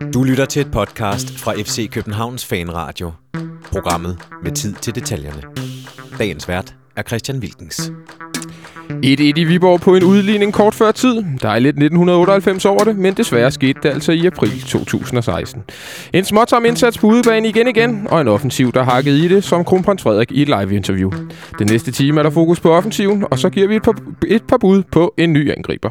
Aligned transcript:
Du 0.00 0.22
lytter 0.22 0.44
til 0.44 0.62
et 0.62 0.72
podcast 0.72 1.38
fra 1.38 1.52
FC 1.52 1.90
Københavns 1.90 2.46
Fanradio. 2.46 3.12
Programmet 3.72 4.18
med 4.42 4.52
tid 4.52 4.74
til 4.74 4.94
detaljerne. 4.94 5.42
Dagens 6.18 6.48
vært 6.48 6.74
er 6.96 7.02
Christian 7.02 7.38
Wilkens. 7.38 7.92
1-1 8.90 9.00
i 9.04 9.44
Viborg 9.44 9.80
på 9.80 9.96
en 9.96 10.02
udligning 10.02 10.52
kort 10.52 10.74
før 10.74 10.92
tid. 10.92 11.14
Der 11.42 11.48
er 11.48 11.58
lidt 11.58 11.76
1998 11.76 12.64
over 12.64 12.84
det, 12.84 12.96
men 12.96 13.14
desværre 13.14 13.50
skete 13.50 13.80
det 13.82 13.88
altså 13.88 14.12
i 14.12 14.26
april 14.26 14.60
2016. 14.60 15.62
En 16.12 16.24
småtom 16.24 16.64
indsats 16.64 16.98
på 16.98 17.06
udebane 17.06 17.48
igen 17.48 17.68
igen, 17.68 18.06
og 18.10 18.20
en 18.20 18.28
offensiv, 18.28 18.72
der 18.72 18.82
hakkede 18.82 19.24
i 19.24 19.28
det, 19.28 19.44
som 19.44 19.64
kronprins 19.64 20.02
Frederik 20.02 20.32
i 20.32 20.42
et 20.42 20.48
live-interview. 20.48 21.10
Den 21.58 21.66
næste 21.66 21.92
time 21.92 22.18
er 22.18 22.22
der 22.22 22.30
fokus 22.30 22.60
på 22.60 22.72
offensiven, 22.72 23.24
og 23.30 23.38
så 23.38 23.50
giver 23.50 23.68
vi 23.68 23.76
et 23.76 23.82
par, 23.82 23.94
et 24.28 24.42
par 24.48 24.58
bud 24.58 24.82
på 24.92 25.14
en 25.18 25.32
ny 25.32 25.50
angriber. 25.52 25.90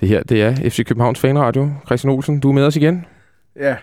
Det 0.00 0.08
her, 0.08 0.22
det 0.22 0.42
er 0.42 0.70
FC 0.70 0.84
Københavns 0.84 1.18
Fanradio. 1.18 1.70
Christian 1.86 2.12
Olsen, 2.12 2.40
du 2.40 2.48
er 2.48 2.52
med 2.52 2.64
os 2.64 2.76
igen. 2.76 3.04
Ja. 3.60 3.76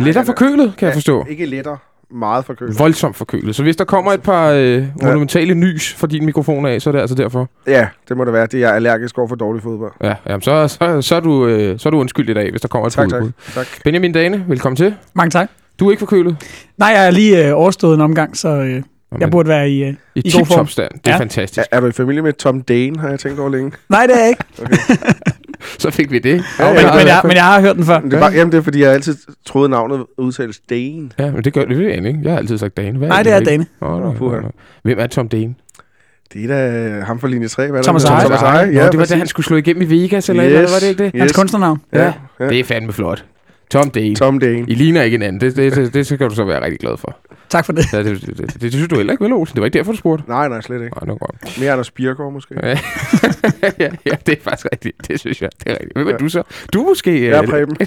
Lidt 0.00 0.16
af 0.16 0.26
forkølet, 0.26 0.74
kan 0.78 0.86
jeg 0.86 0.94
forstå. 0.94 1.26
Ikke 1.30 1.46
lettere. 1.46 1.76
Meget 2.10 2.44
forkølet. 2.44 2.78
Voldsomt 2.78 3.16
forkølet. 3.16 3.56
Så 3.56 3.62
hvis 3.62 3.76
der 3.76 3.84
kommer 3.84 4.12
et 4.12 4.22
par 4.22 4.48
øh, 4.50 4.84
monumentale 5.02 5.54
nys 5.54 5.94
fra 5.94 6.06
din 6.06 6.24
mikrofon 6.26 6.66
af, 6.66 6.82
så 6.82 6.90
er 6.90 6.92
det 6.92 7.00
altså 7.00 7.14
derfor. 7.14 7.48
Ja, 7.66 7.88
det 8.08 8.16
må 8.16 8.24
det 8.24 8.32
være. 8.32 8.46
Det 8.46 8.54
er 8.54 8.58
jeg 8.58 8.74
allergisk 8.76 9.18
over 9.18 9.28
for 9.28 9.34
dårlig 9.36 9.62
fodbold. 9.62 9.92
Ja, 10.02 10.14
jamen, 10.28 10.42
så, 10.42 10.68
så, 10.68 11.02
så, 11.02 11.14
er 11.16 11.20
du, 11.20 11.46
øh, 11.46 11.78
så 11.78 11.88
er 11.88 11.90
du 11.90 11.98
undskyld 11.98 12.28
i 12.30 12.34
dag, 12.34 12.50
hvis 12.50 12.60
der 12.60 12.68
kommer 12.68 12.86
et 12.86 12.92
Tak, 12.92 13.08
tak. 13.10 13.22
tak. 13.54 13.66
Benjamin 13.84 14.12
Dane, 14.12 14.44
velkommen 14.48 14.76
til. 14.76 14.94
Mange 15.14 15.30
tak. 15.30 15.48
Du 15.80 15.86
er 15.86 15.90
ikke 15.90 16.00
forkølet. 16.00 16.36
Nej, 16.78 16.88
jeg 16.88 17.06
er 17.06 17.10
lige 17.10 17.46
øh, 17.48 17.58
overstået 17.58 17.94
en 17.94 18.00
omgang, 18.00 18.36
så 18.36 18.48
øh, 18.48 18.82
jeg 19.20 19.30
burde 19.30 19.48
være 19.48 19.70
i... 19.70 19.84
Øh. 19.84 19.94
I, 20.14 20.20
i 20.24 20.32
god 20.38 20.46
form. 20.46 20.66
stand. 20.66 20.90
Det 20.92 21.06
er 21.06 21.10
Ja. 21.12 21.18
fantastisk. 21.18 21.66
Er, 21.72 21.76
er 21.76 21.80
du 21.80 21.86
i 21.86 21.92
familie 21.92 22.22
med 22.22 22.32
Tom 22.32 22.60
Dane, 22.62 22.98
har 22.98 23.08
jeg 23.08 23.20
tænkt 23.20 23.40
over 23.40 23.50
længe? 23.50 23.72
Nej, 23.88 24.06
det 24.06 24.16
er 24.16 24.20
jeg 24.20 24.28
ikke, 24.28 24.44
Så 25.78 25.90
fik 25.90 26.10
vi 26.12 26.18
det. 26.18 26.44
Ja, 26.58 26.68
men, 26.72 26.76
ja, 26.76 26.94
men, 26.94 27.06
ja. 27.06 27.14
jeg, 27.14 27.20
men 27.24 27.32
jeg 27.36 27.44
har 27.44 27.60
hørt 27.60 27.76
den 27.76 27.84
før. 27.84 28.00
Men 28.00 28.10
det 28.10 28.16
er 28.16 28.20
bare, 28.20 28.32
jamen, 28.32 28.52
det 28.52 28.58
er 28.58 28.62
fordi, 28.62 28.80
jeg 28.82 28.92
altid 28.92 29.16
troede, 29.46 29.68
navnet 29.68 30.04
udtales 30.18 30.58
Dane. 30.70 31.10
Ja, 31.18 31.30
men 31.30 31.44
det 31.44 31.52
gør 31.52 31.64
det 31.64 31.78
ved 31.78 31.86
jeg 31.86 31.96
ikke. 32.06 32.20
Jeg 32.22 32.32
har 32.32 32.38
altid 32.38 32.58
sagt 32.58 32.76
Dane. 32.76 32.98
Hvad 32.98 33.08
Nej, 33.08 33.22
det 33.22 33.32
er 33.32 33.40
Dane. 33.40 33.66
Oh, 33.80 34.00
Nå, 34.02 34.12
puha. 34.12 34.36
Hvem 34.82 34.98
er 34.98 35.06
Tom 35.06 35.28
Dane? 35.28 35.54
Det 36.32 36.44
er 36.44 36.48
da 36.48 37.00
ham 37.00 37.20
fra 37.20 37.28
linje 37.28 37.48
3. 37.48 37.70
Hvad 37.70 37.80
er? 37.80 37.82
Thomas? 37.82 38.04
Eje. 38.04 38.20
Thomas 38.20 38.42
Eje, 38.42 38.66
Nå, 38.66 38.72
ja. 38.72 38.88
det 38.88 38.98
var 38.98 39.04
da 39.04 39.14
han 39.16 39.26
skulle 39.26 39.46
slå 39.46 39.56
igennem 39.56 39.82
i 39.82 39.84
Vegas, 40.02 40.28
eller 40.28 40.44
Yes. 40.44 40.52
eller 40.52 40.70
var 40.70 40.78
det 40.80 40.86
ikke 40.88 41.04
det? 41.04 41.12
Yes. 41.14 41.20
Hans 41.20 41.32
kunstnernavn. 41.32 41.80
Ja, 41.92 42.12
ja. 42.40 42.48
Det 42.48 42.60
er 42.60 42.64
fandme 42.64 42.92
flot. 42.92 43.24
Tom 43.70 43.90
Dane. 43.90 44.14
Tom 44.14 44.38
Dane. 44.38 44.64
I 44.68 44.74
ligner 44.74 45.02
ikke 45.02 45.14
hinanden. 45.14 45.40
Det, 45.40 45.56
det, 45.56 45.76
det, 45.76 45.94
det 45.94 46.06
skal 46.06 46.30
du 46.30 46.34
så 46.34 46.44
være 46.44 46.64
rigtig 46.64 46.78
glad 46.80 46.96
for. 46.96 47.16
Tak 47.54 47.66
for 47.66 47.72
det. 47.72 47.92
Ja, 47.92 47.98
det, 48.02 48.20
det, 48.26 48.38
det, 48.38 48.62
det, 48.62 48.72
synes 48.72 48.88
du 48.88 48.96
heller 48.96 49.12
ikke, 49.12 49.24
vel, 49.24 49.32
Olsen? 49.32 49.54
Det 49.54 49.60
var 49.60 49.66
ikke 49.66 49.78
derfor, 49.78 49.92
du 49.92 49.98
spurgte. 49.98 50.24
Nej, 50.28 50.48
nej, 50.48 50.60
slet 50.60 50.82
ikke. 50.82 50.94
Nej, 50.96 51.00
det 51.00 51.08
var 51.08 51.14
godt. 51.16 51.58
Mere 51.60 51.72
Anders 51.72 51.90
Birgaard, 51.90 52.32
måske. 52.32 52.54
Ja. 52.62 52.68
ja, 53.78 53.88
ja, 54.06 54.10
det 54.26 54.32
er 54.32 54.42
faktisk 54.42 54.66
rigtigt. 54.72 55.08
Det 55.08 55.20
synes 55.20 55.42
jeg, 55.42 55.50
det 55.58 55.66
er 55.66 55.72
rigtigt. 55.72 55.92
Hvem 55.96 56.06
er 56.06 56.10
Ja. 56.10 56.16
du 56.16 56.28
så? 56.28 56.42
Du 56.72 56.80
er 56.84 56.88
måske... 56.88 57.24
Jeg 57.24 57.30
er 57.38 57.42
øh, 57.42 57.48
Preben. 57.48 57.76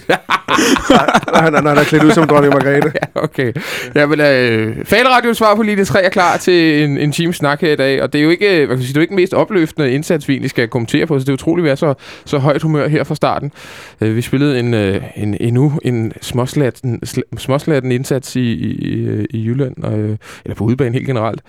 Nej, 0.90 1.42
han, 1.42 1.54
han, 1.54 1.66
han 1.66 1.78
er 1.78 1.84
klædt 1.84 2.04
ud 2.04 2.12
som 2.12 2.28
dronning 2.28 2.54
Margrethe. 2.54 2.92
Ja, 2.96 3.22
okay. 3.24 3.54
Jamen, 3.96 4.20
øh, 4.22 4.86
Fanradio 4.86 5.34
svar 5.34 5.56
på 5.56 5.62
linje 5.64 5.86
3 5.86 6.04
er 6.04 6.10
klar 6.10 6.38
til 6.38 6.84
en, 6.84 6.98
en 6.98 7.12
times 7.12 7.36
snak 7.36 7.62
her 7.62 7.72
i 7.72 7.76
dag, 7.76 8.02
og 8.04 8.14
det 8.14 8.20
er 8.20 8.24
jo 8.24 8.30
ikke, 8.30 8.66
hvad 8.66 8.76
kan 8.78 8.84
sige, 8.86 8.88
det 8.88 8.96
er 8.98 9.00
jo 9.00 9.02
ikke 9.02 9.10
den 9.12 9.16
mest 9.16 9.34
opløftende 9.34 9.92
indsats, 9.92 10.28
vi 10.28 10.34
egentlig 10.34 10.50
skal 10.50 10.68
kommentere 10.68 11.06
på, 11.06 11.20
så 11.20 11.24
det 11.24 11.30
er 11.30 11.34
utroligt, 11.34 11.64
at 11.64 11.66
vi 11.66 11.72
er 11.72 11.76
så, 11.76 11.94
så 12.26 12.38
højt 12.38 12.62
humør 12.62 12.88
her 12.88 13.04
fra 13.04 13.16
starten. 13.16 13.52
Øh, 14.02 14.16
vi 14.16 14.22
spillede 14.22 14.60
en, 14.60 14.74
øh, 14.74 15.02
en, 15.16 15.38
endnu 15.40 15.80
en 15.84 16.14
småslatten, 16.22 17.00
sl- 17.06 17.38
småslatten 17.38 17.92
indsats 17.92 18.36
i, 18.36 18.40
i, 18.42 18.72
i, 18.80 19.28
i 19.32 19.38
Jylland, 19.58 19.84
og, 19.84 20.00
øh, 20.00 20.18
eller 20.46 20.56
på 20.56 20.64
udebane 20.64 20.94
helt 20.94 21.08
generelt. 21.08 21.42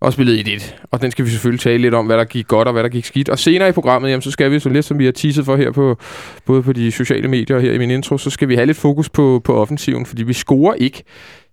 Og 0.00 0.12
spillede 0.12 0.40
1-1. 0.40 0.74
Og 0.90 1.02
den 1.02 1.10
skal 1.10 1.24
vi 1.24 1.30
selvfølgelig 1.30 1.60
tale 1.60 1.78
lidt 1.78 1.94
om, 1.94 2.06
hvad 2.06 2.18
der 2.18 2.24
gik 2.24 2.48
godt 2.48 2.68
og 2.68 2.72
hvad 2.72 2.82
der 2.82 2.88
gik 2.88 3.04
skidt. 3.04 3.28
Og 3.28 3.38
senere 3.38 3.68
i 3.68 3.72
programmet, 3.72 4.10
jamen, 4.10 4.22
så 4.22 4.30
skal 4.30 4.50
vi 4.50 4.58
så 4.58 4.68
lidt, 4.68 4.84
som 4.84 4.98
vi 4.98 5.04
har 5.04 5.12
teaset 5.12 5.44
for 5.44 5.56
her 5.56 5.70
på, 5.70 5.98
både 6.46 6.62
på 6.62 6.72
de 6.72 6.92
sociale 6.92 7.28
medier 7.28 7.56
og 7.56 7.62
her 7.62 7.72
i 7.72 7.78
min 7.78 7.90
intro, 7.90 8.18
så 8.18 8.30
skal 8.30 8.48
vi 8.48 8.54
have 8.54 8.66
lidt 8.66 8.76
fokus 8.76 9.08
på, 9.08 9.40
på 9.44 9.54
offensiven, 9.54 10.06
fordi 10.06 10.22
vi 10.22 10.32
scorer 10.32 10.74
ikke 10.74 11.02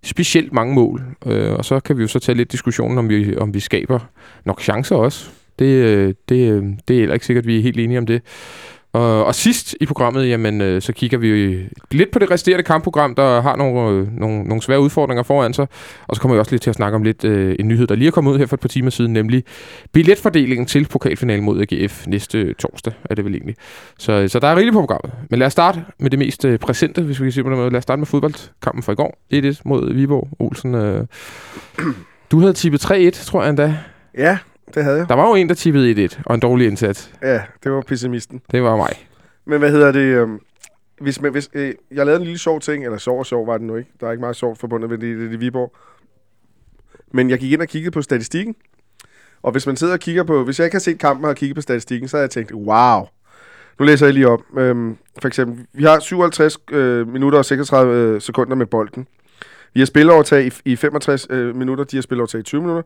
specielt 0.03 0.53
mange 0.53 0.73
mål. 0.73 1.01
Øh, 1.25 1.53
og 1.53 1.65
så 1.65 1.79
kan 1.79 1.97
vi 1.97 2.01
jo 2.01 2.07
så 2.07 2.19
tage 2.19 2.37
lidt 2.37 2.51
diskussionen, 2.51 2.97
om 2.97 3.09
vi, 3.09 3.37
om 3.37 3.53
vi 3.53 3.59
skaber 3.59 3.99
nok 4.45 4.61
chancer 4.61 4.95
også. 4.95 5.29
Det, 5.59 5.65
øh, 5.65 6.13
det, 6.29 6.51
øh, 6.51 6.63
det 6.87 6.95
er 6.95 6.99
heller 6.99 7.13
ikke 7.13 7.25
sikkert, 7.25 7.43
at 7.43 7.47
vi 7.47 7.57
er 7.57 7.61
helt 7.61 7.79
enige 7.79 7.97
om 7.97 8.05
det. 8.05 8.21
Og, 8.93 9.25
og 9.25 9.35
sidst 9.35 9.75
i 9.81 9.85
programmet, 9.85 10.29
jamen, 10.29 10.61
øh, 10.61 10.81
så 10.81 10.93
kigger 10.93 11.17
vi 11.17 11.27
jo 11.27 11.59
lidt 11.91 12.11
på 12.11 12.19
det 12.19 12.31
resterende 12.31 12.63
kampprogram, 12.63 13.15
der 13.15 13.41
har 13.41 13.55
nogle, 13.55 13.89
øh, 13.89 14.17
nogle, 14.19 14.43
nogle 14.43 14.61
svære 14.61 14.79
udfordringer 14.81 15.23
foran 15.23 15.53
sig. 15.53 15.67
Og 16.07 16.15
så 16.15 16.21
kommer 16.21 16.35
vi 16.35 16.39
også 16.39 16.51
lidt 16.51 16.61
til 16.61 16.69
at 16.69 16.75
snakke 16.75 16.95
om 16.95 17.03
lidt 17.03 17.23
øh, 17.23 17.55
en 17.59 17.67
nyhed, 17.67 17.87
der 17.87 17.95
lige 17.95 18.07
er 18.07 18.11
kommet 18.11 18.31
ud 18.31 18.37
her 18.37 18.45
for 18.45 18.55
et 18.55 18.59
par 18.59 18.67
timer 18.67 18.89
siden, 18.89 19.13
nemlig 19.13 19.43
billetfordelingen 19.91 20.65
til 20.65 20.87
pokalfinalen 20.87 21.45
mod 21.45 21.61
AGF 21.61 22.07
næste 22.07 22.53
torsdag, 22.53 22.93
er 23.09 23.15
det 23.15 23.25
vel 23.25 23.33
egentlig. 23.33 23.55
Så, 23.99 24.27
så 24.27 24.39
der 24.39 24.47
er 24.47 24.55
rigeligt 24.55 24.73
på 24.73 24.79
programmet. 24.79 25.11
Men 25.29 25.39
lad 25.39 25.47
os 25.47 25.51
starte 25.53 25.83
med 25.99 26.09
det 26.09 26.19
mest 26.19 26.45
øh, 26.45 26.59
præsente, 26.59 27.01
hvis 27.01 27.19
vi 27.19 27.25
kan 27.25 27.31
sige 27.31 27.43
på 27.43 27.49
den 27.49 27.57
måde. 27.57 27.69
Lad 27.69 27.77
os 27.77 27.83
starte 27.83 27.99
med 27.99 28.07
fodboldkampen 28.07 28.83
fra 28.83 28.91
i 28.91 28.95
går. 28.95 29.17
1-1 29.33 29.61
mod 29.65 29.93
Viborg. 29.93 30.29
Olsen, 30.39 30.75
øh, 30.75 31.05
du 32.31 32.39
havde 32.39 32.53
tippet 32.53 32.85
3-1, 32.85 33.25
tror 33.25 33.41
jeg 33.41 33.49
endda. 33.49 33.77
Ja, 34.17 34.37
det 34.75 34.83
havde 34.83 34.97
jeg. 34.97 35.09
Der 35.09 35.15
var 35.15 35.27
jo 35.27 35.35
en, 35.35 35.49
der 35.49 35.55
tippede 35.55 36.05
1-1, 36.05 36.21
og 36.25 36.35
en 36.35 36.41
dårlig 36.41 36.67
indsats. 36.67 37.13
Ja, 37.21 37.41
det 37.63 37.71
var 37.71 37.81
pessimisten. 37.81 38.41
Det 38.51 38.63
var 38.63 38.77
mig. 38.77 39.07
Men 39.45 39.59
hvad 39.59 39.71
hedder 39.71 39.91
det? 39.91 39.99
øhm, 39.99 40.39
Hvis, 41.01 41.21
man- 41.21 41.31
hvis, 41.31 41.49
øh, 41.53 41.73
jeg 41.91 42.05
lavede 42.05 42.19
en 42.21 42.23
lille 42.25 42.39
sjov 42.39 42.59
ting, 42.59 42.85
eller 42.85 42.97
sjov 42.97 43.19
og 43.19 43.25
sjov 43.25 43.47
var 43.47 43.57
det 43.57 43.67
nu 43.67 43.75
ikke. 43.75 43.89
Der 43.99 44.07
er 44.07 44.11
ikke 44.11 44.21
meget 44.21 44.35
sjovt 44.35 44.59
forbundet 44.59 44.89
med 44.89 44.97
det, 44.97 45.17
det 45.17 45.33
i 45.33 45.35
Viborg. 45.35 45.73
Men 47.13 47.29
jeg 47.29 47.39
gik 47.39 47.51
ind 47.51 47.61
og 47.61 47.67
kiggede 47.67 47.91
på 47.91 48.01
statistikken. 48.01 48.55
Og 49.43 49.51
hvis 49.51 49.67
man 49.67 49.75
sidder 49.75 49.93
og 49.93 49.99
kigger 49.99 50.23
på... 50.23 50.43
Hvis 50.43 50.59
jeg 50.59 50.65
ikke 50.65 50.75
har 50.75 50.79
set 50.79 50.99
kampen 50.99 51.25
og 51.25 51.35
kigget 51.35 51.55
på 51.55 51.61
statistikken, 51.61 52.07
så 52.09 52.17
har 52.17 52.21
jeg 52.21 52.29
tænkt, 52.29 52.51
wow. 52.53 53.01
Nu 53.79 53.85
læser 53.85 54.05
jeg 54.05 54.13
lige 54.13 54.27
op. 54.27 54.41
Øhm, 54.57 54.97
for 55.21 55.27
eksempel, 55.27 55.65
vi 55.73 55.83
har 55.83 55.99
57 55.99 56.57
øh, 56.71 57.07
minutter 57.07 57.39
og 57.39 57.45
36 57.45 57.95
øh, 57.95 58.21
sekunder 58.21 58.55
med 58.55 58.65
bolden. 58.65 59.07
Vi 59.73 59.79
har 59.79 59.85
spilovertag 59.85 60.45
i, 60.45 60.51
i 60.65 60.75
65 60.75 61.27
øh, 61.29 61.55
minutter, 61.55 61.83
de 61.83 61.97
har 61.97 62.01
spilovertag 62.01 62.39
i 62.39 62.43
20 62.43 62.61
minutter. 62.61 62.83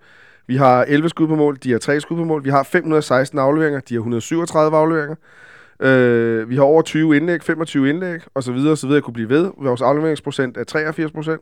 Vi 0.47 0.56
har 0.56 0.85
11 0.88 1.09
skud 1.09 1.28
på 1.28 1.35
mål, 1.35 1.57
de 1.63 1.72
har 1.72 1.79
3 1.79 2.01
skud 2.01 2.17
på 2.17 2.23
mål. 2.23 2.44
Vi 2.44 2.50
har 2.50 2.63
516 2.63 3.39
afleveringer, 3.39 3.79
de 3.79 3.94
har 3.94 4.00
137 4.00 4.78
afleveringer. 4.78 5.16
Øh, 5.79 6.50
vi 6.50 6.56
har 6.56 6.63
over 6.63 6.81
20 6.81 7.17
indlæg, 7.17 7.44
25 7.44 7.89
indlæg, 7.89 8.19
og 8.33 8.44
så 8.44 8.51
videre, 8.51 8.72
og 8.72 8.78
så 8.78 8.88
videre. 8.88 8.95
Jeg 8.97 9.03
kunne 9.03 9.13
blive 9.13 9.29
ved. 9.29 9.51
Vores 9.61 9.81
afleveringsprocent 9.81 10.57
er 10.57 10.63
83 10.63 11.11
procent. 11.11 11.41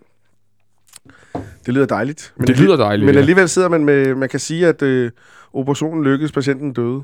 Det 1.65 1.73
lyder 1.73 1.85
dejligt. 1.85 2.33
Men 2.37 2.47
det 2.47 2.59
lyder 2.59 2.77
dejligt. 2.77 3.05
Men 3.05 3.17
alligevel 3.17 3.49
sidder 3.49 3.69
man 3.69 3.85
med, 3.85 4.15
man 4.15 4.29
kan 4.29 4.39
sige, 4.39 4.67
at 4.67 4.81
øh, 4.81 5.11
operationen 5.53 6.03
lykkedes, 6.03 6.31
patienten 6.31 6.73
døde. 6.73 7.03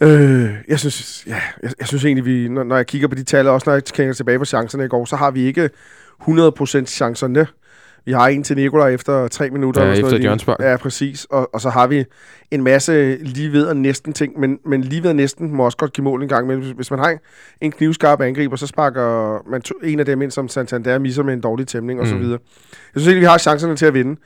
Øh, 0.00 0.50
jeg 0.68 0.78
synes, 0.78 1.24
ja, 1.26 1.40
jeg, 1.62 1.72
jeg 1.78 1.86
synes 1.86 2.04
egentlig, 2.04 2.24
vi, 2.24 2.48
når, 2.48 2.62
når 2.64 2.76
jeg 2.76 2.86
kigger 2.86 3.08
på 3.08 3.14
de 3.14 3.24
tal, 3.24 3.48
og 3.48 3.54
også 3.54 3.70
når 3.70 3.74
jeg 3.74 3.84
kigger 3.84 4.12
tilbage 4.12 4.38
på 4.38 4.44
chancerne 4.44 4.84
i 4.84 4.88
går, 4.88 5.04
så 5.04 5.16
har 5.16 5.30
vi 5.30 5.42
ikke 5.42 5.70
100% 6.22 6.84
chancerne. 6.84 7.46
Vi 8.04 8.12
har 8.12 8.28
en 8.28 8.42
til 8.42 8.56
Nikolaj 8.56 8.90
efter 8.94 9.28
tre 9.28 9.50
minutter. 9.50 9.80
Ja, 9.82 9.86
eller 9.86 10.08
sådan 10.08 10.34
efter 10.36 10.54
noget. 10.58 10.70
Ja, 10.70 10.76
præcis. 10.76 11.24
Og, 11.24 11.54
og 11.54 11.60
så 11.60 11.70
har 11.70 11.86
vi 11.86 12.04
en 12.50 12.62
masse 12.62 13.16
lige 13.20 13.52
ved 13.52 13.66
og 13.66 13.76
næsten 13.76 14.12
ting, 14.12 14.40
men, 14.40 14.58
men 14.66 14.80
lige 14.80 15.02
ved 15.02 15.10
og 15.10 15.16
næsten 15.16 15.56
må 15.56 15.64
også 15.64 15.78
godt 15.78 15.92
give 15.92 16.04
mål 16.04 16.22
en 16.22 16.28
gang. 16.28 16.46
Men 16.46 16.74
hvis, 16.74 16.90
man 16.90 17.00
har 17.00 17.18
en, 17.60 17.72
knivskarp 17.72 18.20
angriber, 18.20 18.56
så 18.56 18.66
sparker 18.66 19.38
man 19.50 19.62
to, 19.62 19.74
en 19.84 20.00
af 20.00 20.06
dem 20.06 20.22
ind, 20.22 20.30
som 20.30 20.48
Santander 20.48 20.98
misser 20.98 21.22
med 21.22 21.34
en 21.34 21.40
dårlig 21.40 21.66
tæmning 21.66 22.00
og 22.00 22.06
så 22.06 22.14
Mm. 22.14 22.20
videre. 22.20 22.38
Jeg 22.94 23.00
synes 23.00 23.06
egentlig, 23.06 23.20
vi 23.20 23.26
har 23.26 23.38
chancerne 23.38 23.76
til 23.76 23.86
at 23.86 23.94
vinde. 23.94 24.20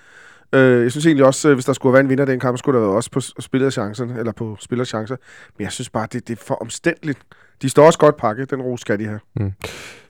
Øh, 0.53 0.82
jeg 0.82 0.91
synes 0.91 1.06
egentlig 1.06 1.26
også, 1.26 1.48
øh, 1.48 1.54
hvis 1.54 1.65
der 1.65 1.72
skulle 1.72 1.92
være 1.92 2.00
en 2.00 2.09
vinder 2.09 2.22
af 2.22 2.26
den 2.26 2.41
kamp, 2.41 2.59
skulle 2.59 2.78
der 2.81 2.86
være 2.86 2.94
også 2.97 3.10
på 3.10 3.20
s- 3.20 3.32
spillet 3.41 3.66
af 3.66 3.72
chancerne, 3.72 4.19
eller 4.19 4.32
på 4.32 4.56
spillers 4.60 4.88
chancer. 4.88 5.16
Men 5.59 5.65
jeg 5.65 5.72
synes 5.72 5.91
bare, 5.91 6.06
det, 6.12 6.28
det 6.28 6.38
er 6.38 6.42
for 6.47 6.54
omstændeligt. 6.54 7.19
De 7.62 7.69
står 7.69 7.86
også 7.86 7.98
godt 7.98 8.16
pakket, 8.16 8.50
den 8.50 8.62
ro 8.62 8.76
skal 8.76 8.98
de 8.98 9.04
have. 9.04 9.20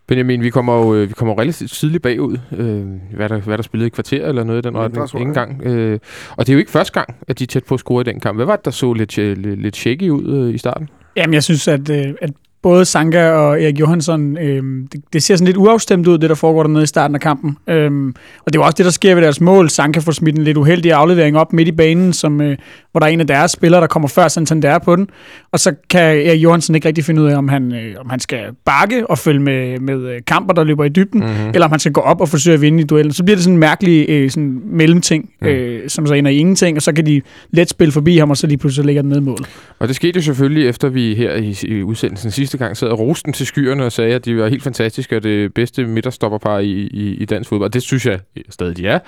Benjamin, 0.08 0.42
vi 0.42 0.50
kommer 0.50 0.78
jo 0.78 0.94
øh, 0.94 1.08
vi 1.08 1.12
kommer 1.14 1.34
jo 1.34 1.40
relativt 1.40 1.70
tidligt 1.70 2.02
bagud. 2.02 2.38
Øh, 2.52 3.16
hvad, 3.16 3.28
der, 3.28 3.40
hvad 3.40 3.56
der 3.56 3.62
spillede 3.62 3.86
i 3.86 3.90
kvarter 3.90 4.26
eller 4.26 4.44
noget 4.44 4.66
i 4.66 4.68
den 4.68 4.76
retning. 4.78 5.20
Ingen 5.20 5.34
gang. 5.34 5.62
Øh, 5.62 5.98
og 6.36 6.46
det 6.46 6.52
er 6.52 6.54
jo 6.54 6.58
ikke 6.58 6.70
første 6.70 6.92
gang, 6.92 7.16
at 7.28 7.38
de 7.38 7.44
er 7.44 7.46
tæt 7.46 7.64
på 7.64 7.74
at 7.74 7.80
score 7.80 8.00
i 8.00 8.04
den 8.04 8.20
kamp. 8.20 8.38
Hvad 8.38 8.46
var 8.46 8.56
det, 8.56 8.64
der 8.64 8.70
så 8.70 8.92
lidt, 8.92 9.18
øh, 9.18 9.36
lidt, 9.36 9.62
lidt 9.62 9.76
shaky 9.76 10.10
ud 10.10 10.48
øh, 10.48 10.54
i 10.54 10.58
starten? 10.58 10.88
Jamen, 11.16 11.34
jeg 11.34 11.42
synes, 11.42 11.68
at, 11.68 11.90
øh, 11.90 12.14
at 12.22 12.30
både 12.66 12.84
Sanka 12.84 13.30
og 13.30 13.62
Erik 13.62 13.80
Johansson, 13.80 14.38
øh, 14.38 14.62
det, 14.92 15.00
det 15.12 15.22
ser 15.22 15.36
sådan 15.36 15.46
lidt 15.46 15.56
uafstemt 15.56 16.06
ud, 16.06 16.18
det 16.18 16.30
der 16.30 16.36
foregår 16.36 16.62
dernede 16.62 16.82
i 16.82 16.86
starten 16.86 17.14
af 17.14 17.20
kampen. 17.20 17.56
Øhm, 17.68 18.14
og 18.46 18.52
det 18.52 18.58
var 18.58 18.64
også 18.64 18.74
det, 18.76 18.84
der 18.84 18.90
sker 18.90 19.14
ved 19.14 19.22
deres 19.22 19.40
mål. 19.40 19.70
Sanka 19.70 20.00
får 20.00 20.12
smidt 20.12 20.36
en 20.36 20.44
lidt 20.44 20.56
uheldig 20.56 20.92
aflevering 20.92 21.38
op 21.38 21.52
midt 21.52 21.68
i 21.68 21.72
banen, 21.72 22.12
som, 22.12 22.40
øh, 22.40 22.56
hvor 22.92 23.00
der 23.00 23.06
er 23.06 23.10
en 23.10 23.20
af 23.20 23.26
deres 23.26 23.50
spillere, 23.50 23.80
der 23.80 23.86
kommer 23.86 24.08
før 24.08 24.28
Santander 24.28 24.78
på 24.78 24.96
den. 24.96 25.08
Og 25.52 25.60
så 25.60 25.74
kan 25.90 26.00
Erik 26.00 26.42
Johansson 26.42 26.74
ikke 26.74 26.88
rigtig 26.88 27.04
finde 27.04 27.22
ud 27.22 27.26
af, 27.26 27.36
om 27.36 27.48
han, 27.48 27.72
øh, 27.72 27.94
om 27.98 28.10
han 28.10 28.20
skal 28.20 28.40
bakke 28.64 29.10
og 29.10 29.18
følge 29.18 29.40
med, 29.40 29.78
med 29.80 30.14
øh, 30.14 30.20
kamper, 30.26 30.54
der 30.54 30.64
løber 30.64 30.84
i 30.84 30.88
dybden, 30.88 31.20
mm-hmm. 31.20 31.48
eller 31.54 31.64
om 31.64 31.70
han 31.70 31.80
skal 31.80 31.92
gå 31.92 32.00
op 32.00 32.20
og 32.20 32.28
forsøge 32.28 32.54
at 32.54 32.60
vinde 32.60 32.80
i 32.80 32.84
duellen. 32.84 33.12
Så 33.12 33.24
bliver 33.24 33.36
det 33.36 33.44
sådan 33.44 33.54
en 33.54 33.60
mærkelig 33.60 34.06
øh, 34.08 34.30
sådan 34.30 34.60
mellemting, 34.64 35.30
Mm. 35.40 35.46
øh, 35.46 35.88
som 35.88 36.06
så 36.06 36.14
ender 36.14 36.30
i 36.30 36.36
ingenting, 36.36 36.76
og 36.76 36.82
så 36.82 36.92
kan 36.92 37.06
de 37.06 37.22
let 37.50 37.70
spille 37.70 37.92
forbi 37.92 38.18
ham, 38.18 38.30
og 38.30 38.36
så 38.36 38.46
lige 38.46 38.58
pludselig 38.58 38.86
ligger 38.86 39.02
den 39.02 39.10
ned 39.10 39.20
mål. 39.20 39.38
Og 39.78 39.88
det 39.88 39.96
skete 39.96 40.16
jo 40.16 40.22
selvfølgelig, 40.22 40.68
efter 40.68 40.88
vi 40.88 41.14
her 41.14 41.34
i, 41.34 41.56
i 41.62 41.82
udsendelsen 41.82 42.30
sidste 42.30 42.55
gang 42.56 42.76
sad 42.76 42.88
og 42.88 42.98
roste 42.98 43.24
den 43.24 43.32
til 43.32 43.46
skyerne 43.46 43.84
og 43.84 43.92
sagde, 43.92 44.14
at 44.14 44.24
de 44.24 44.36
var 44.36 44.48
helt 44.48 44.62
fantastiske 44.62 45.16
og 45.16 45.22
det 45.22 45.54
bedste 45.54 45.86
midterstopperpar 45.86 46.58
i, 46.58 46.70
i, 46.72 47.14
i 47.14 47.24
dansk 47.24 47.48
fodbold. 47.48 47.68
Og 47.68 47.74
det 47.74 47.82
synes 47.82 48.06
jeg 48.06 48.18
stadig, 48.50 48.76
de 48.76 48.86
er. 48.86 48.98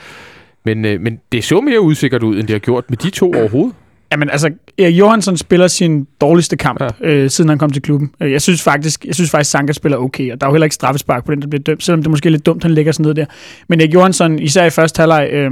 Men, 0.64 0.84
øh, 0.84 1.00
men 1.00 1.20
det 1.32 1.44
så 1.44 1.60
mere 1.60 1.80
usikkert 1.80 2.22
ud, 2.22 2.34
end 2.38 2.42
det 2.46 2.54
har 2.54 2.58
gjort 2.58 2.84
med 2.88 2.96
de 2.96 3.10
to 3.10 3.32
overhovedet. 3.34 3.74
Jamen 4.12 4.30
altså, 4.30 4.50
Erik 4.78 4.98
Johansson 4.98 5.36
spiller 5.36 5.66
sin 5.66 6.06
dårligste 6.20 6.56
kamp, 6.56 6.80
ja. 6.80 6.88
øh, 7.00 7.30
siden 7.30 7.48
han 7.48 7.58
kom 7.58 7.70
til 7.70 7.82
klubben. 7.82 8.10
Øh, 8.20 8.32
Jeg 8.32 8.42
synes 8.42 8.62
faktisk, 8.62 9.04
jeg 9.04 9.14
synes 9.14 9.30
faktisk 9.30 9.50
Sanka 9.50 9.72
spiller 9.72 9.98
okay, 9.98 10.32
og 10.32 10.40
der 10.40 10.46
er 10.46 10.50
jo 10.50 10.54
heller 10.54 10.64
ikke 10.66 10.74
straffespark 10.74 11.24
på 11.24 11.32
den, 11.32 11.42
der 11.42 11.48
bliver 11.48 11.62
dømt, 11.62 11.82
selvom 11.82 12.00
det 12.00 12.06
er 12.06 12.10
måske 12.10 12.26
er 12.26 12.30
lidt 12.30 12.46
dumt, 12.46 12.62
han 12.62 12.74
ligger 12.74 12.92
sådan 12.92 13.06
ned 13.06 13.14
der. 13.14 13.24
Men 13.68 13.80
Erik 13.80 13.94
Johansson, 13.94 14.38
især 14.38 14.64
i 14.64 14.70
første 14.70 15.00
halvleg, 15.00 15.28
øh, 15.32 15.50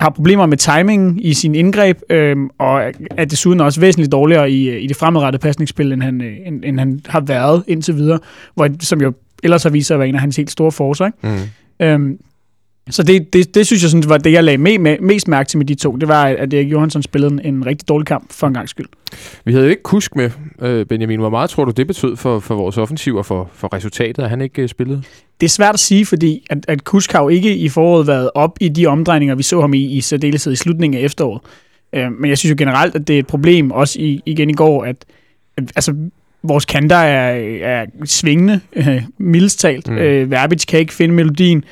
har 0.00 0.10
problemer 0.10 0.46
med 0.46 0.56
timingen 0.56 1.18
i 1.18 1.34
sin 1.34 1.54
indgreb, 1.54 1.98
øh, 2.10 2.36
og 2.58 2.92
er 3.10 3.24
desuden 3.24 3.60
også 3.60 3.80
væsentligt 3.80 4.12
dårligere 4.12 4.50
i, 4.50 4.68
øh, 4.68 4.82
i 4.82 4.86
det 4.86 4.96
fremadrettede 4.96 5.42
pasningsspil, 5.42 5.92
end 5.92 6.02
han, 6.02 6.20
øh, 6.20 6.36
end, 6.46 6.64
end 6.64 6.78
han 6.78 7.00
har 7.06 7.20
været 7.20 7.64
indtil 7.66 7.96
videre, 7.96 8.18
hvor, 8.54 8.68
som 8.80 9.00
jo 9.00 9.12
ellers 9.42 9.62
har 9.62 9.70
vist 9.70 9.86
sig 9.86 9.94
at 9.94 9.98
være 9.98 10.08
en 10.08 10.14
af 10.14 10.20
hans 10.20 10.36
helt 10.36 10.50
store 10.50 10.72
forser. 10.72 11.06
Ikke? 11.06 11.18
Mm. 11.80 11.86
Øhm, 11.86 12.18
så 12.90 13.02
det, 13.02 13.32
det, 13.32 13.54
det 13.54 13.66
synes 13.66 13.82
jeg 13.82 13.90
sådan, 13.90 14.08
var 14.08 14.18
det, 14.18 14.32
jeg 14.32 14.44
lagde 14.44 14.58
med, 14.58 14.78
med, 14.78 14.98
mest 15.00 15.28
mærke 15.28 15.48
til 15.48 15.58
med 15.58 15.66
de 15.66 15.74
to. 15.74 15.96
Det 15.96 16.08
var, 16.08 16.24
at 16.24 16.54
Erik 16.54 16.72
Johansson 16.72 17.02
spillede 17.02 17.32
en, 17.32 17.54
en 17.54 17.66
rigtig 17.66 17.88
dårlig 17.88 18.06
kamp 18.06 18.32
for 18.32 18.46
en 18.46 18.54
gang 18.54 18.68
skyld. 18.68 18.86
Vi 19.44 19.52
havde 19.52 19.64
jo 19.64 19.70
ikke 19.70 19.82
Kusk 19.82 20.16
med, 20.16 20.30
øh, 20.62 20.86
Benjamin. 20.86 21.20
Hvor 21.20 21.30
meget 21.30 21.50
tror 21.50 21.64
du, 21.64 21.70
det 21.70 21.86
betød 21.86 22.16
for, 22.16 22.40
for 22.40 22.54
vores 22.54 22.78
offensiv 22.78 23.16
og 23.16 23.26
for, 23.26 23.50
for 23.54 23.74
resultatet, 23.74 24.22
at 24.22 24.30
han 24.30 24.40
ikke 24.40 24.62
øh, 24.62 24.68
spillede? 24.68 25.02
Det 25.40 25.46
er 25.46 25.50
svært 25.50 25.74
at 25.74 25.80
sige, 25.80 26.06
fordi 26.06 26.46
at, 26.50 26.58
at 26.68 26.84
Kusk 26.84 27.12
har 27.12 27.22
jo 27.22 27.28
ikke 27.28 27.56
i 27.56 27.68
foråret 27.68 28.06
været 28.06 28.30
op 28.34 28.56
i 28.60 28.68
de 28.68 28.86
omdrejninger, 28.86 29.34
vi 29.34 29.42
så 29.42 29.60
ham 29.60 29.74
i, 29.74 29.84
i 29.84 30.00
særdeleshed 30.00 30.52
i 30.52 30.56
slutningen 30.56 31.00
af 31.00 31.04
efteråret. 31.04 31.42
Øh, 31.92 32.12
men 32.12 32.30
jeg 32.30 32.38
synes 32.38 32.50
jo 32.50 32.56
generelt, 32.58 32.94
at 32.94 33.08
det 33.08 33.14
er 33.14 33.18
et 33.18 33.26
problem, 33.26 33.70
også 33.70 34.00
i, 34.00 34.20
igen 34.26 34.50
i 34.50 34.54
går, 34.54 34.84
at, 34.84 35.04
at 35.56 35.64
altså, 35.76 35.94
vores 36.42 36.64
kanter 36.64 36.96
er, 36.96 37.30
er 37.62 37.86
svingende, 38.04 38.60
øh, 38.76 39.02
mildest 39.18 39.60
talt. 39.60 39.88
Mm. 39.88 39.98
Øh, 39.98 40.30
Verbic 40.30 40.66
kan 40.66 40.80
ikke 40.80 40.94
finde 40.94 41.14
melodien. 41.14 41.64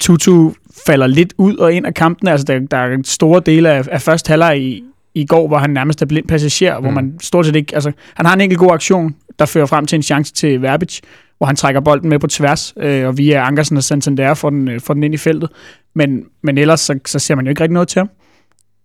Tutu 0.00 0.52
falder 0.86 1.06
lidt 1.06 1.34
ud 1.38 1.56
og 1.56 1.72
ind 1.72 1.86
af 1.86 1.94
kampen. 1.94 2.28
Altså, 2.28 2.44
der, 2.44 2.58
der 2.58 2.76
er 2.76 2.98
store 3.04 3.42
dele 3.46 3.70
af, 3.70 3.88
af 3.90 4.02
første 4.02 4.28
halvleg 4.28 4.60
i, 4.60 4.84
i 5.14 5.26
går, 5.26 5.48
hvor 5.48 5.58
han 5.58 5.70
nærmest 5.70 6.02
er 6.02 6.06
blind 6.06 6.28
passager, 6.28 6.78
mm. 6.78 6.84
hvor 6.84 6.92
man 6.92 7.18
stort 7.20 7.46
set 7.46 7.56
ikke... 7.56 7.74
Altså, 7.74 7.92
han 8.14 8.26
har 8.26 8.34
en 8.34 8.40
enkelt 8.40 8.58
god 8.58 8.72
aktion, 8.72 9.14
der 9.38 9.46
fører 9.46 9.66
frem 9.66 9.86
til 9.86 9.96
en 9.96 10.02
chance 10.02 10.32
til 10.32 10.62
Verbic, 10.62 11.00
hvor 11.38 11.46
han 11.46 11.56
trækker 11.56 11.80
bolden 11.80 12.08
med 12.08 12.18
på 12.18 12.26
tværs, 12.26 12.74
øh, 12.76 13.06
og 13.06 13.18
via 13.18 13.46
Ankersen 13.46 13.76
og 13.76 13.84
Santander 13.84 14.34
får 14.34 14.50
den, 14.50 14.68
øh, 14.68 14.80
får 14.80 14.94
den 14.94 15.02
ind 15.02 15.14
i 15.14 15.16
feltet. 15.16 15.50
Men, 15.94 16.24
men 16.42 16.58
ellers 16.58 16.80
så, 16.80 16.98
så 17.06 17.18
ser 17.18 17.34
man 17.34 17.44
jo 17.44 17.50
ikke 17.50 17.62
rigtig 17.62 17.74
noget 17.74 17.88
til 17.88 17.98
ham. 18.00 18.10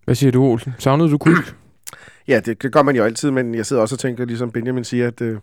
Hvad 0.05 0.15
siger 0.15 0.31
du, 0.31 0.43
Olsen? 0.43 0.73
Savnede 0.79 1.11
du 1.11 1.17
Kusk? 1.17 1.55
Ja, 2.27 2.39
det, 2.39 2.63
det 2.63 2.71
gør 2.71 2.83
man 2.83 2.95
jo 2.95 3.03
altid, 3.03 3.31
men 3.31 3.55
jeg 3.55 3.65
sidder 3.65 3.81
også 3.81 3.95
og 3.95 3.99
tænker, 3.99 4.25
ligesom 4.25 4.51
Benjamin 4.51 4.83
siger, 4.83 5.07
at 5.07 5.21
øh, 5.21 5.37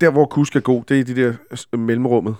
der, 0.00 0.10
hvor 0.10 0.26
Kusk 0.26 0.56
er 0.56 0.60
god, 0.60 0.82
det 0.88 0.94
er 0.96 1.00
i 1.00 1.02
de 1.02 1.22
der 1.22 1.76
mellemrummet. 1.76 2.34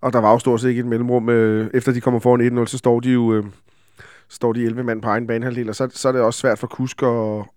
Og 0.00 0.12
der 0.12 0.18
var 0.18 0.32
jo 0.32 0.38
stort 0.38 0.60
set 0.60 0.68
ikke 0.68 0.80
et 0.80 0.86
mellemrum. 0.86 1.28
Øh, 1.28 1.70
efter 1.74 1.92
de 1.92 2.00
kommer 2.00 2.20
foran 2.20 2.58
1-0, 2.58 2.66
så 2.66 2.78
står 2.78 3.00
de 3.00 3.10
jo... 3.10 3.34
Øh, 3.34 3.44
står 4.28 4.52
de 4.52 4.64
11 4.64 4.82
mand 4.82 5.02
på 5.02 5.08
egen 5.08 5.26
banehalvdel, 5.26 5.68
og 5.68 5.74
så, 5.74 5.88
så 5.94 6.08
er 6.08 6.12
det 6.12 6.20
også 6.20 6.40
svært 6.40 6.58
for 6.58 6.66
Kusk 6.66 7.02
at, 7.02 7.08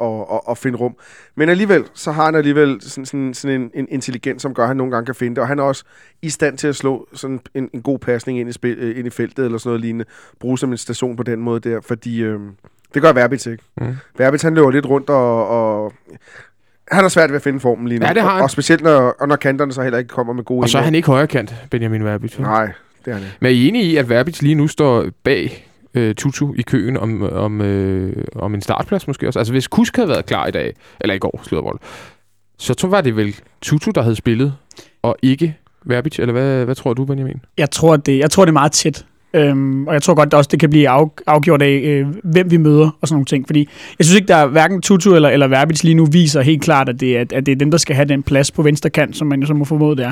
at, 0.02 0.26
at, 0.32 0.42
at 0.50 0.58
finde 0.58 0.78
rum. 0.78 0.96
Men 1.36 1.50
alligevel, 1.50 1.86
så 1.94 2.12
har 2.12 2.26
han 2.26 2.36
alligevel 2.36 2.82
sådan, 2.82 3.06
sådan, 3.06 3.34
sådan 3.34 3.62
en, 3.62 3.72
en 3.74 3.88
intelligens, 3.90 4.42
som 4.42 4.54
gør, 4.54 4.64
at 4.64 4.68
han 4.68 4.78
nogle 4.78 4.92
gange 4.92 5.06
kan 5.06 5.16
finde 5.16 5.36
det, 5.36 5.42
og 5.42 5.48
han 5.48 5.60
er 5.60 5.64
også 5.64 5.84
i 6.22 6.30
stand 6.30 6.58
til 6.58 6.68
at 6.68 6.76
slå 6.76 7.08
sådan 7.14 7.40
en, 7.54 7.70
en 7.74 7.82
god 7.82 8.00
pasning 8.00 8.40
ind 8.40 8.50
i, 8.50 8.52
spil, 8.52 8.78
øh, 8.78 8.98
ind 8.98 9.08
i 9.08 9.10
feltet, 9.10 9.46
eller 9.46 9.58
sådan 9.58 9.70
noget 9.70 9.82
lignende, 9.82 10.06
bruge 10.40 10.58
som 10.58 10.72
en 10.72 10.78
station 10.78 11.16
på 11.16 11.24
den 11.24 11.40
måde 11.40 11.70
der, 11.70 11.82
fordi 11.82 12.24
øh, 12.24 12.40
det 12.94 13.02
gør 13.02 13.14
Verbitz 13.14 13.46
ikke. 13.46 13.64
Mm. 13.82 13.96
Verbitz, 14.18 14.44
han 14.44 14.56
løber 14.56 14.72
lidt 14.72 14.86
rundt, 14.86 15.10
og, 15.10 15.48
og 15.48 15.94
han 16.92 17.04
har 17.04 17.10
svært 17.10 17.30
ved 17.30 17.36
at 17.36 17.42
finde 17.42 17.60
formen 17.60 17.88
lige 17.88 18.00
nu. 18.00 18.06
Ja, 18.06 18.14
det 18.14 18.22
har 18.22 18.30
han. 18.30 18.38
Og, 18.38 18.44
og 18.44 18.52
specielt, 18.52 18.84
når, 18.84 19.16
og 19.20 19.28
når 19.28 19.36
kanterne 19.36 19.74
så 19.74 19.82
heller 19.82 19.98
ikke 19.98 20.08
kommer 20.08 20.34
med 20.34 20.44
gode 20.44 20.64
Og 20.64 20.70
så 20.70 20.78
er 20.78 20.82
han 20.82 20.96
ikke 20.96 21.06
højre 21.06 21.28
kant, 21.28 21.56
Benjamin 21.72 22.06
Verbic. 22.06 22.40
Nej, 22.40 22.66
det 23.06 23.12
er 23.12 23.14
han 23.14 23.24
ikke. 23.24 23.38
Men 23.40 23.48
er 23.48 23.56
I 23.56 23.68
enige 23.68 23.84
i, 23.84 23.98
at 23.98 24.10
Verbic 24.10 24.42
lige 24.42 24.56
nu 24.56 24.68
står 24.68 25.06
bag 25.24 25.68
øh, 25.94 26.16
Tutu 26.16 26.54
i 26.54 26.62
køen 26.62 26.98
om, 26.98 27.24
om, 27.24 27.62
øh, 27.62 28.26
om 28.36 28.54
en 28.54 28.62
startplads 28.62 29.08
måske 29.08 29.28
også? 29.28 29.40
Altså 29.40 29.54
hvis 29.54 29.68
Kusk 29.68 29.96
havde 29.96 30.10
været 30.10 30.26
klar 30.26 30.48
i 30.48 30.52
dag, 30.52 30.74
eller 31.02 31.16
i 31.16 31.20
går, 31.20 31.42
slået 31.44 31.64
bold, 31.64 31.80
så 32.58 32.74
tror 32.74 32.90
var 32.90 33.02
det 33.02 33.16
vel 33.16 33.36
Tutu, 33.62 33.92
der 33.96 34.02
havde 34.02 34.16
spillet, 34.16 34.54
og 35.02 35.18
ikke 35.22 35.58
Verbic, 35.86 36.20
eller 36.20 36.32
hvad, 36.32 36.66
hvad 36.66 36.76
tror 36.76 36.94
du, 36.94 37.06
Benjamin? 37.06 37.42
Jeg 37.58 37.72
tror, 37.72 37.96
det, 37.98 38.20
jeg 38.20 38.32
tror, 38.32 38.46
det 38.46 38.50
er 38.50 38.54
meget 38.54 38.72
tæt. 38.72 39.06
Øhm, 39.34 39.88
og 39.88 39.94
jeg 39.94 40.02
tror 40.02 40.14
godt, 40.14 40.28
at 40.28 40.34
også 40.34 40.48
det 40.52 40.60
kan 40.60 40.70
blive 40.70 40.90
af, 40.90 41.06
afgjort 41.28 41.62
af, 41.62 41.82
øh, 41.84 42.08
hvem 42.24 42.52
vi 42.52 42.58
møder 42.58 42.90
og 43.02 43.08
sådan 43.08 43.16
nogle 43.16 43.26
ting. 43.26 43.48
Fordi 43.48 43.70
jeg 44.00 44.06
synes 44.06 44.16
ikke, 44.16 44.28
der 44.28 44.36
er 44.36 44.48
hverken 44.48 44.82
Tutu 44.82 45.16
eller, 45.16 45.30
eller 45.30 45.48
Verbic 45.48 45.84
lige 45.84 45.96
nu 45.96 46.06
viser 46.06 46.42
helt 46.42 46.62
klart, 46.62 46.90
at 46.90 47.00
det, 47.00 47.18
er, 47.18 47.22
at 47.22 47.46
det 47.46 47.52
er 47.52 47.56
dem, 47.56 47.72
der 47.72 47.78
skal 47.78 47.96
have 47.96 48.08
den 48.08 48.24
plads 48.24 48.52
på 48.52 48.62
venstre 48.62 48.90
kant, 48.90 49.18
som 49.18 49.28
man 49.28 49.40
jo 49.40 49.48
så 49.48 49.54
må 49.54 49.66
formode 49.66 49.98
det 49.98 50.06
er. 50.06 50.12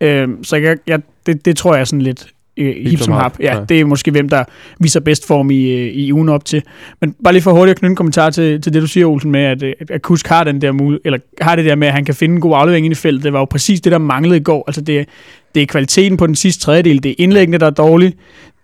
Øhm, 0.00 0.44
så 0.44 0.56
jeg, 0.56 0.76
jeg, 0.86 1.00
det, 1.26 1.44
det 1.44 1.56
tror 1.56 1.74
jeg 1.74 1.80
er 1.80 1.84
sådan 1.84 2.02
lidt 2.02 2.26
øh, 2.56 2.90
hip 2.90 3.00
som 3.00 3.12
hap, 3.12 3.40
Ja, 3.40 3.56
ja. 3.56 3.64
det 3.68 3.80
er 3.80 3.84
måske 3.84 4.10
hvem, 4.10 4.28
der 4.28 4.44
viser 4.80 5.00
bedst 5.00 5.26
form 5.26 5.50
i, 5.50 5.70
øh, 5.70 5.86
i 5.86 6.12
ugen 6.12 6.28
op 6.28 6.44
til. 6.44 6.62
Men 7.00 7.14
bare 7.24 7.32
lige 7.32 7.42
for 7.42 7.52
hurtigt 7.52 7.70
at 7.70 7.78
knytte 7.78 7.90
en 7.90 7.96
kommentar 7.96 8.30
til, 8.30 8.60
til 8.62 8.72
det, 8.72 8.82
du 8.82 8.86
siger, 8.86 9.06
Olsen, 9.06 9.30
med, 9.30 9.40
at, 9.40 9.62
øh, 9.62 9.72
at 9.90 10.02
Kusk 10.02 10.26
har, 10.26 10.44
den 10.44 10.60
der 10.60 10.72
mul- 10.72 11.00
eller 11.04 11.18
har 11.40 11.56
det 11.56 11.64
der 11.64 11.74
med, 11.74 11.88
at 11.88 11.94
han 11.94 12.04
kan 12.04 12.14
finde 12.14 12.34
en 12.34 12.40
god 12.40 12.52
aflevering 12.56 12.86
ind 12.86 12.92
i 12.92 12.96
feltet. 12.96 13.24
Det 13.24 13.32
var 13.32 13.38
jo 13.38 13.44
præcis 13.44 13.80
det, 13.80 13.92
der 13.92 13.98
manglede 13.98 14.36
i 14.36 14.42
går. 14.42 14.64
Altså 14.66 14.80
det, 14.80 15.08
det 15.54 15.62
er 15.62 15.66
kvaliteten 15.66 16.16
på 16.16 16.26
den 16.26 16.34
sidste 16.34 16.62
tredjedel, 16.64 17.02
det 17.02 17.10
er 17.10 17.14
indlæggene, 17.18 17.58
der 17.58 17.66
er 17.66 17.70
dårlige, 17.70 18.12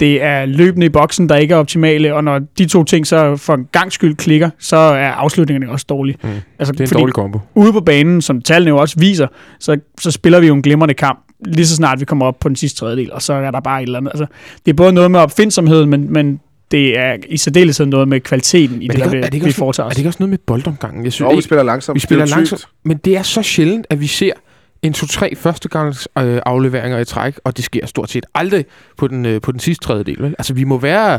det 0.00 0.22
er 0.22 0.46
løbende 0.46 0.86
i 0.86 0.88
boksen, 0.88 1.28
der 1.28 1.36
ikke 1.36 1.54
er 1.54 1.58
optimale, 1.58 2.14
og 2.14 2.24
når 2.24 2.38
de 2.58 2.66
to 2.66 2.84
ting 2.84 3.06
så 3.06 3.36
for 3.36 3.54
en 3.54 3.66
gang 3.72 3.92
skyld 3.92 4.16
klikker, 4.16 4.50
så 4.58 4.76
er 4.76 5.08
afslutningerne 5.10 5.72
også 5.72 5.86
dårlige. 5.88 6.16
Mm. 6.22 6.28
Altså, 6.58 6.72
Det 6.72 6.80
er 6.80 6.84
en 6.84 6.88
fordi 6.88 7.00
dårlig 7.00 7.14
kombo. 7.14 7.40
ude 7.54 7.72
på 7.72 7.80
banen, 7.80 8.22
som 8.22 8.42
tallene 8.42 8.68
jo 8.68 8.76
også 8.76 8.96
viser, 8.98 9.26
så, 9.60 9.76
så 10.00 10.10
spiller 10.10 10.40
vi 10.40 10.46
jo 10.46 10.54
en 10.54 10.62
glimrende 10.62 10.94
kamp, 10.94 11.18
lige 11.46 11.66
så 11.66 11.76
snart 11.76 12.00
vi 12.00 12.04
kommer 12.04 12.26
op 12.26 12.40
på 12.40 12.48
den 12.48 12.56
sidste 12.56 12.78
tredjedel, 12.78 13.12
og 13.12 13.22
så 13.22 13.32
er 13.32 13.50
der 13.50 13.60
bare 13.60 13.82
et 13.82 13.86
eller 13.86 13.98
andet. 13.98 14.10
Altså, 14.10 14.26
det 14.66 14.72
er 14.72 14.76
både 14.76 14.92
noget 14.92 15.10
med 15.10 15.20
opfindsomheden, 15.20 15.90
men, 15.90 16.12
men 16.12 16.40
det 16.70 16.98
er 16.98 17.16
i 17.28 17.36
særdeleshed 17.36 17.86
noget 17.86 18.08
med 18.08 18.20
kvaliteten 18.20 18.82
i 18.82 18.88
Men 18.88 18.96
det, 18.96 19.02
er 19.02 19.04
det, 19.04 19.04
det, 19.04 19.10
der, 19.12 19.16
ikke- 19.16 19.26
er 19.26 19.30
det 19.30 19.32
vi, 19.32 19.36
ikke 19.36 19.44
vi 19.44 19.48
også, 19.50 19.58
foretager 19.58 19.84
er 19.84 19.88
os. 19.88 19.94
det 19.94 19.98
ikke 19.98 20.08
også 20.08 20.16
noget 20.20 20.30
med 20.30 20.38
boldomgangen? 20.46 21.04
Jeg 21.04 21.12
synes, 21.12 21.30
Jo, 21.30 21.36
vi 21.36 21.42
spiller 21.42 21.62
langsomt. 21.62 21.94
vi 21.94 22.00
spiller 22.00 22.24
er 22.24 22.28
langsomt, 22.28 22.64
men 22.84 22.96
det 22.96 23.16
er 23.16 23.22
så 23.22 23.42
sjældent, 23.42 23.86
at 23.90 24.00
vi 24.00 24.06
ser 24.06 24.32
en 24.82 24.92
to-tre 24.92 25.36
førstegangs 25.36 26.08
øh, 26.18 26.40
afleveringer 26.46 26.98
i 26.98 27.04
træk, 27.04 27.40
og 27.44 27.56
det 27.56 27.64
sker 27.64 27.86
stort 27.86 28.10
set 28.10 28.26
aldrig 28.34 28.64
på 28.96 29.08
den, 29.08 29.26
øh, 29.26 29.40
på 29.40 29.52
den 29.52 29.60
sidste 29.60 29.84
tredjedel. 29.84 30.22
Vel? 30.22 30.34
Altså, 30.38 30.54
vi 30.54 30.64
må 30.64 30.78
være... 30.78 31.18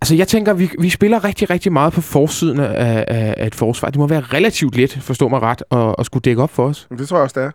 Altså, 0.00 0.14
jeg 0.14 0.28
tænker, 0.28 0.52
vi, 0.52 0.70
vi 0.80 0.90
spiller 0.90 1.24
rigtig, 1.24 1.50
rigtig 1.50 1.72
meget 1.72 1.92
på 1.92 2.00
forsiden 2.00 2.60
af, 2.60 3.04
af, 3.08 3.34
af 3.36 3.46
et 3.46 3.54
forsvar. 3.54 3.90
Det 3.90 3.98
må 3.98 4.06
være 4.06 4.20
relativt 4.20 4.76
let, 4.76 4.98
forstå 5.02 5.28
mig 5.28 5.42
ret, 5.42 5.62
at, 5.70 5.94
at 5.98 6.06
skulle 6.06 6.22
dække 6.22 6.42
op 6.42 6.50
for 6.50 6.66
os. 6.68 6.86
Det 6.98 7.08
tror 7.08 7.16
jeg 7.16 7.24
også, 7.24 7.40
det 7.40 7.46
er. 7.46 7.50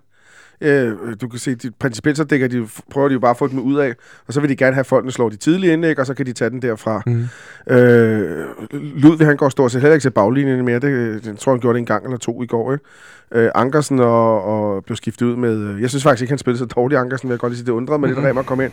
Øh, 0.63 0.93
du 1.21 1.27
kan 1.27 1.39
se, 1.39 1.55
de, 1.55 1.71
principielt 1.79 2.17
så 2.17 2.23
dækker 2.23 2.47
de, 2.47 2.67
prøver 2.91 3.07
de 3.07 3.13
jo 3.13 3.19
bare 3.19 3.31
at 3.31 3.37
få 3.37 3.47
dem 3.47 3.59
ud 3.59 3.77
af, 3.77 3.93
og 4.27 4.33
så 4.33 4.39
vil 4.41 4.49
de 4.49 4.55
gerne 4.55 4.73
have, 4.73 4.79
at 4.79 4.85
folkene 4.85 5.11
slår 5.11 5.29
de 5.29 5.35
tidlige 5.35 5.73
indlæg, 5.73 5.99
og 5.99 6.05
så 6.05 6.13
kan 6.13 6.25
de 6.25 6.33
tage 6.33 6.49
den 6.49 6.61
derfra. 6.61 7.01
Mm. 7.05 7.25
Øh, 7.73 8.45
Ludvig, 8.71 9.27
han 9.27 9.37
går 9.37 9.49
stort 9.49 9.71
set 9.71 9.81
heller 9.81 9.93
ikke 9.93 10.03
til 10.03 10.09
baglinjen 10.11 10.65
mere. 10.65 10.79
Det, 10.79 11.23
det 11.25 11.37
tror 11.37 11.51
jeg, 11.51 11.53
han 11.55 11.59
gjorde 11.61 11.73
det 11.75 11.79
en 11.79 11.85
gang 11.85 12.03
eller 12.05 12.17
to 12.17 12.43
i 12.43 12.45
går. 12.45 12.73
Ikke? 12.73 12.85
Øh, 13.31 13.49
Ankersen 13.55 13.99
og, 13.99 14.43
og 14.43 14.83
blev 14.85 14.95
skiftet 14.95 15.25
ud 15.25 15.35
med... 15.35 15.57
øh, 15.57 15.81
Jeg 15.81 15.89
synes 15.89 16.03
faktisk 16.03 16.21
ikke, 16.21 16.31
han 16.31 16.37
spillede 16.37 16.59
så 16.59 16.65
dårligt, 16.65 16.99
Ankersen, 16.99 17.29
vil 17.29 17.33
jeg 17.33 17.39
godt 17.39 17.51
lige 17.51 17.57
sige. 17.57 17.65
Det 17.65 17.71
undrede 17.71 17.99
mig 17.99 18.07
lidt, 18.07 18.17
at 18.17 18.21
Mhm. 18.23 18.27
Remmer 18.27 18.43
kom 18.43 18.61
ind. 18.61 18.71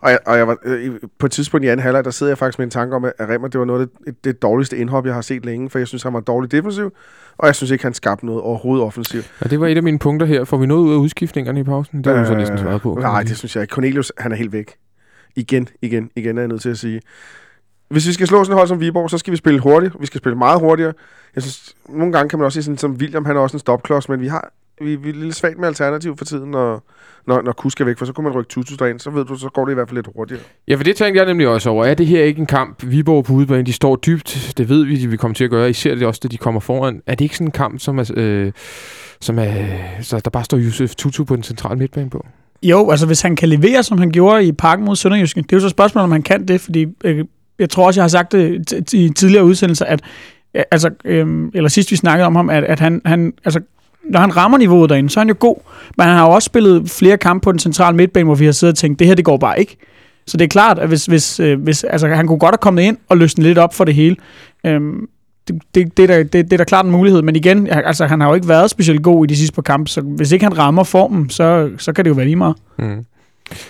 Og, 0.00 0.10
jeg, 0.10 0.18
og 0.26 0.36
jeg 0.38 0.48
var, 0.48 0.56
øh, 0.64 0.90
på 1.18 1.26
et 1.26 1.32
tidspunkt 1.32 1.64
i 1.64 1.68
anden 1.68 1.82
halvleg, 1.84 2.04
der 2.04 2.10
sidder 2.10 2.30
jeg 2.30 2.38
faktisk 2.38 2.58
med 2.58 2.66
en 2.66 2.70
tanke 2.70 2.96
om, 2.96 3.04
at 3.04 3.12
Remmer, 3.20 3.48
det 3.48 3.58
var 3.58 3.64
noget 3.66 3.80
af 3.80 3.86
det, 4.06 4.24
det 4.24 4.42
dårligste 4.42 4.76
indhop, 4.76 5.06
jeg 5.06 5.14
har 5.14 5.20
set 5.20 5.44
længe, 5.44 5.70
for 5.70 5.78
jeg 5.78 5.88
synes, 5.88 6.02
han 6.02 6.12
var 6.12 6.20
dårlig 6.20 6.52
defensiv, 6.52 6.92
og 7.40 7.46
jeg 7.46 7.54
synes 7.54 7.70
ikke, 7.70 7.84
han 7.84 7.94
skabte 7.94 8.26
noget 8.26 8.40
overhovedet 8.42 8.86
offensivt. 8.86 9.32
Og 9.40 9.50
det 9.50 9.60
var 9.60 9.66
et 9.66 9.76
af 9.76 9.82
mine 9.82 9.98
punkter 9.98 10.26
her. 10.26 10.44
Får 10.44 10.56
vi 10.56 10.66
noget 10.66 10.82
ud 10.82 10.92
af 10.92 10.96
udskiftningerne 10.96 11.60
i 11.60 11.62
pausen? 11.62 12.04
Det 12.04 12.12
har 12.12 12.20
du 12.22 12.26
så 12.26 12.34
næsten 12.34 12.58
svaret 12.58 12.80
på. 12.80 12.96
Øh, 12.96 13.02
Nej, 13.02 13.22
det 13.22 13.36
synes 13.38 13.56
jeg 13.56 13.62
ikke. 13.62 13.72
Cornelius, 13.72 14.12
han 14.18 14.32
er 14.32 14.36
helt 14.36 14.52
væk. 14.52 14.74
Igen, 15.36 15.68
igen, 15.82 16.10
igen 16.16 16.38
er 16.38 16.42
jeg 16.42 16.48
nødt 16.48 16.62
til 16.62 16.68
at 16.70 16.78
sige. 16.78 17.00
Hvis 17.88 18.06
vi 18.06 18.12
skal 18.12 18.26
slå 18.26 18.44
sådan 18.44 18.52
et 18.52 18.56
hold 18.58 18.68
som 18.68 18.80
Viborg, 18.80 19.10
så 19.10 19.18
skal 19.18 19.30
vi 19.30 19.36
spille 19.36 19.60
hurtigt. 19.60 19.94
Vi 20.00 20.06
skal 20.06 20.18
spille 20.18 20.38
meget 20.38 20.60
hurtigere. 20.60 20.92
Jeg 21.34 21.42
synes, 21.42 21.74
nogle 21.88 22.12
gange 22.12 22.28
kan 22.28 22.38
man 22.38 22.46
også 22.46 22.56
sige 22.56 22.62
sådan, 22.64 22.78
som 22.78 22.92
William, 22.92 23.24
han 23.24 23.36
er 23.36 23.40
også 23.40 23.56
en 23.56 23.60
stopklods, 23.60 24.08
men 24.08 24.20
vi 24.20 24.28
har 24.28 24.52
vi, 24.80 24.96
vi 24.96 25.08
er 25.08 25.14
lidt 25.14 25.36
svagt 25.36 25.58
med 25.58 25.68
alternativ 25.68 26.16
for 26.16 26.24
tiden, 26.24 26.50
når, 26.50 26.82
når, 27.26 27.42
når 27.42 27.52
Kusk 27.52 27.80
er 27.80 27.84
væk, 27.84 27.98
for 27.98 28.04
så 28.04 28.12
kunne 28.12 28.24
man 28.24 28.32
rykke 28.32 28.48
Tutu 28.48 28.74
derind, 28.74 29.00
så 29.00 29.10
ved 29.10 29.24
du, 29.24 29.36
så 29.36 29.48
går 29.48 29.64
det 29.64 29.72
i 29.72 29.74
hvert 29.74 29.88
fald 29.88 29.96
lidt 29.96 30.08
hurtigere. 30.16 30.42
Ja, 30.68 30.74
for 30.74 30.84
det 30.84 30.96
tænkte 30.96 31.18
jeg 31.18 31.26
nemlig 31.26 31.48
også 31.48 31.70
over. 31.70 31.84
Er 31.84 31.94
det 31.94 32.06
her 32.06 32.24
ikke 32.24 32.40
en 32.40 32.46
kamp? 32.46 32.82
Viborg 32.86 33.24
på 33.24 33.32
udebane, 33.32 33.62
de 33.62 33.72
står 33.72 33.96
dybt. 33.96 34.54
Det 34.56 34.68
ved 34.68 34.84
vi, 34.84 34.96
de 34.96 35.08
vil 35.08 35.18
komme 35.18 35.34
til 35.34 35.44
at 35.44 35.50
gøre. 35.50 35.70
I 35.70 35.72
ser 35.72 35.94
det 35.94 36.06
også, 36.06 36.20
da 36.22 36.28
de 36.28 36.36
kommer 36.36 36.60
foran. 36.60 37.02
Er 37.06 37.14
det 37.14 37.24
ikke 37.24 37.36
sådan 37.36 37.46
en 37.46 37.52
kamp, 37.52 37.80
som 37.80 37.98
er, 37.98 38.10
øh, 38.16 38.52
som 39.20 39.38
er 39.38 39.54
så 40.00 40.20
der 40.20 40.30
bare 40.30 40.44
står 40.44 40.56
Josef 40.56 40.94
Tutu 40.94 41.24
på 41.24 41.36
den 41.36 41.42
centrale 41.42 41.78
midtbane 41.78 42.10
på? 42.10 42.26
Jo, 42.62 42.90
altså 42.90 43.06
hvis 43.06 43.22
han 43.22 43.36
kan 43.36 43.48
levere, 43.48 43.82
som 43.82 43.98
han 43.98 44.10
gjorde 44.10 44.44
i 44.44 44.52
parken 44.52 44.84
mod 44.84 44.96
Sønderjyske, 44.96 45.42
det 45.42 45.52
er 45.52 45.56
jo 45.56 45.60
så 45.60 45.66
et 45.66 45.70
spørgsmål, 45.70 46.04
om 46.04 46.12
han 46.12 46.22
kan 46.22 46.48
det, 46.48 46.60
fordi 46.60 46.86
øh, 47.04 47.24
jeg 47.58 47.70
tror 47.70 47.86
også, 47.86 48.00
jeg 48.00 48.02
har 48.02 48.08
sagt 48.08 48.32
det 48.32 48.72
i 48.92 49.08
tidligere 49.08 49.44
udsendelser, 49.44 49.84
at 49.84 50.00
altså, 50.54 50.90
øh, 51.04 51.48
eller 51.54 51.68
sidst 51.68 51.90
vi 51.90 51.96
snakkede 51.96 52.26
om 52.26 52.36
ham, 52.36 52.50
at, 52.50 52.64
at 52.64 52.80
han, 52.80 53.02
han 53.04 53.32
altså, 53.44 53.60
når 54.10 54.20
han 54.20 54.36
rammer 54.36 54.58
niveauet 54.58 54.90
derinde, 54.90 55.10
så 55.10 55.20
er 55.20 55.22
han 55.22 55.28
jo 55.28 55.34
god, 55.38 55.56
men 55.96 56.06
han 56.06 56.16
har 56.16 56.26
jo 56.26 56.32
også 56.32 56.46
spillet 56.46 56.90
flere 56.90 57.18
kampe 57.18 57.44
på 57.44 57.52
den 57.52 57.58
centrale 57.58 57.96
midtbane, 57.96 58.24
hvor 58.24 58.34
vi 58.34 58.44
har 58.44 58.52
siddet 58.52 58.74
og 58.74 58.78
tænkt, 58.78 58.98
det 58.98 59.06
her, 59.06 59.14
det 59.14 59.24
går 59.24 59.36
bare 59.36 59.60
ikke. 59.60 59.76
Så 60.26 60.36
det 60.36 60.44
er 60.44 60.48
klart, 60.48 60.78
at 60.78 60.88
hvis, 60.88 61.06
hvis, 61.06 61.40
øh, 61.40 61.62
hvis 61.62 61.84
altså, 61.84 62.08
han 62.08 62.26
kunne 62.26 62.38
godt 62.38 62.52
have 62.52 62.58
kommet 62.58 62.82
ind 62.82 62.96
og 63.08 63.16
løsnet 63.16 63.46
lidt 63.46 63.58
op 63.58 63.74
for 63.74 63.84
det 63.84 63.94
hele. 63.94 64.16
Øhm, 64.66 65.08
det, 65.48 65.62
det, 65.74 65.96
det, 65.96 66.02
er 66.02 66.06
der, 66.06 66.22
det, 66.22 66.32
det 66.32 66.52
er 66.52 66.56
da 66.56 66.64
klart 66.64 66.84
en 66.84 66.90
mulighed, 66.90 67.22
men 67.22 67.36
igen, 67.36 67.66
altså, 67.66 68.06
han 68.06 68.20
har 68.20 68.28
jo 68.28 68.34
ikke 68.34 68.48
været 68.48 68.70
specielt 68.70 69.02
god 69.02 69.24
i 69.24 69.28
de 69.28 69.36
sidste 69.36 69.54
par 69.54 69.62
kampe, 69.62 69.90
så 69.90 70.00
hvis 70.00 70.32
ikke 70.32 70.44
han 70.44 70.58
rammer 70.58 70.84
formen, 70.84 71.30
så, 71.30 71.70
så 71.78 71.92
kan 71.92 72.04
det 72.04 72.08
jo 72.08 72.14
være 72.14 72.26
lige 72.26 72.36
meget. 72.36 72.56
Mm. 72.78 73.04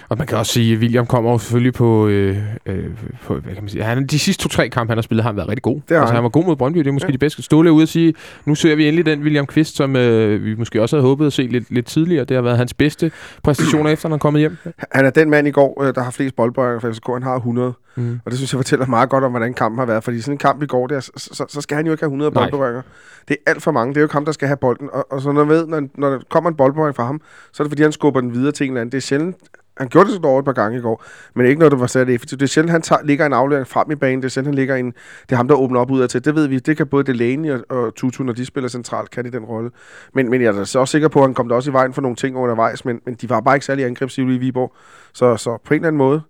Og 0.09 0.19
man 0.19 0.27
kan 0.27 0.39
også 0.39 0.53
sige, 0.53 0.73
at 0.75 0.79
William 0.79 1.07
kommer 1.07 1.31
jo 1.33 1.39
selvfølgelig 1.39 1.73
på, 1.75 2.07
øh, 2.09 2.37
øh, 2.67 2.85
på 3.27 3.35
hvad 3.35 3.55
kan 3.55 3.63
man 3.63 3.69
sige, 3.69 3.85
han, 3.85 4.07
de 4.07 4.19
sidste 4.19 4.43
to-tre 4.43 4.69
kampe, 4.69 4.91
han 4.91 4.97
har 4.99 5.03
spillet, 5.03 5.23
har 5.23 5.31
han 5.31 5.37
været 5.37 5.49
rigtig 5.49 5.63
god. 5.63 5.81
har 5.91 6.01
altså, 6.01 6.15
han. 6.15 6.23
var 6.23 6.29
god 6.29 6.45
mod 6.45 6.57
Brøndby, 6.57 6.79
det 6.79 6.87
er 6.87 6.93
måske 6.93 7.07
Ja. 7.09 7.13
de 7.13 7.19
bedste. 7.19 7.43
Ståle 7.43 7.73
ude 7.73 7.83
at 7.83 7.89
sige, 7.89 8.15
nu 8.45 8.55
ser 8.55 8.75
vi 8.75 8.89
endelig 8.89 9.07
den 9.07 9.23
William 9.23 9.47
Kvist, 9.47 9.77
som 9.77 9.97
øh, 9.97 10.45
vi 10.45 10.55
måske 10.55 10.83
også 10.83 10.97
havde 10.97 11.07
håbet 11.09 11.27
at 11.27 11.33
se 11.33 11.43
lidt, 11.43 11.71
lidt 11.71 11.87
tidligere. 11.87 12.25
Det 12.25 12.35
har 12.35 12.43
været 12.43 12.57
hans 12.57 12.75
bedste 12.75 13.11
præstationer 13.43 13.91
efter, 13.95 14.09
han 14.09 14.15
er 14.15 14.19
kommet 14.19 14.41
hjem. 14.41 14.57
Han 14.93 15.05
er 15.07 15.11
den 15.11 15.31
mand 15.31 15.49
i 15.49 15.51
går, 15.51 15.83
øh, 15.83 15.95
der 15.95 16.03
har 16.03 16.11
flest 16.11 16.37
boldbøjer 16.37 16.79
for 16.79 16.93
FCK. 16.93 17.07
Han 17.13 17.23
har 17.23 17.37
100. 17.37 17.73
Mm. 17.97 18.21
Og 18.25 18.31
det 18.31 18.39
synes 18.39 18.53
jeg 18.53 18.59
fortæller 18.59 18.87
meget 18.87 19.09
godt 19.11 19.25
om, 19.25 19.31
hvordan 19.31 19.55
kampen 19.55 19.79
har 19.79 19.87
været. 19.87 20.05
Fordi 20.05 20.21
sådan 20.21 20.35
en 20.35 20.39
kamp 20.39 20.63
i 20.63 20.67
går, 20.67 20.87
der, 20.87 21.01
så, 21.01 21.11
så, 21.17 21.45
så 21.49 21.61
skal 21.61 21.77
han 21.77 21.87
jo 21.87 21.93
ikke 21.93 22.03
have 22.03 22.09
100 22.09 22.31
Nej. 22.31 22.43
boldberøringer. 22.43 22.83
Det 23.29 23.37
er 23.47 23.51
alt 23.51 23.63
for 23.63 23.71
mange. 23.73 23.95
Det 23.95 23.97
er 23.97 24.01
jo 24.01 24.05
ikke 24.05 24.13
ham, 24.13 24.25
der 24.25 24.33
skal 24.33 24.49
have 24.49 24.57
bolden. 24.57 24.89
Og, 24.93 25.13
og 25.13 25.21
så 25.21 25.33
når, 25.33 25.45
ved, 25.45 25.67
når, 25.67 25.83
når 25.95 26.11
der 26.11 26.19
kommer 26.31 26.51
en 26.51 26.57
boldberøring 26.57 26.97
fra 26.97 27.05
ham, 27.05 27.21
så 27.53 27.63
er 27.63 27.65
det 27.65 27.71
fordi, 27.71 27.83
han 27.83 27.93
skubber 27.93 28.21
den 28.21 28.35
videre 28.35 28.53
til 28.53 28.65
en 28.65 28.71
eller 28.73 28.81
anden. 28.81 28.93
Det 28.93 28.97
er 28.97 29.03
sjældent, 29.03 29.37
han 29.81 29.89
gjorde 29.89 30.11
det 30.11 30.21
så 30.25 30.39
et 30.39 30.45
par 30.45 30.53
gange 30.53 30.79
i 30.79 30.81
går, 30.81 31.05
men 31.35 31.47
ikke 31.47 31.59
noget, 31.59 31.73
der 31.73 31.79
var 31.79 31.87
særlig 31.87 32.15
effektivt. 32.15 32.41
Det 32.41 32.47
er 32.47 32.49
sjældent, 32.49 32.71
han 32.71 32.83
tager, 32.83 33.03
ligger 33.05 33.27
en 33.27 33.33
aflevering 33.33 33.69
frem 33.69 33.91
i 33.91 33.95
banen. 33.95 34.19
Det 34.23 34.25
er 34.25 34.31
sjældent, 34.31 34.49
han 34.49 34.55
ligger 34.55 34.75
en, 34.77 34.87
det 34.87 35.33
er 35.33 35.37
ham, 35.37 35.49
der 35.49 35.55
åbner 35.55 35.81
op 35.81 35.91
ud 35.91 36.01
af 36.01 36.09
til. 36.09 36.25
Det 36.25 36.35
ved 36.35 36.47
vi. 36.47 36.59
Det 36.59 36.77
kan 36.77 36.87
både 36.87 37.05
Delaney 37.05 37.51
og, 37.51 37.65
og 37.69 37.95
Tutu, 37.95 38.23
når 38.23 38.33
de 38.33 38.45
spiller 38.47 38.69
centralt, 38.69 39.11
kan 39.11 39.27
i 39.27 39.31
den 39.31 39.45
rolle. 39.45 39.71
Men, 40.15 40.31
men 40.31 40.43
jeg 40.43 40.49
er 40.49 40.53
da 40.53 40.65
så 40.65 40.79
også 40.79 40.93
sikker 40.93 41.09
på, 41.09 41.19
at 41.19 41.27
han 41.27 41.35
kom 41.35 41.49
der 41.49 41.57
også 41.57 41.71
i 41.71 41.73
vejen 41.73 41.93
for 41.93 42.03
nogle 42.03 42.17
ting 42.17 42.37
undervejs, 42.37 42.85
men, 42.85 43.01
men 43.07 43.15
de 43.15 43.31
var 43.31 43.41
bare 43.41 43.57
ikke 43.57 43.67
særlig 43.67 43.85
angrebsivlige 43.85 44.37
i 44.37 44.41
Viborg. 44.41 44.73
Så, 45.13 45.37
så 45.37 45.59
på 45.65 45.75
en 45.75 45.81
eller 45.81 45.89
anden 45.89 45.99
måde, 45.99 46.23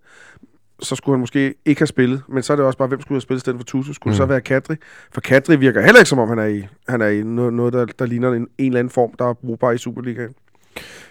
så 0.83 0.97
skulle 0.97 1.15
han 1.15 1.21
måske 1.21 1.55
ikke 1.65 1.81
have 1.81 1.87
spillet. 1.87 2.23
Men 2.29 2.43
så 2.43 2.53
er 2.53 2.57
det 2.57 2.67
også 2.67 2.79
bare, 2.79 2.89
hvem 2.89 3.01
skulle 3.01 3.17
have 3.17 3.21
spillet 3.21 3.41
i 3.41 3.41
stedet 3.41 3.59
for 3.59 3.65
Tutu? 3.65 3.93
Skulle 3.93 4.11
mm. 4.11 4.13
det 4.13 4.17
så 4.17 4.25
Mm. 4.25 4.31
være 4.31 4.41
Kadri? 4.41 4.77
For 5.13 5.21
Kadri 5.21 5.57
virker 5.57 5.81
heller 5.81 5.99
ikke, 6.01 6.09
som 6.09 6.19
om 6.19 6.29
han 6.29 6.39
er 6.39 6.47
i, 6.47 6.67
han 6.89 7.01
er 7.01 7.09
i 7.09 7.23
noget, 7.23 7.53
noget 7.53 7.73
der, 7.73 7.87
der 7.99 8.07
ligner 8.07 8.33
en, 8.33 8.47
en 8.59 8.67
eller 8.67 8.79
anden 8.79 8.91
form, 8.91 9.11
der 9.19 9.25
er 9.25 9.33
brugbar 9.35 9.71
i 9.71 9.79
Superligaen. 9.79 10.35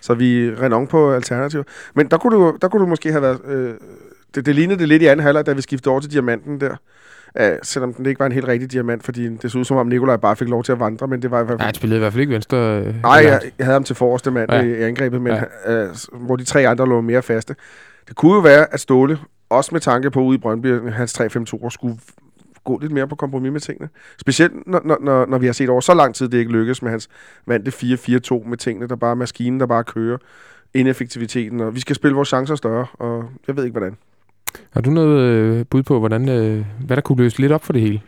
Så 0.02 0.14
vi 0.14 0.52
renon 0.62 0.88
på 0.88 1.14
alternativer. 1.14 1.64
Men 1.96 2.08
der 2.08 2.18
kunne 2.18 2.36
du, 2.38 2.58
der 2.62 2.68
kunne 2.68 2.82
du 2.82 2.88
måske 2.88 3.12
have 3.12 3.22
været... 3.22 3.40
Øh, 3.48 3.74
det, 4.36 4.46
det 4.46 4.56
lignede 4.56 4.80
det 4.80 4.88
lidt 4.88 5.02
i 5.02 5.06
anden 5.06 5.24
halvleg, 5.24 5.46
da 5.46 5.54
vi 5.54 5.62
skiftede 5.62 5.92
over 5.92 6.00
til 6.02 6.12
diamanten 6.12 6.62
der. 6.62 6.76
Uh, 7.40 7.46
selvom 7.64 7.94
den 7.94 8.06
ikke 8.06 8.20
var 8.20 8.26
en 8.26 8.32
helt 8.32 8.48
rigtig 8.48 8.72
diamant, 8.72 9.04
fordi 9.04 9.28
det 9.38 9.52
så 9.52 9.58
ud 9.58 9.66
som 9.66 9.78
om 9.78 9.88
Nikolaj 9.88 10.16
bare 10.18 10.36
fik 10.36 10.48
lov 10.48 10.64
til 10.64 10.72
at 10.72 10.80
vandre, 10.80 11.08
men 11.08 11.22
det 11.22 11.32
var 11.32 11.42
i 11.42 11.44
hvert 11.46 11.54
Ja, 11.54 11.58
fald... 11.58 11.66
han 11.66 11.74
spillede 11.76 11.98
i 11.98 12.00
hvert 12.00 12.14
fald 12.14 12.22
ikke 12.22 12.34
venstre. 12.34 12.58
Øh, 12.58 13.02
Nej, 13.02 13.12
jeg, 13.12 13.42
jeg 13.58 13.66
havde 13.66 13.74
ham 13.74 13.84
til 13.84 13.96
forreste 13.96 14.32
mand 14.32 14.52
ja. 14.52 14.58
Ja. 14.62 14.64
i 14.64 14.82
angrebet, 14.84 15.22
men 15.22 15.34
Ja. 15.34 15.44
ja. 15.74 15.86
uh, 15.86 16.26
hvor 16.26 16.36
de 16.36 16.44
tre 16.44 16.68
andre 16.68 16.86
lå 16.88 17.02
mere 17.02 17.22
faste. 17.22 17.56
Det 18.08 18.16
kunne 18.16 18.34
jo 18.34 18.40
være, 18.40 18.74
at 18.74 18.80
Ståle, 18.80 19.18
også 19.50 19.70
med 19.72 19.82
tanke 19.82 20.12
på 20.12 20.22
ude 20.22 20.36
i 20.36 20.40
Brøndby, 20.40 20.90
hans 20.92 21.20
3-5-2 21.22 21.70
skulle 21.70 21.98
gå 22.64 22.80
lidt 22.82 22.92
mere 22.92 23.08
på 23.08 23.16
kompromis 23.16 23.52
med 23.52 23.60
tingene. 23.60 23.90
Specielt 24.22 24.54
når, 24.68 24.82
når, 24.86 24.98
når, 25.02 25.26
når 25.26 25.38
vi 25.38 25.46
har 25.46 25.54
set 25.54 25.70
over 25.70 25.82
så 25.82 25.94
lang 25.94 26.16
tid, 26.16 26.30
det 26.30 26.38
ikke 26.38 26.52
lykkes 26.52 26.82
med 26.82 26.92
hans 26.92 27.10
vante 27.46 27.72
4-4-2 27.72 28.50
med 28.50 28.58
tingene, 28.58 28.88
der 28.88 28.96
bare 28.96 29.12
er 29.12 29.16
maskinen, 29.16 29.60
der 29.60 29.66
bare 29.66 29.84
kører 29.84 30.18
ineffektiviteten, 30.74 31.60
og 31.60 31.76
vi 31.76 31.80
skal 31.80 31.96
spille 31.96 32.16
vores 32.16 32.28
chancer 32.28 32.56
større, 32.56 32.86
og 32.94 33.30
jeg 33.48 33.56
ved 33.56 33.64
ikke 33.64 33.80
hvordan. 33.80 33.98
Har 34.72 34.82
du 34.82 34.90
noget 34.90 35.20
øh, 35.20 35.66
bud 35.70 35.84
på, 35.84 36.00
hvordan, 36.00 36.30
øh, 36.30 36.66
hvad 36.86 36.96
der 36.96 37.02
kunne 37.02 37.18
løse 37.18 37.40
lidt 37.40 37.52
op 37.52 37.64
for 37.64 37.74
det 37.74 37.82
hele? 37.82 38.02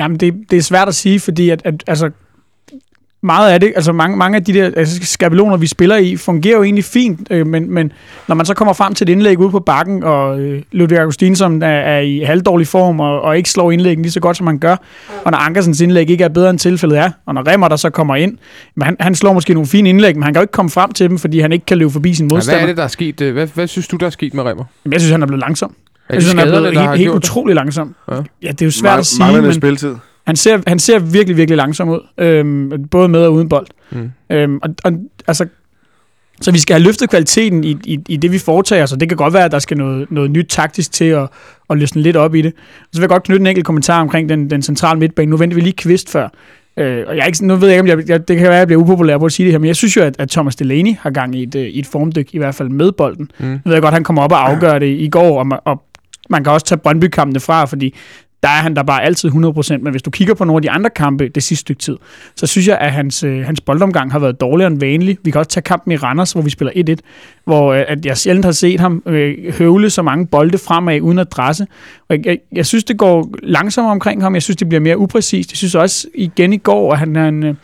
Jamen, 0.00 0.16
det, 0.16 0.34
det 0.50 0.56
er 0.56 0.62
svært 0.62 0.88
at 0.88 0.94
sige, 0.94 1.20
fordi 1.20 1.50
at, 1.50 1.62
at 1.64 1.84
altså, 1.86 2.10
meget 3.22 3.52
af 3.52 3.60
det, 3.60 3.72
altså 3.76 3.92
mange, 3.92 4.16
mange 4.16 4.36
af 4.36 4.44
de 4.44 4.52
der 4.52 4.70
altså, 4.76 4.98
skabeloner, 5.02 5.56
vi 5.56 5.66
spiller 5.66 5.96
i, 5.96 6.16
fungerer 6.16 6.56
jo 6.56 6.62
egentlig 6.62 6.84
fint, 6.84 7.20
øh, 7.30 7.46
men, 7.46 7.70
men 7.74 7.92
når 8.28 8.34
man 8.34 8.46
så 8.46 8.54
kommer 8.54 8.74
frem 8.74 8.94
til 8.94 9.08
et 9.08 9.12
indlæg 9.12 9.38
ude 9.38 9.50
på 9.50 9.60
bakken, 9.60 10.02
og 10.04 10.40
øh, 10.40 10.62
Ludvig 10.72 10.98
Augustin, 10.98 11.36
som 11.36 11.62
er, 11.62 11.66
er 11.66 12.00
i 12.00 12.18
halvdårlig 12.18 12.66
form, 12.66 13.00
og, 13.00 13.20
og 13.22 13.36
ikke 13.36 13.50
slår 13.50 13.70
indlæggen 13.70 14.02
lige 14.02 14.12
så 14.12 14.20
godt, 14.20 14.36
som 14.36 14.46
han 14.46 14.58
gør, 14.58 14.76
og 15.24 15.30
når 15.30 15.38
Ankersens 15.38 15.80
indlæg 15.80 16.10
ikke 16.10 16.24
er 16.24 16.28
bedre, 16.28 16.50
end 16.50 16.58
tilfældet 16.58 16.98
er, 16.98 17.10
og 17.26 17.34
når 17.34 17.48
Remmer 17.48 17.68
der 17.68 17.76
så 17.76 17.90
kommer 17.90 18.16
ind, 18.16 18.38
men 18.74 18.82
han, 18.84 18.96
han 19.00 19.14
slår 19.14 19.32
måske 19.32 19.54
nogle 19.54 19.66
fine 19.66 19.88
indlæg, 19.88 20.16
men 20.16 20.22
han 20.22 20.32
kan 20.34 20.40
jo 20.40 20.42
ikke 20.42 20.52
komme 20.52 20.70
frem 20.70 20.92
til 20.92 21.08
dem, 21.10 21.18
fordi 21.18 21.40
han 21.40 21.52
ikke 21.52 21.66
kan 21.66 21.78
løbe 21.78 21.90
forbi 21.90 22.14
sin 22.14 22.24
Ja, 22.24 22.28
hvad 22.28 22.36
modstander. 22.36 22.62
er 22.62 22.66
det, 22.66 22.76
der 22.76 22.82
er 22.84 22.88
sket? 22.88 23.20
øh, 23.20 23.32
Hvad, 23.32 23.46
hvad 23.54 23.66
synes 23.66 23.88
du, 23.88 23.96
der 23.96 24.06
er 24.06 24.10
sket 24.10 24.34
med 24.34 24.42
Remmer? 24.42 24.64
Jamen, 24.84 24.92
Jeg 24.92 25.00
synes, 25.00 25.10
han 25.12 25.22
er 25.22 25.26
blevet 25.26 25.40
langsom. 25.40 25.74
Er 26.08 26.14
Jeg 26.14 26.22
synes, 26.22 26.38
han 26.40 26.48
er 26.48 26.60
blevet 26.60 26.78
helt, 26.78 26.90
helt 26.90 27.00
gjort 27.02 27.16
utrolig 27.16 27.54
langsom. 27.54 27.94
Ja. 28.10 28.14
Ja, 28.42 28.48
det 28.48 28.62
er 28.62 28.66
jo 28.66 28.70
svært 28.70 28.92
Mang- 28.96 28.98
at 28.98 29.06
sige, 29.06 29.18
manglende 29.22 29.48
men 29.48 29.54
spilletid. 29.54 29.94
Han 30.30 30.36
ser, 30.36 30.58
han 30.66 30.78
ser 30.78 30.98
virkelig, 30.98 31.36
virkelig 31.36 31.56
langsom 31.56 31.88
ud. 31.88 32.00
Øhm, 32.18 32.88
både 32.90 33.08
med 33.08 33.20
og 33.20 33.32
uden 33.32 33.48
bold. 33.48 33.66
Mm. 33.90 34.10
Øhm, 34.30 34.58
og, 34.62 34.74
og, 34.84 34.92
altså, 35.26 35.46
så 36.40 36.52
vi 36.52 36.58
skal 36.58 36.74
have 36.74 36.84
løftet 36.84 37.10
kvaliteten 37.10 37.64
i, 37.64 37.76
i, 37.84 37.98
i 38.08 38.16
det, 38.16 38.32
vi 38.32 38.38
foretager 38.38 38.82
os, 38.82 38.92
og 38.92 39.00
det 39.00 39.08
kan 39.08 39.16
godt 39.16 39.34
være, 39.34 39.44
at 39.44 39.52
der 39.52 39.58
skal 39.58 39.76
noget, 39.76 40.10
noget 40.10 40.30
nyt 40.30 40.46
taktisk 40.48 40.92
til 40.92 41.04
at, 41.04 41.28
at 41.70 41.78
løsne 41.78 42.02
lidt 42.02 42.16
op 42.16 42.34
i 42.34 42.42
det. 42.42 42.52
Så 42.82 42.86
vil 42.92 43.00
jeg 43.00 43.08
godt 43.08 43.22
knytte 43.22 43.40
en 43.40 43.46
enkelt 43.46 43.66
kommentar 43.66 44.00
omkring 44.00 44.28
den, 44.28 44.50
den 44.50 44.62
centrale 44.62 45.00
midtbane. 45.00 45.30
Nu 45.30 45.36
venter 45.36 45.54
vi 45.54 45.60
lige 45.60 45.72
kvist 45.72 46.10
før. 46.10 46.28
Øh, 46.76 47.04
og 47.06 47.16
jeg 47.16 47.22
er 47.22 47.26
ikke, 47.26 47.46
nu 47.46 47.56
ved 47.56 47.68
jeg 47.68 47.78
ikke, 47.78 47.92
om 47.92 47.98
jeg, 47.98 48.08
jeg, 48.08 48.28
det 48.28 48.36
kan 48.36 48.44
være, 48.44 48.54
at 48.54 48.58
jeg 48.58 48.66
bliver 48.66 48.82
upopulær 48.82 49.18
på 49.18 49.24
at 49.24 49.32
sige 49.32 49.44
det 49.44 49.52
her, 49.52 49.58
men 49.58 49.66
jeg 49.66 49.76
synes 49.76 49.96
jo, 49.96 50.02
at, 50.02 50.16
at 50.18 50.30
Thomas 50.30 50.56
Delaney 50.56 50.94
har 51.00 51.10
gang 51.10 51.34
i 51.34 51.42
et, 51.42 51.54
øh, 51.54 51.62
i 51.62 51.78
et 51.78 51.86
formdyk, 51.86 52.34
i 52.34 52.38
hvert 52.38 52.54
fald 52.54 52.68
med 52.68 52.92
bolden. 52.92 53.30
Mm. 53.38 53.46
Nu 53.46 53.60
ved 53.64 53.72
jeg 53.72 53.82
godt, 53.82 53.92
at 53.92 53.96
han 53.96 54.04
kommer 54.04 54.22
op 54.22 54.32
og 54.32 54.50
afgør 54.50 54.78
det 54.78 54.86
i 54.86 55.08
går, 55.08 55.38
og, 55.38 55.62
og 55.64 55.82
man 56.30 56.44
kan 56.44 56.52
også 56.52 56.66
tage 56.66 56.78
Brøndby-kampene 56.78 57.40
fra, 57.40 57.64
fordi 57.64 57.94
der 58.42 58.48
er 58.48 58.62
han 58.62 58.76
der 58.76 58.82
bare 58.82 59.02
altid 59.02 59.28
100%, 59.28 59.78
men 59.78 59.90
hvis 59.90 60.02
du 60.02 60.10
kigger 60.10 60.34
på 60.34 60.44
nogle 60.44 60.58
af 60.58 60.62
de 60.62 60.70
andre 60.70 60.90
kampe 60.90 61.28
det 61.28 61.42
sidste 61.42 61.60
stykke 61.60 61.80
tid, 61.80 61.96
så 62.36 62.46
synes 62.46 62.68
jeg, 62.68 62.78
at 62.78 62.92
hans, 62.92 63.24
øh, 63.24 63.44
hans 63.44 63.60
boldomgang 63.60 64.12
har 64.12 64.18
været 64.18 64.40
dårligere 64.40 64.70
end 64.70 64.80
vanlig. 64.80 65.18
Vi 65.24 65.30
kan 65.30 65.38
også 65.38 65.50
tage 65.50 65.62
kampen 65.62 65.92
i 65.92 65.96
Randers, 65.96 66.32
hvor 66.32 66.42
vi 66.42 66.50
spiller 66.50 66.72
1-1, 66.90 66.94
hvor 67.44 67.72
øh, 67.72 67.84
at 67.88 68.06
jeg 68.06 68.18
sjældent 68.18 68.44
har 68.44 68.52
set 68.52 68.80
ham 68.80 69.02
øh, 69.06 69.54
høvle 69.54 69.90
så 69.90 70.02
mange 70.02 70.26
bolde 70.26 70.58
fremad 70.58 71.00
uden 71.00 71.18
adresse. 71.18 71.66
Og 72.08 72.16
jeg, 72.16 72.26
jeg, 72.26 72.38
jeg 72.52 72.66
synes, 72.66 72.84
det 72.84 72.98
går 72.98 73.34
langsommere 73.42 73.92
omkring 73.92 74.22
ham. 74.22 74.34
Jeg 74.34 74.42
synes, 74.42 74.56
det 74.56 74.68
bliver 74.68 74.80
mere 74.80 74.98
upræcist. 74.98 75.52
Jeg 75.52 75.56
synes 75.56 75.74
også 75.74 76.08
igen 76.14 76.52
i 76.52 76.58
går, 76.58 76.92
at 76.92 76.98
han, 76.98 77.16
han, 77.16 77.42
øh, 77.42 77.54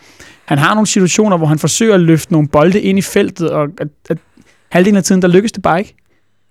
han 0.45 0.57
har 0.57 0.73
nogle 0.73 0.87
situationer, 0.87 1.37
hvor 1.37 1.47
han 1.47 1.59
forsøger 1.59 1.93
at 1.93 1.99
løfte 1.99 2.31
nogle 2.31 2.47
bolde 2.47 2.81
ind 2.81 2.99
i 2.99 3.01
feltet, 3.01 3.49
og 3.49 3.67
at, 3.79 3.87
at 4.09 4.17
halvdelen 4.71 4.97
af 4.97 5.03
tiden, 5.03 5.21
der 5.21 5.27
lykkes 5.27 5.51
det 5.51 5.63
bare 5.63 5.79
ikke. 5.79 5.95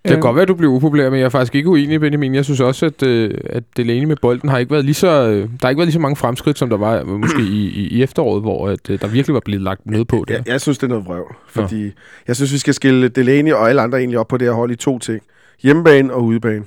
Det 0.09 0.11
kan 0.11 0.17
Øh, 0.17 0.23
godt 0.23 0.35
være, 0.37 0.43
at 0.43 0.49
du 0.49 0.55
bliver 0.55 0.73
upopulær, 0.73 1.11
men 1.11 1.19
jeg 1.19 1.25
er 1.25 1.29
faktisk 1.29 1.55
ikke 1.55 1.69
uenig, 1.69 2.01
Benjamin. 2.01 2.35
Jeg 2.35 2.45
synes 2.45 2.61
også, 2.61 2.87
at, 2.87 3.03
øh, 3.03 3.31
at 3.45 3.63
Delaney 3.77 4.05
med 4.05 4.17
bolden 4.23 4.49
har 4.49 4.59
ikke 4.59 4.73
været 4.73 4.85
lige 4.85 4.95
så, 4.95 5.07
øh, 5.29 5.37
der 5.43 5.49
har 5.63 5.69
ikke 5.69 5.79
været 5.79 5.87
lige 5.87 5.93
så 5.93 5.99
mange 6.01 6.17
fremskridt, 6.17 6.59
som 6.59 6.71
der 6.71 6.77
var 6.77 7.01
øh, 7.01 7.07
måske 7.09 7.43
i, 7.43 7.67
i, 7.69 7.89
i 7.89 8.03
efteråret, 8.03 8.43
hvor 8.43 8.69
at, 8.69 8.91
øh, 8.91 9.01
der 9.01 9.07
virkelig 9.07 9.35
var 9.35 9.43
blevet 9.45 9.63
lagt 9.63 9.87
noget 9.87 10.09
på 10.09 10.25
det. 10.29 10.35
Jeg, 10.35 10.49
jeg 10.49 10.61
synes, 10.61 10.79
det 10.79 10.85
er 10.85 10.89
noget 10.89 11.05
vrøvl, 11.07 11.35
fordi 11.49 11.93
jeg 12.29 12.37
synes, 12.37 12.53
vi 12.53 12.59
skal 12.59 12.75
skille 12.75 13.09
Delaney 13.09 13.53
og 13.53 13.69
alle 13.69 13.83
andre 13.83 13.99
egentlig 13.99 14.19
op 14.19 14.29
på 14.29 14.37
det 14.37 14.47
her 14.49 14.53
hold 14.55 14.71
i 14.71 14.77
to 14.77 14.99
ting. 14.99 15.23
Hjemmebane 15.63 16.13
og 16.15 16.25
udebane. 16.25 16.65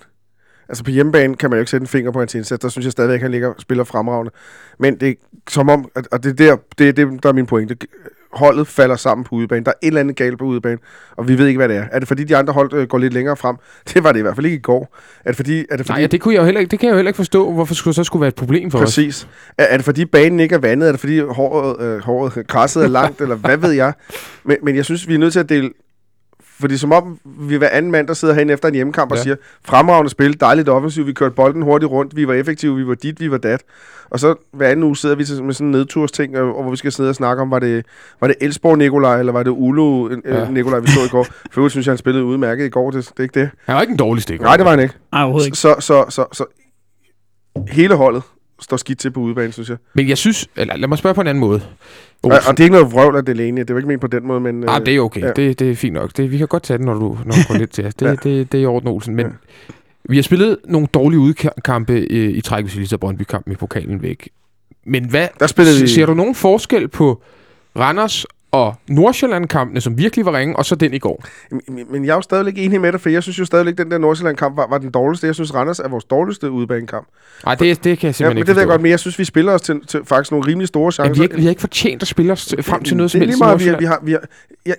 Altså 0.69 0.83
på 0.83 0.91
hjemmebane 0.91 1.35
kan 1.35 1.49
man 1.49 1.57
jo 1.57 1.61
ikke 1.61 1.71
sætte 1.71 1.83
en 1.83 1.87
finger 1.87 2.11
på 2.11 2.19
hans 2.19 2.35
indsats. 2.35 2.61
Der 2.61 2.69
synes 2.69 2.85
jeg 2.85 2.91
stadigvæk, 2.91 3.15
at 3.15 3.21
han 3.21 3.31
ligger 3.31 3.53
spiller 3.57 3.83
fremragende. 3.83 4.31
Men 4.79 4.95
det 4.99 5.09
er 5.09 5.13
som 5.49 5.69
om, 5.69 5.89
at- 5.95 6.07
og 6.11 6.23
det 6.23 6.29
er 6.29 6.33
der, 6.35 6.57
det 6.77 6.87
er 6.87 6.91
det, 6.91 7.23
der 7.23 7.29
er 7.29 7.33
min 7.33 7.45
pointe. 7.45 7.75
Holdet 8.33 8.67
falder 8.67 8.95
sammen 8.95 9.25
på 9.25 9.35
udebane. 9.35 9.65
Der 9.65 9.71
er 9.71 9.75
et 9.81 9.87
eller 9.87 9.99
andet 9.99 10.15
galt 10.15 10.39
på 10.39 10.45
udebane, 10.45 10.77
og 11.17 11.27
vi 11.27 11.37
ved 11.37 11.47
ikke, 11.47 11.57
hvad 11.57 11.69
det 11.69 11.77
er. 11.77 11.85
Er 11.91 11.99
det 11.99 12.07
fordi, 12.07 12.23
de 12.23 12.37
andre 12.37 12.53
hold 12.53 12.73
øh, 12.73 12.87
går 12.87 12.97
lidt 12.97 13.13
længere 13.13 13.37
frem? 13.37 13.55
Det 13.93 14.03
var 14.03 14.11
det 14.11 14.19
i 14.19 14.21
hvert 14.21 14.35
fald 14.35 14.45
ikke 14.45 14.57
i 14.57 14.61
går. 14.61 14.97
Er 15.25 15.29
det 15.29 15.35
fordi, 15.35 15.59
er 15.59 15.77
det 15.77 15.85
fordi 15.85 15.89
Nej, 15.89 16.01
ja, 16.01 16.07
det, 16.07 16.21
kunne 16.21 16.33
jeg 16.33 16.39
jo 16.39 16.45
heller 16.45 16.59
ikke, 16.59 16.71
det 16.71 16.79
kan 16.79 16.87
jeg 16.87 16.93
jo 16.93 16.97
heller 16.97 17.09
ikke 17.09 17.17
forstå, 17.17 17.53
hvorfor 17.53 17.73
skulle 17.73 17.95
så 17.95 18.03
skulle 18.03 18.21
være 18.21 18.27
et 18.27 18.35
problem 18.35 18.71
for 18.71 18.79
os. 18.79 18.83
Præcis. 18.83 19.27
Er, 19.57 19.63
er 19.63 19.77
det 19.77 19.85
fordi 19.85 20.05
banen 20.05 20.39
ikke 20.39 20.55
er 20.55 20.59
vandet? 20.59 20.87
Er 20.87 20.91
det 20.91 20.99
fordi 20.99 21.19
håret, 21.19 21.81
øh, 21.81 21.99
håret 21.99 22.47
græsset 22.47 22.83
er 22.83 22.87
langt? 22.87 23.21
eller 23.21 23.35
hvad 23.35 23.57
ved 23.57 23.71
jeg? 23.71 23.93
Men, 24.43 24.57
men 24.63 24.75
jeg 24.75 24.85
synes, 24.85 25.07
vi 25.07 25.13
er 25.13 25.17
nødt 25.17 25.33
til 25.33 25.39
at 25.39 25.49
dele... 25.49 25.69
Fordi 26.59 26.77
som 26.77 26.91
om 26.91 27.19
vi 27.25 27.53
er 27.53 27.57
hver 27.57 27.69
anden 27.69 27.91
mand, 27.91 28.07
der 28.07 28.13
sidder 28.13 28.33
herinde 28.33 28.53
efter 28.53 28.67
en 28.67 28.73
hjemmekamp 28.75 29.11
og 29.11 29.17
Ja. 29.17 29.23
siger, 29.23 29.35
fremragende 29.65 30.09
spil, 30.09 30.39
dejligt 30.39 30.69
offensivt, 30.69 31.07
vi 31.07 31.13
kørte 31.13 31.35
bolden 31.35 31.61
hurtigt 31.61 31.91
rundt, 31.91 32.15
vi 32.15 32.27
var 32.27 32.33
effektive, 32.33 32.75
vi 32.75 32.87
var 32.87 32.93
dit, 32.95 33.19
vi 33.19 33.31
var 33.31 33.37
dat. 33.37 33.63
Og 34.09 34.19
så 34.19 34.35
hver 34.53 34.67
anden 34.67 34.83
uge 34.83 34.97
sidder 34.97 35.15
vi 35.15 35.25
med 35.43 35.53
sådan 35.53 35.67
en 35.67 35.71
nedtursting, 35.71 36.37
og, 36.37 36.55
og 36.55 36.61
hvor 36.61 36.71
vi 36.71 36.77
skal 36.77 36.91
sidde 36.91 37.09
og 37.09 37.15
snakke 37.15 37.41
om, 37.41 37.51
var 37.51 37.59
det, 37.59 37.85
var 38.21 38.27
det 38.27 38.35
Elsborg 38.41 38.77
Nikolaj, 38.77 39.19
eller 39.19 39.31
var 39.33 39.43
det 39.43 39.51
Ulu 39.51 40.09
Ja. 40.09 40.15
ja. 40.39 40.49
Nikolaj, 40.51 40.79
vi 40.79 40.87
så 40.87 40.99
i 41.05 41.07
går. 41.07 41.23
For 41.23 41.57
øvrigt 41.59 41.71
synes 41.71 41.87
jeg, 41.87 41.91
han 41.91 41.97
spillede 41.97 42.23
udmærket 42.25 42.65
i 42.65 42.69
går, 42.69 42.91
det, 42.91 43.05
det 43.09 43.19
er 43.19 43.23
ikke 43.23 43.39
det. 43.39 43.49
Han 43.65 43.75
var 43.75 43.81
ikke 43.81 43.91
en 43.91 43.97
dårlig 43.97 44.23
stik. 44.23 44.41
Nej, 44.41 44.55
det 44.57 44.63
var 44.65 44.71
han 44.71 44.79
ikke. 44.79 44.93
Nej, 45.11 45.21
overhovedet 45.23 45.47
ikke. 45.47 45.57
Så, 45.57 45.75
så, 45.79 46.05
så, 46.09 46.25
så, 46.31 46.45
hele 47.67 47.95
holdet 47.95 48.23
står 48.61 48.77
skidt 48.77 48.99
til 48.99 49.11
på 49.11 49.19
udebane, 49.19 49.51
synes 49.51 49.69
jeg. 49.69 49.77
Men 49.93 50.09
jeg 50.09 50.17
synes, 50.17 50.47
eller 50.55 50.77
lad 50.77 50.87
mig 50.87 50.97
spørge 50.97 51.15
på 51.15 51.21
en 51.21 51.27
anden 51.27 51.39
måde. 51.39 51.61
Og, 52.23 52.31
og 52.47 52.57
det 52.57 52.59
er 52.59 52.63
ikke 52.63 52.75
noget 52.75 52.91
vrøvl 52.91 53.15
af 53.15 53.25
Delaney, 53.25 53.61
det 53.61 53.69
er 53.69 53.73
jo 53.73 53.77
ikke 53.77 53.87
ment 53.87 54.01
på 54.01 54.07
den 54.07 54.27
måde, 54.27 54.39
men... 54.39 54.69
Ah, 54.69 54.85
det 54.85 54.95
er 54.95 54.99
okay. 55.01 55.21
ja. 55.21 55.31
Det, 55.31 55.59
det 55.59 55.71
er 55.71 55.75
fint 55.75 55.93
nok. 55.93 56.17
Det, 56.17 56.31
vi 56.31 56.37
kan 56.37 56.47
godt 56.47 56.63
tage 56.63 56.77
det, 56.77 56.85
når 56.85 56.93
du, 56.93 57.17
når 57.25 57.35
du 57.35 57.53
går 57.53 57.57
lidt 57.57 57.71
til 57.71 57.85
os. 57.85 57.95
Det, 57.95 58.05
Ja. 58.05 58.09
ja. 58.25 58.29
det, 58.29 58.51
det 58.51 58.57
er 58.57 58.61
i 58.61 58.65
orden, 58.65 58.87
Olsen. 58.89 59.15
Men 59.15 59.25
Ja. 59.25 59.31
vi 60.09 60.15
har 60.15 60.23
spillet 60.23 60.57
nogle 60.65 60.87
dårlige 60.87 61.19
udkampe 61.19 61.93
øh, 61.93 62.29
i 62.37 62.41
træk, 62.41 62.63
hvis 62.63 62.75
vi 62.77 62.81
lige 62.81 62.97
Brøndby-kampen 62.97 63.53
i 63.53 63.55
pokalen 63.55 64.01
væk. 64.01 64.29
Men 64.85 65.05
hvad, 65.09 65.27
Der 65.39 65.47
spillede 65.47 65.81
vi- 65.81 65.87
ser 65.87 66.05
du 66.05 66.13
nogen 66.13 66.35
forskel 66.35 66.87
på 66.87 67.21
Randers 67.79 68.25
og 68.51 68.75
Nordsjælland-kampene, 68.87 69.81
som 69.81 69.97
virkelig 69.97 70.25
var 70.25 70.33
ringe, 70.37 70.55
og 70.55 70.65
så 70.65 70.75
den 70.75 70.93
i 70.93 70.99
går? 70.99 71.23
Men- 71.51 71.85
Men 71.91 72.05
jeg 72.05 72.11
er 72.11 72.15
jo 72.15 72.21
stadigvæk 72.21 72.53
enig 72.57 72.81
med 72.81 72.91
dig, 72.91 73.01
for 73.01 73.09
jeg 73.09 73.23
synes 73.23 73.39
jo 73.39 73.45
stadigvæk, 73.45 73.71
at 73.71 73.77
den 73.77 73.91
der 73.91 73.97
Nordsjælland-kamp 73.97 74.57
var, 74.57 74.67
var 74.69 74.77
den 74.77 74.91
dårligste. 74.91 75.27
Jeg 75.27 75.35
synes, 75.35 75.53
Randers 75.55 75.79
er 75.79 75.87
vores 75.87 76.03
dårligste 76.03 76.51
udebanekamp. 76.51 77.07
Nej, 77.45 77.55
det, 77.55 77.83
det 77.83 77.83
kan 77.83 77.89
jeg 77.89 78.03
Ja, 78.03 78.11
simpelthen 78.11 78.29
men 78.29 78.37
ikke 78.37 78.47
det 78.47 78.55
ved 78.55 78.61
jeg 78.61 78.67
godt, 78.67 78.81
men 78.81 78.91
jeg 78.91 78.99
synes, 78.99 79.19
vi 79.19 79.23
spiller 79.25 79.51
os 79.53 79.61
til, 79.61 79.85
til 79.87 80.05
faktisk 80.05 80.31
nogle 80.31 80.47
rimelig 80.47 80.67
store 80.67 80.85
Men 80.85 80.91
chancer. 80.91 81.13
vi, 81.13 81.17
har, 81.19 81.23
ikke- 81.23 81.35
vi 81.35 81.41
har 81.43 81.49
ikke 81.49 81.61
fortjent 81.61 82.01
at 82.01 82.07
spille 82.07 82.31
os 82.31 82.45
til- 82.45 82.63
frem 82.63 82.83
til 82.83 82.97
noget 82.97 83.11
som 83.11 83.19
det 83.19 83.25
er 83.25 83.27
helst. 83.27 83.39
lige 83.39 83.45
meget, 83.47 83.79
vi, 83.81 83.85
har, 83.85 83.99
vi 84.03 84.11
har, 84.11 84.21
jeg, 84.65 84.75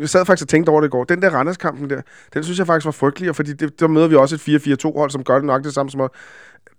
jeg 0.00 0.08
sad 0.08 0.24
faktisk 0.26 0.44
og 0.44 0.48
tænkte 0.48 0.70
over 0.70 0.80
det 0.80 0.88
i 0.88 0.90
går. 0.90 1.04
Den 1.04 1.22
der 1.22 1.30
Randers-kampen 1.30 1.90
der, 1.90 2.00
den 2.34 2.44
synes 2.44 2.58
jeg 2.58 2.66
faktisk 2.66 2.84
var 2.84 2.90
frygtelig, 2.92 3.36
fordi 3.36 3.52
det, 3.52 3.80
der 3.80 3.88
møder 3.88 4.08
vi 4.08 4.14
også 4.16 4.34
et 4.34 4.40
4-4-2-hold, 4.86 5.10
som 5.10 5.24
gør 5.24 5.34
det 5.34 5.44
nok 5.44 5.64
det 5.64 5.74
samme 5.74 5.90
som 5.90 6.00
os. 6.00 6.10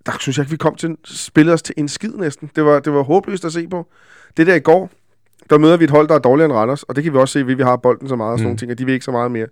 Der 0.06 0.12
synes 0.20 0.38
jeg 0.38 0.42
ikke, 0.44 0.50
vi 0.50 0.56
kom 0.56 0.74
til 0.74 0.96
spillet 1.04 1.54
os 1.54 1.62
til 1.62 1.74
en 1.78 1.88
skid 1.88 2.12
næsten. 2.12 2.50
Det 2.56 2.64
var, 2.64 2.80
det 2.80 2.92
var 2.92 3.02
håbløst 3.02 3.44
at 3.44 3.52
se 3.52 3.68
på. 3.68 3.86
Det 4.36 4.46
der 4.46 4.54
i 4.54 4.60
går, 4.60 4.90
der 5.50 5.58
møder 5.58 5.76
vi 5.76 5.84
et 5.84 5.90
hold, 5.90 6.08
der 6.08 6.14
er 6.14 6.18
dårligere 6.18 6.44
end 6.50 6.52
Randers, 6.58 6.82
og 6.82 6.96
det 6.96 7.04
kan 7.04 7.12
vi 7.12 7.18
også 7.18 7.32
se, 7.32 7.46
ved 7.46 7.52
at 7.52 7.58
vi 7.58 7.62
har 7.62 7.76
bolden 7.76 8.08
så 8.08 8.16
meget 8.16 8.32
og 8.32 8.38
sådan 8.38 8.44
Mm. 8.44 8.48
nogle 8.48 8.58
ting, 8.58 8.70
og 8.72 8.78
de 8.78 8.84
vil 8.84 8.92
ikke 8.92 9.04
så 9.04 9.10
meget 9.10 9.30
mere. 9.30 9.46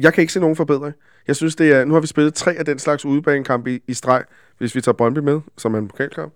Jeg 0.00 0.12
kan 0.14 0.20
ikke 0.20 0.32
se 0.32 0.40
nogen 0.40 0.56
forbedring. 0.56 0.94
Jeg 1.28 1.36
synes, 1.36 1.56
det 1.56 1.72
er... 1.72 1.84
Nu 1.84 1.94
har 1.94 2.00
vi 2.00 2.06
spillet 2.06 2.34
tre 2.34 2.52
af 2.52 2.64
den 2.64 2.78
slags 2.78 3.04
udebanekampe 3.04 3.74
i, 3.74 3.78
i 3.88 3.94
streg, 3.94 4.22
hvis 4.58 4.74
vi 4.74 4.80
tager 4.80 4.96
Brøndby 4.96 5.18
med, 5.18 5.40
som 5.58 5.74
er 5.74 5.78
en 5.78 5.88
pokalkamp. 5.88 6.32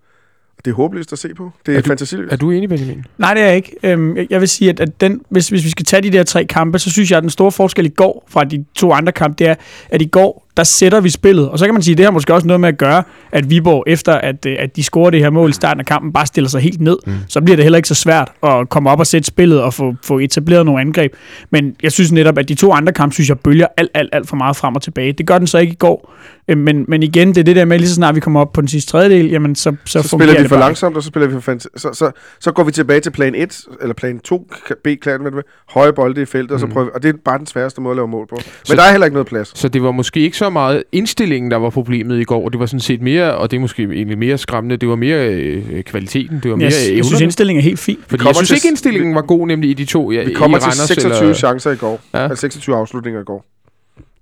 Det 0.65 0.71
er 0.71 0.75
håbløst 0.75 1.13
at 1.13 1.19
se 1.19 1.33
på. 1.33 1.51
Det 1.65 1.71
er, 1.71 1.75
Er 1.75 1.77
er 1.77 1.81
du- 1.81 1.87
fantasiløst. 1.87 2.33
Er 2.33 2.37
du 2.37 2.51
enig, 2.51 2.69
Benjamin? 2.69 3.05
Nej, 3.17 3.33
det 3.33 3.43
er 3.43 3.47
jeg 3.47 3.55
ikke. 3.55 3.75
Øhm, 3.83 4.17
jeg- 4.17 4.27
jeg 4.29 4.39
vil 4.39 4.49
sige, 4.49 4.69
at, 4.69 4.79
at 4.79 5.01
den, 5.01 5.21
hvis, 5.29 5.49
hvis 5.49 5.63
vi 5.65 5.69
skal 5.69 5.85
tage 5.85 6.01
de 6.01 6.09
der 6.09 6.23
tre 6.23 6.45
kampe, 6.45 6.79
så 6.79 6.91
synes 6.91 7.11
jeg, 7.11 7.17
at 7.17 7.23
den 7.23 7.29
store 7.29 7.51
forskel 7.51 7.85
i 7.85 7.89
går 7.89 8.25
fra 8.27 8.43
de 8.43 8.65
to 8.75 8.91
andre 8.91 9.11
kampe, 9.11 9.35
det 9.39 9.47
er, 9.47 9.55
at 9.89 10.01
i 10.01 10.05
går, 10.05 10.47
der 10.57 10.63
sætter 10.63 10.99
vi 11.01 11.09
spillet. 11.09 11.49
Og 11.49 11.59
så 11.59 11.65
kan 11.65 11.73
man 11.73 11.83
sige, 11.83 11.93
at 11.93 11.97
det 11.97 12.05
har 12.05 12.11
måske 12.11 12.33
også 12.33 12.47
noget 12.47 12.59
med 12.59 12.69
at 12.69 12.77
gøre, 12.77 13.03
at 13.31 13.49
Viborg, 13.49 13.83
efter 13.87 14.13
at, 14.13 14.45
øh, 14.45 14.55
at 14.59 14.75
de 14.75 14.83
scorer 14.83 15.09
det 15.09 15.19
her 15.19 15.29
mål 15.29 15.49
i 15.49 15.53
starten 15.53 15.79
af 15.79 15.85
kampen, 15.85 16.13
bare 16.13 16.25
stiller 16.25 16.49
sig 16.49 16.61
helt 16.61 16.81
ned. 16.81 16.97
Mm. 17.07 17.13
Så 17.27 17.41
bliver 17.41 17.55
det 17.55 17.65
heller 17.65 17.77
ikke 17.77 17.87
så 17.87 17.95
svært 17.95 18.31
at 18.43 18.69
komme 18.69 18.89
op 18.89 18.99
og 18.99 19.07
sætte 19.07 19.27
spillet 19.27 19.61
og 19.61 19.73
få, 19.73 19.95
få 20.03 20.19
etableret 20.19 20.65
nogle 20.65 20.81
angreb. 20.81 21.13
Men 21.49 21.75
jeg 21.83 21.91
synes 21.91 22.11
netop, 22.11 22.37
at 22.37 22.49
de 22.49 22.55
to 22.55 22.71
andre 22.73 22.93
kampe, 22.93 23.13
synes 23.13 23.29
jeg, 23.29 23.39
bølger 23.39 23.67
alt, 23.77 23.91
alt, 23.93 24.09
alt 24.13 24.29
for 24.29 24.35
meget 24.35 24.55
frem 24.55 24.75
og 24.75 24.81
tilbage. 24.81 25.11
Det 25.11 25.27
gør 25.27 25.37
den 25.37 25.47
så 25.47 25.57
ikke 25.57 25.73
i 25.73 25.75
går. 25.75 26.13
Øh, 26.47 26.57
Men, 26.57 26.85
men 26.87 27.03
igen, 27.03 27.27
det 27.29 27.37
er 27.37 27.43
det 27.43 27.55
der 27.55 27.65
med, 27.65 27.77
lige 27.79 27.89
så 27.89 27.95
snart 27.95 28.15
vi 28.15 28.19
kommer 28.19 28.39
op 28.41 28.53
på 28.53 28.61
den 28.61 28.67
sidste 28.67 28.91
tredjedel, 28.91 29.29
jamen 29.29 29.55
så, 29.55 29.75
så, 29.85 30.01
så 30.01 30.07
spiller 30.07 30.41
vi 30.41 30.47
for 30.47 30.55
bare. 30.55 30.59
langsomt, 30.65 30.95
og 30.97 31.03
så 31.03 31.07
spiller 31.07 31.27
vi 31.27 31.41
for 31.41 31.51
fant- 31.51 31.65
så, 31.77 31.89
så, 31.93 32.11
så 32.39 32.51
går 32.51 32.63
vi 32.63 32.71
tilbage 32.71 32.99
til 32.99 33.09
plan 33.11 33.35
1, 33.35 33.61
eller 33.81 33.93
plan 33.93 34.19
2, 34.19 34.47
B, 34.83 34.87
klan, 35.01 35.21
hvad 35.21 35.31
det 35.31 35.35
vil, 35.35 35.43
høje 35.69 35.93
bolde 35.93 36.21
i 36.21 36.25
feltet, 36.25 36.51
og 36.51 36.59
så 36.59 36.65
Mm. 36.65 36.71
prøver 36.71 36.85
vi, 36.85 36.91
og 36.95 37.03
det 37.03 37.09
er 37.09 37.13
bare 37.25 37.37
den 37.37 37.47
sværeste 37.47 37.81
måde 37.81 37.91
at 37.91 37.95
lave 37.95 38.07
mål 38.07 38.27
på. 38.29 38.35
Men 38.35 38.43
Så- 38.63 38.75
der 38.75 38.81
er 38.81 38.91
heller 38.91 39.05
ikke 39.05 39.13
noget 39.15 39.27
plads. 39.27 39.59
Så 39.59 39.67
det 39.69 39.83
var 39.83 39.91
måske 39.91 40.19
ikke 40.19 40.37
så 40.39 40.49
meget 40.49 40.83
indstillingen, 40.91 41.51
der 41.51 41.57
var 41.57 41.69
problemet 41.69 42.19
i 42.19 42.23
går. 42.23 42.49
Det 42.49 42.59
var 42.59 42.65
sådan 42.65 42.79
set 42.79 43.01
mere, 43.01 43.35
og 43.35 43.51
det 43.51 43.57
er 43.57 43.61
måske 43.61 43.83
egentlig 43.83 44.17
mere 44.17 44.37
skræmmende, 44.37 44.77
det 44.77 44.89
var 44.89 44.95
mere 44.95 45.27
øh, 45.27 45.83
kvaliteten, 45.83 46.39
det 46.43 46.51
var 46.51 46.57
mere 46.57 46.65
Jeg, 46.65 46.71
jeg 46.73 46.79
synes, 46.81 47.07
evnerne. 47.07 47.23
indstillingen 47.23 47.59
er 47.61 47.63
helt 47.63 47.79
fin. 47.79 47.97
Fordi 48.07 48.25
jeg 48.27 48.35
synes 48.35 48.49
til- 48.49 48.55
ikke, 48.55 48.67
indstillingen 48.67 49.15
var 49.15 49.21
god, 49.21 49.47
nemlig 49.47 49.69
i 49.69 49.73
de 49.73 49.85
to. 49.85 50.11
Ja, 50.11 50.23
Vi 50.23 50.33
kommer 50.33 50.57
i 50.57 50.59
til 50.61 50.69
Randers 50.69 50.87
26 50.87 51.21
eller, 51.21 51.33
chancer 51.35 51.71
i 51.71 51.75
går, 51.75 52.01
Ja. 52.13 52.19
altså 52.23 52.35
26 52.41 52.75
afslutninger 52.75 53.21
i 53.21 53.23
går. 53.23 53.45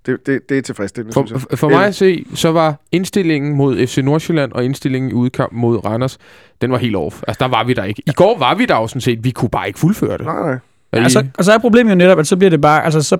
Det, 0.06 0.26
det, 0.26 0.40
det 0.48 0.58
er 0.58 0.62
tilfredsstillende, 0.62 1.12
For, 1.14 1.26
synes 1.26 1.46
jeg. 1.50 1.58
for 1.58 1.68
mig 1.68 1.86
at 1.86 1.94
se, 1.94 2.24
så 2.34 2.52
var 2.52 2.74
indstillingen 2.92 3.56
mod 3.56 3.86
FC 3.86 3.98
Nordsjælland 3.98 4.52
og 4.52 4.64
indstillingen 4.64 5.10
i 5.10 5.14
udkamp 5.14 5.52
mod 5.52 5.84
Randers, 5.84 6.18
den 6.60 6.70
var 6.72 6.78
helt 6.78 6.96
off. 6.96 7.16
Altså, 7.28 7.38
der 7.44 7.48
var 7.50 7.64
vi 7.64 7.72
der 7.72 7.84
ikke. 7.84 8.02
I 8.06 8.10
går 8.16 8.38
var 8.38 8.54
vi 8.54 8.64
der 8.66 8.76
jo 8.76 8.86
sådan 8.86 9.00
set. 9.00 9.24
Vi 9.24 9.30
kunne 9.30 9.48
bare 9.50 9.66
ikke 9.66 9.78
fuldføre 9.78 10.18
det. 10.18 10.26
Nej, 10.26 10.40
nej. 10.42 10.58
Er 10.92 10.98
I- 10.98 11.02
Altså, 11.02 11.24
og 11.38 11.44
så 11.44 11.52
er 11.52 11.58
problemet 11.58 11.90
jo 11.90 11.96
netop, 11.96 12.18
at 12.18 12.26
så 12.26 12.36
bliver 12.36 12.50
det 12.50 12.60
bare, 12.60 12.84
altså 12.84 13.02
så, 13.02 13.16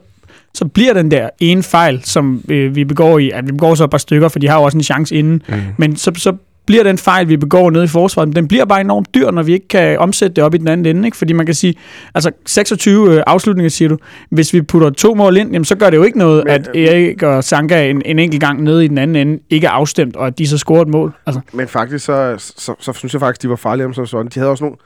så 0.58 0.64
bliver 0.64 0.92
den 0.94 1.10
der 1.10 1.28
ene 1.40 1.62
fejl, 1.62 2.00
som 2.04 2.42
øh, 2.48 2.76
vi 2.76 2.84
begår 2.84 3.18
i, 3.18 3.30
at 3.30 3.46
vi 3.46 3.52
begår 3.52 3.74
så 3.74 3.84
et 3.84 3.90
par 3.90 3.98
stykker, 3.98 4.28
for 4.28 4.38
de 4.38 4.48
har 4.48 4.56
jo 4.58 4.62
også 4.62 4.78
en 4.78 4.84
chance 4.84 5.14
inden, 5.14 5.42
Mm. 5.48 5.54
men 5.76 5.96
så, 5.96 6.12
så 6.16 6.32
bliver 6.66 6.82
den 6.82 6.98
fejl, 6.98 7.28
vi 7.28 7.36
begår 7.36 7.70
nede 7.70 7.84
i 7.84 7.86
forsvaret, 7.86 8.36
den 8.36 8.48
bliver 8.48 8.64
bare 8.64 8.80
enormt 8.80 9.14
dyr, 9.14 9.30
når 9.30 9.42
vi 9.42 9.52
ikke 9.52 9.68
kan 9.68 9.98
omsætte 9.98 10.34
det 10.36 10.44
op 10.44 10.54
i 10.54 10.58
den 10.58 10.68
anden 10.68 10.96
ende, 10.96 11.08
ikke? 11.08 11.16
Fordi 11.16 11.32
man 11.32 11.46
kan 11.46 11.54
sige, 11.54 11.74
altså 12.14 12.30
26 12.46 13.14
øh, 13.14 13.22
afslutninger, 13.26 13.68
siger 13.70 13.88
du, 13.88 13.98
hvis 14.30 14.52
vi 14.52 14.62
putter 14.62 14.90
to 14.90 15.14
mål 15.14 15.36
ind, 15.36 15.50
jamen 15.52 15.64
så 15.64 15.76
gør 15.76 15.90
det 15.90 15.96
jo 15.96 16.02
ikke 16.02 16.18
noget, 16.18 16.44
Men, 16.44 16.52
at 16.54 16.68
Erik 16.76 17.22
og 17.22 17.44
Sanka 17.44 17.90
en, 17.90 18.02
en 18.04 18.18
enkelt 18.18 18.40
gang 18.40 18.62
nede 18.62 18.84
i 18.84 18.88
den 18.88 18.98
anden 18.98 19.16
ende 19.28 19.42
ikke 19.50 19.66
er 19.66 19.70
afstemt, 19.70 20.16
og 20.16 20.26
at 20.26 20.38
de 20.38 20.46
så 20.48 20.58
scorer 20.58 20.82
et 20.82 20.88
mål. 20.88 21.12
Altså, 21.26 21.40
Men 21.52 21.68
faktisk, 21.68 22.04
så, 22.04 22.34
så, 22.56 22.74
så 22.80 22.92
synes 22.92 23.12
jeg 23.12 23.20
faktisk, 23.20 23.42
de 23.42 23.48
var 23.48 23.56
farlige 23.56 23.86
om 23.86 23.92
som 23.94 24.06
sådan. 24.06 24.26
De 24.34 24.38
havde 24.40 24.50
også 24.50 24.64
nogle... 24.64 24.76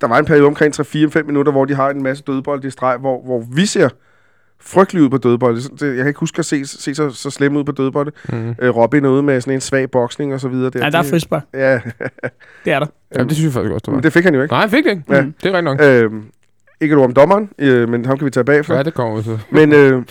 Der 0.00 0.08
var 0.08 0.18
en 0.18 0.24
periode 0.24 0.46
omkring 0.46 0.80
3-4-5 0.80 1.22
minutter, 1.22 1.52
hvor 1.52 1.64
de 1.64 1.74
har 1.74 1.90
en 1.90 2.02
masse 2.02 2.24
dødbold 2.26 2.64
i 2.64 2.70
streg, 2.70 2.96
hvor, 3.00 3.22
hvor 3.24 3.44
vi 3.54 3.66
ser 3.66 3.88
frygtelig 4.60 5.02
ud 5.02 5.10
på 5.10 5.18
dødbold. 5.18 5.56
Det, 5.56 5.80
det, 5.80 5.86
jeg 5.86 5.96
kan 5.96 6.06
ikke 6.08 6.20
huske 6.20 6.38
at 6.38 6.44
se, 6.44 6.66
se 6.66 6.94
så, 6.94 7.10
så 7.10 7.30
slemme 7.30 7.58
ud 7.58 7.64
på 7.64 7.72
dødbold. 7.72 8.12
Mm. 8.32 8.54
Øh, 8.62 8.76
Robin 8.76 9.04
er 9.04 9.08
ude 9.08 9.22
med 9.22 9.40
sådan 9.40 9.54
en 9.54 9.60
svag 9.60 9.90
boksning 9.90 10.34
og 10.34 10.40
så 10.40 10.48
videre. 10.48 10.70
ja, 10.74 10.90
der 10.90 10.98
er 10.98 11.02
frispark. 11.02 11.42
Ja, 11.54 11.80
Det 12.64 12.72
er 12.72 12.78
der. 12.78 12.86
Ja, 13.16 13.22
det 13.24 13.32
synes 13.32 13.44
jeg 13.44 13.52
faktisk 13.52 13.72
også, 13.72 13.82
det 13.84 13.86
var. 13.86 13.92
men 13.96 14.02
det 14.02 14.12
fik 14.12 14.24
han 14.24 14.34
jo 14.34 14.42
ikke. 14.42 14.52
Nej, 14.52 14.60
jeg 14.60 14.70
fik 14.70 14.84
det 14.84 14.90
ikke. 14.90 15.02
Ja. 15.10 15.22
Mm. 15.22 15.34
Det 15.42 15.54
er 15.54 15.58
rigtigt 15.58 15.64
nok. 15.64 15.80
Øhm, 15.82 16.24
ikke 16.80 16.92
et 16.92 16.98
ord 16.98 17.04
om 17.04 17.14
dommeren, 17.14 17.50
øh, 17.58 17.88
men 17.88 18.04
ham 18.04 18.18
kan 18.18 18.24
vi 18.26 18.30
tage 18.30 18.44
bagefter. 18.44 18.76
Ja, 18.76 18.82
det 18.82 18.94
kommer 18.94 19.16
vi 19.16 19.22
så. 19.22 19.38
Men, 19.50 19.72
øh, 19.72 20.02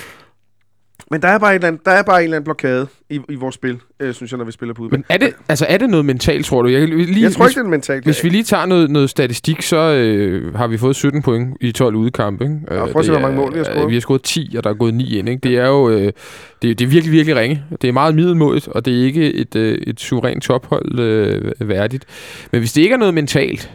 men 1.12 1.22
der 1.22 1.28
er 1.28 1.39
bare 1.39 1.51
en 1.51 1.56
eller 1.56 1.68
anden, 1.68 1.82
der 1.86 1.92
er 1.92 2.04
bare 2.04 2.20
en 2.20 2.24
eller 2.24 2.36
anden 2.38 2.44
blokade 2.46 2.88
i, 3.10 3.20
i 3.30 3.36
vores 3.36 3.56
spil, 3.56 3.78
øh, 4.00 4.13
synes 4.13 4.32
jeg, 4.32 4.38
når 4.38 4.46
vi 4.46 4.51
spiller 4.51 4.74
på 4.74 4.82
udebane. 4.82 5.04
Men 5.10 5.16
er 5.16 5.18
det, 5.25 5.34
altså, 5.50 5.66
er 5.70 5.78
det 5.78 5.89
noget 5.89 6.06
mentalt, 6.06 6.46
tror 6.46 6.62
du? 6.62 6.68
Jeg, 6.70 6.88
lige, 6.88 7.22
Jeg 7.24 7.32
tror 7.32 7.44
hvis, 7.46 7.51
ikke, 7.51 7.60
det 7.60 7.66
er 7.66 7.70
mentalt. 7.70 8.04
Hvis 8.06 8.24
vi 8.24 8.30
lige 8.30 8.44
tager 8.44 8.66
noget, 8.66 8.89
noget 8.92 9.10
statistik, 9.10 9.62
så 9.62 9.78
øh, 9.78 10.56
har 10.56 10.68
vi 10.68 10.78
fået 10.78 10.96
17 10.96 11.22
point 11.22 11.58
i 11.62 11.72
12 11.72 11.96
udekampe. 11.96 12.44
Ikke? 12.44 12.56
Ja, 12.72 12.86
prøv 12.86 13.00
at 13.00 13.06
se, 13.06 13.12
hvor 13.12 13.20
mange 13.22 13.38
mål 13.38 13.54
vi 13.54 13.58
har 13.58 13.63
scoret. 13.66 13.84
øh, 13.84 13.89
Vi 13.89 13.94
har 13.94 14.01
scoret 14.01 14.22
10, 14.24 14.54
og 14.58 14.63
der 14.63 14.70
er 14.70 14.74
gået 14.74 14.94
9 14.94 15.18
ind. 15.18 15.30
Ikke? 15.30 15.50
Det 15.50 15.58
er 15.58 15.68
jo 15.68 15.89
øh, 15.89 16.01
det, 16.01 16.13
det 16.62 16.82
er 16.82 16.88
virkelig, 16.88 17.12
virkelig 17.12 17.36
ringe. 17.36 17.63
Det 17.82 17.88
er 17.88 17.92
meget 17.92 18.16
middelmodigt, 18.16 18.67
og 18.67 18.86
det 18.86 19.00
er 19.02 19.06
ikke 19.06 19.34
et, 19.34 19.56
øh, 19.56 19.78
et 19.88 20.00
suverænt 20.00 20.43
tophold 20.43 21.00
øh, 21.00 21.52
værdigt. 21.60 22.06
Men 22.52 22.60
hvis 22.60 22.74
det 22.74 22.82
ikke 22.82 22.93
er 22.93 22.98
noget 22.98 23.13
mentalt, 23.13 23.72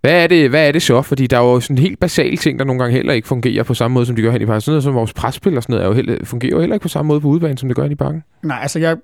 hvad 0.00 0.22
er, 0.22 0.26
det, 0.26 0.50
hvad 0.50 0.68
er 0.68 0.72
det 0.72 0.82
så? 0.82 1.02
Fordi 1.02 1.26
der 1.26 1.36
er 1.36 1.42
jo 1.42 1.60
sådan 1.60 1.78
helt 1.78 2.00
basale 2.00 2.36
ting, 2.36 2.58
der 2.58 2.64
nogle 2.64 2.82
gange 2.82 2.96
heller 2.96 3.12
ikke 3.12 3.28
fungerer 3.28 3.62
på 3.62 3.74
samme 3.74 3.94
måde, 3.94 4.06
som 4.06 4.16
de 4.16 4.22
gør 4.22 4.30
hen 4.30 4.42
i 4.42 4.46
parken. 4.46 4.60
Sådan 4.60 4.72
noget 4.72 4.84
som 4.84 4.94
vores 4.94 5.12
presspil 5.12 5.56
og 5.56 5.62
sådan 5.62 5.72
noget 5.72 5.84
er 5.84 5.88
jo 5.88 5.94
heller, 5.94 6.24
fungerer 6.24 6.50
jo 6.50 6.60
heller 6.60 6.74
ikke 6.74 6.82
på 6.82 6.88
samme 6.88 7.08
måde 7.08 7.20
på 7.20 7.28
udbanen, 7.28 7.56
som 7.56 7.68
det 7.68 7.76
gør 7.76 7.82
hen 7.82 7.92
i 7.92 7.94
parken. 7.94 8.22
Nej, 8.42 8.58
altså 8.62 8.78
jeg, 8.78 8.96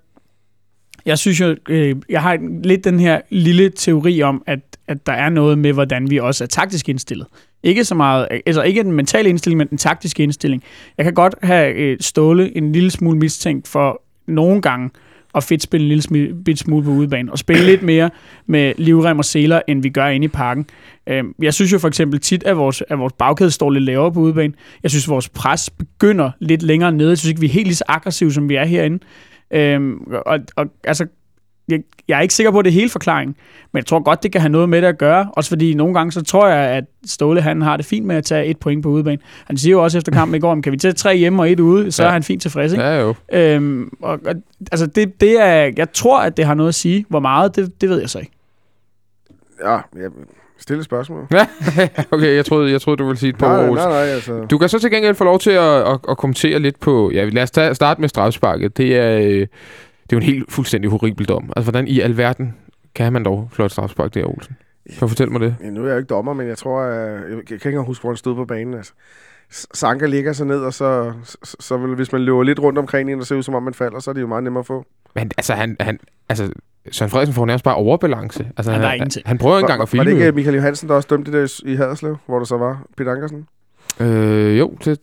jeg 1.06 1.18
synes 1.18 1.40
jo, 1.40 1.56
øh, 1.68 1.96
jeg 2.08 2.22
har 2.22 2.38
lidt 2.62 2.84
den 2.84 3.00
her 3.00 3.20
lille 3.30 3.70
teori 3.70 4.22
om, 4.22 4.42
at, 4.46 4.60
at 4.88 5.06
der 5.06 5.12
er 5.12 5.28
noget 5.28 5.58
med, 5.58 5.72
hvordan 5.72 6.10
vi 6.10 6.18
også 6.18 6.44
er 6.44 6.48
taktisk 6.48 6.88
indstillet. 6.88 7.26
Ikke 7.62 7.84
så 7.84 7.94
meget, 7.94 8.28
altså 8.46 8.62
ikke 8.62 8.82
den 8.82 8.92
mentale 8.92 9.28
indstilling, 9.28 9.58
men 9.58 9.68
den 9.68 9.78
taktiske 9.78 10.22
indstilling. 10.22 10.62
Jeg 10.96 11.04
kan 11.04 11.14
godt 11.14 11.34
have 11.42 11.74
øh, 11.74 11.96
Ståle 12.00 12.56
en 12.56 12.72
lille 12.72 12.90
smule 12.90 13.18
mistænkt 13.18 13.68
for 13.68 14.02
nogle 14.26 14.62
gange 14.62 14.90
og 15.36 15.42
fedt 15.42 15.62
spille 15.62 15.84
en 15.84 15.88
lille 15.88 16.02
smule, 16.02 16.34
bit 16.44 16.58
smule 16.58 16.84
på 16.84 16.90
udebane, 16.90 17.32
og 17.32 17.38
spille 17.38 17.64
lidt 17.64 17.82
mere 17.82 18.10
med 18.46 18.72
livrem 18.78 19.18
og 19.18 19.24
seler, 19.24 19.60
end 19.68 19.82
vi 19.82 19.88
gør 19.88 20.06
inde 20.06 20.24
i 20.24 20.28
parken. 20.28 20.66
Øhm, 21.06 21.34
jeg 21.42 21.54
synes 21.54 21.72
jo 21.72 21.78
for 21.78 21.88
eksempel 21.88 22.20
tit, 22.20 22.44
at 22.44 22.56
vores, 22.56 22.82
at 22.88 22.98
vores 22.98 23.12
bagkæde 23.12 23.50
står 23.50 23.70
lidt 23.70 23.84
lavere 23.84 24.12
på 24.12 24.20
udebane. 24.20 24.52
Jeg 24.82 24.90
synes, 24.90 25.04
at 25.04 25.08
vores 25.08 25.28
pres 25.28 25.70
begynder 25.70 26.30
lidt 26.40 26.62
længere 26.62 26.92
nede. 26.92 27.08
Jeg 27.08 27.18
synes 27.18 27.28
ikke, 27.28 27.40
vi 27.40 27.46
er 27.46 27.50
helt 27.50 27.66
lige 27.66 27.76
så 27.76 27.84
aggressive, 27.88 28.32
som 28.32 28.48
vi 28.48 28.54
er 28.54 28.64
herinde. 28.64 28.98
Øhm, 29.50 29.98
og, 30.26 30.38
og 30.56 30.66
altså, 30.84 31.06
jeg, 31.68 31.80
jeg 32.08 32.16
er 32.18 32.20
ikke 32.22 32.34
sikker 32.34 32.50
på, 32.50 32.58
at 32.58 32.64
det 32.64 32.70
er 32.70 32.74
hele 32.74 32.90
forklaringen, 32.90 33.36
men 33.72 33.78
jeg 33.78 33.86
tror 33.86 34.00
godt, 34.00 34.22
det 34.22 34.32
kan 34.32 34.40
have 34.40 34.48
noget 34.52 34.68
med 34.68 34.82
det 34.82 34.88
at 34.88 34.98
gøre. 34.98 35.30
Også 35.36 35.50
fordi 35.50 35.74
nogle 35.74 35.94
gange, 35.94 36.12
så 36.12 36.22
tror 36.22 36.48
jeg, 36.48 36.70
at 36.70 36.84
Ståle 37.06 37.40
han 37.42 37.62
har 37.62 37.76
det 37.76 37.86
fint 37.86 38.06
med 38.06 38.16
at 38.16 38.24
tage 38.24 38.46
et 38.46 38.58
point 38.58 38.82
på 38.82 38.88
udebane. 38.88 39.18
Han 39.46 39.56
siger 39.56 39.70
jo 39.72 39.82
også 39.82 39.98
efter 39.98 40.12
kampen 40.12 40.34
i 40.36 40.38
går, 40.40 40.60
kan 40.60 40.72
vi 40.72 40.76
tage 40.76 40.92
tre 40.92 41.16
hjemme 41.16 41.42
og 41.42 41.50
et 41.52 41.60
ude, 41.60 41.92
så 41.92 42.02
Ja. 42.02 42.08
er 42.08 42.12
han 42.12 42.22
fint 42.22 42.42
tilfreds. 42.42 42.72
Ikke? 42.72 42.84
Ja, 42.84 43.00
jo. 43.00 43.14
Øhm, 43.32 43.90
og, 44.02 44.18
og, 44.26 44.34
altså 44.72 44.86
det, 44.86 45.20
det 45.20 45.40
er, 45.40 45.72
jeg 45.76 45.92
tror, 45.92 46.20
at 46.20 46.36
det 46.36 46.44
har 46.44 46.54
noget 46.54 46.68
at 46.68 46.74
sige. 46.74 47.04
Hvor 47.08 47.20
meget, 47.20 47.56
det, 47.56 47.80
det 47.80 47.88
ved 47.88 48.00
jeg 48.00 48.10
så 48.10 48.18
ikke. 48.18 48.32
Ja, 49.64 49.72
jeg 49.74 50.10
stille 50.58 50.84
spørgsmål. 50.84 51.26
okay, 52.12 52.36
jeg 52.36 52.44
troede, 52.44 52.72
jeg 52.72 52.80
troede 52.80 52.96
du 52.96 53.06
ville 53.06 53.18
sige 53.18 53.30
et 53.30 53.36
par 53.38 53.56
Nej, 53.56 53.68
ord. 53.68 53.76
nej, 53.76 53.88
nej, 53.88 53.96
altså. 53.96 54.46
Du 54.50 54.58
kan 54.58 54.68
så 54.68 54.78
til 54.78 54.90
gengæld 54.90 55.14
få 55.14 55.24
lov 55.24 55.38
til 55.38 55.50
at, 55.50 55.62
at, 55.62 55.98
at 56.08 56.16
kommentere 56.18 56.58
lidt 56.58 56.80
på... 56.80 57.10
Ja, 57.14 57.24
lad 57.24 57.42
os 57.42 57.50
tage, 57.50 57.74
starte 57.74 58.00
med 58.00 58.08
strafsparket. 58.08 58.76
Det 58.76 58.96
er, 58.96 59.18
øh, 59.22 59.46
det 60.10 60.16
er 60.16 60.20
jo 60.20 60.20
en 60.20 60.34
helt 60.34 60.52
fuldstændig 60.52 60.90
horribel 60.90 61.26
dom. 61.26 61.52
Altså, 61.56 61.70
hvordan 61.70 61.88
i 61.88 62.00
alverden 62.00 62.54
kan 62.94 63.12
man 63.12 63.24
dog 63.24 63.48
flot 63.52 63.70
strafspark 63.70 64.14
der, 64.14 64.24
Olsen? 64.24 64.56
Kan 64.88 65.00
du 65.00 65.08
fortælle 65.08 65.32
mig 65.32 65.40
det? 65.40 65.56
Ja, 65.60 65.70
nu 65.70 65.80
er 65.80 65.86
jeg 65.86 65.92
jo 65.92 65.98
ikke 65.98 66.08
dommer, 66.08 66.32
men 66.32 66.48
jeg 66.48 66.58
tror, 66.58 66.80
at, 66.80 67.12
jeg 67.12 67.46
kan 67.46 67.54
ikke 67.54 67.68
engang 67.68 67.86
huske, 67.86 68.02
hvor 68.02 68.10
han 68.10 68.16
stod 68.16 68.34
på 68.34 68.44
banen. 68.44 68.74
Altså. 68.74 68.92
Sanka 69.50 70.06
ligger 70.06 70.32
så 70.32 70.44
ned, 70.44 70.60
og 70.60 70.74
så, 70.74 71.12
så, 71.22 71.56
så 71.60 71.76
vil, 71.76 71.94
hvis 71.94 72.12
man 72.12 72.22
løber 72.22 72.42
lidt 72.42 72.60
rundt 72.60 72.78
omkring 72.78 73.12
en, 73.12 73.20
og 73.20 73.26
ser 73.26 73.36
ud 73.36 73.42
som 73.42 73.54
om 73.54 73.62
man 73.62 73.74
falder, 73.74 74.00
så 74.00 74.10
er 74.10 74.14
det 74.14 74.20
jo 74.20 74.26
meget 74.26 74.44
nemmere 74.44 74.60
at 74.60 74.66
få. 74.66 74.86
Men 75.14 75.30
altså, 75.36 75.54
han, 75.54 75.76
han, 75.80 75.98
altså 76.28 76.52
Søren 76.90 77.10
Frederiksen 77.10 77.34
får 77.34 77.46
nærmest 77.46 77.64
bare 77.64 77.74
overbalance. 77.74 78.50
Altså, 78.56 78.72
er 78.72 78.78
han, 78.78 78.94
ingenting. 78.94 79.28
han 79.28 79.38
prøver 79.38 79.58
ikke 79.58 79.64
engang 79.64 79.82
at 79.82 79.92
var 79.92 80.04
det 80.04 80.10
filme. 80.10 80.26
ikke 80.26 80.32
Michael 80.32 80.56
Johansen, 80.56 80.88
der 80.88 80.94
også 80.94 81.08
dømte 81.10 81.32
det 81.32 81.50
der 81.64 81.70
i 81.70 81.74
Haderslev, 81.74 82.16
hvor 82.26 82.38
der 82.38 82.46
så 82.46 82.56
var 82.56 82.82
Peter 82.96 83.12
Ankersen? 83.12 83.46
Øh, 84.00 84.58
jo, 84.58 84.76
det, 84.84 85.00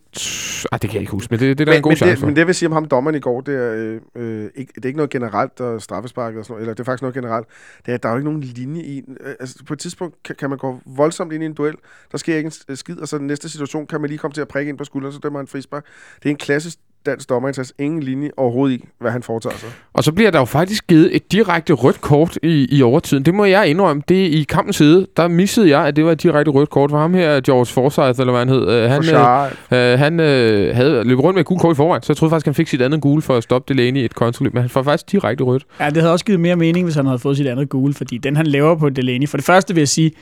ah, 0.72 0.82
det 0.82 0.90
kan 0.90 0.94
jeg 0.94 1.00
ikke 1.00 1.12
huske, 1.12 1.28
men 1.30 1.40
det, 1.40 1.58
det 1.58 1.60
er 1.60 1.64
der 1.64 1.72
men, 1.72 1.76
en 1.76 1.82
god 1.82 1.90
men, 1.90 1.96
chance 1.96 2.10
det, 2.10 2.18
for. 2.18 2.26
men 2.26 2.36
det 2.36 2.46
vil 2.46 2.54
sige 2.54 2.66
om 2.66 2.72
ham 2.72 2.84
dommeren 2.84 3.16
i 3.16 3.20
går, 3.20 3.40
det 3.40 3.54
er, 3.54 4.00
øh, 4.14 4.44
øh, 4.44 4.50
ikke, 4.54 4.72
det 4.74 4.84
er 4.84 4.86
ikke 4.86 4.96
noget 4.96 5.10
generelt 5.10 5.60
og 5.60 5.82
straffespark, 5.82 6.36
og 6.36 6.44
sådan 6.44 6.52
noget, 6.52 6.62
eller 6.62 6.74
det 6.74 6.80
er 6.80 6.84
faktisk 6.84 7.02
noget 7.02 7.14
generelt. 7.14 7.46
Det 7.86 7.92
er, 7.92 7.94
at 7.94 8.02
der 8.02 8.08
er 8.08 8.12
jo 8.12 8.18
ikke 8.18 8.30
nogen 8.30 8.40
linje 8.40 8.82
i. 8.82 9.02
øh, 9.20 9.34
Altså, 9.40 9.64
på 9.66 9.72
et 9.72 9.78
tidspunkt 9.78 10.22
kan, 10.24 10.36
kan 10.36 10.50
man 10.50 10.58
gå 10.58 10.80
voldsomt 10.86 11.32
ind 11.32 11.42
i 11.42 11.46
en 11.46 11.54
duel, 11.54 11.74
der 12.12 12.18
sker 12.18 12.36
ikke 12.36 12.52
en 12.68 12.76
skid, 12.76 12.98
og 12.98 13.08
så 13.08 13.18
den 13.18 13.26
næste 13.26 13.48
situation 13.48 13.86
kan 13.86 14.00
man 14.00 14.10
lige 14.10 14.18
komme 14.18 14.34
til 14.34 14.40
at 14.40 14.48
prikke 14.48 14.68
ind 14.68 14.78
på 14.78 14.84
skulderen, 14.84 15.12
så 15.12 15.18
dømmer 15.18 15.38
han 15.38 15.46
frispark. 15.46 15.84
Det 16.22 16.26
er 16.26 16.30
en 16.30 16.36
klassisk 16.36 16.78
dansk 17.06 17.28
dommerindsats. 17.28 17.72
Ingen 17.78 18.02
linje 18.02 18.30
overhovedet 18.36 18.76
i, 18.76 18.84
hvad 19.00 19.10
han 19.10 19.22
foretager 19.22 19.56
sig. 19.56 19.68
Og 19.92 20.04
så 20.04 20.12
bliver 20.12 20.30
der 20.30 20.38
jo 20.38 20.44
faktisk 20.44 20.86
givet 20.86 21.16
et 21.16 21.32
direkte 21.32 21.72
rødt 21.72 22.00
kort 22.00 22.38
i, 22.42 22.66
i 22.70 22.82
overtiden. 22.82 23.24
Det 23.24 23.34
må 23.34 23.44
jeg 23.44 23.68
indrømme. 23.68 24.02
Det 24.08 24.22
er 24.26 24.30
i 24.30 24.42
kampens 24.48 24.76
side, 24.76 25.06
der 25.16 25.28
missede 25.28 25.68
jeg, 25.68 25.86
at 25.86 25.96
det 25.96 26.04
var 26.04 26.12
et 26.12 26.22
direkte 26.22 26.50
rødt 26.50 26.70
kort 26.70 26.90
for 26.90 26.98
ham 26.98 27.14
her, 27.14 27.40
George 27.40 27.66
Forsyth, 27.66 28.20
eller 28.20 28.30
hvad 28.32 28.38
han 28.40 28.48
hed. 28.48 28.68
Øh, 28.68 28.90
Han, 28.90 29.04
Han, 29.04 29.50
øh, 29.70 29.92
øh, 29.92 29.98
han 29.98 30.20
øh, 30.20 30.76
havde 30.76 31.04
løbet 31.04 31.24
rundt 31.24 31.34
med 31.34 31.40
et 31.40 31.46
gult 31.46 31.60
kort 31.60 31.74
i 31.74 31.76
forvejen, 31.76 32.02
så 32.02 32.12
jeg 32.12 32.16
troede 32.16 32.30
faktisk, 32.30 32.46
han 32.46 32.54
fik 32.54 32.68
sit 32.68 32.82
andet 32.82 33.00
gule 33.00 33.22
for 33.22 33.36
at 33.36 33.42
stoppe 33.42 33.74
Delaney 33.74 34.00
i 34.00 34.04
et 34.04 34.14
kontraløb, 34.14 34.54
men 34.54 34.60
han 34.60 34.70
får 34.70 34.82
faktisk 34.82 35.12
direkte 35.12 35.44
rødt. 35.44 35.64
Ja, 35.80 35.90
det 35.90 35.96
havde 35.96 36.12
også 36.12 36.24
givet 36.24 36.40
mere 36.40 36.56
mening, 36.56 36.84
hvis 36.84 36.94
han 36.94 37.06
havde 37.06 37.18
fået 37.18 37.36
sit 37.36 37.46
andet 37.46 37.68
gule, 37.68 37.94
fordi 37.94 38.18
den 38.18 38.36
han 38.36 38.46
laver 38.46 38.74
på 38.74 38.88
Delaney. 38.90 39.28
For 39.28 39.36
det 39.36 39.46
første 39.46 39.74
vil 39.74 39.80
jeg 39.80 39.88
sige, 39.88 40.12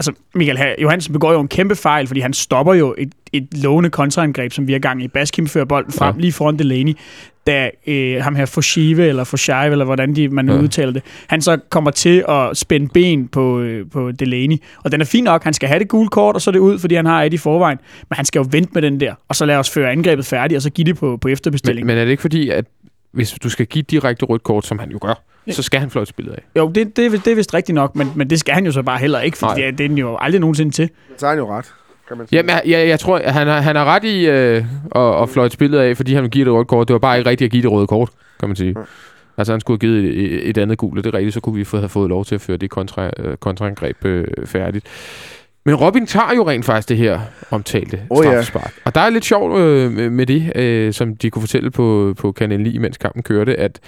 altså 0.00 0.12
Michael 0.34 0.74
Johansen 0.82 1.12
begår 1.12 1.32
jo 1.32 1.40
en 1.40 1.48
kæmpe 1.48 1.76
fejl, 1.76 2.06
fordi 2.06 2.20
han 2.20 2.32
stopper 2.32 2.74
jo 2.74 2.94
et, 2.98 3.12
et 3.32 3.48
lovende 3.62 3.90
kontraangreb, 3.90 4.52
som 4.52 4.66
vi 4.66 4.72
har 4.72 4.78
gang 4.78 5.02
i. 5.02 5.08
Baskim 5.08 5.46
fører 5.46 5.64
bolden 5.64 5.92
frem 5.92 6.14
Ja. 6.14 6.20
lige 6.20 6.32
foran 6.32 6.58
Delaney, 6.58 6.94
da 7.46 7.70
øh, 7.86 8.22
ham 8.22 8.34
her 8.34 8.46
Foshive, 8.46 9.06
eller 9.06 9.24
Foshive, 9.24 9.70
eller 9.70 9.84
hvordan 9.84 10.16
de, 10.16 10.28
man 10.28 10.48
ja. 10.48 10.58
udtaler 10.58 10.92
det, 10.92 11.02
han 11.26 11.42
så 11.42 11.58
kommer 11.70 11.90
til 11.90 12.24
at 12.28 12.56
spænde 12.56 12.88
ben 12.88 13.28
på, 13.28 13.60
øh, 13.60 13.90
på 13.92 14.12
Delaney. 14.12 14.56
Og 14.84 14.92
den 14.92 15.00
er 15.00 15.04
fin 15.04 15.24
nok, 15.24 15.44
han 15.44 15.52
skal 15.54 15.68
have 15.68 15.78
det 15.78 15.88
gule 15.88 16.08
kort, 16.08 16.34
og 16.34 16.40
så 16.42 16.50
er 16.50 16.52
det 16.52 16.58
ud, 16.58 16.78
fordi 16.78 16.94
han 16.94 17.06
har 17.06 17.22
et 17.22 17.32
i 17.34 17.36
forvejen. 17.36 17.78
Men 18.08 18.16
han 18.16 18.24
skal 18.24 18.38
jo 18.38 18.46
vente 18.50 18.70
med 18.74 18.82
den 18.82 19.00
der, 19.00 19.14
og 19.28 19.36
så 19.36 19.46
lad 19.46 19.56
os 19.56 19.70
føre 19.70 19.90
angrebet 19.90 20.26
færdigt, 20.26 20.56
og 20.56 20.62
så 20.62 20.70
give 20.70 20.84
det 20.84 20.96
på, 20.98 21.16
på 21.16 21.28
efterbestilling. 21.28 21.86
Men, 21.86 21.94
men 21.94 22.00
er 22.00 22.04
det 22.04 22.10
ikke 22.10 22.20
fordi, 22.20 22.48
at 22.50 22.64
hvis 23.12 23.30
du 23.32 23.48
skal 23.48 23.66
give 23.66 23.82
direkte 23.82 24.26
rødt 24.26 24.42
kort, 24.42 24.66
som 24.66 24.78
han 24.78 24.90
jo 24.90 24.98
gør, 25.02 25.22
så 25.50 25.62
skal 25.62 25.80
han 25.80 25.90
fløjte 25.90 26.08
spillet 26.08 26.32
af? 26.32 26.42
Jo, 26.56 26.68
det, 26.74 26.96
det, 26.96 27.06
er 27.06 27.10
vist- 27.10 27.24
det 27.24 27.30
er 27.30 27.34
vist 27.36 27.54
rigtigt 27.54 27.74
nok, 27.74 27.96
men, 27.96 28.12
men 28.14 28.30
det 28.30 28.40
skal 28.40 28.54
han 28.54 28.66
jo 28.66 28.72
så 28.72 28.82
bare 28.82 28.98
heller 28.98 29.20
ikke, 29.20 29.38
for 29.38 29.46
Nej. 29.46 29.54
det, 29.54 29.66
er- 29.66 29.70
det 29.70 29.84
er 29.84 29.88
den 29.88 29.98
jo 29.98 30.16
aldrig 30.20 30.40
nogensinde 30.40 30.70
til. 30.72 30.90
Så 31.16 31.26
har 31.26 31.30
han 31.30 31.38
jo 31.38 31.50
ret, 31.56 31.74
kan 32.08 32.16
man 32.18 32.28
sige. 32.28 32.36
Jamen, 32.36 32.50
jeg, 32.50 32.62
jeg, 32.66 32.88
jeg 32.88 33.00
tror, 33.00 33.20
han 33.26 33.46
har, 33.46 33.60
han 33.60 33.76
har 33.76 33.84
ret 33.84 34.04
i 34.04 34.26
øh, 34.28 34.64
at, 34.96 35.22
at 35.22 35.28
fløjte 35.28 35.52
spillet 35.52 35.78
af, 35.78 35.96
fordi 35.96 36.14
han 36.14 36.22
vil 36.22 36.30
give 36.30 36.44
det 36.44 36.52
rødt 36.52 36.68
kort. 36.68 36.88
Det 36.88 36.92
var 36.94 36.98
bare 37.00 37.18
ikke 37.18 37.30
rigtigt 37.30 37.46
at 37.48 37.52
give 37.52 37.62
det 37.62 37.70
røde 37.72 37.86
kort, 37.86 38.08
kan 38.40 38.48
man 38.48 38.56
sige. 38.56 38.74
Ja. 38.76 38.84
Altså, 39.38 39.52
han 39.52 39.60
skulle 39.60 39.80
have 39.82 39.92
givet 39.92 40.18
et, 40.24 40.48
et 40.48 40.58
andet 40.58 40.78
gult, 40.78 40.98
og 40.98 41.04
det 41.04 41.14
er 41.14 41.18
rigtigt, 41.18 41.34
så 41.34 41.40
kunne 41.40 41.54
vi 41.54 41.64
få, 41.64 41.76
have 41.76 41.88
fået 41.88 42.08
lov 42.08 42.24
til 42.24 42.34
at 42.34 42.40
føre 42.40 42.56
det 42.56 42.70
kontra, 42.70 43.10
øh, 43.18 43.36
kontraangreb 43.36 44.04
øh, 44.04 44.26
færdigt. 44.44 44.86
Men 45.64 45.74
Robin 45.74 46.06
tager 46.06 46.34
jo 46.36 46.48
rent 46.48 46.64
faktisk 46.64 46.88
det 46.88 46.96
her 46.96 47.20
omtalte 47.50 48.00
ja. 48.10 48.16
straffespark. 48.22 48.72
Og 48.84 48.94
der 48.94 49.00
er 49.00 49.10
lidt 49.10 49.24
sjovt 49.24 49.58
øh, 49.60 49.92
med- 49.92 50.10
med 50.10 50.26
det, 50.26 50.52
øh, 50.56 50.92
som 50.92 51.16
de 51.16 51.30
kunne 51.30 51.42
fortælle 51.42 51.70
på, 51.70 52.14
på 52.18 52.32
Kanal 52.32 52.60
9, 52.60 52.78
mens 52.78 52.98
kampen 52.98 53.22
kørte, 53.22 53.56
at 53.56 53.78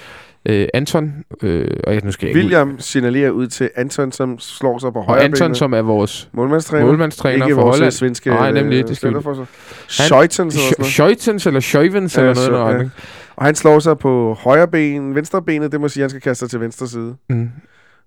øh, 0.48 0.68
Anton, 0.74 1.12
øh, 1.42 1.68
og 1.86 1.94
jeg, 1.94 2.02
nu 2.04 2.12
skal 2.12 2.26
jeg 2.26 2.30
ikke 2.30 2.38
ud- 2.38 2.42
William 2.44 2.80
signalerer 2.80 3.30
ud 3.30 3.46
til 3.46 3.70
Anton, 3.76 4.12
som 4.12 4.38
slår 4.38 4.78
sig 4.78 4.92
på 4.92 4.98
og 4.98 5.04
højre 5.04 5.22
Anton, 5.22 5.54
som 5.54 5.72
er 5.74 5.82
vores 5.82 6.28
målmandstræner. 6.32 6.86
målmandstræner 6.86 7.46
ikke 7.46 7.54
for 7.54 7.62
vores 7.62 7.76
Holland. 7.76 7.92
svenske 7.92 8.30
Nej, 8.30 8.50
nemlig, 8.50 8.88
det 8.88 8.96
skal 8.96 9.22
for 9.22 9.34
sig. 9.34 9.46
Scheutens 9.88 10.54
eller 10.54 10.74
noget. 10.78 10.92
Scheutens 10.92 11.46
eller 11.46 11.60
Scheuvens 11.60 12.16
Ja, 12.16 12.20
eller 12.22 12.34
så- 12.34 12.50
noget. 12.50 12.78
Ja. 12.80 12.88
Og 13.36 13.44
han 13.44 13.54
slår 13.54 13.78
sig 13.78 13.98
på 13.98 14.34
højre 14.40 14.68
ben. 14.68 15.14
Venstre 15.14 15.42
benet, 15.42 15.72
det 15.72 15.80
må 15.80 15.88
sige, 15.88 16.00
at 16.00 16.04
han 16.04 16.10
skal 16.10 16.20
kaste 16.20 16.38
sig 16.40 16.50
til 16.50 16.60
venstre 16.60 16.88
side. 16.88 17.14
Mm. 17.30 17.50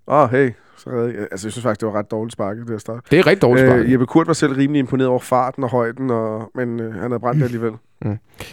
Åh, 0.08 0.22
oh, 0.22 0.30
hey. 0.30 0.50
Så 0.78 0.90
redde, 0.90 1.12
jeg- 1.14 1.26
altså, 1.30 1.46
jeg 1.46 1.52
synes 1.52 1.62
faktisk, 1.62 1.80
det 1.80 1.86
var 1.92 1.98
ret 1.98 2.10
dårligt 2.10 2.32
sparket, 2.32 2.66
det 2.68 2.74
at 2.74 2.80
starte. 2.80 3.00
Det 3.10 3.18
er 3.18 3.26
rigtig 3.26 3.42
dårligt 3.42 3.66
spark. 3.66 3.80
Øh, 3.80 3.92
Jeppe 3.92 4.06
Kurt 4.06 4.26
var 4.26 4.32
selv 4.32 4.52
rimelig 4.52 4.78
imponeret 4.80 5.08
over 5.10 5.18
farten 5.18 5.64
og 5.64 5.70
højden, 5.70 6.10
og, 6.10 6.50
men 6.54 6.80
øh, 6.80 6.92
han 6.94 7.10
havde 7.10 7.20
brændt 7.20 7.38
det 7.38 7.44
alligevel. 7.44 7.72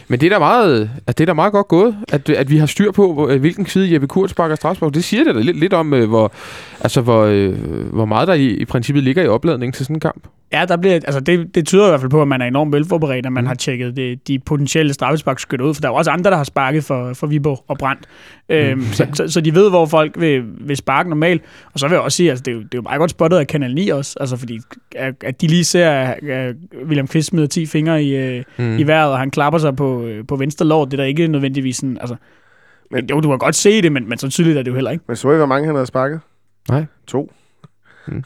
Men 0.08 0.20
det 0.20 0.26
er 0.26 0.30
da 0.30 0.38
meget, 0.38 0.90
at 1.06 1.18
det 1.18 1.24
er 1.24 1.26
da 1.26 1.32
meget 1.32 1.52
godt 1.52 1.68
gået, 1.68 1.96
at, 2.12 2.30
at 2.30 2.50
vi 2.50 2.56
har 2.58 2.66
styr 2.66 2.90
på, 2.92 3.28
øh, 3.30 3.40
hvilken 3.40 3.66
side 3.66 3.92
Jeppe 3.94 4.06
Kurt 4.06 4.30
sparker 4.30 4.54
strafspark. 4.54 4.94
Det 4.94 5.04
siger 5.04 5.24
det 5.24 5.34
da 5.34 5.40
lidt, 5.40 5.56
lidt 5.58 5.72
om, 5.72 5.94
øh, 5.94 6.08
hvor, 6.08 6.32
altså, 6.80 7.00
hvor, 7.00 7.22
øh, 7.22 7.52
hvor 7.92 8.04
meget 8.04 8.28
der 8.28 8.34
i, 8.34 8.46
i 8.46 8.64
princippet 8.64 9.02
ligger 9.04 9.22
i 9.22 9.26
opladningen 9.28 9.72
til 9.72 9.84
sådan 9.86 9.96
en 9.96 10.00
kamp. 10.00 10.26
Ja, 10.58 10.64
der 10.64 10.76
bliver, 10.76 10.94
altså 10.94 11.20
det, 11.20 11.54
det 11.54 11.66
tyder 11.66 11.86
i 11.86 11.88
hvert 11.90 12.00
fald 12.00 12.10
på, 12.10 12.22
at 12.22 12.28
man 12.28 12.42
er 12.42 12.46
enormt 12.46 12.72
velforberedt, 12.72 13.26
at 13.26 13.32
man 13.32 13.40
Mm. 13.40 13.44
mm. 13.44 13.48
har 13.48 13.54
tjekket 13.54 13.96
det, 13.96 14.28
de 14.28 14.38
potentielle 14.38 14.92
straffesparkskytter 14.92 15.66
ud, 15.66 15.74
for 15.74 15.80
der 15.80 15.88
er 15.88 15.92
jo 15.92 15.96
også 15.96 16.10
andre, 16.10 16.30
der 16.30 16.36
har 16.36 16.44
sparket 16.44 16.84
for, 16.84 17.12
for 17.14 17.26
Viborg 17.26 17.64
og 17.68 17.78
Brandt. 17.78 18.02
Mm. 18.48 18.54
Øhm, 18.54 18.82
så, 18.92 19.06
så, 19.12 19.28
så, 19.28 19.40
de 19.40 19.54
ved, 19.54 19.70
hvor 19.70 19.86
folk 19.86 20.20
vil, 20.20 20.44
vil 20.60 20.76
sparke 20.76 21.08
normalt. 21.08 21.42
Og 21.72 21.80
så 21.80 21.88
vil 21.88 21.94
jeg 21.94 22.02
også 22.02 22.16
sige, 22.16 22.30
altså 22.30 22.42
det 22.42 22.50
er 22.50 22.54
jo, 22.54 22.60
det 22.62 22.74
er 22.74 22.78
jo 22.78 22.82
meget 22.82 22.98
godt 22.98 23.10
spottet 23.10 23.38
af 23.38 23.46
Kanal 23.46 23.74
9 23.74 23.88
også, 23.88 24.16
altså 24.20 24.36
fordi 24.36 24.60
at, 24.96 25.14
at 25.24 25.40
de 25.40 25.46
lige 25.46 25.64
ser, 25.64 25.90
at, 25.90 26.24
at 26.28 26.56
William 26.86 27.06
Kvist 27.08 27.28
smider 27.28 27.46
10 27.46 27.66
fingre 27.66 28.04
i, 28.04 28.38
Mm. 28.58 28.64
mm. 28.64 28.78
i 28.78 28.82
vejret, 28.82 29.12
og 29.12 29.18
han 29.18 29.30
klapper 29.30 29.58
sig 29.58 29.76
på, 29.76 30.02
øh, 30.04 30.26
på 30.26 30.36
venstre 30.36 30.66
lår, 30.66 30.84
det 30.84 30.92
er 30.92 30.96
der 30.96 31.04
ikke 31.04 31.26
nødvendigvis 31.28 31.76
sådan, 31.76 31.98
altså... 32.00 32.16
Men- 32.90 33.06
jo, 33.10 33.20
du 33.20 33.28
kan 33.28 33.38
godt 33.38 33.54
se 33.54 33.82
det, 33.82 33.92
men, 33.92 34.08
men 34.08 34.18
så 34.18 34.28
tydeligt 34.30 34.58
er 34.58 34.62
det 34.62 34.70
jo 34.70 34.74
heller 34.74 34.90
ikke. 34.90 35.04
Men 35.08 35.16
så 35.16 35.30
I, 35.32 35.36
hvor 35.36 35.46
mange 35.46 35.66
han 35.66 35.74
havde 35.74 35.86
sparket? 35.86 36.20
Nej. 36.68 36.84
To. 37.06 37.32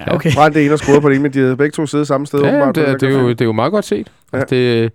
Ja, 0.00 0.14
okay. 0.14 0.30
Brændt 0.34 0.54
det 0.54 0.64
ene 0.64 0.72
og 0.72 0.78
scoret 0.78 1.02
på 1.02 1.08
det 1.08 1.14
ene, 1.14 1.22
men 1.22 1.32
de 1.32 1.38
havde 1.38 1.56
begge 1.56 1.72
to 1.72 1.86
siddet 1.86 2.06
samme 2.06 2.26
sted. 2.26 2.40
Ja, 2.40 2.48
åbenbart, 2.48 2.74
det, 2.74 2.82
er, 2.82 2.90
den 2.90 3.00
det, 3.00 3.16
er 3.16 3.20
jo, 3.20 3.28
det 3.28 3.40
er 3.40 3.44
jo 3.44 3.52
meget 3.52 3.72
godt 3.72 3.84
set. 3.84 4.12
Ja. 4.32 4.38
Altså, 4.38 4.54
det, 4.54 4.92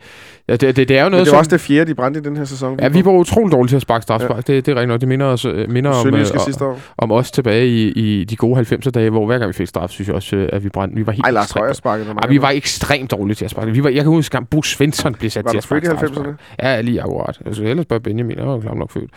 ja, 0.48 0.56
det, 0.56 0.76
det, 0.76 0.90
det 0.90 0.98
er 0.98 1.02
jo 1.02 1.06
Men 1.06 1.12
noget, 1.12 1.26
det 1.26 1.32
var 1.32 1.36
som... 1.36 1.40
også 1.40 1.52
det 1.52 1.62
fjerde, 1.62 1.90
de 1.90 1.96
brændte 1.96 2.20
i 2.20 2.24
den 2.24 2.38
her 2.38 2.46
sæson. 2.46 2.80
Ja, 2.80 2.88
vi 2.88 3.06
var 3.06 3.12
utroligt 3.12 3.52
dårlige 3.52 3.70
til 3.72 3.76
at 3.76 3.82
sparke 3.82 4.04
strafspark. 4.04 4.50
Ja. 4.50 4.54
Det, 4.54 4.66
det 4.66 4.72
er 4.72 4.76
rigtigt 4.76 4.88
nok. 4.88 5.00
Det 5.02 5.08
minder, 5.08 5.26
os, 5.26 5.46
minder 5.70 5.92
om, 5.92 6.14
øh, 6.16 6.26
sidste 6.26 6.66
år. 6.66 6.80
om 6.98 7.12
os 7.12 7.32
tilbage 7.32 7.68
i, 7.68 7.92
i 7.92 8.24
de 8.24 8.36
gode 8.36 8.60
90'er 8.62 8.90
dage, 8.90 9.10
hvor 9.10 9.26
hver 9.26 9.38
gang 9.38 9.48
vi 9.48 9.54
fik 9.54 9.68
straf, 9.68 9.90
synes 9.90 10.08
jeg 10.08 10.16
også, 10.16 10.36
øh, 10.36 10.50
at 10.54 10.64
vi 10.64 10.70
brændte. 10.70 10.96
Vi 10.96 11.06
var 11.06 11.12
helt 11.12 11.26
Ej, 11.26 11.32
Lars 11.32 11.52
Højer 11.52 11.74
sparkede. 11.74 12.10
Ej, 12.10 12.30
vi 12.30 12.42
var 12.42 12.50
ekstremt 12.50 13.12
dårlige 13.12 13.36
til 13.36 13.46
at 13.46 13.52
sparke. 13.52 13.72
Vi 13.72 13.84
var, 13.84 13.90
jeg 13.90 14.04
kan 14.04 14.10
huske, 14.10 14.38
at 14.38 14.48
Bo 14.50 14.62
Svensson 14.62 15.16
blev 15.16 15.30
sat 15.30 15.46
Var 15.46 15.52
til 15.52 15.58
at 15.58 15.64
sparke 15.64 15.88
født 15.88 15.94
i 15.94 15.98
straffespark. 15.98 16.26
90'erne? 16.26 16.66
Ja, 16.68 16.82
lige 16.82 17.02
akkurat. 17.02 17.40
Jeg 17.46 17.56
skulle 17.56 17.70
ellers 17.70 17.84
spørge 17.84 18.02
Benjamin, 18.02 18.38
jeg 18.38 18.48
var 18.48 18.54
jo 18.54 18.74
nok 18.74 18.92
født. 18.92 19.12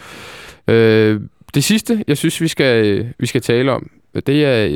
Øh, 0.69 1.21
det 1.55 1.65
sidste, 1.65 2.05
jeg 2.09 2.17
synes, 2.17 2.41
vi 2.41 2.49
skal, 2.49 3.07
vi 3.19 3.27
skal 3.27 3.41
tale 3.41 3.73
om, 3.73 3.91
det 4.21 4.45
er, 4.45 4.69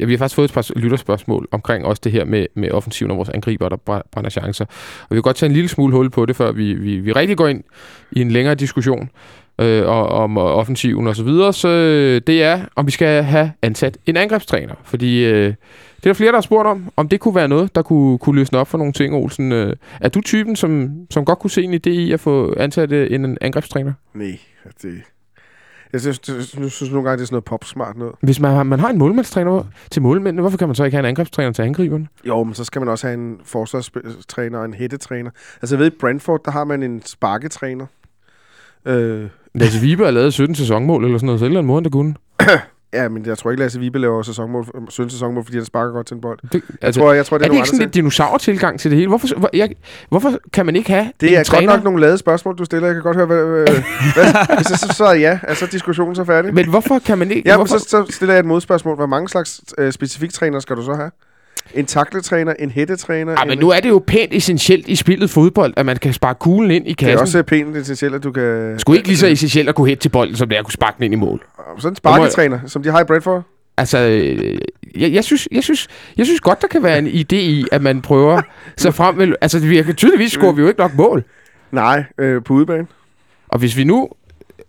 øh, 0.00 0.08
vi 0.08 0.12
har 0.12 0.18
faktisk 0.18 0.34
fået 0.36 0.48
et 0.48 0.54
par 0.54 0.70
lytterspørgsmål 0.78 1.48
omkring 1.50 1.84
også 1.84 2.00
det 2.04 2.12
her 2.12 2.24
med, 2.24 2.46
med 2.54 2.70
offensiven 2.70 3.10
og 3.10 3.16
vores 3.16 3.28
angriber, 3.28 3.68
der 3.68 4.02
brænder 4.12 4.30
chancer. 4.30 4.64
Og 5.02 5.06
vi 5.10 5.14
vil 5.16 5.22
godt 5.22 5.36
tage 5.36 5.48
en 5.48 5.54
lille 5.54 5.68
smule 5.68 5.94
hul 5.96 6.10
på 6.10 6.26
det, 6.26 6.36
før 6.36 6.52
vi, 6.52 6.74
vi, 6.74 6.96
vi 6.96 7.12
rigtig 7.12 7.36
går 7.36 7.48
ind 7.48 7.62
i 8.12 8.20
en 8.20 8.30
længere 8.30 8.54
diskussion 8.54 9.10
øh, 9.60 9.86
og- 9.88 10.08
om 10.08 10.36
øh, 10.36 10.42
offensiven 10.42 11.06
og 11.06 11.16
så 11.16 11.22
videre. 11.24 11.52
Så 11.52 11.68
øh, 11.68 12.20
det 12.26 12.42
er, 12.42 12.60
om 12.76 12.86
vi 12.86 12.90
skal 12.90 13.22
have 13.22 13.52
ansat 13.62 13.98
en 14.06 14.16
angrebstræner. 14.16 14.74
Fordi 14.84 15.24
øh, 15.24 15.32
det 15.96 16.08
er 16.08 16.12
der 16.12 16.12
flere, 16.12 16.30
der 16.30 16.36
har 16.36 16.42
spurgt 16.42 16.66
om, 16.68 16.90
om 16.96 17.08
det 17.08 17.20
kunne 17.20 17.34
være 17.34 17.48
noget, 17.48 17.74
der 17.74 17.82
kunne, 17.82 18.18
kunne 18.18 18.38
løsne 18.38 18.58
op 18.58 18.68
for 18.68 18.78
nogle 18.78 18.92
ting, 18.92 19.14
Olsen. 19.14 19.52
Øh, 19.52 19.76
er 20.00 20.08
du 20.08 20.20
typen, 20.20 20.56
som, 20.56 20.90
som 21.10 21.24
godt 21.24 21.38
kunne 21.38 21.50
se 21.50 21.62
en 21.62 21.74
idé 21.74 21.90
i 21.90 22.12
at 22.12 22.20
få 22.20 22.54
ansat 22.56 22.92
øh, 22.92 23.10
en 23.10 23.38
angrebstræner? 23.40 23.92
Nej, 24.14 24.38
det... 24.82 24.94
Jeg 25.92 26.00
synes, 26.00 26.20
jeg 26.28 26.70
synes 26.70 26.92
nogle 26.92 27.08
gange, 27.08 27.16
det 27.16 27.22
er 27.22 27.26
sådan 27.26 27.34
noget 27.34 27.44
popsmart 27.44 27.96
noget. 27.96 28.14
Hvis 28.20 28.40
man 28.40 28.50
har, 28.50 28.62
man 28.62 28.80
har 28.80 28.88
en 28.88 28.98
målmandstræner 28.98 29.64
til 29.90 30.02
målmændene, 30.02 30.40
hvorfor 30.40 30.58
kan 30.58 30.68
man 30.68 30.74
så 30.74 30.84
ikke 30.84 30.94
have 30.94 31.00
en 31.00 31.08
angrebstræner 31.08 31.52
til 31.52 31.62
angriberne? 31.62 32.08
Jo, 32.24 32.44
men 32.44 32.54
så 32.54 32.64
skal 32.64 32.80
man 32.80 32.88
også 32.88 33.06
have 33.06 33.14
en 33.14 33.40
forsvarstræner 33.44 34.58
og 34.58 34.64
en 34.64 34.74
hættetræner. 34.74 35.30
Altså, 35.62 35.76
ved, 35.76 35.86
i 35.86 35.90
Brentford, 36.00 36.40
der 36.44 36.50
har 36.50 36.64
man 36.64 36.82
en 36.82 37.02
sparketræner. 37.06 37.86
Øh, 38.86 39.28
Lasse 39.54 39.80
Vibe 39.80 40.04
har 40.04 40.10
lavet 40.10 40.32
17 40.32 40.54
sæsonmål 40.54 41.04
eller 41.04 41.18
sådan 41.18 41.26
noget, 41.26 41.38
så 41.38 41.44
et 41.44 41.48
eller 41.48 41.60
andet 41.60 41.66
måde, 41.66 41.84
der 41.84 41.90
kunne. 41.90 42.14
ja, 42.92 43.08
men 43.08 43.26
jeg 43.26 43.38
tror 43.38 43.50
ikke, 43.50 43.62
Lasse 43.62 43.80
Vibe 43.80 43.98
laver 43.98 44.22
sæsonmål, 44.22 44.66
17 44.88 45.10
sæsonmål, 45.10 45.44
fordi 45.44 45.56
han 45.56 45.64
sparker 45.64 45.92
godt 45.92 46.06
til 46.06 46.14
en 46.14 46.20
bold. 46.20 46.38
Det, 46.42 46.52
Jeg 46.52 46.60
altså, 46.82 47.00
tror, 47.00 47.12
jeg 47.12 47.26
tror, 47.26 47.38
det 47.38 47.44
er 47.44 47.48
er, 47.48 47.50
det 47.52 47.56
ikke 47.58 47.68
sådan 47.68 47.80
lidt 47.80 47.94
dinosaur-tilgang 47.94 48.80
til 48.80 48.90
det 48.90 48.96
hele? 48.98 49.08
Hvorfor, 49.08 49.28
hvor, 49.38 49.50
jeg, 49.52 49.70
hvorfor 50.08 50.38
kan 50.52 50.66
man 50.66 50.76
ikke 50.76 50.90
have 50.90 51.12
Det 51.20 51.38
er 51.38 51.42
træner? 51.44 51.66
godt 51.66 51.76
nok 51.78 51.84
nogle 51.84 52.00
lade 52.00 52.18
spørgsmål, 52.18 52.58
du 52.58 52.64
stiller. 52.64 52.88
Jeg 52.88 52.94
kan 52.94 53.02
godt 53.02 53.16
høre, 53.16 53.26
hvad... 53.26 53.44
hvad, 53.44 54.24
jeg 54.58 54.64
så 54.64 54.94
svarer 54.96 55.14
ja, 55.14 55.38
er 55.42 55.54
så 55.54 55.66
diskussionen 55.66 56.14
så 56.14 56.24
færdig? 56.24 56.54
Men 56.54 56.68
hvorfor 56.68 56.98
kan 56.98 57.18
man 57.18 57.30
ikke... 57.30 57.48
Ja, 57.48 57.56
men 57.56 57.58
hvorfor, 57.58 57.78
så, 57.78 57.88
så 57.88 58.06
stiller 58.10 58.34
jeg 58.34 58.40
et 58.40 58.46
modspørgsmål. 58.46 58.96
Hvor 58.96 59.06
mange 59.06 59.28
slags 59.28 59.60
øh, 59.78 59.92
specifik 59.92 60.32
træner 60.32 60.60
skal 60.60 60.76
du 60.76 60.82
så 60.82 60.94
have? 60.94 61.10
En 61.74 61.86
takletræner, 61.86 62.54
en 62.58 62.70
hættetræner? 62.70 63.32
Ja, 63.32 63.42
en, 63.42 63.48
men 63.48 63.58
nu 63.58 63.70
er 63.70 63.80
det 63.80 63.88
jo 63.88 64.02
pænt 64.06 64.34
essentielt 64.34 64.88
i 64.88 64.96
spillet 64.96 65.30
fodbold, 65.30 65.74
at 65.76 65.86
man 65.86 65.96
kan 65.96 66.12
sparke 66.12 66.38
kuglen 66.38 66.70
ind 66.70 66.86
i 66.86 66.88
det 66.88 66.96
kassen. 66.96 67.16
er 67.16 67.20
også 67.20 67.42
pænt 67.42 67.76
essentielt, 67.76 68.14
at 68.14 68.22
du 68.22 68.32
kan... 68.32 68.74
Sgu 68.78 68.92
ikke 68.92 69.08
lige 69.08 69.18
så 69.18 69.26
essentielt 69.26 69.68
at 69.68 69.74
kunne 69.74 69.88
hætte 69.88 70.02
til 70.02 70.08
bolden, 70.08 70.36
som 70.36 70.48
det 70.48 70.56
er 70.56 70.58
at 70.58 70.64
kunne 70.64 70.72
sparke 70.72 70.96
den 70.96 71.04
ind 71.04 71.14
i 71.14 71.16
mål. 71.16 71.44
Sådan 71.78 71.92
en 71.92 71.96
sparketræner, 71.96 72.60
som 72.66 72.82
de 72.82 72.90
har 72.90 73.00
i 73.00 73.04
Bradford. 73.04 73.42
Altså, 73.76 73.98
øh, 73.98 74.58
jeg, 74.96 75.12
jeg, 75.12 75.24
synes, 75.24 75.48
jeg, 75.52 75.62
synes, 75.62 75.88
jeg 76.16 76.26
synes 76.26 76.40
godt, 76.40 76.62
der 76.62 76.68
kan 76.68 76.82
være 76.82 76.98
en 76.98 77.06
idé 77.06 77.36
i, 77.36 77.66
at 77.72 77.82
man 77.82 78.02
prøver 78.02 78.42
sig 78.76 78.94
frem 78.94 79.14
med... 79.14 79.34
Altså, 79.40 79.58
vi 79.58 79.92
tydeligvis 79.92 80.32
scorer 80.38 80.52
vi 80.52 80.62
jo 80.62 80.68
ikke 80.68 80.80
nok 80.80 80.94
mål. 80.94 81.24
Nej, 81.72 82.04
øh, 82.18 82.42
på 82.42 82.54
udebane. 82.54 82.86
Og 83.48 83.58
hvis 83.58 83.76
vi 83.76 83.84
nu 83.84 84.08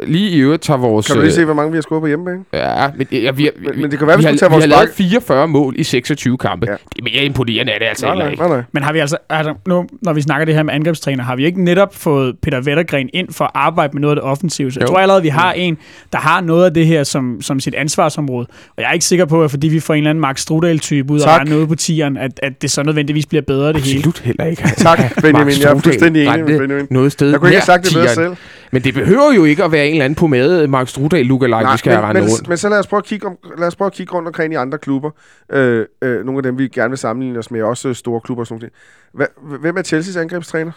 lige 0.08 0.30
i 0.30 0.40
øvrigt 0.40 0.62
tager 0.64 0.78
vores... 0.78 1.08
Kan 1.08 1.16
du 1.16 1.22
lige 1.22 1.32
øh, 1.32 1.36
se, 1.36 1.46
hvor 1.46 1.54
mange 1.54 1.72
vi 1.72 1.78
har 1.78 1.82
scoret 1.82 2.02
på 2.02 2.08
hjemmebane? 2.08 2.40
Ja, 2.54 2.88
men, 2.98 3.08
ja, 3.12 3.32
vi, 3.32 3.50
Men- 3.60 3.82
men 3.82 3.92
det 3.92 4.00
kan 4.00 4.08
være, 4.08 4.18
vi 4.18 4.22
vi, 4.22 4.24
skulle 4.24 4.32
har, 4.32 4.38
tage 4.38 4.50
vi 4.50 4.54
vores 4.54 4.64
har 4.64 4.70
lavet 4.70 4.90
spark- 4.90 4.96
44 4.98 5.48
mål 5.48 5.74
i 5.78 5.84
26 5.84 6.38
kampe. 6.38 6.66
Ja. 6.70 6.72
Det 6.72 7.00
er 7.00 7.04
mere 7.04 7.26
imponerende 7.26 7.72
er 7.72 7.80
det 7.80 7.86
altså 7.86 8.06
Nej, 8.06 8.16
nej, 8.16 8.30
ikke. 8.30 8.44
nej, 8.44 8.50
nej. 8.56 8.64
Men 8.72 8.84
har 8.84 8.94
vi 8.94 9.00
altså, 9.00 9.18
altså 9.30 9.54
nu, 9.68 9.86
når 10.02 10.14
vi 10.14 10.22
snakker 10.22 10.46
det 10.46 10.56
her 10.56 10.64
med 10.64 10.74
angrebstræner, 10.74 11.24
har 11.24 11.36
vi 11.36 11.46
ikke 11.46 11.64
netop 11.64 11.96
fået 11.96 12.36
Peter 12.42 12.62
Wettergren 12.62 13.10
ind 13.14 13.28
for 13.34 13.46
at 13.46 13.52
arbejde 13.54 13.94
med 13.94 14.02
noget 14.02 14.12
af 14.12 14.16
det 14.16 14.24
offensive? 14.24 14.72
Så 14.72 14.80
jeg 14.80 14.88
tror 14.88 14.98
allerede, 14.98 15.22
vi 15.24 15.28
har 15.30 15.54
en, 15.54 15.78
der 16.14 16.18
har 16.20 16.42
noget 16.42 16.66
af 16.66 16.74
det 16.74 16.86
her 16.88 17.04
som, 17.04 17.42
som 17.42 17.60
sit 17.60 17.76
ansvarsområde. 17.76 18.48
Og 18.78 18.82
jeg 18.82 18.90
er 18.90 18.94
ikke 18.94 19.06
sikker 19.06 19.26
på, 19.26 19.44
at 19.44 19.52
fordi 19.52 19.68
vi 19.68 19.80
får 19.80 19.94
en 19.94 19.98
eller 19.98 20.10
anden 20.10 20.22
Mark 20.22 20.38
Strudal-type 20.38 21.14
ud 21.14 21.20
og 21.20 21.26
Tak. 21.26 21.42
rende 21.42 21.58
ude 21.58 21.68
på 21.68 21.76
tieren, 21.76 22.18
at, 22.18 22.32
at 22.44 22.62
det 22.62 22.72
så 22.72 22.84
nødvendigvis 22.84 23.26
bliver 23.26 23.42
bedre 23.42 23.74
det 23.74 23.82
hele. 23.82 23.98
Absolut 23.98 24.20
heller 24.20 24.46
ikke. 24.46 24.64
Tak, 24.78 25.00
Benjamin. 25.22 25.48
Jeg 25.48 25.48
er 25.48 25.52
Strudal 25.52 25.82
fuldstændig 25.82 26.26
enig 26.28 26.46
med 26.46 26.60
Benjamin. 26.60 26.88
Noget 26.90 27.12
sted 27.12 27.30
Jeg 27.30 27.40
kunne 27.40 27.50
ikke 27.50 27.60
have 27.60 27.66
sagt 27.66 27.86
det 27.86 27.94
bedre 27.94 28.08
selv. 28.10 28.36
Men 28.74 28.84
det 28.84 28.94
behøver 28.94 29.34
jo 29.36 29.44
ikke 29.44 29.64
at 29.64 29.72
være 29.72 29.88
en 29.88 29.92
eller 29.92 30.06
anden 30.06 30.16
pomade 30.16 30.68
Mark 30.68 30.88
Strudal 30.88 31.26
lookalike, 31.26 31.72
vi 31.72 31.78
skal 31.78 31.92
have 31.92 32.02
men, 32.02 32.10
rendet 32.10 32.24
men, 32.24 32.32
rundt. 32.32 32.48
men 32.48 32.58
så 32.58 32.70
lad 32.70 32.80
os, 32.80 32.88
prøve 32.88 32.98
at 32.98 33.04
kigge 33.06 33.28
om, 33.28 33.38
lad 33.58 33.68
os 33.68 33.76
prøve 33.76 33.88
at 33.88 33.94
kigge 33.94 34.14
rundt 34.14 34.28
omkring 34.28 34.54
i 34.54 34.56
andre 34.56 34.78
klubber. 34.78 35.12
Øh, 35.52 35.86
øh, 36.02 36.26
nogle 36.26 36.40
af 36.40 36.44
dem, 36.44 36.58
vi 36.58 36.68
gerne 36.68 36.90
vil 36.90 36.98
sammenligne 36.98 37.40
os 37.40 37.52
med, 37.52 37.62
også 37.62 37.90
øh, 37.90 37.96
store 37.96 38.22
klubber 38.22 38.42
og 38.42 38.48
sådan 38.48 38.70
noget. 39.14 39.30
Hvem 39.62 39.78
er 39.78 39.82
Chelseas 39.82 40.16
angrebstræner? 40.16 40.72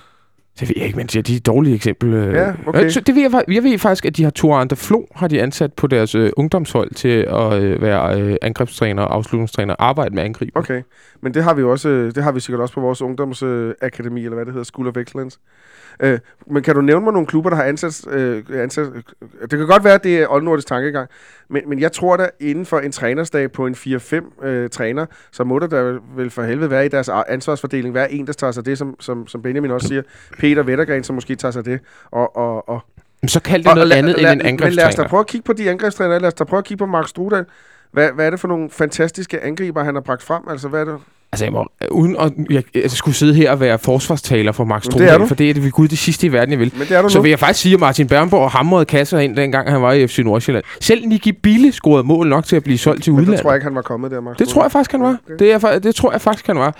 Det 0.60 0.68
ved 0.68 0.74
jeg 0.76 0.86
ikke, 0.86 0.96
men 0.96 1.06
det 1.06 1.16
er 1.16 1.22
de 1.22 1.40
dårlige 1.40 1.74
eksempel. 1.74 2.14
øh. 2.14 2.34
Ja, 2.34 2.52
okay. 2.66 2.84
Øh, 2.84 2.90
så 2.90 3.00
Det 3.00 3.14
ved 3.14 3.22
jeg, 3.22 3.44
jeg 3.54 3.62
ved 3.64 3.78
faktisk, 3.78 4.04
at 4.04 4.16
de 4.16 4.22
har 4.24 4.30
Tor 4.30 4.56
Andre 4.56 4.76
Flo, 4.76 5.02
har 5.14 5.28
de 5.28 5.42
ansat 5.42 5.72
på 5.72 5.86
deres 5.86 6.14
øh, 6.14 6.30
ungdomshold 6.36 6.94
til 6.94 7.26
at 7.28 7.52
øh, 7.52 7.82
være 7.82 8.20
øh, 8.20 8.36
angrebstræner 8.42 9.02
og 9.02 9.14
afslutningstræner 9.14 9.74
arbejde 9.78 10.14
med 10.14 10.22
angriber. 10.22 10.60
Okay, 10.60 10.82
men 11.22 11.34
det 11.34 11.44
har 11.44 11.54
vi 11.54 11.62
også, 11.62 11.88
øh, 11.88 12.14
det 12.14 12.22
har 12.22 12.32
vi 12.32 12.40
sikkert 12.40 12.60
også 12.60 12.74
på 12.74 12.80
vores 12.80 13.02
ungdomsakademi, 13.02 14.24
eller 14.24 14.34
hvad 14.34 14.44
det 14.44 14.52
hedder, 14.52 14.64
School 14.64 14.88
of 14.88 14.96
Excellence. 14.96 15.38
Øh, 16.00 16.18
men 16.46 16.62
kan 16.62 16.74
du 16.74 16.80
nævne 16.80 17.04
mig 17.04 17.12
nogle 17.12 17.26
klubber, 17.26 17.50
der 17.50 17.56
har 17.56 17.64
ansat, 17.64 18.06
øh, 18.12 18.42
ansat 18.54 18.86
øh, 18.94 19.02
det 19.40 19.50
kan 19.50 19.66
godt 19.66 19.84
være, 19.84 19.94
at 19.94 20.04
det 20.04 20.18
er 20.22 20.26
oldnordisk 20.28 20.68
tankegang, 20.68 21.08
men, 21.50 21.62
men 21.68 21.80
jeg 21.80 21.92
tror 21.92 22.16
da, 22.16 22.28
inden 22.40 22.66
for 22.66 22.78
en 22.78 22.92
trænerstab 22.92 23.52
på 23.52 23.66
en 23.66 23.74
4-5 23.74 24.46
øh, 24.46 24.70
træner, 24.70 25.06
så 25.32 25.44
må 25.44 25.58
der 25.58 25.66
da 25.66 25.98
vel 26.16 26.30
for 26.30 26.42
helvede 26.42 26.70
være 26.70 26.86
i 26.86 26.88
deres 26.88 27.10
ansvarsfordeling, 27.28 27.94
være 27.94 28.12
en, 28.12 28.26
der 28.26 28.32
tager 28.32 28.50
sig 28.52 28.66
det, 28.66 28.78
som, 28.78 28.96
som, 29.00 29.26
som 29.26 29.42
Benjamin 29.42 29.70
også 29.70 29.88
siger, 29.88 30.02
Peter 30.38 30.62
Vettergren, 30.62 31.04
som 31.04 31.14
måske 31.14 31.34
tager 31.36 31.52
sig 31.52 31.64
det, 31.64 31.80
og, 32.10 32.36
og, 32.36 32.68
og 32.68 32.80
Men 33.22 33.28
så 33.28 33.40
kald 33.40 33.64
det 33.64 33.74
noget 33.74 33.92
la- 33.92 33.96
andet 33.96 34.14
la- 34.14 34.28
end 34.32 34.40
en 34.42 34.56
Men 34.62 34.72
lad 34.72 34.86
os 34.86 34.94
da 34.94 35.02
angrebstræner. 35.04 35.08
prøve 35.08 35.20
at 35.20 35.26
kigge 35.26 35.44
på 35.44 35.52
de 35.52 35.70
angrebstrænere. 35.70 36.18
Lad 36.20 36.26
os 36.28 36.34
da 36.34 36.44
prøve 36.44 36.58
at 36.58 36.64
kigge 36.64 36.78
på 36.78 36.86
Mark 36.86 37.08
Strudal. 37.08 37.44
Hvad, 37.92 38.12
hvad 38.12 38.26
er 38.26 38.30
det 38.30 38.40
for 38.40 38.48
nogle 38.48 38.70
fantastiske 38.70 39.40
angriber, 39.40 39.84
han 39.84 39.94
har 39.94 40.02
bragt 40.02 40.22
frem? 40.22 40.42
Altså, 40.50 40.68
hvad 40.68 40.80
er 40.80 40.84
det? 40.84 40.98
Altså, 41.36 41.44
jeg 41.44 41.52
må, 41.52 41.66
uden 41.90 42.16
at 42.20 42.32
jeg, 42.50 42.62
jeg 42.74 42.90
skulle 42.90 43.14
sidde 43.14 43.34
her 43.34 43.50
og 43.50 43.60
være 43.60 43.78
forsvarstaler 43.78 44.52
for 44.52 44.64
Max 44.64 44.84
Strudal, 44.84 45.26
for 45.26 45.34
det 45.34 45.50
er 45.50 45.54
det 45.54 45.64
ved 45.64 45.70
Gud 45.70 45.88
det 45.88 45.98
sidste 45.98 46.26
i 46.26 46.32
verden, 46.32 46.50
jeg 46.50 46.58
vil. 46.58 46.72
Men 46.78 46.88
det 46.88 46.96
er 46.96 47.02
du 47.02 47.08
Så 47.08 47.18
nu. 47.18 47.22
vil 47.22 47.28
jeg 47.28 47.38
faktisk 47.38 47.60
sige, 47.60 47.74
at 47.74 47.80
Martin 47.80 48.06
Bernborg 48.06 48.50
hamrede 48.50 48.84
kasser 48.84 49.18
ind, 49.18 49.36
dengang 49.36 49.70
han 49.70 49.82
var 49.82 49.92
i 49.92 50.06
FC 50.06 50.18
Nordsjælland. 50.18 50.64
Selv 50.80 51.08
Nicky 51.08 51.28
Bille 51.42 51.72
scorede 51.72 52.04
mål 52.04 52.28
nok 52.28 52.44
til 52.44 52.56
at 52.56 52.64
blive 52.64 52.78
solgt 52.78 53.04
til 53.04 53.12
Men 53.12 53.20
udlandet. 53.20 53.36
det 53.38 53.42
tror 53.42 53.50
jeg 53.50 53.56
ikke, 53.56 53.64
han 53.64 53.74
var 53.74 53.82
kommet 53.82 54.10
der, 54.10 54.20
Mark 54.20 54.38
Det 54.38 54.48
tror 54.48 54.62
jeg 54.62 54.72
faktisk, 54.72 54.90
han 54.92 55.00
var. 55.02 55.16
Okay. 55.26 55.34
Det, 55.38 55.52
er, 55.52 55.78
det 55.78 55.94
tror 55.94 56.12
jeg 56.12 56.20
faktisk, 56.20 56.46
han 56.46 56.58
var. 56.58 56.74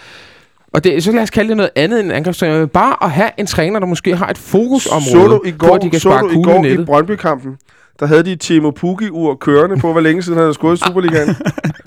Og 0.73 0.85
det, 0.85 1.05
så 1.05 1.13
lad 1.13 1.23
os 1.23 1.31
kalde 1.31 1.49
det 1.49 1.57
noget 1.57 1.71
andet 1.77 2.01
end 2.01 2.09
en 2.09 2.13
angrebstræner. 2.17 2.67
Bare 2.67 2.97
at 3.05 3.11
have 3.11 3.31
en 3.39 3.47
træner, 3.47 3.79
der 3.81 3.87
måske 3.87 4.17
har 4.17 4.29
et 4.29 4.39
fokusområde, 4.39 5.05
Så 5.11 5.27
du 5.27 5.43
i 5.45 5.51
hvor 5.51 5.69
går, 5.69 5.77
de 5.77 5.91
kan 5.91 6.01
så 6.01 6.19
du 6.19 6.41
i, 6.41 6.43
går 6.43 6.65
i. 6.65 6.85
Brøndby-kampen, 6.85 7.57
der 8.01 8.07
havde 8.07 8.25
de 8.25 8.37
Timo 8.37 8.71
Pukki-ur 8.71 9.35
kørende 9.35 9.77
på, 9.77 9.93
hvor 9.93 10.01
længe 10.01 10.23
siden 10.23 10.37
han 10.37 10.43
havde 10.45 10.55
scoret 10.55 10.81
i 10.81 10.85
Superligaen. 10.87 11.29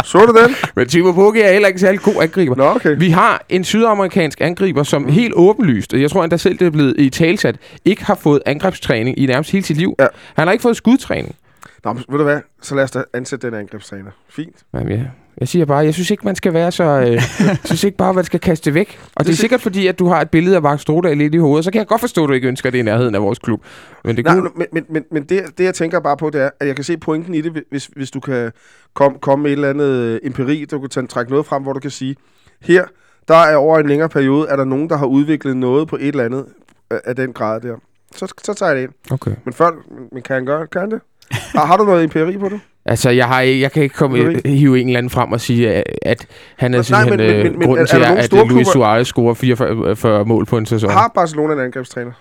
så 0.04 0.18
du 0.26 0.38
den? 0.44 0.56
Men 0.76 0.88
Timo 0.88 1.12
Pukki 1.12 1.42
er 1.42 1.52
heller 1.52 1.68
ikke 1.68 1.80
særlig 1.80 2.02
god 2.02 2.16
angriber. 2.22 2.56
Nå, 2.56 2.64
okay. 2.64 2.96
Vi 3.00 3.10
har 3.10 3.46
en 3.50 3.64
sydamerikansk 3.64 4.42
angriber, 4.42 4.84
som 4.84 5.02
mm. 5.02 5.10
helt 5.10 5.34
åbenlyst, 5.36 5.94
og 5.94 6.02
jeg 6.02 6.12
tror 6.12 6.24
endda 6.24 6.38
selv, 6.38 6.60
det 6.60 6.68
er 6.68 6.72
blevet 6.72 6.96
i 6.98 7.10
talsat, 7.10 7.56
ikke 7.86 8.06
har 8.06 8.16
fået 8.16 8.42
angrebstræning 8.46 9.20
i 9.20 9.26
nærmest 9.26 9.52
hele 9.52 9.66
sit 9.66 9.78
liv. 9.78 9.96
Ja. 10.00 10.08
Han 10.34 10.48
har 10.48 10.52
ikke 10.52 10.62
fået 10.62 10.78
skudtræning. 10.78 11.36
Nå, 11.84 11.94
men 11.94 12.04
ved 12.10 12.18
du 12.18 12.24
hvad? 12.24 12.40
Så 12.62 12.76
lad 12.76 12.84
os 12.84 12.92
da 12.92 13.04
ansætte 13.14 13.48
den 13.48 13.56
angrebstræner. 13.56 14.12
Fint. 14.30 14.56
Jamen, 14.74 14.92
jeg, 14.92 15.12
jeg 15.40 15.48
siger 15.48 15.66
bare, 15.66 15.78
jeg 15.78 15.94
synes 15.94 16.12
ikke, 16.12 16.26
man 16.26 16.36
skal 16.36 16.54
være 16.54 16.72
så... 16.72 16.84
Øh, 16.84 17.12
jeg 17.48 17.58
synes 17.66 17.84
ikke 17.84 17.98
bare, 17.98 18.14
man 18.14 18.24
skal 18.24 18.40
kaste 18.40 18.66
det 18.66 18.74
væk. 18.74 19.00
Og 19.16 19.26
det, 19.26 19.32
er 19.32 19.36
sikkert 19.36 19.62
fordi, 19.62 19.88
at 19.88 20.00
du 20.00 20.08
har 20.08 20.22
et 20.22 20.30
billede 20.30 20.56
af 20.56 20.62
Mark 20.62 20.80
Strodal 20.80 21.18
lidt 21.18 21.36
i 21.36 21.38
hovedet, 21.38 21.66
så 21.66 21.72
kan 21.72 21.80
jeg 21.80 21.88
godt 21.88 22.02
forstå, 22.02 22.24
at 22.24 22.28
du 22.28 22.34
ikke 22.34 22.48
ønsker 22.48 22.70
det 22.70 22.78
i 22.78 22.82
nærheden 22.82 23.16
af 23.16 23.22
vores 23.22 23.40
klub. 23.40 23.62
Men 24.04 24.18
det 24.18 24.26
Nej, 24.26 24.34
kunne... 24.34 24.50
men, 24.56 24.68
men, 24.72 24.86
men, 24.90 25.04
men 25.12 25.24
det, 25.24 25.44
det, 25.58 25.64
jeg 25.64 25.74
tænker 25.74 26.00
bare 26.00 26.18
på, 26.18 26.30
det 26.30 26.42
er, 26.42 26.50
at 26.60 26.68
jeg 26.68 26.76
kan 26.76 26.84
se 26.84 26.98
pointen 26.98 27.34
i 27.34 27.42
det, 27.42 27.64
hvis, 27.70 27.86
hvis 27.86 28.12
du 28.12 28.20
kan 28.20 28.52
komme 28.94 29.20
kom 29.20 29.40
med 29.40 29.52
et 29.52 29.56
eller 29.56 29.70
andet 29.70 29.90
øh, 29.90 30.20
empiri, 30.24 30.66
du 30.66 30.80
kan 30.80 30.90
tage, 30.90 31.08
trække 31.08 31.32
noget 31.32 31.46
frem, 31.46 31.64
hvor 31.64 31.74
du 31.74 31.80
kan 31.80 31.92
sige, 31.92 32.16
her, 32.62 32.86
der 33.28 33.36
er 33.36 33.56
over 33.56 33.80
en 33.80 33.88
længere 33.88 34.10
periode, 34.10 34.48
er 34.50 34.56
der 34.56 34.66
nogen, 34.66 34.90
der 34.90 34.98
har 34.98 35.06
udviklet 35.06 35.58
noget 35.58 35.88
på 35.88 35.96
et 35.96 36.08
eller 36.08 36.26
andet 36.26 36.46
af, 36.92 37.02
af 37.06 37.16
den 37.16 37.34
grad 37.34 37.62
der. 37.62 37.76
Så, 38.16 38.34
så 38.44 38.54
tager 38.54 38.72
jeg 38.72 38.78
det 38.78 38.84
ind. 38.84 38.94
Okay. 39.12 39.32
Men, 39.46 39.54
før, 39.54 39.72
men 40.12 40.22
kan 40.22 40.34
han 40.34 40.46
gøre 40.46 40.68
kan 40.68 40.82
han 40.82 40.92
det? 40.92 41.02
Har, 41.32 41.66
har 41.66 41.78
du 41.78 41.84
noget 41.84 42.04
empiri 42.04 42.38
på 42.38 42.50
det? 42.50 42.60
Altså, 42.90 43.10
jeg, 43.10 43.28
har, 43.28 43.42
ikke- 43.42 43.62
jeg 43.62 43.72
kan 43.72 43.84
ikke 43.84 43.96
komme, 43.96 44.42
hive 44.46 44.80
en 44.82 44.88
eller 44.88 44.98
anden 44.98 45.10
frem 45.10 45.32
og 45.32 45.42
sige, 45.42 45.74
at, 45.74 45.84
at 46.02 46.28
han 46.58 46.74
er 46.74 46.78
Nej, 46.78 46.84
simpelthen 46.84 47.18
men- 47.18 47.28
men- 47.28 47.36
øh, 47.36 47.44
men- 47.52 47.60
men 47.60 47.68
grunden 47.68 47.84
er- 47.84 47.88
til, 47.88 48.02
er 48.02 48.06
at, 48.06 48.34
at 48.34 48.48
Luis 48.50 48.68
Suarez 48.68 49.08
scorer 49.08 49.34
44 49.34 49.96
40 49.96 50.26
mål 50.26 50.46
på 50.46 50.58
en 50.58 50.66
sæson. 50.66 50.90
Har 50.90 51.12
Barcelona 51.16 51.54
en 51.54 51.60
angrebstræner? 51.60 52.12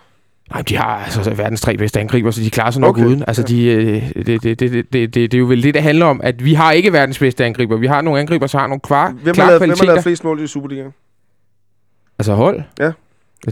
Nej, 0.53 0.63
de 0.63 0.77
har 0.77 0.85
altså 1.05 1.35
verdens 1.35 1.61
tre 1.61 1.77
bedste 1.77 2.01
angriber, 2.01 2.31
så 2.31 2.41
de 2.41 2.51
klarer 2.51 2.71
sig 2.71 2.81
nok 2.81 2.97
Okay, 2.99 3.07
uden. 3.07 3.25
Altså, 3.27 3.43
de, 3.43 3.65
øh, 3.67 4.03
det, 4.17 4.27
det, 4.27 4.43
det, 4.43 4.61
det, 4.61 4.73
det, 4.73 4.93
det, 4.93 5.15
det 5.15 5.35
er 5.35 5.39
jo 5.39 5.45
vel 5.47 5.63
det, 5.63 5.75
det 5.75 5.83
handler 5.83 6.07
om, 6.07 6.21
at 6.25 6.45
vi 6.45 6.55
har 6.55 6.73
ikke 6.73 6.93
verdens 6.93 7.19
bedste 7.19 7.45
angriber. 7.45 7.77
Vi 7.77 7.87
har 7.87 8.03
nogle 8.03 8.21
angriber, 8.21 8.47
så 8.47 8.59
har 8.59 8.67
nogle 8.67 8.81
kvar, 8.81 9.11
Hvem 9.11 9.27
har, 9.27 9.33
klare 9.33 9.47
lavet, 9.49 9.61
hvem 9.61 9.69
har 9.71 9.77
kvaliteter. 9.77 9.87
lavet 9.93 10.03
flest 10.03 10.25
mål 10.25 10.41
i 10.41 10.47
Superligaen? 10.47 10.93
Altså 12.19 12.35
hold? 12.35 12.63
Ja. 12.79 12.85
ja. 12.85 12.91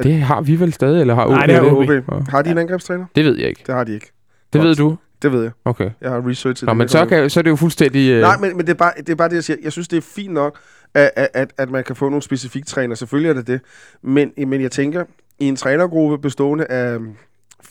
Det 0.02 0.14
har 0.14 0.40
vi 0.40 0.60
vel 0.60 0.72
stadig, 0.72 1.00
eller 1.00 1.14
har 1.14 1.26
Nej, 1.28 1.42
OB 1.44 1.48
det 1.48 1.54
har? 1.54 2.12
OB. 2.12 2.28
Har 2.28 2.42
de 2.42 2.50
en 2.50 2.58
angrebstræner? 2.58 3.04
Det 3.16 3.24
ved 3.24 3.38
jeg 3.38 3.48
ikke. 3.48 3.62
Det 3.66 3.74
har 3.74 3.84
de 3.84 3.94
ikke. 3.94 4.06
Det 4.52 4.60
Godt. 4.60 4.68
ved 4.68 4.74
du? 4.74 4.96
Det 5.22 5.32
ved 5.32 5.42
jeg. 5.42 5.50
Okay. 5.64 5.90
Jeg 6.00 6.10
har 6.10 6.28
researchet 6.28 6.66
Nå, 6.66 6.70
det. 6.70 6.76
men 6.76 6.88
så, 6.88 7.06
kan, 7.06 7.30
så 7.30 7.40
er 7.40 7.42
det 7.42 7.50
jo 7.50 7.56
fuldstændig... 7.56 8.10
Øh, 8.10 8.20
Nej, 8.20 8.36
men, 8.36 8.56
men 8.56 8.66
det, 8.66 8.72
er 8.72 8.76
bare, 8.76 8.92
det 8.96 9.08
er 9.08 9.14
bare 9.14 9.28
det, 9.28 9.34
jeg 9.34 9.44
siger. 9.44 9.56
Jeg 9.62 9.72
synes, 9.72 9.88
det 9.88 9.96
er 9.96 10.00
fint 10.02 10.32
nok, 10.34 10.58
at, 10.94 11.10
at- 11.16 11.28
at, 11.34 11.50
at 11.58 11.70
man 11.70 11.84
kan 11.84 11.96
få 11.96 12.08
nogle 12.08 12.22
specifikke 12.22 12.66
træner. 12.68 12.94
Selvfølgelig 12.94 13.28
er 13.30 13.34
det 13.34 13.46
det. 13.46 13.60
Men, 14.02 14.32
men 14.46 14.62
jeg 14.62 14.70
tænker, 14.70 15.04
i 15.38 15.44
en 15.44 15.56
trænergruppe 15.56 16.18
bestående 16.18 16.64
af 16.64 16.98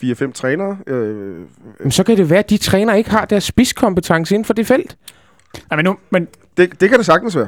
4-5 0.03 0.31
trænere, 0.31 0.77
øh, 0.87 1.37
men 1.79 1.91
så 1.91 2.03
kan 2.03 2.17
det 2.17 2.29
være, 2.29 2.39
at 2.39 2.49
de 2.49 2.57
træner 2.57 2.93
ikke 2.93 3.09
har 3.09 3.25
deres 3.25 3.43
spidskompetence 3.43 4.35
inden 4.35 4.45
for 4.45 4.53
det 4.53 4.67
felt. 4.67 4.97
Nej, 5.69 5.75
men 5.75 5.85
nu, 5.85 5.97
men 6.09 6.27
det, 6.57 6.81
det 6.81 6.89
kan 6.89 6.97
det 6.97 7.05
sagtens 7.05 7.35
være. 7.37 7.47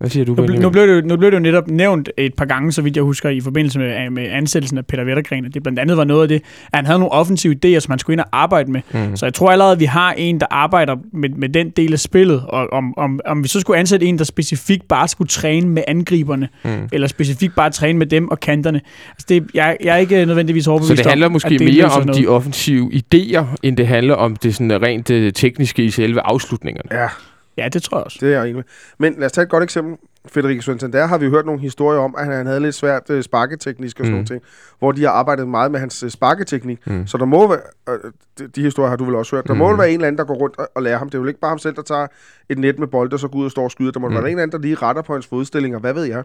Hvad 0.00 0.10
siger 0.10 0.24
du, 0.24 0.30
nu, 0.32 0.36
Benjamin? 0.36 0.60
nu, 0.60 0.70
blev 0.70 0.86
det, 0.88 0.96
jo- 1.02 1.06
nu 1.08 1.16
blev 1.16 1.30
det 1.30 1.36
jo 1.36 1.42
netop 1.42 1.68
nævnt 1.68 2.08
et 2.18 2.34
par 2.34 2.44
gange, 2.44 2.72
så 2.72 2.82
vidt 2.82 2.96
jeg 2.96 3.02
husker, 3.04 3.28
i 3.28 3.40
forbindelse 3.40 3.78
med, 3.78 4.10
med 4.10 4.26
ansættelsen 4.30 4.78
af 4.78 4.86
Peter 4.86 5.04
Vettergren. 5.04 5.44
at 5.44 5.54
Det 5.54 5.62
blandt 5.62 5.78
andet 5.78 5.96
var 5.96 6.04
noget 6.04 6.22
af 6.22 6.28
det, 6.28 6.42
at 6.72 6.76
han 6.78 6.86
havde 6.86 6.98
nogle 6.98 7.12
offensive 7.12 7.56
idéer, 7.64 7.78
som 7.80 7.90
han 7.92 7.98
skulle 7.98 8.14
ind 8.14 8.20
og 8.20 8.26
arbejde 8.32 8.70
med. 8.72 8.80
Mm. 8.92 9.16
Så 9.16 9.26
jeg 9.26 9.34
tror 9.34 9.50
allerede, 9.50 9.72
at 9.72 9.80
vi 9.80 9.84
har 9.84 10.12
en, 10.12 10.40
der 10.40 10.46
arbejder 10.50 10.96
med, 11.12 11.28
med 11.28 11.48
den 11.48 11.70
del 11.70 11.92
af 11.92 11.98
spillet, 11.98 12.42
og 12.48 12.72
om, 12.72 12.98
om, 12.98 13.20
om 13.26 13.42
vi 13.42 13.48
så 13.48 13.60
skulle 13.60 13.78
ansætte 13.78 14.06
en, 14.06 14.18
der 14.18 14.24
specifikt 14.24 14.88
bare 14.88 15.08
skulle 15.08 15.28
træne 15.28 15.68
med 15.68 15.82
angriberne, 15.88 16.48
Mm. 16.64 16.70
eller 16.92 17.06
specifikt 17.08 17.54
bare 17.54 17.70
træne 17.70 17.98
med 17.98 18.06
dem 18.06 18.28
og 18.28 18.40
kanterne. 18.40 18.80
Altså 19.10 19.26
det, 19.28 19.46
jeg, 19.54 19.76
jeg 19.84 19.92
er 19.94 19.96
ikke 19.96 20.26
nødvendigvis 20.26 20.66
overbevist 20.66 20.88
Så 20.88 20.94
det 21.02 21.06
handler 21.06 21.26
om, 21.26 21.32
måske 21.32 21.48
det 21.48 21.60
mere 21.74 21.84
om 21.84 22.06
noget. 22.06 22.22
de 22.22 22.26
offensive 22.26 22.90
idéer, 22.94 23.44
end 23.62 23.76
det 23.76 23.86
handler 23.86 24.14
om 24.14 24.36
det 24.36 24.54
sådan 24.54 24.82
rent 24.82 25.10
øh, 25.10 25.32
tekniske 25.32 25.84
i 25.84 25.90
selve 25.90 26.20
afslutningerne. 26.20 27.02
Ja, 27.02 27.08
Ja, 27.56 27.68
det 27.68 27.82
tror 27.82 27.98
jeg 27.98 28.04
også. 28.04 28.18
det 28.20 28.28
er 28.28 28.32
jeg 28.32 28.42
enig 28.42 28.54
med. 28.56 28.64
Men 28.98 29.14
lad 29.18 29.26
os 29.26 29.32
tage 29.32 29.42
et 29.42 29.50
godt 29.50 29.62
eksempel. 29.64 29.96
Federico 30.28 30.60
Santander 30.62 31.06
har 31.06 31.18
vi 31.18 31.24
jo 31.24 31.30
hørt 31.30 31.46
nogle 31.46 31.60
historier 31.60 32.00
om, 32.00 32.14
at 32.18 32.26
han 32.26 32.46
havde 32.46 32.60
lidt 32.60 32.74
svært 32.74 33.10
øh, 33.10 33.22
sparketeknisk 33.22 34.00
og 34.00 34.06
sådan 34.06 34.10
Mm. 34.10 34.14
nogle 34.14 34.26
ting, 34.26 34.42
hvor 34.78 34.92
de 34.92 35.02
har 35.02 35.10
arbejdet 35.10 35.48
meget 35.48 35.70
med 35.70 35.80
hans 35.80 36.02
øh, 36.02 36.10
sparketeknik. 36.10 36.86
Mm. 36.86 37.06
Så 37.06 37.18
der 37.18 37.24
må 37.24 37.48
være, 37.48 37.58
øh, 37.88 38.12
de, 38.38 38.46
de 38.46 38.62
historier 38.62 38.88
har 38.88 38.96
du 38.96 39.04
vel 39.04 39.14
også 39.14 39.36
hørt, 39.36 39.46
der 39.46 39.52
mm. 39.52 39.58
må 39.58 39.76
være 39.76 39.88
en 39.88 39.94
eller 39.94 40.06
anden, 40.06 40.18
der 40.18 40.24
går 40.24 40.34
rundt 40.34 40.58
og, 40.58 40.68
og 40.74 40.82
lærer 40.82 40.98
ham. 40.98 41.08
Det 41.08 41.18
er 41.18 41.22
jo 41.22 41.26
ikke 41.28 41.40
bare 41.40 41.48
ham 41.48 41.58
selv, 41.58 41.76
der 41.76 41.82
tager 41.82 42.06
et 42.48 42.58
net 42.58 42.78
med 42.78 42.86
bold, 42.86 43.12
og 43.12 43.20
så 43.20 43.28
går 43.28 43.38
ud 43.38 43.44
og 43.44 43.50
står 43.50 43.64
og 43.64 43.70
skyder. 43.70 43.90
Der 43.92 44.00
må 44.00 44.08
mm. 44.08 44.14
Være 44.14 44.22
en 44.22 44.28
eller 44.28 44.42
anden, 44.42 44.52
der 44.60 44.66
lige 44.66 44.74
retter 44.74 45.02
på 45.02 45.12
hans 45.12 45.26
fodstillinger. 45.26 45.78
Hvad 45.78 45.92
ved 45.94 46.04
jeg? 46.04 46.22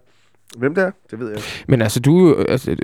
Hvem 0.58 0.76
det 0.76 0.84
er? 0.84 0.92
Det 1.12 1.20
ved 1.20 1.28
jeg 1.28 1.38
ikke. 1.38 1.48
Men 1.68 1.82
altså, 1.82 2.00
du, 2.00 2.36
øh, 2.36 2.46
altså, 2.50 2.72
øh, 2.72 2.78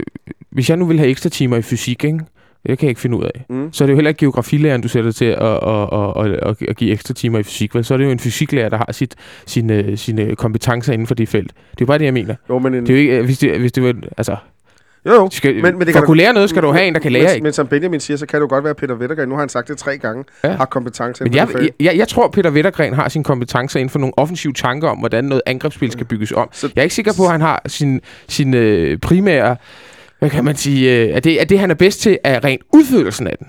hvis 0.49 0.69
jeg 0.69 0.77
nu 0.77 0.85
vil 0.85 0.97
have 0.99 1.09
ekstra 1.09 1.29
timer 1.29 1.57
i 1.57 1.61
fysik, 1.61 2.03
ikke? 2.03 2.19
Det 2.67 2.77
kan 2.77 2.85
jeg 2.85 2.89
ikke 2.89 3.01
finde 3.01 3.17
ud 3.17 3.23
af. 3.23 3.45
Mm. 3.49 3.73
Så 3.73 3.83
er 3.83 3.85
det 3.85 3.91
jo 3.91 3.95
heller 3.97 4.09
ikke 4.09 4.19
geografilæreren, 4.19 4.81
du 4.81 4.87
sætter 4.87 5.11
til 5.11 5.25
at, 5.25 5.37
at, 5.41 5.89
at, 5.93 6.31
at, 6.49 6.61
at, 6.69 6.77
give 6.77 6.91
ekstra 6.91 7.13
timer 7.13 7.39
i 7.39 7.43
fysik. 7.43 7.75
Vel? 7.75 7.83
Så 7.85 7.93
er 7.93 7.97
det 7.97 8.05
jo 8.05 8.09
en 8.11 8.19
fysiklærer, 8.19 8.69
der 8.69 8.77
har 8.77 8.89
sit, 8.91 9.15
sine, 9.45 9.97
sine 9.97 10.35
kompetencer 10.35 10.93
inden 10.93 11.07
for 11.07 11.15
det 11.15 11.29
felt. 11.29 11.47
Det 11.53 11.53
er 11.71 11.75
jo 11.81 11.85
bare 11.85 11.97
det, 11.97 12.05
jeg 12.05 12.13
mener. 12.13 12.35
Jo, 12.49 12.59
men 12.59 12.73
en, 12.73 12.81
Det 12.85 12.89
er 12.89 12.93
jo 12.93 12.99
ikke, 12.99 13.17
øh, 13.17 13.25
hvis 13.25 13.37
det, 13.37 13.59
hvis 13.59 13.71
det 13.71 13.83
var, 13.83 13.93
altså, 14.17 14.35
jo, 15.05 15.11
jo. 15.13 15.29
skal, 15.31 15.53
Men- 15.55 15.63
men, 15.63 15.73
det 15.79 15.87
for 15.87 15.91
kan 15.91 16.01
at 16.01 16.05
kunne 16.05 16.17
lære 16.17 16.33
noget, 16.33 16.49
skal 16.49 16.61
du 16.61 16.71
have 16.71 16.85
en, 16.87 16.93
der 16.93 16.99
kan 16.99 17.11
lære, 17.11 17.33
men, 17.33 17.43
men 17.43 17.53
som 17.53 17.67
Benjamin 17.67 17.99
siger, 17.99 18.17
så 18.17 18.25
kan 18.25 18.39
jo 18.39 18.47
godt 18.49 18.63
være, 18.63 18.75
Peter 18.75 18.95
Vettergren, 18.95 19.29
nu 19.29 19.35
har 19.35 19.39
han 19.41 19.49
sagt 19.49 19.67
det 19.67 19.77
tre 19.77 19.97
gange, 19.97 20.23
ja. 20.43 20.49
Har 20.51 20.65
kompetence 20.65 21.23
Men 21.23 21.33
jeg, 21.35 21.47
jeg, 21.61 21.69
jeg, 21.79 21.97
jeg 21.97 22.07
tror, 22.07 22.27
Peter 22.27 22.49
Vettergren 22.49 22.93
har 22.93 23.09
sine 23.09 23.23
kompetencer 23.23 23.79
inden 23.79 23.89
for 23.89 23.99
nogle 23.99 24.13
offensive 24.17 24.53
tanker 24.53 24.87
om, 24.89 24.97
hvordan 24.97 25.23
noget 25.23 25.41
angrebsspil 25.45 25.91
skal 25.91 26.05
bygges 26.05 26.31
om. 26.31 26.49
Så- 26.51 26.69
Jeg 26.75 26.81
er 26.81 26.83
ikke 26.83 26.95
sikker 26.95 27.13
på, 27.17 27.23
at 27.25 27.31
han 27.31 27.41
har 27.41 27.61
sin, 27.67 28.01
sin 28.27 28.53
øh, 28.53 28.97
primære, 28.97 29.55
hvad 30.21 30.29
kan 30.29 30.45
man 30.45 30.55
sige, 30.55 30.97
øh, 31.07 31.15
at, 31.15 31.23
det, 31.23 31.37
at 31.37 31.49
det, 31.49 31.59
han 31.59 31.71
er 31.71 31.75
bedst 31.75 32.01
til, 32.01 32.17
er 32.23 32.43
rent 32.43 32.61
udførelsen 32.73 33.27
af 33.27 33.37
den. 33.37 33.47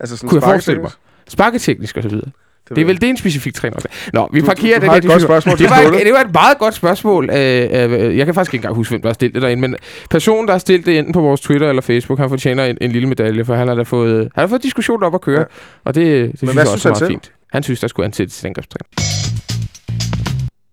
Altså 0.00 0.16
sådan 0.16 0.28
kunne 0.28 0.40
jeg 0.40 0.48
forestille 0.50 0.80
mig. 0.80 0.90
sparketeknisk. 1.28 1.96
Og 1.96 2.02
så 2.02 2.08
videre. 2.08 2.30
Det, 2.68 2.76
Det 2.76 2.82
er 2.82 2.86
vel 2.86 3.00
det, 3.00 3.08
en 3.08 3.16
specifik 3.16 3.54
træner. 3.54 3.76
Nå, 4.12 4.28
vi 4.32 4.40
Du- 4.40 4.46
parkerer 4.46 4.74
du 4.78 4.80
den 4.80 4.88
har 4.90 4.94
her 4.96 5.02
et 5.02 5.06
godt 5.08 5.22
spørgsmål 5.22 5.58
Det 5.58 5.70
var, 5.70 5.76
et, 5.76 6.04
det 6.04 6.12
var 6.12 6.20
et 6.20 6.32
meget 6.32 6.58
godt 6.58 6.74
spørgsmål. 6.74 7.30
Øh, 7.30 7.36
øh, 7.72 8.16
jeg 8.18 8.26
kan 8.26 8.34
faktisk 8.34 8.54
ikke 8.54 8.62
engang 8.64 8.74
huske, 8.76 8.92
hvem 8.92 9.02
der 9.02 9.08
har 9.08 9.14
stillet 9.14 9.34
det 9.34 9.42
derinde, 9.42 9.60
men 9.60 9.76
personen, 10.10 10.46
der 10.48 10.54
har 10.54 10.58
stillet 10.58 10.86
det 10.86 10.98
enten 10.98 11.12
på 11.12 11.20
vores 11.20 11.40
Twitter 11.40 11.68
eller 11.68 11.82
Facebook, 11.82 12.18
han 12.18 12.28
fortjener 12.28 12.64
en, 12.64 12.78
en 12.80 12.92
lille 12.92 13.08
medalje, 13.08 13.44
for 13.44 13.54
han 13.54 13.68
har 13.68 13.74
da 13.74 13.82
fået, 13.82 14.18
han 14.34 14.40
har 14.42 14.46
fået 14.46 14.62
diskussionen 14.62 15.02
op 15.02 15.14
at 15.14 15.20
køre, 15.20 15.38
Ja. 15.40 15.44
og 15.84 15.94
det, 15.94 16.04
det 16.30 16.38
synes 16.38 16.52
hvad 16.52 16.62
jeg 16.62 16.68
synes 16.68 16.86
også 16.86 16.88
han 16.88 16.90
er 16.90 16.94
meget 16.94 16.98
selv? 16.98 17.10
fint. 17.10 17.32
Han 17.52 17.62
synes, 17.62 17.80
der 17.80 17.88
skulle 17.88 18.06
ansættes 18.06 18.36
til 18.36 18.46
angrebstræner. 18.46 19.47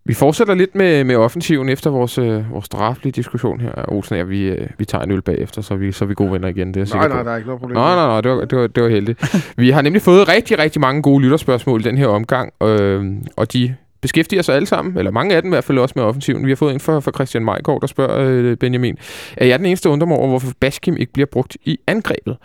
Vi 0.07 0.13
fortsætter 0.13 0.53
lidt 0.53 0.75
med, 0.75 1.03
med 1.03 1.15
offensiven 1.15 1.69
efter 1.69 1.89
vores, 1.89 2.17
øh, 2.17 2.51
vores 2.51 2.69
draflige 2.69 3.11
diskussion 3.11 3.61
her. 3.61 3.71
Olsen 3.87 4.19
og 4.19 4.29
vi, 4.29 4.41
øh, 4.43 4.67
vi 4.77 4.85
tager 4.85 5.03
en 5.03 5.11
øl 5.11 5.21
bagefter, 5.21 5.61
så 5.61 5.75
vi, 5.75 5.91
så 5.91 6.05
er 6.05 6.07
vi 6.07 6.13
gode 6.13 6.31
venner 6.31 6.47
igen. 6.47 6.73
Det 6.73 6.91
er 6.91 6.95
Nej, 6.95 7.07
nej, 7.07 7.17
på. 7.17 7.23
der 7.23 7.31
er 7.31 7.35
ikke 7.35 7.47
noget 7.47 7.59
problem. 7.59 7.77
Nej, 7.77 7.95
nej, 7.95 8.05
nej, 8.07 8.21
det 8.21 8.31
var, 8.31 8.45
det 8.45 8.57
var, 8.57 8.67
det 8.67 8.83
var 8.83 8.89
heldigt. 8.89 9.35
Vi 9.57 9.69
har 9.69 9.81
nemlig 9.81 10.01
fået 10.01 10.27
rigtig, 10.27 10.59
rigtig 10.59 10.81
mange 10.81 11.01
gode 11.01 11.23
lytterspørgsmål 11.23 11.79
i 11.79 11.83
den 11.83 11.97
her 11.97 12.07
omgang, 12.07 12.53
øh, 12.63 13.05
og 13.35 13.53
de 13.53 13.75
beskæftiger 14.01 14.41
sig 14.41 14.55
alle 14.55 14.65
sammen, 14.65 14.97
eller 14.97 15.11
mange 15.11 15.35
af 15.35 15.41
dem 15.41 15.51
i 15.51 15.53
hvert 15.55 15.63
fald 15.63 15.77
også 15.77 15.93
med 15.95 16.03
offensiven. 16.03 16.45
Vi 16.45 16.51
har 16.51 16.55
fået 16.55 16.73
en 16.73 16.79
fra, 16.79 16.99
fra 16.99 17.11
Christian 17.11 17.45
Majgaard, 17.45 17.81
der 17.81 17.87
spørger 17.87 18.29
øh, 18.29 18.57
Benjamin, 18.57 18.97
er 19.37 19.45
jeg 19.45 19.59
den 19.59 19.65
eneste, 19.65 19.89
undrer 19.89 20.09
over, 20.09 20.27
hvorfor 20.27 20.51
Baskim 20.59 20.97
ikke 20.97 21.13
bliver 21.13 21.27
brugt 21.31 21.57
i 21.63 21.79
angrebet? 21.87 22.37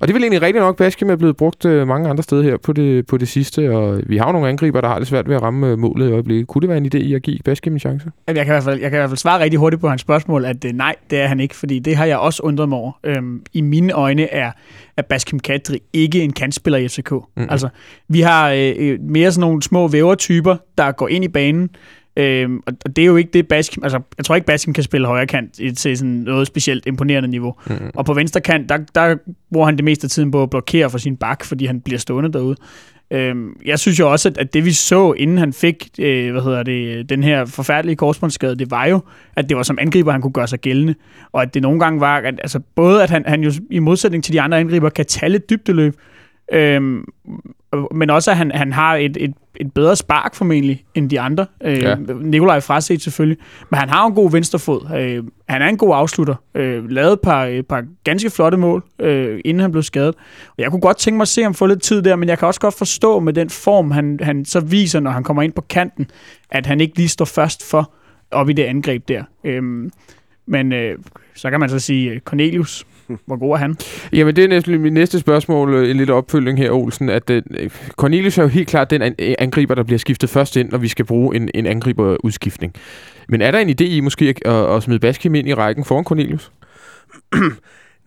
Og 0.00 0.08
det 0.08 0.14
vel 0.14 0.22
egentlig 0.22 0.42
rigtigt 0.42 0.62
nok, 0.62 0.76
Baskim 0.76 1.10
er 1.10 1.16
blevet 1.16 1.36
brugt 1.36 1.64
øh, 1.64 1.88
mange 1.88 2.10
andre 2.10 2.22
steder 2.22 2.42
her 2.42 2.56
på 2.56 2.72
det, 2.72 3.06
på 3.06 3.16
det 3.16 3.28
sidste, 3.28 3.70
og 3.70 4.00
vi 4.06 4.16
har 4.16 4.26
jo 4.26 4.32
nogle 4.32 4.48
angriber, 4.48 4.80
der 4.80 4.88
har 4.88 4.98
det 4.98 5.08
svært 5.08 5.28
ved 5.28 5.36
at 5.36 5.42
ramme 5.42 5.68
øh, 5.68 5.78
målet 5.78 6.08
i 6.08 6.12
øjeblikket. 6.12 6.46
Kunne 6.46 6.60
det 6.60 6.68
være 6.68 6.78
en 6.78 6.86
idé 6.86 6.98
i 6.98 7.14
at 7.14 7.22
give 7.22 7.38
Baskim 7.44 7.72
en 7.72 7.78
chance? 7.78 8.10
Jamen, 8.28 8.36
Jeg 8.36 8.46
kan, 8.46 8.52
i 8.52 8.54
hvert 8.54 8.64
fald, 8.64 8.80
jeg 8.80 8.90
kan 8.90 8.96
i 8.96 9.00
hvert 9.00 9.10
fald 9.10 9.18
svare 9.18 9.40
rigtig 9.40 9.58
hurtigt 9.58 9.80
på 9.80 9.88
hans 9.88 10.00
spørgsmål, 10.00 10.44
at 10.44 10.64
øh, 10.64 10.72
nej, 10.72 10.94
det 11.10 11.20
er 11.20 11.26
han 11.26 11.40
ikke, 11.40 11.56
fordi 11.56 11.78
det 11.78 11.96
har 11.96 12.04
jeg 12.04 12.18
også 12.18 12.42
undret 12.42 12.68
mig 12.68 12.78
over. 12.78 12.92
Øhm, 13.04 13.42
I 13.52 13.60
mine 13.60 13.92
øjne 13.92 14.32
er, 14.32 14.52
er 14.96 15.02
Baskim 15.02 15.40
Kadri 15.40 15.82
ikke 15.92 16.22
en 16.22 16.32
kantspiller 16.32 16.78
i 16.78 16.88
FCK. 16.88 17.12
Mm-hmm. 17.12 17.46
Altså, 17.50 17.68
vi 18.08 18.20
har 18.20 18.50
øh, 18.50 18.98
mere 19.00 19.32
sådan 19.32 19.40
nogle 19.40 19.62
små 19.62 19.88
vævertyper, 19.88 20.56
der 20.78 20.92
går 20.92 21.08
ind 21.08 21.24
i 21.24 21.28
banen, 21.28 21.70
Øhm, 22.16 22.60
og 22.66 22.96
det 22.96 23.02
er 23.02 23.06
jo 23.06 23.16
ikke 23.16 23.30
det, 23.32 23.48
Baskim... 23.48 23.82
Altså, 23.82 24.00
jeg 24.18 24.24
tror 24.24 24.34
ikke, 24.34 24.46
Baskim 24.46 24.74
kan 24.74 24.84
spille 24.84 25.06
højre 25.06 25.26
kant 25.26 25.52
til 25.76 25.98
sådan 25.98 26.08
noget 26.08 26.46
specielt 26.46 26.86
imponerende 26.86 27.28
niveau. 27.28 27.54
Mm. 27.66 27.76
Og 27.94 28.04
på 28.04 28.14
venstre 28.14 28.40
kant, 28.40 28.68
der, 28.68 28.78
der 28.94 29.16
bruger 29.52 29.66
han 29.66 29.76
det 29.76 29.84
meste 29.84 30.04
af 30.04 30.10
tiden 30.10 30.30
på 30.30 30.42
at 30.42 30.50
blokere 30.50 30.90
for 30.90 30.98
sin 30.98 31.16
bak, 31.16 31.44
fordi 31.44 31.66
han 31.66 31.80
bliver 31.80 31.98
stående 31.98 32.32
derude. 32.32 32.56
Øhm, 33.10 33.56
jeg 33.64 33.78
synes 33.78 33.98
jo 33.98 34.12
også, 34.12 34.28
at, 34.28 34.38
at 34.38 34.54
det 34.54 34.64
vi 34.64 34.72
så, 34.72 35.12
inden 35.12 35.38
han 35.38 35.52
fik 35.52 35.88
øh, 35.98 36.32
hvad 36.32 36.42
hedder 36.42 36.62
det, 36.62 37.08
den 37.08 37.22
her 37.22 37.44
forfærdelige 37.44 37.96
korsbåndsskade, 37.96 38.56
det 38.56 38.70
var 38.70 38.86
jo, 38.86 39.00
at 39.36 39.48
det 39.48 39.56
var 39.56 39.62
som 39.62 39.78
angriber, 39.80 40.12
han 40.12 40.20
kunne 40.20 40.32
gøre 40.32 40.48
sig 40.48 40.58
gældende. 40.58 40.94
Og 41.32 41.42
at 41.42 41.54
det 41.54 41.62
nogle 41.62 41.80
gange 41.80 42.00
var, 42.00 42.16
at, 42.16 42.34
altså 42.38 42.60
både 42.74 43.02
at 43.02 43.10
han, 43.10 43.24
han 43.26 43.42
jo 43.42 43.52
i 43.70 43.78
modsætning 43.78 44.24
til 44.24 44.32
de 44.32 44.40
andre 44.40 44.60
angriber, 44.60 44.90
kan 44.90 45.06
tage 45.06 45.30
lidt 45.30 45.50
dybdeløb, 45.50 45.96
øhm, 46.52 47.04
men 47.94 48.10
også 48.10 48.30
at 48.30 48.36
han, 48.36 48.50
han 48.54 48.72
har 48.72 48.96
et, 48.96 49.16
et, 49.20 49.34
et 49.56 49.72
bedre 49.74 49.96
spark 49.96 50.34
formentlig 50.34 50.84
end 50.94 51.10
de 51.10 51.20
andre. 51.20 51.46
Øh, 51.64 51.78
Ja. 51.82 51.94
Nikolaj 52.20 52.60
fraset 52.60 53.02
selvfølgelig. 53.02 53.38
Men 53.70 53.78
han 53.78 53.88
har 53.88 54.06
en 54.06 54.14
god 54.14 54.30
venstrefod. 54.32 54.96
Øh, 54.96 55.24
han 55.48 55.62
er 55.62 55.68
en 55.68 55.76
god 55.76 55.94
afslutter. 55.94 56.34
Øh, 56.54 56.90
lavet 56.90 57.12
et 57.12 57.20
par, 57.20 57.44
et 57.44 57.66
par 57.66 57.84
ganske 58.04 58.30
flotte 58.30 58.58
mål, 58.58 58.84
øh, 58.98 59.40
inden 59.44 59.60
han 59.60 59.70
blev 59.70 59.82
skadet. 59.82 60.14
Og 60.48 60.54
jeg 60.58 60.70
kunne 60.70 60.80
godt 60.80 60.96
tænke 60.96 61.16
mig 61.16 61.22
at 61.22 61.28
se 61.28 61.42
ham 61.42 61.54
få 61.54 61.66
lidt 61.66 61.82
tid 61.82 62.02
der, 62.02 62.16
men 62.16 62.28
jeg 62.28 62.38
kan 62.38 62.48
også 62.48 62.60
godt 62.60 62.74
forstå 62.78 63.20
med 63.20 63.32
den 63.32 63.50
form, 63.50 63.90
han, 63.90 64.18
han 64.22 64.44
så 64.44 64.60
viser, 64.60 65.00
når 65.00 65.10
han 65.10 65.24
kommer 65.24 65.42
ind 65.42 65.52
på 65.52 65.62
kanten, 65.68 66.06
at 66.50 66.66
han 66.66 66.80
ikke 66.80 66.96
lige 66.96 67.08
står 67.08 67.24
først 67.24 67.70
for 67.70 67.92
op 68.30 68.48
i 68.48 68.52
det 68.52 68.62
angreb 68.64 69.08
der. 69.08 69.24
Øhm, 69.44 69.90
men 70.46 70.72
øh, 70.72 70.98
så 71.34 71.50
kan 71.50 71.60
man 71.60 71.68
så 71.68 71.78
sige, 71.78 72.10
øh, 72.10 72.20
Cornelius, 72.20 72.86
hvor 73.26 73.38
god 73.38 73.52
er 73.52 73.56
han? 73.56 73.76
Jamen, 74.12 74.36
det 74.36 74.44
er 74.44 74.48
næsten 74.48 74.80
mit 74.80 74.92
næste 74.92 75.18
spørgsmål, 75.18 75.74
øh, 75.74 75.90
en 75.90 75.96
lille 75.96 76.12
opfølging 76.12 76.58
her, 76.58 76.70
Olsen, 76.70 77.08
at 77.08 77.30
øh, 77.30 77.42
Cornelius 77.90 78.38
er 78.38 78.42
jo 78.42 78.48
helt 78.48 78.68
klart 78.68 78.90
den 78.90 79.02
an- 79.02 79.14
angriber, 79.38 79.74
der 79.74 79.82
bliver 79.82 79.98
skiftet 79.98 80.30
først 80.30 80.56
ind, 80.56 80.70
når 80.70 80.78
vi 80.78 80.88
skal 80.88 81.04
bruge 81.04 81.36
en, 81.36 81.50
en 81.54 81.66
angriberudskiftning. 81.66 82.74
Men 83.28 83.42
er 83.42 83.50
der 83.50 83.58
en 83.58 83.70
idé 83.70 83.84
i 83.84 84.00
måske 84.00 84.28
at, 84.28 84.52
at, 84.52 84.76
at 84.76 84.82
smide 84.82 85.00
Baskim 85.00 85.34
ind 85.34 85.48
i 85.48 85.54
rækken 85.54 85.84
foran 85.84 86.04
Cornelius? 86.04 86.52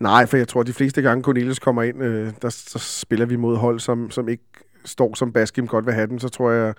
Nej, 0.00 0.26
for 0.26 0.36
jeg 0.36 0.48
tror, 0.48 0.60
at 0.60 0.66
de 0.66 0.72
fleste 0.72 1.02
gange 1.02 1.22
Cornelius 1.22 1.58
kommer 1.58 1.82
ind, 1.82 2.02
øh, 2.02 2.28
der, 2.42 2.48
så 2.48 2.78
spiller 2.78 3.26
vi 3.26 3.36
mod 3.36 3.56
hold, 3.56 3.80
som, 3.80 4.10
som 4.10 4.28
ikke 4.28 4.44
står 4.84 5.14
som 5.14 5.32
Baskim 5.32 5.66
godt 5.66 5.86
vil 5.86 5.94
have 5.94 6.06
den. 6.06 6.18
Så 6.18 6.28
tror 6.28 6.50
jeg, 6.50 6.74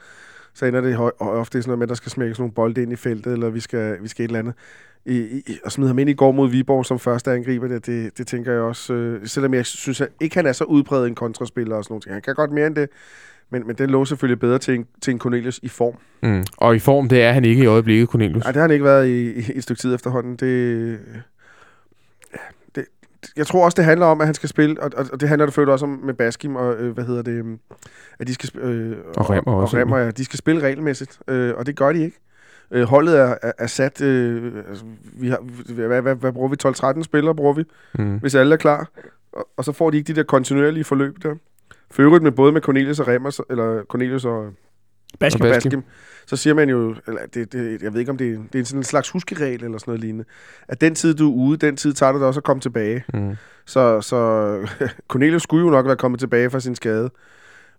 så 0.56 0.66
ender 0.66 0.82
det 0.82 0.98
ofte 1.20 1.62
sådan 1.62 1.70
noget 1.70 1.80
med, 1.80 1.86
at 1.86 1.90
der 1.90 1.96
skal 1.96 2.12
smækkes 2.12 2.40
nogle 2.40 2.54
bolde 2.54 2.82
ind 2.82 2.92
i 2.94 2.96
feltet, 2.96 3.34
eller 3.34 3.50
vi 3.50 3.60
skal, 3.60 3.98
vi 4.02 4.08
skal 4.08 4.26
et 4.26 4.30
eller 4.30 4.40
andet. 4.40 4.54
I, 5.06 5.18
i, 5.18 5.60
og 5.66 5.72
smide 5.72 5.88
ham 5.88 6.00
ind 6.00 6.10
i 6.10 6.14
går 6.14 6.32
mod 6.32 6.50
Viborg 6.50 6.86
som 6.86 7.00
første 7.00 7.32
angriber, 7.32 7.68
det, 7.68 7.86
det, 7.86 8.18
det 8.18 8.28
tænker 8.28 8.52
jeg 8.52 8.62
også. 8.62 8.94
Øh, 8.94 9.28
selvom 9.28 9.54
jeg 9.54 9.66
synes 9.66 10.02
at 10.02 10.08
ikke, 10.20 10.36
han 10.36 10.46
er 10.46 10.52
så 10.52 10.64
udbredt 10.64 11.08
en 11.08 11.16
kontraspiller 11.16 11.76
og 11.76 11.84
sådan 11.84 11.94
noget. 11.94 12.14
Han 12.14 12.22
kan 12.22 12.36
godt 12.36 12.52
mere 12.52 12.68
end 12.68 12.76
det, 12.76 12.90
men, 13.50 13.68
men 13.68 13.76
den 13.76 13.90
lå 13.90 14.06
selvfølgelig 14.06 14.40
bedre 14.40 14.60
til 14.60 14.76
en, 14.76 14.86
til 15.02 15.12
en 15.12 15.20
Cornelius 15.20 15.60
i 15.64 15.68
form. 15.68 15.96
Mm. 16.24 16.44
Og 16.58 16.76
i 16.76 16.80
form, 16.80 17.10
det 17.10 17.22
er 17.22 17.32
han 17.32 17.46
ikke 17.46 17.64
i 17.64 17.66
øjeblikket, 17.66 18.10
Cornelius. 18.10 18.44
Nej, 18.44 18.52
det 18.52 18.56
har 18.56 18.62
han 18.64 18.72
ikke 18.72 18.86
været 18.86 19.08
i, 19.08 19.40
i 19.40 19.44
et 19.56 19.64
stykke 19.64 19.82
tid 19.82 19.96
efterhånden. 19.96 20.36
Det, 20.36 21.00
jeg 23.38 23.48
tror 23.48 23.66
også, 23.66 23.76
det 23.76 23.86
handler 23.86 24.06
om, 24.06 24.22
at 24.22 24.28
han 24.28 24.34
skal 24.34 24.50
spille, 24.50 24.82
og, 24.82 24.92
og 25.14 25.22
det 25.22 25.30
handler 25.30 25.48
selvfølgelig 25.48 25.74
også 25.74 25.86
om 25.86 26.00
med 26.04 26.14
Baskim 26.14 26.56
og, 26.56 26.76
øh, 26.76 26.94
hvad 26.94 27.04
hedder 27.04 27.22
det, 27.22 27.32
øhm, 27.32 27.60
at 28.20 28.28
de 28.28 28.34
skal 28.34 28.60
øh, 28.60 28.98
Og 29.18 29.30
Remmer 29.30 29.54
og, 29.54 29.62
også, 29.62 29.78
og 29.78 29.82
Remmer, 29.82 29.98
ja, 29.98 30.12
de 30.12 30.26
skal 30.26 30.38
spille 30.40 30.62
regelmæssigt, 30.62 31.20
øh, 31.28 31.54
og 31.58 31.66
det 31.66 31.76
gør 31.76 31.92
de 31.92 32.04
ikke. 32.04 32.18
Øh, 32.72 32.84
holdet 32.84 33.20
er, 33.20 33.36
er, 33.42 33.52
er 33.58 33.68
sat, 33.68 34.02
øh, 34.02 34.54
altså, 34.70 34.86
vi 35.14 35.30
har, 35.30 35.40
hvad, 35.74 36.02
hvad, 36.02 36.16
hvad 36.16 36.32
bruger 36.34 36.50
vi, 36.50 37.00
12-13 37.00 37.04
spillere 37.04 37.36
bruger 37.36 37.54
vi, 37.54 37.64
Mm. 38.00 38.18
hvis 38.18 38.36
alle 38.36 38.54
er 38.54 38.58
klar, 38.58 38.90
og, 39.34 39.48
og 39.58 39.66
så 39.66 39.72
får 39.72 39.90
de 39.90 39.98
ikke 39.98 40.08
de 40.08 40.16
der 40.16 40.24
kontinuerlige 40.24 40.84
forløb 40.84 41.24
der. 41.24 41.36
For 41.92 42.02
øvrigt 42.02 42.24
med 42.24 42.32
både 42.32 42.52
med 42.52 42.62
Cornelius 42.62 43.00
og 43.00 43.08
Remmer, 43.08 43.40
eller 43.50 43.84
Cornelius 43.84 44.26
og 44.26 44.50
Baskim. 45.20 45.46
Og 45.46 45.54
Baskim. 45.54 45.84
Så 46.28 46.36
siger 46.36 46.54
man 46.54 46.70
jo, 46.70 46.96
eller 47.08 47.22
det, 47.34 47.54
det, 47.54 47.82
jeg 47.84 47.94
ved 47.94 48.00
ikke 48.00 48.12
om 48.12 48.18
det, 48.18 48.34
er- 48.34 48.40
det 48.54 48.62
er 48.62 48.66
sådan 48.66 48.80
en 48.80 48.84
slags 48.84 49.10
huskeregel 49.10 49.64
eller 49.64 49.78
sådan 49.78 49.92
noget 49.92 50.02
lignende, 50.02 50.26
at 50.68 50.82
den 50.82 50.96
tid 50.96 51.14
du 51.14 51.32
er 51.32 51.36
ude, 51.36 51.58
den 51.58 51.76
tid 51.78 51.94
tager 51.94 52.12
det 52.12 52.20
dig 52.20 52.28
også 52.28 52.40
at 52.40 52.44
komme 52.44 52.62
tilbage. 52.62 53.04
Mm. 53.14 53.36
Så, 53.66 54.02
så 54.02 54.18
Cornelius 55.08 55.44
skulle 55.44 55.66
jo 55.66 55.72
nok 55.72 55.86
være 55.86 55.96
kommet 55.96 56.20
tilbage 56.20 56.50
fra 56.50 56.60
sin 56.60 56.76
skade. 56.76 57.10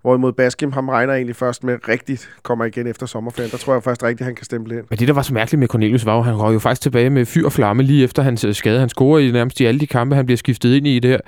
Hvorimod 0.02 0.32
Baskim, 0.32 0.72
ham 0.72 0.88
regner 0.88 1.14
egentlig 1.14 1.36
først 1.36 1.64
med 1.64 1.88
rigtigt 1.88 2.30
kommer 2.42 2.64
igen 2.64 2.86
efter 2.86 3.06
sommerferien. 3.06 3.50
Der 3.50 3.56
tror 3.56 3.72
jeg 3.72 3.82
først 3.82 4.02
rigtigt, 4.02 4.24
han 4.24 4.34
kan 4.34 4.44
stemple 4.44 4.74
ind. 4.78 4.84
Men 4.90 4.98
det, 4.98 5.08
der 5.08 5.14
var 5.14 5.22
så 5.22 5.34
mærkeligt 5.34 5.58
med 5.58 5.68
Cornelius, 5.68 6.06
var 6.06 6.16
jo, 6.16 6.22
han 6.22 6.34
røg 6.36 6.54
jo 6.54 6.58
faktisk 6.58 6.82
tilbage 6.82 7.10
med 7.10 7.26
fyr 7.26 7.44
og 7.44 7.52
flamme 7.52 7.82
lige 7.82 8.04
efter 8.04 8.22
hans 8.22 8.44
øh, 8.44 8.54
skade. 8.54 8.80
Han 8.80 8.88
scorer 8.88 9.18
i 9.18 9.30
nærmest 9.30 9.60
i 9.60 9.64
alle 9.64 9.80
de 9.80 9.86
kampe, 9.86 10.14
han 10.16 10.26
bliver 10.26 10.36
skiftet 10.36 10.74
ind 10.74 10.86
i 10.86 10.98
der. 10.98 11.18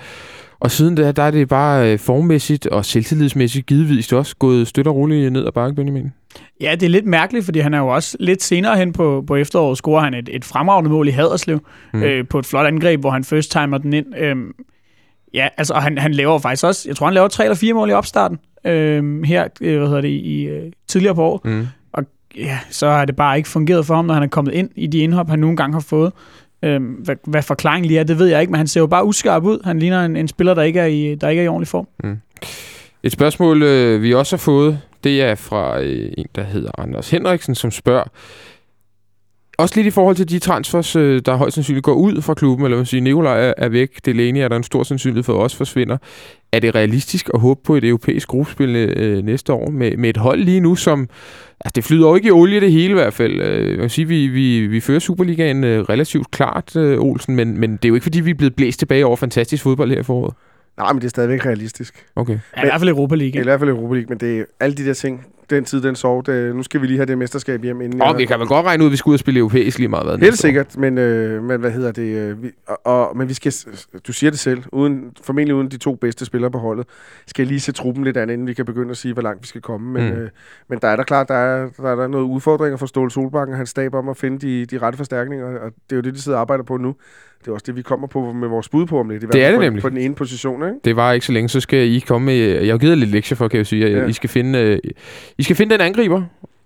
Og 0.61 0.71
siden 0.71 0.95
da, 0.95 1.13
der 1.13 1.23
er 1.23 1.31
det 1.31 1.49
bare 1.49 1.93
øh, 1.93 1.99
formmæssigt 1.99 2.67
og 2.67 2.85
selvtillidsmæssigt 2.85 3.67
givetvis 3.67 4.13
også 4.13 4.37
gået 4.37 4.69
støt 4.69 4.87
og 4.87 4.97
roligt 4.97 5.33
ned 5.33 5.47
ad 5.47 5.53
bakke, 5.53 5.75
Benjamin. 5.77 6.13
Ja, 6.61 6.73
det 6.73 6.83
er 6.83 6.91
lidt 6.91 7.07
mærkeligt, 7.07 7.45
fordi 7.45 7.59
han 7.59 7.75
er 7.75 7.79
jo 7.79 7.89
også 7.89 8.17
lidt 8.21 8.43
senere 8.43 8.77
hen 8.77 8.93
på, 8.93 9.25
på 9.27 9.37
efteråret, 9.37 9.79
scorer 9.79 10.03
han 10.05 10.15
et, 10.15 10.29
et 10.33 10.45
fremragende 10.45 10.91
mål 10.91 11.09
i 11.09 11.11
Haderslev, 11.11 11.61
Mm. 11.93 12.03
øh, 12.03 12.29
på 12.29 12.39
et 12.39 12.47
flot 12.47 12.67
angreb, 12.67 13.01
hvor 13.01 13.11
han 13.11 13.25
first 13.25 13.53
timer 13.53 13.79
den 13.79 13.93
ind. 13.93 14.07
Øhm, 14.19 14.53
ja, 15.35 15.49
altså, 15.57 15.75
og 15.75 15.83
han, 15.83 15.99
han 15.99 16.13
laver 16.15 16.39
faktisk 16.39 16.65
også, 16.65 16.89
jeg 16.89 16.97
tror, 16.97 17.07
han 17.07 17.15
laver 17.15 17.29
tre 17.29 17.45
eller 17.45 17.57
fire 17.57 17.75
mål 17.75 17.91
i 17.91 17.93
opstarten, 17.93 18.39
øhm, 18.65 19.25
her, 19.25 19.49
øh, 19.61 19.79
hvad 19.79 19.87
hedder 19.89 20.01
det, 20.01 20.09
i, 20.09 20.43
øh, 20.43 20.73
tidligere 20.89 21.15
på 21.15 21.23
året. 21.23 21.45
Mm. 21.45 21.67
Ja, 22.37 22.59
så 22.71 22.89
har 22.91 23.05
det 23.05 23.17
bare 23.17 23.37
ikke 23.37 23.49
fungeret 23.49 23.87
for 23.87 23.95
ham, 23.95 24.05
når 24.05 24.15
han 24.15 24.23
er 24.23 24.27
kommet 24.27 24.55
ind 24.55 24.71
i 24.77 24.87
de 24.87 24.99
indhop, 24.99 25.29
han 25.29 25.39
nogle 25.39 25.57
gange 25.57 25.73
har 25.75 25.81
fået. 25.81 26.13
Øhm, 26.63 26.85
hvad, 26.85 27.17
hvad 27.25 27.43
forklaringen 27.43 27.89
lige 27.89 28.01
er, 28.01 28.05
det 28.05 28.19
ved 28.19 28.27
jeg 28.27 28.41
ikke, 28.41 28.51
men 28.51 28.59
han 28.59 28.67
ser 28.67 28.81
jo 28.81 28.87
bare 28.87 29.05
uskarp 29.05 29.45
ud. 29.45 29.61
Han 29.65 29.79
ligner 29.79 30.05
en, 30.05 30.17
en 30.17 30.29
spiller, 30.29 30.55
der 30.55 30.63
ikke, 30.63 30.81
er 30.81 30.87
i, 30.87 31.15
der 31.15 31.29
ikke 31.29 31.41
er 31.41 31.45
i 31.45 31.49
ordentlig 31.49 31.69
form. 31.69 31.89
Mm. 32.05 32.19
Et 33.03 33.13
spørgsmål, 33.13 33.63
øh, 33.63 34.03
vi 34.03 34.15
også 34.15 34.37
har 34.37 34.39
fået, 34.39 34.81
det 35.05 35.23
er 35.23 35.35
fra 35.35 35.81
øh, 35.81 36.13
en, 36.19 36.27
der 36.35 36.43
hedder 36.43 36.71
Anders 36.79 37.11
Henriksen, 37.11 37.55
som 37.55 37.71
spørger, 37.71 38.09
også 39.59 39.77
lidt 39.77 39.87
i 39.87 39.91
forhold 39.91 40.17
til 40.17 40.29
de 40.29 40.39
transfers, 40.39 40.97
øh, 40.97 41.23
der 41.27 41.37
højst 41.37 41.55
sandsynligt 41.55 41.85
går 41.85 41.95
ud 41.95 42.23
fra 42.23 42.35
klubben, 42.35 42.65
eller 42.65 42.77
man 42.77 42.87
siger, 42.87 43.03
Nikolaj 43.03 43.49
er, 43.49 43.55
er 43.57 43.69
væk, 43.69 44.07
Delaney 44.07 44.41
er 44.41 44.49
der 44.49 44.57
en 44.57 44.63
stor 44.63 44.83
sandsynlighed 44.83 45.23
for, 45.23 45.33
at 45.33 45.43
også 45.43 45.57
forsvinder. 45.57 45.97
Er 46.53 46.61
det 46.61 46.75
realistisk 46.75 47.31
at 47.35 47.41
håbe 47.41 47.61
på 47.65 47.77
et 47.77 47.85
europæisk 47.85 48.29
gruppespil 48.29 48.77
øh, 48.77 49.25
næste 49.25 49.53
år 49.53 49.71
med, 49.71 49.97
med 49.97 50.11
et 50.11 50.17
hold 50.17 50.41
lige 50.41 50.61
nu, 50.61 50.75
som... 50.75 51.09
Altså, 51.61 51.73
det 51.75 51.85
flyder 51.85 52.09
jo 52.09 52.15
ikke 52.15 52.29
i 52.29 52.31
olie 52.31 52.61
det 52.61 52.73
hele 52.73 52.91
i 52.91 52.95
hvert 52.95 53.15
fald. 53.15 53.41
Øh, 53.41 53.71
jeg 53.71 53.79
vil 53.79 53.91
sige, 53.91 54.09
vi, 54.09 54.27
vi, 54.27 54.67
vi 54.67 54.81
fører 54.81 54.99
Superligaen 54.99 55.65
øh, 55.65 55.81
relativt 55.81 56.31
klart, 56.31 56.77
øh, 56.77 57.01
Olsen, 57.01 57.37
men, 57.37 57.61
men 57.61 57.73
det 57.73 57.85
er 57.85 57.89
jo 57.89 57.95
ikke, 57.95 58.05
fordi 58.05 58.21
vi 58.21 58.31
er 58.31 58.35
blevet 58.35 58.57
blæst 58.57 58.79
tilbage 58.79 59.07
over 59.07 59.17
fantastisk 59.17 59.63
fodbold 59.63 59.91
her 59.91 60.01
i 60.01 60.03
foråret. 60.03 60.35
Nej, 60.77 60.93
men 60.93 61.01
det 61.01 61.07
er 61.07 61.11
stadigvæk 61.11 61.47
realistisk. 61.47 62.07
Okay. 62.17 62.39
Ja, 62.57 62.63
I 62.63 62.67
hvert 62.67 62.81
fald 62.81 62.91
Europa 62.91 63.15
League. 63.15 63.41
I 63.41 63.45
hvert 63.45 63.61
fald 63.61 63.71
Europa 63.71 63.95
League, 63.95 64.09
men 64.09 64.19
det 64.19 64.39
er 64.39 64.45
alle 64.61 64.77
de 64.77 64.87
der 64.87 64.95
ting. 64.95 65.27
Den 65.51 65.65
tid, 65.65 65.83
den 65.83 65.97
sov. 65.97 66.25
Det, 66.27 66.57
nu 66.57 66.63
skal 66.63 66.83
vi 66.83 66.87
lige 66.87 66.97
have 66.97 67.07
det 67.07 67.19
mesterskab 67.19 67.63
hjem 67.63 67.81
inden. 67.81 68.03
Og 68.03 68.09
jeg- 68.09 68.19
vi 68.19 68.25
kan 68.25 68.39
vel 68.41 68.47
godt 68.49 68.67
regne 68.67 68.85
ud, 68.85 68.89
at 68.89 68.93
vi 68.93 68.97
skal 68.97 69.11
ud 69.11 69.15
og 69.15 69.19
spille 69.21 69.39
europæisk 69.41 69.79
lige 69.79 69.89
meget. 69.89 70.07
Hvad 70.07 70.19
Helt 70.19 70.39
sikkert, 70.39 70.77
men, 70.77 70.99
øh, 70.99 71.43
men 71.45 71.61
hvad 71.61 71.71
hedder 71.71 71.93
det? 71.93 72.03
Øh, 72.17 72.43
vi, 72.43 72.51
og, 72.67 72.87
og, 72.87 73.17
men 73.17 73.29
vi 73.29 73.35
skal, 73.35 73.53
du 74.07 74.13
siger 74.13 74.31
det 74.31 74.39
selv, 74.39 74.63
uden, 74.73 75.05
formentlig 75.23 75.55
uden 75.55 75.69
de 75.69 75.77
to 75.79 75.95
bedste 75.95 76.25
spillere 76.25 76.51
på 76.51 76.59
holdet, 76.59 76.87
skal 77.27 77.47
lige 77.47 77.61
se 77.61 77.73
truppen 77.73 78.05
lidt 78.05 78.17
an, 78.17 78.31
inden 78.31 78.47
vi 78.47 78.55
kan 78.55 78.65
begynde 78.65 78.91
at 78.91 78.97
sige, 78.97 79.13
hvor 79.13 79.23
langt 79.23 79.43
vi 79.43 79.47
skal 79.47 79.61
komme. 79.61 79.93
Men, 79.93 80.15
mm. 80.15 80.19
øh, 80.21 80.29
men 80.69 80.79
der 80.83 80.89
er 80.89 80.97
der 80.97 81.03
klart, 81.05 81.29
der 81.29 81.35
er, 81.35 81.69
der 81.77 81.89
er 81.91 81.97
der 81.97 82.07
noget 82.07 82.25
udfordringer 82.25 82.77
for 82.77 82.87
Ståle 82.87 83.11
Solbakken 83.11 83.53
og 83.53 83.57
hans 83.57 83.71
stab 83.71 83.95
om 83.95 84.09
at 84.09 84.17
finde 84.17 84.39
de, 84.39 84.67
de 84.67 84.79
rette 84.79 84.97
forstærkninger, 84.97 85.47
og 85.47 85.71
det 85.91 85.93
er 85.93 85.97
jo 85.97 86.03
det, 86.03 86.15
de 86.15 86.21
sidder 86.23 86.39
og 86.39 86.41
arbejder 86.41 86.65
på 86.65 86.77
nu. 86.77 86.95
Det 87.41 87.49
er 87.49 87.53
også 87.53 87.65
det, 87.67 87.77
vi 87.77 87.83
kommer 87.83 88.07
på 88.07 88.33
med 88.33 88.49
vores 88.49 88.69
bud 88.69 88.87
på 88.87 89.01
om 89.01 89.11
lidt. 89.11 89.23
i 89.23 89.27
hvert 89.27 89.33
Det 89.33 89.45
er 89.45 89.49
det 89.49 89.57
på, 89.57 89.63
nemlig. 89.63 89.83
På 89.83 89.89
den 89.89 89.99
ene 89.99 90.15
position, 90.15 90.63
ikke? 90.63 90.75
Det 90.85 90.97
var 90.97 91.13
ikke 91.13 91.27
så 91.27 91.33
længe, 91.33 91.49
så 91.49 91.61
skal 91.61 91.89
I 91.89 91.99
komme 91.99 92.27
med... 92.27 92.35
Jeg 92.37 92.73
har 92.73 92.79
givet 92.79 92.99
lidt 92.99 93.11
lektier 93.11 93.37
for, 93.37 93.49
kan 93.49 93.59
jeg 93.59 93.67
sige. 93.67 93.89
Ja. 93.89 94.07
I, 94.07 94.13
skal 94.13 94.31
finde, 94.31 94.59
øh, 94.59 94.79
I 95.39 95.43
skal 95.43 95.57
finde 95.57 95.73
den 95.73 95.81
angriber, 95.81 96.23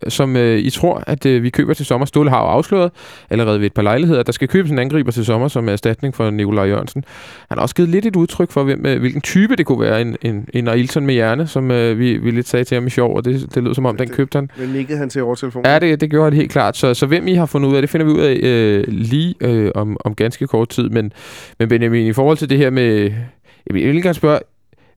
som 0.09 0.37
øh, 0.37 0.59
I 0.59 0.71
tror, 0.71 1.03
at 1.07 1.27
øh, 1.27 1.43
vi 1.43 1.51
køber 1.51 1.75
til 1.75 1.87
sommer. 1.87 2.05
Ståle 2.07 2.31
har 2.31 2.37
afsløret 2.39 2.91
allerede 3.31 3.59
ved 3.61 3.67
et 3.67 3.73
par 3.75 3.83
lejligheder, 3.83 4.23
der 4.23 4.33
skal 4.33 4.49
købes 4.49 4.71
en 4.71 4.79
angriber 4.79 5.11
til 5.13 5.25
sommer 5.25 5.49
som 5.49 5.69
erstatning 5.69 6.15
for 6.15 6.31
Nikolaj 6.31 6.65
Jørgensen. 6.65 7.05
Han 7.49 7.59
har 7.59 7.63
også 7.63 7.75
givet 7.75 7.89
lidt 7.91 8.07
et 8.07 8.17
udtryk 8.17 8.51
for, 8.51 8.63
hvem, 8.65 8.87
øh, 8.87 9.01
hvilken 9.01 9.21
type 9.21 9.57
det 9.57 9.67
kunne 9.67 9.81
være. 9.81 10.01
En, 10.01 10.17
en, 10.23 10.49
en 10.55 10.69
Ailton 10.69 11.07
med 11.07 11.15
hjerne, 11.15 11.47
som 11.47 11.71
øh, 11.71 11.99
vi, 11.99 12.17
vi 12.17 12.31
lidt 12.31 12.49
sagde 12.49 12.65
til 12.65 12.75
ham 12.75 12.87
i 12.87 12.91
sjov, 12.91 13.17
og 13.17 13.25
det, 13.25 13.55
det 13.55 13.63
lød 13.63 13.75
som 13.75 13.87
om, 13.87 13.97
den 13.97 14.09
Det- 14.09 14.17
købte 14.17 14.37
han. 14.37 14.51
Men 14.59 14.69
nikkede 14.69 14.99
han 14.99 15.11
til 15.11 15.23
overtelefonen. 15.23 15.67
Ja, 15.67 15.79
det, 15.79 16.01
det 16.01 16.11
gjorde 16.11 16.25
han 16.25 16.33
helt 16.33 16.51
klart. 16.53 16.77
Så, 16.77 16.95
så 16.95 17.07
hvem 17.07 17.29
I 17.29 17.35
har 17.35 17.47
fundet 17.47 17.69
ud 17.69 17.75
af, 17.77 17.83
det 17.83 17.91
finder 17.91 18.07
vi 18.07 18.13
ud 18.13 18.21
af 18.21 18.41
øh, 18.43 18.85
lige 18.89 19.35
øh, 19.41 19.71
om, 19.75 19.97
om 20.05 20.15
ganske 20.15 20.47
kort 20.47 20.69
tid. 20.69 20.89
Men, 20.89 21.13
men 21.59 21.69
Benjamin, 21.69 22.07
i 22.07 22.13
forhold 22.13 22.37
til 22.37 22.51
det 22.51 22.59
her 22.59 22.71
med... 22.71 23.13
Jeg 23.67 23.75
vil 23.75 24.03
gerne 24.03 24.15
spørge, 24.15 24.39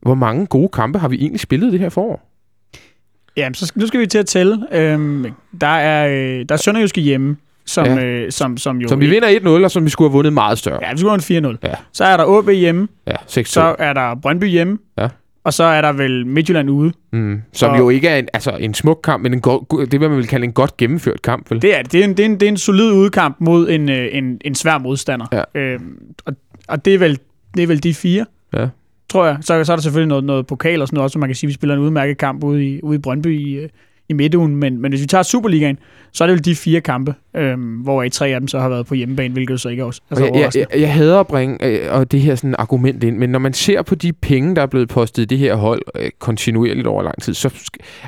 hvor 0.01 0.15
mange 0.15 0.45
gode 0.45 0.69
kampe 0.73 0.99
har 0.99 1.07
vi 1.07 1.15
egentlig 1.15 1.39
spillet 1.39 1.71
det 1.71 1.79
her 1.79 1.89
forår? 1.89 2.34
Ja, 3.37 3.49
så 3.53 3.71
nu 3.75 3.87
skal 3.87 3.99
vi 3.99 4.07
til 4.07 4.17
at 4.17 4.25
tælle. 4.25 4.65
Øhm, 4.71 5.25
der 5.61 5.67
er, 5.67 6.07
øh, 6.39 6.45
der 6.49 6.55
er 6.55 6.57
Sønderjyske 6.57 7.01
hjemme. 7.01 7.37
som, 7.67 7.85
Ja. 7.85 8.05
øh, 8.05 8.31
som, 8.31 8.57
som 8.57 8.77
jo... 8.77 8.87
Som 8.87 8.99
vi 9.01 9.07
vinder 9.09 9.39
1-0, 9.59 9.63
og 9.63 9.71
som 9.71 9.85
vi 9.85 9.89
skulle 9.89 10.09
have 10.09 10.13
vundet 10.15 10.33
meget 10.33 10.57
større. 10.57 10.79
Ja, 10.81 10.91
vi 10.91 10.97
skulle 10.97 11.21
have 11.29 11.37
en 11.47 11.55
4-0. 11.55 11.57
Ja. 11.63 11.73
Så 11.93 12.03
er 12.03 12.17
der 12.17 12.37
AB 12.37 12.49
hjemme, 12.49 12.87
Ja, 13.07 13.11
6-2. 13.29 13.43
så 13.43 13.75
er 13.79 13.93
der 13.93 14.15
Brøndby 14.15 14.43
hjemme, 14.47 14.77
Ja. 14.97 15.07
og 15.43 15.53
så 15.53 15.63
er 15.63 15.81
der 15.81 15.91
vel 15.93 16.27
Midtjylland 16.27 16.69
ude. 16.69 16.91
Mm, 17.13 17.41
som 17.53 17.71
Og- 17.71 17.77
jo 17.79 17.89
ikke 17.89 18.07
er 18.07 18.17
en, 18.17 18.27
altså, 18.33 18.51
en 18.59 18.73
smuk 18.73 18.99
kamp, 19.03 19.23
men 19.23 19.33
en 19.33 19.41
go- 19.41 19.85
det, 19.91 20.01
man 20.01 20.17
vil 20.17 20.27
kalde 20.27 20.43
en 20.43 20.51
godt 20.53 20.77
gennemført 20.77 21.21
kamp, 21.21 21.51
vel? 21.51 21.61
Det 21.61 21.77
er, 21.77 21.81
det. 21.81 21.91
det, 21.91 21.99
er 21.99 22.03
en, 22.03 22.09
det, 22.17 22.19
er 22.19 22.25
en, 22.25 22.33
det 22.33 22.43
er 22.43 22.47
en 22.49 22.57
solid 22.57 22.91
udkamp 22.91 23.35
mod 23.39 23.69
en, 23.69 23.89
øh, 23.89 24.07
en, 24.11 24.41
en 24.45 24.55
svær 24.55 24.77
modstander. 24.77 25.25
Ja. 25.55 25.59
Øhm, 25.61 25.97
og, 26.25 26.33
og 26.67 26.85
det, 26.85 26.93
er 26.93 26.97
vel, 26.97 27.19
det 27.57 27.63
er 27.63 27.67
vel 27.67 27.83
de 27.83 27.93
fire, 27.93 28.25
Ja. 28.53 28.67
Tror 29.15 29.25
jeg. 29.25 29.37
Så, 29.41 29.63
så 29.63 29.71
er 29.71 29.75
der 29.75 29.81
selvfølgelig 29.81 30.07
noget, 30.07 30.23
noget 30.23 30.47
pokal 30.47 30.81
og 30.81 30.87
sådan 30.87 30.95
noget 30.95 31.03
også, 31.03 31.13
så 31.13 31.19
man 31.19 31.29
kan 31.29 31.35
sige, 31.35 31.47
at 31.47 31.49
vi 31.49 31.53
spiller 31.53 31.75
en 31.75 31.81
udmærket 31.81 32.17
kamp 32.17 32.43
ude 32.43 32.65
i, 32.65 32.81
ude 32.81 32.95
i 32.95 32.99
Brøndby 32.99 33.39
i, 33.39 33.53
øh, 33.53 33.69
i 34.09 34.13
midtugen. 34.13 34.55
Men, 34.55 34.81
men 34.81 34.91
hvis 34.91 35.01
vi 35.01 35.07
tager 35.07 35.23
Superligaen, 35.23 35.77
så 36.11 36.23
er 36.23 36.27
det 36.27 36.33
vel 36.33 36.45
de 36.45 36.55
fire 36.55 36.81
kampe, 36.81 37.13
øhm, 37.35 37.61
hvor 37.61 38.03
i 38.03 38.09
tre 38.09 38.27
af 38.27 38.39
dem 38.39 38.47
så 38.47 38.59
har 38.59 38.69
været 38.69 38.85
på 38.85 38.93
hjemmebane, 38.93 39.33
hvilket 39.33 39.51
jo 39.51 39.57
så 39.57 39.69
ikke 39.69 39.81
er 39.81 39.85
også 39.85 40.01
Og 40.09 40.17
altså, 40.17 40.25
jeg, 40.25 40.51
jeg, 40.55 40.65
jeg, 40.71 40.81
jeg 40.81 40.93
hader 40.93 41.19
at 41.19 41.27
bringe 41.27 41.65
øh, 41.65 41.93
og 41.93 42.11
det 42.11 42.21
her 42.21 42.35
sådan 42.35 42.55
argument 42.59 43.03
ind, 43.03 43.17
men 43.17 43.29
når 43.29 43.39
man 43.39 43.53
ser 43.53 43.81
på 43.81 43.95
de 43.95 44.13
penge, 44.13 44.55
der 44.55 44.61
er 44.61 44.65
blevet 44.65 44.89
postet 44.89 45.23
i 45.23 45.25
det 45.25 45.37
her 45.37 45.55
hold 45.55 45.81
øh, 45.95 46.11
kontinuerligt 46.19 46.87
over 46.87 47.03
lang 47.03 47.21
tid, 47.21 47.33
så, 47.33 47.53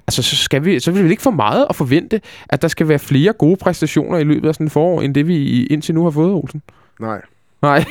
altså, 0.08 0.24
så, 0.24 0.36
skal 0.36 0.66
vi, 0.66 0.80
så 0.80 0.92
vil 0.92 1.04
vi 1.04 1.10
ikke 1.10 1.24
for 1.24 1.32
meget 1.32 1.66
at 1.70 1.76
forvente, 1.76 2.22
at 2.50 2.62
der 2.62 2.68
skal 2.68 2.88
være 2.88 3.00
flere 3.00 3.34
gode 3.34 3.58
præstationer 3.58 4.18
i 4.18 4.24
løbet 4.24 4.48
af 4.48 4.56
sådan 4.56 4.68
et 4.68 4.72
forår, 4.72 5.02
end 5.02 5.16
det 5.16 5.28
vi 5.28 5.66
indtil 5.66 5.96
nu 5.96 6.04
har 6.04 6.12
fået, 6.12 6.32
Olsen. 6.32 6.62
Nej. 7.00 7.22
Nej. 7.62 7.86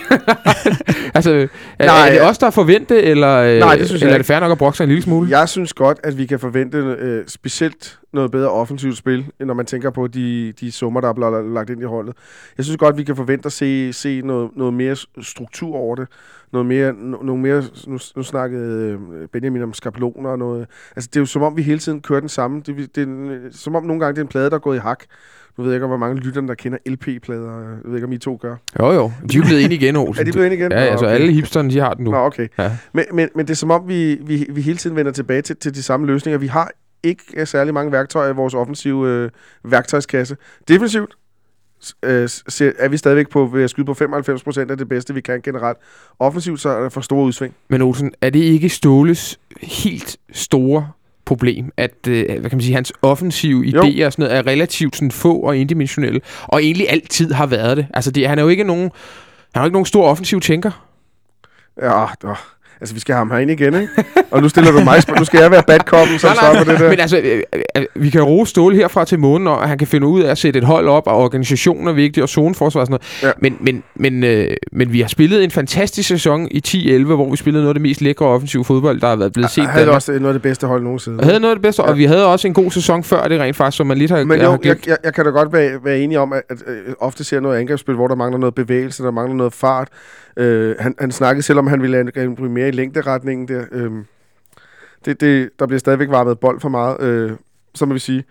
altså, 1.15 1.49
er, 1.79 1.87
Nej. 1.87 2.09
er 2.09 2.13
det 2.13 2.23
os, 2.23 2.39
der 2.39 2.47
er 2.47 2.51
forvente, 2.51 3.03
eller, 3.03 3.37
øh, 3.37 3.59
Nej, 3.59 3.77
det 3.77 3.87
synes 3.87 4.03
jeg 4.03 4.07
eller 4.07 4.13
er 4.15 4.17
ikke. 4.17 4.19
det 4.19 4.27
fair 4.27 4.41
nok 4.41 4.53
at 4.53 4.59
brokke 4.59 4.77
sig 4.77 4.85
en 4.85 4.89
lille 4.89 5.03
smule? 5.03 5.39
Jeg 5.39 5.49
synes 5.49 5.73
godt, 5.73 5.99
at 6.05 6.19
vi 6.19 6.27
kan 6.27 6.41
forvente 6.41 6.79
øh, 6.79 7.25
specielt 7.27 7.99
noget 8.13 8.31
bedre 8.31 8.51
offensivt 8.51 8.97
spil, 8.97 9.27
når 9.41 9.55
man 9.55 9.67
tænker 9.67 9.91
på 9.91 10.07
de, 10.07 10.53
de 10.61 10.73
summer, 10.73 11.01
der 11.01 11.09
er 11.09 11.13
blevet 11.13 11.53
lagt 11.55 11.71
ind 11.71 11.81
i 11.81 11.85
holdet. 11.85 12.15
Jeg 12.57 12.65
synes 12.65 12.77
godt, 12.79 12.93
at 12.93 12.99
vi 12.99 13.05
kan 13.05 13.17
forvente 13.17 13.47
at 13.47 13.53
se, 13.53 13.93
se 13.93 14.21
noget, 14.25 14.51
noget 14.57 14.75
mere 14.75 14.97
struktur 15.23 15.77
over 15.77 15.97
det. 15.97 16.09
Noget 16.53 16.67
mere, 16.67 16.93
no, 16.93 17.17
noget 17.23 17.41
mere 17.41 17.63
nu, 17.87 17.99
nu 18.17 18.23
snakkede 18.23 18.99
øh, 19.23 19.29
Benjamin 19.33 19.63
om 19.63 19.73
skabeloner 19.75 20.31
og 20.31 20.39
noget. 20.39 20.67
Altså, 20.97 21.11
det 21.13 21.17
er 21.17 21.21
jo 21.21 21.27
som 21.27 21.43
om, 21.43 21.57
vi 21.57 21.63
hele 21.63 21.79
tiden 21.79 22.01
kører 22.01 22.21
den 22.21 22.29
samme. 22.29 22.63
Det, 22.67 22.77
det, 22.97 23.03
er 23.03 23.07
en- 23.07 23.53
som 23.53 23.75
om 23.75 23.85
nogle 23.85 24.01
gange 24.01 24.15
det 24.15 24.19
er 24.21 24.25
en 24.25 24.29
plade, 24.29 24.51
der 24.51 24.57
er 24.57 24.61
gået 24.61 24.77
i 24.77 24.81
hak. 24.81 25.05
Nu 25.59 25.65
ved 25.65 25.73
jeg 25.73 25.77
ikke, 25.77 25.87
hvor 25.87 25.97
mange 25.97 26.21
lytterne, 26.21 26.49
der 26.49 26.55
kender 26.55 26.79
LP-plader. 26.87 27.61
Jeg 27.61 27.79
ved 27.85 27.95
ikke, 27.95 28.07
om 28.07 28.13
I 28.13 28.19
to 28.19 28.39
gør. 28.43 28.57
Jo, 28.81 28.93
jo. 28.93 29.13
De 29.33 29.39
er 29.39 29.43
blevet 29.43 29.61
ind 29.61 29.73
igen, 29.73 29.97
Olsen. 30.07 30.21
Er 30.21 30.25
de 30.25 30.33
blevet 30.33 30.47
ind 30.47 30.55
igen? 30.55 30.73
Ja, 30.73 30.79
altså 30.79 31.07
okay. 31.07 31.15
alle 31.15 31.33
hipsterne, 31.33 31.71
de 31.71 31.79
har 31.79 31.95
den 31.95 32.05
nu. 32.05 32.11
Nå, 32.11 32.17
okay. 32.17 32.49
Ja. 32.59 32.77
Men, 32.93 33.05
men, 33.13 33.29
men 33.35 33.47
det 33.47 33.53
er 33.53 33.57
som 33.57 33.71
om, 33.71 33.89
vi, 33.89 34.15
vi, 34.15 34.47
vi 34.49 34.61
hele 34.61 34.79
tiden 34.79 34.97
vender 34.97 35.13
tilbage 35.13 35.43
til, 35.43 35.57
til 35.57 35.75
de 35.75 35.83
samme 35.83 36.07
løsninger. 36.07 36.39
Vi 36.39 36.47
har 36.47 36.71
ikke 37.03 37.47
særlig 37.47 37.75
mange 37.75 37.93
værktøjer 37.93 38.31
i 38.31 38.35
vores 38.35 38.55
offensive 38.55 39.09
øh, 39.09 39.31
værktøjskasse. 39.65 40.37
Defensivt 40.69 41.17
øh, 42.03 42.29
ser, 42.29 42.73
er 42.79 42.89
vi 42.89 42.97
stadigvæk 42.97 43.29
på 43.29 43.47
ved 43.47 43.65
at 43.65 43.71
skyde 43.71 43.87
på 43.87 43.93
95% 43.93 44.71
af 44.71 44.79
det 44.79 44.89
bedste, 44.89 45.15
vi 45.15 45.21
kan 45.21 45.41
generelt. 45.43 45.79
Offensivt 46.19 46.61
så 46.61 46.69
er 46.69 46.83
der 46.83 46.89
for 46.89 47.01
store 47.01 47.25
udsving. 47.25 47.55
Men 47.69 47.83
Olsen, 47.83 48.13
er 48.21 48.31
det 48.31 48.41
ikke 48.41 48.69
Ståles 48.69 49.41
helt 49.63 50.17
store 50.33 50.91
problem, 51.27 51.73
at 51.77 52.09
øh, 52.09 52.25
hvad 52.27 52.51
kan 52.51 52.57
man 52.57 52.61
sige, 52.61 52.75
hans 52.75 52.93
offensive 53.03 53.63
Jo. 53.63 53.83
idéer 53.83 54.07
og 54.07 54.13
sådan 54.13 54.23
noget, 54.23 54.37
er 54.37 54.47
relativt 54.47 54.97
sådan 54.97 55.11
få 55.11 55.41
og 55.41 55.57
indimensionelle, 55.57 56.21
og 56.43 56.63
egentlig 56.63 56.91
altid 56.91 57.33
har 57.33 57.47
været 57.47 57.77
det. 57.77 57.87
Altså, 57.95 58.11
det, 58.11 58.29
han 58.29 58.39
er 58.39 58.43
jo 58.43 58.49
ikke 58.49 58.65
nogen, 58.65 58.83
han 58.83 58.91
er 59.55 59.61
jo 59.61 59.65
ikke 59.65 59.75
nogen 59.75 59.87
stor 59.87 60.09
offensiv 60.09 60.41
tænker. 60.41 60.87
Ja, 61.83 62.03
åh, 62.03 62.37
altså 62.81 62.95
vi 62.95 63.01
skal 63.01 63.15
have 63.15 63.21
ham 63.21 63.31
herind 63.31 63.51
igen, 63.51 63.75
ikke? 63.75 63.89
Og 64.31 64.43
nu 64.43 64.49
stiller 64.49 64.71
du 64.71 64.81
mig 64.81 65.03
Nu 65.19 65.25
skal 65.25 65.41
jeg 65.41 65.51
være 65.51 65.63
bad 65.67 65.79
copen, 65.79 66.19
som 66.19 66.31
på 66.59 66.71
det 66.71 66.81
der. 66.81 66.91
Men 66.91 67.01
altså, 67.01 67.19
øh, 67.19 67.43
øh, 67.77 67.85
vi 67.95 68.11
kan 68.11 68.23
rose 68.23 68.51
Ståle 68.51 68.77
herfra 68.77 69.05
til 69.05 69.19
månen, 69.19 69.49
og 69.49 69.69
han 69.69 69.79
kan 69.79 69.87
finde 69.87 70.07
ud 70.07 70.23
af 70.23 70.31
at 70.31 70.39
sætte 70.39 70.59
et 70.59 70.65
hold 70.65 70.89
op, 70.89 71.07
og 71.07 71.17
organisationen 71.17 71.89
er 71.89 71.93
vigtig, 71.93 72.23
og 72.23 72.29
zoneforsvar 72.29 72.81
og 72.81 72.87
sådan 72.87 73.01
noget. 73.23 73.23
Ja. 73.23 73.33
Men, 73.39 73.57
men, 73.61 73.83
men, 73.95 74.25
øh, 74.25 74.51
men 74.73 74.93
vi 74.93 75.01
har 75.01 75.09
spillet 75.09 75.45
en 75.45 75.51
fantastisk 75.51 76.09
sæson 76.09 76.49
i 76.51 76.63
10-11, 76.67 77.05
hvor 77.05 77.31
vi 77.31 77.37
spillede 77.37 77.63
noget 77.63 77.71
af 77.71 77.75
det 77.75 77.83
mest 77.83 78.01
lækre 78.01 78.27
offensive 78.27 78.65
fodbold, 78.65 79.01
der 79.01 79.09
har 79.09 79.17
været 79.17 79.33
blevet 79.33 79.51
set. 79.51 79.63
Jeg 79.63 79.71
havde 79.71 79.91
også 79.91 80.13
noget 80.13 80.27
af 80.27 80.33
det 80.33 80.43
bedste 80.43 80.67
hold 80.67 80.83
nogensinde. 80.83 81.21
Og 81.21 81.27
havde 81.27 81.41
noget 81.41 81.51
af 81.53 81.57
det 81.57 81.63
bedste, 81.63 81.81
og 81.81 81.99
vi 81.99 82.05
havde 82.05 82.27
også 82.27 82.49
en 82.49 82.55
god 82.55 82.71
sæson 82.71 83.05
før 83.05 83.29
det 83.29 83.41
rent 83.41 83.57
faktisk, 83.57 83.77
som 83.77 83.87
man 83.87 83.99
lidt 83.99 84.11
har, 84.11 84.25
Men 84.25 84.41
har 84.41 84.47
jo, 84.47 84.59
glemt. 84.63 84.87
jeg, 84.87 84.89
jeg, 84.89 84.97
jeg 85.05 85.15
kan 85.15 85.25
da 85.25 85.31
godt 85.31 85.53
være, 85.53 85.79
være 85.85 85.99
enig 85.99 86.19
om, 86.19 86.33
at, 86.33 86.43
at 86.49 86.57
øh, 86.67 86.95
ofte 87.01 87.25
ser 87.25 87.41
noget 87.41 87.59
angrebsspil, 87.59 87.95
hvor 87.95 88.09
der 88.09 88.15
mangler 88.15 88.39
noget 88.39 88.55
bevægelse, 88.55 89.03
der 89.03 89.11
mangler 89.11 89.37
noget 89.37 89.53
fart. 89.53 89.89
Øh, 90.37 90.77
han, 90.79 90.95
han 90.99 91.13
snakkede 91.13 91.43
selv 91.43 91.59
om, 91.59 91.67
han 91.67 91.83
ville 91.83 91.99
angribe 91.99 92.49
mere 92.49 92.69
i 92.69 92.73
længderetningen. 92.73 93.49
Der, 93.49 93.65
øh, 93.73 93.91
det, 95.05 95.21
det, 95.21 95.51
der 95.59 95.67
bliver 95.67 95.79
stadigvæk 95.79 96.09
varmet 96.11 96.39
bold 96.41 96.61
for 96.61 96.69
meget. 96.69 97.01
Øh, 97.03 97.33
så 97.75 97.87
må 97.87 97.93
vi 97.93 97.99
sige, 97.99 98.25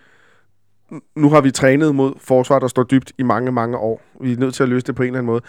nu 1.16 1.30
har 1.30 1.42
vi 1.42 1.52
trænet 1.52 1.96
mod 1.96 2.14
forsvar, 2.22 2.60
der 2.60 2.68
står 2.68 2.84
dybt 2.84 3.12
i 3.18 3.24
mange, 3.24 3.52
mange 3.52 3.78
år. 3.78 4.02
Vi 4.22 4.34
er 4.34 4.38
nødt 4.38 4.54
til 4.54 4.64
at 4.64 4.70
løse 4.70 4.86
det 4.86 4.96
på 4.96 5.04
en 5.04 5.08
eller 5.08 5.20
anden 5.20 5.26
måde. 5.26 5.42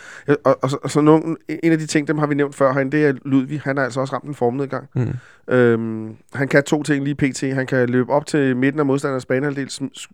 Og, 0.45 0.59
og, 0.63 0.71
så- 0.71 0.79
og 0.83 0.91
så 0.91 1.01
nogle, 1.01 1.37
en 1.63 1.73
af 1.73 1.79
de 1.79 1.87
ting, 1.87 2.09
dem 2.09 2.19
har 2.19 2.27
vi 2.27 2.35
nævnt 2.35 2.55
før 2.55 2.73
herinde, 2.73 2.97
det 2.97 3.07
er 3.07 3.13
Ludvig. 3.25 3.61
Han 3.65 3.77
har 3.77 3.85
altså 3.85 4.01
også 4.01 4.15
ramt 4.15 4.25
en 4.25 4.35
formnedgang. 4.35 4.89
Mm. 4.95 5.55
Øhm, 5.55 6.17
han 6.35 6.49
kan 6.49 6.63
to 6.63 6.83
ting 6.83 7.05
lige 7.05 7.15
pt. 7.15 7.41
Han 7.55 7.67
kan 7.67 7.89
løbe 7.89 8.13
op 8.13 8.27
til 8.27 8.57
midten 8.57 8.81
af 8.81 8.87
modstanderens 8.87 9.27
banehalvdel, 9.27 9.71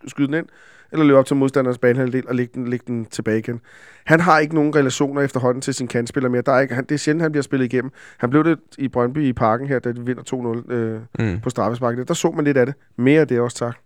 skyde 0.06 0.26
den 0.26 0.34
ind, 0.34 0.46
eller 0.92 1.04
løbe 1.04 1.18
op 1.18 1.26
til 1.26 1.36
modstanderens 1.36 1.78
banehalvdel 1.78 2.28
og 2.28 2.34
lægge 2.34 2.52
den, 2.54 2.68
lægge 2.68 2.84
den 2.86 3.04
tilbage 3.04 3.38
igen. 3.38 3.60
Han 4.04 4.20
har 4.20 4.38
ikke 4.38 4.54
nogen 4.54 4.76
relationer 4.76 5.22
efterhånden 5.22 5.60
til 5.60 5.74
sin 5.74 5.88
kantspiller 5.88 6.30
mere. 6.30 6.42
Der 6.46 6.52
er 6.52 6.60
ikke, 6.60 6.74
han, 6.74 6.84
det 6.84 6.94
er 6.94 6.98
sjældent, 6.98 7.22
han 7.22 7.32
bliver 7.32 7.42
spillet 7.42 7.64
igennem. 7.72 7.90
Han 8.18 8.30
blev 8.30 8.44
det 8.44 8.58
i 8.78 8.88
Brøndby 8.88 9.18
i 9.28 9.32
parken 9.32 9.68
her, 9.68 9.78
da 9.78 9.92
de 9.92 10.06
vinder 10.06 10.22
2-0 10.68 10.72
øh, 10.72 11.00
Mm. 11.18 11.40
på 11.40 11.50
straffesparket. 11.50 12.08
Der 12.08 12.14
så 12.14 12.30
man 12.30 12.44
lidt 12.44 12.56
af 12.56 12.66
det. 12.66 12.74
Mere 12.98 13.20
af 13.20 13.28
det 13.28 13.40
også, 13.40 13.56
tak. 13.56 13.76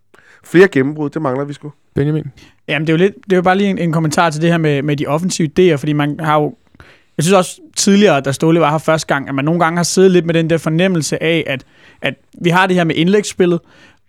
Flere 0.45 0.69
gennembrud, 0.69 1.11
det 1.11 1.23
mangler 1.23 1.45
vi 1.45 1.53
sgu. 1.53 1.73
Benjamin? 1.95 2.25
Jamen, 2.69 2.87
det 2.87 2.93
er 2.93 2.95
jo, 2.95 2.99
lidt, 2.99 3.15
det 3.25 3.33
er 3.33 3.37
jo 3.37 3.43
bare 3.43 3.57
lige 3.57 3.71
en, 3.71 3.79
en 3.79 3.93
kommentar 3.93 4.31
til 4.31 4.43
det 4.43 4.51
her 4.51 4.59
med, 4.59 4.83
med 4.83 4.97
de 4.97 5.07
offensive 5.07 5.49
idéer, 5.59 5.75
fordi 5.77 5.93
man 5.93 6.21
har 6.21 6.41
jo... 6.41 6.55
Jeg 7.17 7.25
synes 7.25 7.35
også 7.35 7.61
tidligere, 7.77 8.21
da 8.21 8.33
Ståle 8.33 8.61
var 8.61 8.71
her 8.71 8.79
første 8.79 9.07
gang, 9.15 9.29
at 9.29 9.35
man 9.35 9.45
nogle 9.45 9.61
gange 9.61 9.77
har 9.77 9.83
siddet 9.85 10.11
lidt 10.11 10.27
med 10.27 10.35
den 10.35 10.51
der 10.51 10.59
fornemmelse 10.59 11.23
af, 11.23 11.45
at, 11.47 11.65
at 12.03 12.15
vi 12.43 12.51
har 12.51 12.67
det 12.67 12.77
her 12.77 12.85
med 12.85 12.95
indlægsspillet, 12.95 13.61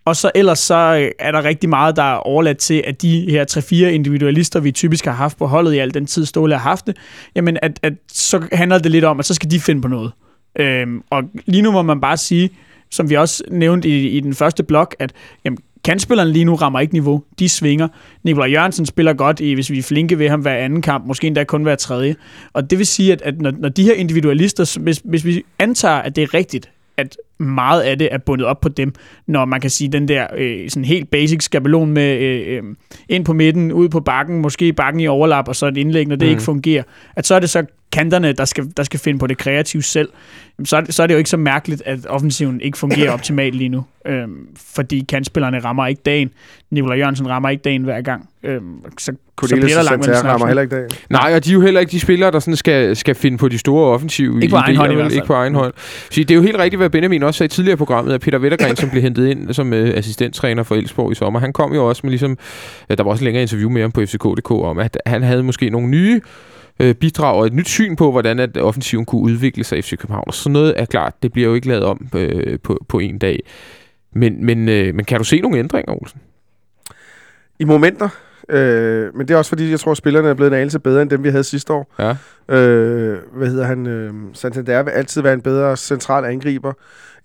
og 0.08 0.16
så 0.16 0.32
ellers 0.36 0.60
så 0.60 1.10
er 1.20 1.32
der 1.32 1.44
rigtig 1.44 1.70
meget, 1.70 1.96
der 1.96 2.04
er 2.04 2.16
overladt 2.16 2.58
til, 2.58 2.84
at 2.88 3.02
de 3.02 3.26
her 3.30 3.46
3-4 3.52 3.76
individualister, 3.76 4.60
vi 4.60 4.72
typisk 4.72 5.06
har 5.06 5.12
haft 5.12 5.38
på 5.38 5.46
holdet 5.46 5.74
i 5.74 5.78
al 5.78 5.94
den 5.94 6.06
tid, 6.06 6.26
Ståle 6.26 6.56
har 6.56 6.70
haft 6.70 6.88
det, 6.88 6.98
jamen 7.36 7.58
at, 7.62 7.80
at 7.84 7.94
så 8.12 8.48
handler 8.52 8.78
det 8.78 8.92
lidt 8.92 9.06
om, 9.06 9.20
at 9.20 9.26
så 9.26 9.34
skal 9.34 9.52
de 9.52 9.60
finde 9.60 9.82
på 9.82 9.88
noget. 9.88 10.12
Øhm, 10.60 11.02
og 11.10 11.24
lige 11.46 11.62
nu 11.62 11.72
må 11.72 11.82
man 11.82 12.02
bare 12.02 12.18
sige, 12.18 12.50
som 12.92 13.10
vi 13.10 13.16
også 13.16 13.44
nævnte 13.52 13.90
i, 13.90 14.08
i 14.08 14.20
den 14.20 14.34
første 14.34 14.64
blok, 14.64 14.96
at 15.00 15.14
jamen, 15.46 15.58
kantspillerne 15.84 16.32
lige 16.32 16.46
nu 16.46 16.56
rammer 16.56 16.80
ikke 16.80 16.94
niveau. 16.94 17.24
De 17.40 17.50
svinger. 17.50 17.88
Nikolaj 18.24 18.52
Jørgensen 18.52 18.86
spiller 18.86 19.14
godt, 19.14 19.40
i, 19.40 19.54
hvis 19.54 19.72
vi 19.72 19.78
er 19.78 19.84
flinke 19.84 20.20
ved 20.20 20.30
ham 20.30 20.42
hver 20.42 20.56
anden 20.56 20.82
kamp, 20.82 21.06
måske 21.06 21.28
endda 21.28 21.44
kun 21.44 21.64
hver 21.64 21.76
tredje. 21.76 22.16
Og 22.54 22.70
det 22.70 22.78
vil 22.78 22.88
sige, 22.88 23.12
at, 23.12 23.22
at 23.22 23.42
når, 23.42 23.52
når 23.52 23.70
de 23.70 23.84
her 23.84 23.94
individualister, 23.94 24.80
hvis, 24.80 25.02
hvis 25.06 25.26
vi 25.26 25.44
antager, 25.60 25.96
at 25.96 26.16
det 26.16 26.22
er 26.22 26.34
rigtigt, 26.34 26.70
at 26.98 27.18
meget 27.40 27.82
af 27.82 27.98
det 28.00 28.10
er 28.12 28.18
bundet 28.18 28.48
op 28.48 28.62
på 28.62 28.70
dem, 28.70 28.94
når 29.28 29.46
man 29.46 29.62
kan 29.62 29.70
sige 29.70 29.92
den 29.92 30.08
der 30.08 30.28
øh, 30.38 30.70
sådan 30.70 30.86
helt 30.86 31.12
basic 31.12 31.44
skabelon 31.44 31.92
med 31.92 32.18
øh, 32.18 32.58
øh, 32.58 32.64
ind 33.10 33.26
på 33.26 33.34
midten, 33.34 33.72
ud 33.72 33.90
på 33.90 34.00
bakken, 34.00 34.42
måske 34.42 34.74
bakken 34.74 35.00
i 35.00 35.08
overlap, 35.08 35.48
og 35.48 35.56
så 35.56 35.68
et 35.68 35.78
indlæg, 35.78 36.08
når 36.08 36.16
det 36.16 36.26
Mm. 36.26 36.28
mm. 36.28 36.32
ikke 36.32 36.44
fungerer. 36.44 36.84
At 37.16 37.28
så 37.28 37.36
er 37.36 37.40
det 37.40 37.50
så 37.50 37.66
kanterne, 37.92 38.34
der 38.34 38.46
skal, 38.46 38.72
der 38.78 38.84
skal 38.84 39.00
finde 39.00 39.20
på 39.20 39.28
det 39.28 39.38
kreative 39.38 39.84
selv. 39.84 40.10
Så 40.66 40.78
er, 40.78 40.82
det, 40.82 40.94
så 40.94 41.04
er 41.04 41.08
det 41.08 41.14
jo 41.14 41.18
ikke 41.18 41.30
så 41.30 41.38
mærkeligt, 41.38 41.82
at 41.86 42.06
offensiven 42.06 42.62
ikke 42.62 42.78
fungerer 42.78 43.12
optimalt 43.12 43.56
lige 43.56 43.70
nu. 43.70 43.86
Øhm, 44.08 44.48
fordi 44.76 45.06
kantspillerne 45.10 45.60
rammer 45.60 45.88
ikke 45.88 46.02
dagen. 46.06 46.30
Nikolaj 46.72 46.98
Jørgensen 46.98 47.30
rammer 47.30 47.50
ikke 47.50 47.62
dagen 47.62 47.84
hver 47.84 48.02
gang. 48.02 48.30
Øhm, 48.44 48.64
så, 48.98 49.12
så 49.44 49.56
og 49.56 49.62
der 49.62 49.84
langt 49.84 50.08
mellem 50.08 50.26
rammer 50.26 50.48
heller 50.48 50.62
ikke 50.62 50.76
dagen. 50.76 50.90
Nej, 51.10 51.34
og 51.36 51.46
de 51.46 51.50
er 51.50 51.54
jo 51.54 51.62
heller 51.62 51.80
ikke 51.80 51.92
de 51.92 52.00
spillere, 52.00 52.32
der 52.32 52.40
sådan 52.40 52.56
skal, 52.56 52.96
skal 52.96 53.16
finde 53.16 53.38
på 53.38 53.48
de 53.48 53.58
store 53.58 53.94
offensive 53.94 54.42
Ikke 54.42 54.52
på 54.52 54.56
egen 54.56 54.76
hånd 54.76 54.92
i 54.92 54.96
hvert 54.96 55.06
fald. 55.06 55.14
Ikke 55.14 55.28
på 55.28 55.34
egen 55.34 55.56
hånd. 55.56 55.74
Så 55.78 56.20
det 56.20 56.32
er 56.32 56.36
jo 56.36 56.42
helt 56.42 56.58
rigtigt, 56.58 56.80
hvad 56.80 56.90
Benjamin 56.90 57.24
også 57.24 57.38
sagde 57.38 57.48
i 57.48 57.50
tidligere 57.56 57.74
i 57.74 57.78
programmet, 57.78 58.14
at 58.14 58.22
Peter 58.22 58.40
Wettergren, 58.40 58.76
som 58.76 58.90
blev 58.90 59.02
hentet 59.02 59.28
ind 59.28 59.54
som 59.54 59.74
øh, 59.74 59.98
assistenttræner 59.98 60.64
for 60.64 60.76
Elsborg 60.76 61.12
i 61.12 61.16
sommer, 61.16 61.40
han 61.40 61.54
kom 61.54 61.74
jo 61.74 61.90
også 61.90 62.02
med 62.04 62.12
ligesom, 62.12 62.38
øh, 62.90 62.98
der 62.98 63.04
var 63.04 63.12
også 63.12 63.22
en 63.22 63.26
længere 63.26 63.42
interview 63.42 63.70
med 63.70 63.82
ham 63.82 63.92
på 63.92 64.02
FCK.dk 64.02 64.52
om, 64.52 64.80
at 64.80 64.98
han 65.06 65.24
havde 65.24 65.44
måske 65.44 65.70
nogle 65.70 65.88
nye 65.88 66.22
øh, 66.80 66.96
bidrag 66.96 67.36
og 67.36 67.46
et 67.46 67.54
nyt 67.54 67.68
syn 67.68 67.96
på, 67.96 68.12
hvordan 68.12 68.40
at 68.40 68.58
offensiven 68.58 69.06
kunne 69.06 69.22
udvikle 69.22 69.64
sig 69.64 69.78
i 69.78 69.82
FC 69.82 69.98
København. 69.98 70.24
Og 70.28 70.34
sådan 70.34 70.54
noget 70.54 70.74
er 70.78 70.86
klart, 70.86 71.24
det 71.24 71.34
bliver 71.34 71.48
jo 71.48 71.54
ikke 71.54 71.68
lavet 71.68 71.84
om 71.84 72.08
øh, 72.16 72.60
på, 72.60 72.86
på 72.88 73.00
en 73.00 73.18
dag. 73.18 73.40
Men, 74.14 74.46
men, 74.46 74.70
øh, 74.70 74.96
men 74.96 75.06
kan 75.06 75.18
du 75.18 75.24
se 75.24 75.42
nogle 75.42 75.58
ændringer, 75.58 75.94
Olsen? 75.94 76.22
I 77.60 77.66
momenter. 77.66 78.10
Øh, 78.50 79.16
men 79.16 79.28
det 79.28 79.34
er 79.34 79.38
også 79.38 79.50
fordi, 79.50 79.72
jeg 79.72 79.80
tror, 79.80 79.92
at 79.92 79.98
spillerne 79.98 80.30
er 80.30 80.34
blevet 80.34 80.52
en 80.52 80.58
anelse 80.60 80.80
bedre, 80.80 81.02
end 81.02 81.10
dem, 81.10 81.24
vi 81.24 81.30
havde 81.30 81.44
sidste 81.44 81.74
år. 81.74 81.94
Ja. 82.00 82.16
Øh, 82.56 83.18
hvad 83.34 83.48
hedder 83.48 83.66
han? 83.66 83.88
Øh, 83.88 84.14
Santander 84.34 84.84
vil 84.84 84.92
altid 84.92 85.22
være 85.22 85.34
en 85.34 85.42
bedre 85.42 85.78
central 85.78 86.26
angriber. 86.26 86.74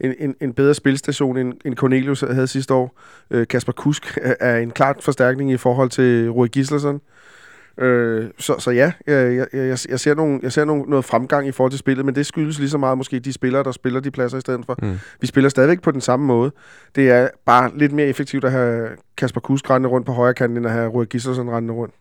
En, 0.00 0.14
en, 0.18 0.34
en 0.40 0.52
bedre 0.52 0.74
spilstation, 0.74 1.36
end, 1.36 1.52
end 1.64 1.76
Cornelius 1.76 2.20
havde 2.20 2.46
sidste 2.46 2.74
år. 2.74 3.00
Øh, 3.30 3.46
Kasper 3.46 3.72
Kusk 3.72 4.18
er, 4.22 4.34
er 4.40 4.58
en 4.58 4.70
klart 4.70 4.96
forstærkning 5.00 5.52
i 5.52 5.56
forhold 5.56 5.90
til 5.90 6.30
Rui 6.30 6.48
Gislason. 6.48 7.00
Øh, 7.78 8.30
så, 8.38 8.58
så 8.58 8.70
ja, 8.70 8.92
jeg, 9.06 9.36
jeg, 9.36 9.46
jeg, 9.52 9.78
jeg 9.88 10.00
ser, 10.00 10.14
nogle, 10.14 10.40
jeg 10.42 10.52
ser 10.52 10.64
nogle, 10.64 10.82
noget 10.82 11.04
fremgang 11.04 11.48
i 11.48 11.52
forhold 11.52 11.70
til 11.70 11.78
spillet, 11.78 12.06
men 12.06 12.14
det 12.14 12.26
skyldes 12.26 12.58
lige 12.58 12.70
så 12.70 12.78
meget 12.78 12.98
måske 12.98 13.18
de 13.18 13.32
spillere, 13.32 13.62
der 13.62 13.72
spiller 13.72 14.00
de 14.00 14.10
pladser 14.10 14.38
i 14.38 14.40
stedet 14.40 14.66
for. 14.66 14.78
Mm. 14.82 14.98
Vi 15.20 15.26
spiller 15.26 15.48
stadigvæk 15.48 15.82
på 15.82 15.90
den 15.90 16.00
samme 16.00 16.26
måde. 16.26 16.52
Det 16.94 17.10
er 17.10 17.28
bare 17.46 17.70
lidt 17.78 17.92
mere 17.92 18.06
effektivt 18.06 18.44
at 18.44 18.52
have 18.52 18.88
Kasper 19.16 19.40
Kusk 19.40 19.70
rendende 19.70 19.88
rundt 19.88 20.06
på 20.06 20.12
højre 20.12 20.34
kanten, 20.34 20.56
end 20.56 20.66
at 20.66 20.72
have 20.72 20.88
Rui 20.88 21.04
Gislason 21.04 21.50
rendende 21.50 21.74
rundt. 21.74 21.94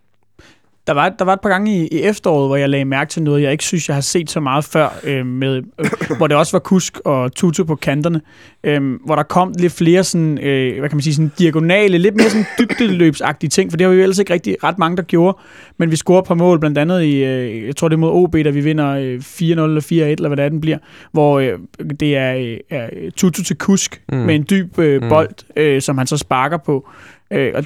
Der 0.87 0.93
var, 0.93 1.09
der 1.09 1.25
var 1.25 1.33
et 1.33 1.41
par 1.41 1.49
gange 1.49 1.75
i, 1.75 1.87
i 1.87 2.01
efteråret, 2.01 2.49
hvor 2.49 2.55
jeg 2.55 2.69
lagde 2.69 2.85
mærke 2.85 3.09
til 3.09 3.23
noget, 3.23 3.41
jeg 3.41 3.51
ikke 3.51 3.63
synes, 3.63 3.87
jeg 3.89 3.95
har 3.95 4.01
set 4.01 4.29
så 4.29 4.39
meget 4.39 4.63
før, 4.63 4.89
øh, 5.03 5.25
med, 5.25 5.55
øh, 5.57 6.17
hvor 6.17 6.27
det 6.27 6.37
også 6.37 6.51
var 6.51 6.59
Kusk 6.59 6.99
og 7.05 7.35
Tutu 7.35 7.63
på 7.63 7.75
kanterne, 7.75 8.21
øh, 8.63 8.99
hvor 9.05 9.15
der 9.15 9.23
kom 9.23 9.53
lidt 9.59 9.73
flere 9.73 10.03
sådan, 10.03 10.37
øh, 10.37 10.79
hvad 10.79 10.89
kan 10.89 10.95
man 10.95 11.03
sige, 11.03 11.13
sådan 11.13 11.31
diagonale, 11.39 11.97
lidt 11.97 12.15
mere 12.15 12.29
sådan 12.29 12.45
dybdeløbsagtige 12.59 13.49
ting, 13.49 13.71
for 13.71 13.77
det 13.77 13.85
har 13.85 13.91
vi 13.91 13.97
jo 13.97 14.03
ellers 14.03 14.19
ikke 14.19 14.33
rigtig 14.33 14.55
ret 14.63 14.79
mange, 14.79 14.97
der 14.97 15.03
gjorde, 15.03 15.37
men 15.77 15.91
vi 15.91 15.95
scorede 15.95 16.19
et 16.19 16.27
par 16.27 16.35
mål, 16.35 16.59
blandt 16.59 16.77
andet 16.77 17.03
i, 17.03 17.23
øh, 17.23 17.67
jeg 17.67 17.75
tror 17.75 17.87
det 17.87 17.95
er 17.95 17.99
mod 17.99 18.11
OB, 18.11 18.33
da 18.33 18.49
vi 18.49 18.61
vinder 18.61 18.89
øh, 18.89 19.19
4-0 19.19 19.43
eller 19.43 19.81
4-1, 19.81 19.93
eller 19.93 20.27
hvad 20.27 20.37
det 20.37 20.45
er, 20.45 20.49
den 20.49 20.61
bliver, 20.61 20.77
hvor 21.11 21.39
øh, 21.39 21.59
det 21.99 22.17
er, 22.17 22.35
øh, 22.35 22.57
er 22.69 22.89
Tutu 23.15 23.43
til 23.43 23.57
Kusk 23.57 24.01
mm. 24.11 24.17
med 24.17 24.35
en 24.35 24.45
dyb 24.49 24.79
øh, 24.79 25.09
bold, 25.09 25.29
øh, 25.55 25.81
som 25.81 25.97
han 25.97 26.07
så 26.07 26.17
sparker 26.17 26.57
på. 26.57 26.89
Øh, 27.31 27.51
og 27.55 27.63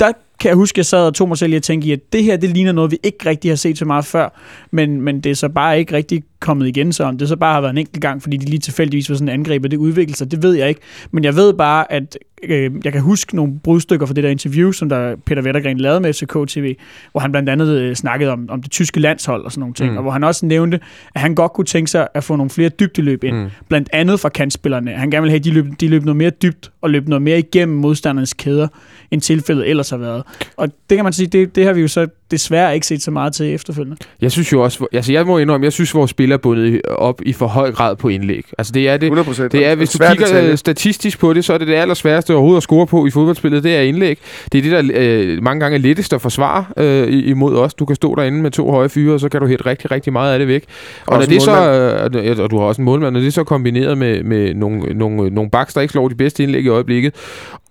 der 0.00 0.12
kan 0.40 0.48
jeg 0.48 0.56
huske, 0.56 0.74
at 0.74 0.78
jeg 0.78 0.86
sad 0.86 1.06
og 1.06 1.14
tog 1.14 1.28
mig 1.28 1.38
selv 1.38 1.52
i 1.52 1.56
at 1.56 1.62
tænke 1.62 1.86
i, 1.88 1.92
at 1.92 2.12
det 2.12 2.24
her, 2.24 2.36
det 2.36 2.50
ligner 2.50 2.72
noget, 2.72 2.90
vi 2.90 2.98
ikke 3.02 3.26
rigtig 3.26 3.50
har 3.50 3.56
set 3.56 3.78
så 3.78 3.84
meget 3.84 4.04
før, 4.04 4.28
men, 4.70 5.00
men 5.00 5.20
det 5.20 5.30
er 5.30 5.34
så 5.34 5.48
bare 5.48 5.78
ikke 5.78 5.92
rigtig 5.96 6.24
kommet 6.44 6.68
igen, 6.68 6.92
så 6.92 7.04
om 7.04 7.18
det 7.18 7.28
så 7.28 7.36
bare 7.36 7.54
har 7.54 7.60
været 7.60 7.72
en 7.72 7.78
enkelt 7.78 8.02
gang, 8.02 8.22
fordi 8.22 8.36
de 8.36 8.44
lige 8.44 8.58
tilfældigvis 8.58 9.10
var 9.10 9.16
sådan 9.16 9.28
en 9.28 9.34
angreb, 9.34 9.64
og 9.64 9.70
det 9.70 9.76
udviklede 9.76 10.18
sig, 10.18 10.30
det 10.30 10.42
ved 10.42 10.54
jeg 10.54 10.68
ikke. 10.68 10.80
Men 11.10 11.24
jeg 11.24 11.36
ved 11.36 11.54
bare, 11.54 11.92
at 11.92 12.18
øh, 12.42 12.70
jeg 12.84 12.92
kan 12.92 13.00
huske 13.00 13.36
nogle 13.36 13.60
brudstykker 13.62 14.06
fra 14.06 14.14
det 14.14 14.24
der 14.24 14.30
interview, 14.30 14.72
som 14.72 14.88
der 14.88 15.16
Peter 15.26 15.42
Vettergren 15.42 15.78
lavede 15.78 16.00
med 16.00 16.12
FCK 16.12 16.48
TV, 16.48 16.74
hvor 17.12 17.20
han 17.20 17.30
blandt 17.32 17.48
andet 17.48 17.68
øh, 17.68 17.94
snakkede 17.94 18.30
om, 18.30 18.46
om 18.48 18.62
det 18.62 18.70
tyske 18.70 19.00
landshold 19.00 19.44
og 19.44 19.52
sådan 19.52 19.60
nogle 19.60 19.74
ting, 19.74 19.90
mm. 19.90 19.96
og 19.96 20.02
hvor 20.02 20.12
han 20.12 20.24
også 20.24 20.46
nævnte, 20.46 20.80
at 21.14 21.20
han 21.20 21.34
godt 21.34 21.52
kunne 21.52 21.64
tænke 21.64 21.90
sig 21.90 22.08
at 22.14 22.24
få 22.24 22.36
nogle 22.36 22.50
flere 22.50 22.68
dybdeløb 22.68 23.24
ind, 23.24 23.36
mm. 23.36 23.50
blandt 23.68 23.88
andet 23.92 24.20
fra 24.20 24.28
kantspillerne. 24.28 24.90
Han 24.90 25.10
gerne 25.10 25.22
vil 25.22 25.30
have, 25.30 25.38
at 25.38 25.44
de 25.44 25.50
løb, 25.50 25.66
de 25.80 25.88
løb 25.88 26.04
noget 26.04 26.16
mere 26.16 26.30
dybt 26.30 26.70
og 26.80 26.90
løb 26.90 27.08
noget 27.08 27.22
mere 27.22 27.38
igennem 27.38 27.78
modstandernes 27.78 28.34
kæder, 28.34 28.68
end 29.10 29.20
tilfældet 29.20 29.70
ellers 29.70 29.90
har 29.90 29.96
været. 29.96 30.22
Og 30.56 30.68
det 30.90 30.98
kan 30.98 31.04
man 31.04 31.12
sige, 31.12 31.26
det, 31.26 31.56
det 31.56 31.66
har 31.66 31.72
vi 31.72 31.80
jo 31.80 31.88
så 31.88 32.06
desværre 32.34 32.74
ikke 32.74 32.86
set 32.86 33.02
så 33.02 33.10
meget 33.10 33.32
til 33.32 33.54
efterfølgende. 33.54 33.96
Jeg 34.20 34.32
synes 34.32 34.52
jo 34.52 34.62
også, 34.62 34.86
altså 34.92 35.12
jeg 35.12 35.26
må 35.26 35.38
indrømme, 35.38 35.64
jeg 35.64 35.72
synes, 35.72 35.94
vores 35.94 36.10
spiller 36.10 36.36
er 36.36 36.38
bundet 36.38 36.80
op 36.88 37.22
i 37.26 37.32
for 37.32 37.46
høj 37.46 37.72
grad 37.72 37.96
på 37.96 38.08
indlæg. 38.08 38.44
Altså 38.58 38.72
det 38.72 38.88
er 38.88 38.96
det, 38.96 39.10
100%. 39.10 39.42
det 39.42 39.66
er, 39.66 39.74
hvis 39.74 39.90
du 39.90 39.98
kigger 39.98 40.26
detalje. 40.26 40.56
statistisk 40.56 41.18
på 41.18 41.32
det, 41.32 41.44
så 41.44 41.52
er 41.52 41.58
det 41.58 41.68
det 41.68 41.74
allersværeste 41.74 42.34
overhovedet 42.34 42.56
at 42.56 42.62
score 42.62 42.86
på 42.86 43.06
i 43.06 43.10
fodboldspillet, 43.10 43.64
det 43.64 43.76
er 43.76 43.80
indlæg. 43.80 44.18
Det 44.52 44.58
er 44.58 44.62
det, 44.62 44.72
der 44.72 44.82
øh, 44.94 45.42
mange 45.42 45.60
gange 45.60 45.78
er 45.78 45.80
lettest 45.80 46.12
at 46.12 46.22
forsvare 46.22 46.64
øh, 46.76 47.28
imod 47.28 47.56
os. 47.56 47.74
Du 47.74 47.84
kan 47.84 47.96
stå 47.96 48.14
derinde 48.14 48.42
med 48.42 48.50
to 48.50 48.70
høje 48.70 48.88
fyre, 48.88 49.14
og 49.14 49.20
så 49.20 49.28
kan 49.28 49.40
du 49.40 49.46
hætte 49.46 49.66
rigtig, 49.66 49.90
rigtig 49.90 50.12
meget 50.12 50.32
af 50.32 50.38
det 50.38 50.48
væk. 50.48 50.64
Og, 51.06 51.18
når 51.18 51.26
det 51.26 51.42
så, 51.42 51.70
øh, 52.12 52.38
og 52.38 52.50
du 52.50 52.58
har 52.58 52.64
også 52.64 52.80
en 52.80 52.84
målmand, 52.84 53.12
når 53.12 53.20
det 53.20 53.26
er 53.26 53.32
så 53.32 53.44
kombineret 53.44 53.98
med, 53.98 54.22
med 54.22 54.54
nogle, 54.54 54.94
nogle, 54.94 55.30
nogle 55.30 55.50
baks, 55.50 55.74
der 55.74 55.80
ikke 55.80 55.92
slår 55.92 56.08
de 56.08 56.14
bedste 56.14 56.42
indlæg 56.42 56.64
i 56.64 56.68
øjeblikket, 56.68 57.14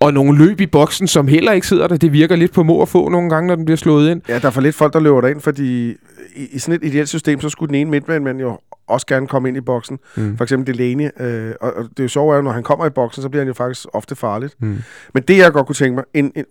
og 0.03 0.13
nogle 0.13 0.45
løb 0.45 0.61
i 0.61 0.65
boksen, 0.65 1.07
som 1.07 1.27
heller 1.27 1.51
ikke 1.51 1.67
sidder 1.67 1.87
der, 1.87 1.97
det 1.97 2.13
virker 2.13 2.35
lidt 2.35 2.53
på 2.53 2.63
må 2.63 2.81
at 2.81 2.89
få 2.89 3.09
nogle 3.09 3.29
gange, 3.29 3.47
når 3.47 3.55
den 3.55 3.65
bliver 3.65 3.77
slået 3.77 4.11
ind. 4.11 4.21
Ja, 4.29 4.39
der 4.39 4.47
er 4.47 4.51
for 4.51 4.61
lidt 4.61 4.75
folk, 4.75 4.93
der 4.93 4.99
løber 4.99 5.21
derind, 5.21 5.41
fordi 5.41 5.89
i, 6.35 6.47
i 6.51 6.59
sådan 6.59 6.75
et 6.75 6.87
ideelt 6.87 7.09
system, 7.09 7.41
så 7.41 7.49
skulle 7.49 7.67
den 7.67 7.75
ene 7.75 7.89
midtmand 7.89 8.39
jo 8.39 8.59
også 8.87 9.07
gerne 9.07 9.27
komme 9.27 9.47
ind 9.47 9.57
i 9.57 9.61
boksen. 9.61 9.99
Mm. 10.15 10.37
For 10.37 10.43
eksempel 10.43 10.73
Delaney. 10.73 11.09
Øh, 11.19 11.53
og, 11.61 11.73
og 11.73 11.83
det 11.83 11.99
er 11.99 12.03
jo 12.03 12.07
sjovt, 12.07 12.37
at 12.37 12.43
når 12.43 12.51
han 12.51 12.63
kommer 12.63 12.85
i 12.85 12.89
boksen, 12.89 13.21
så 13.21 13.29
bliver 13.29 13.41
han 13.41 13.47
jo 13.47 13.53
faktisk 13.53 13.87
ofte 13.93 14.15
farligt. 14.15 14.55
Mm. 14.59 14.77
Men 15.13 15.23
det, 15.27 15.37
jeg 15.37 15.51
godt 15.51 15.67
kunne 15.67 15.75
tænke 15.75 15.95
mig, 15.95 16.03
en, 16.13 16.31
en, 16.35 16.45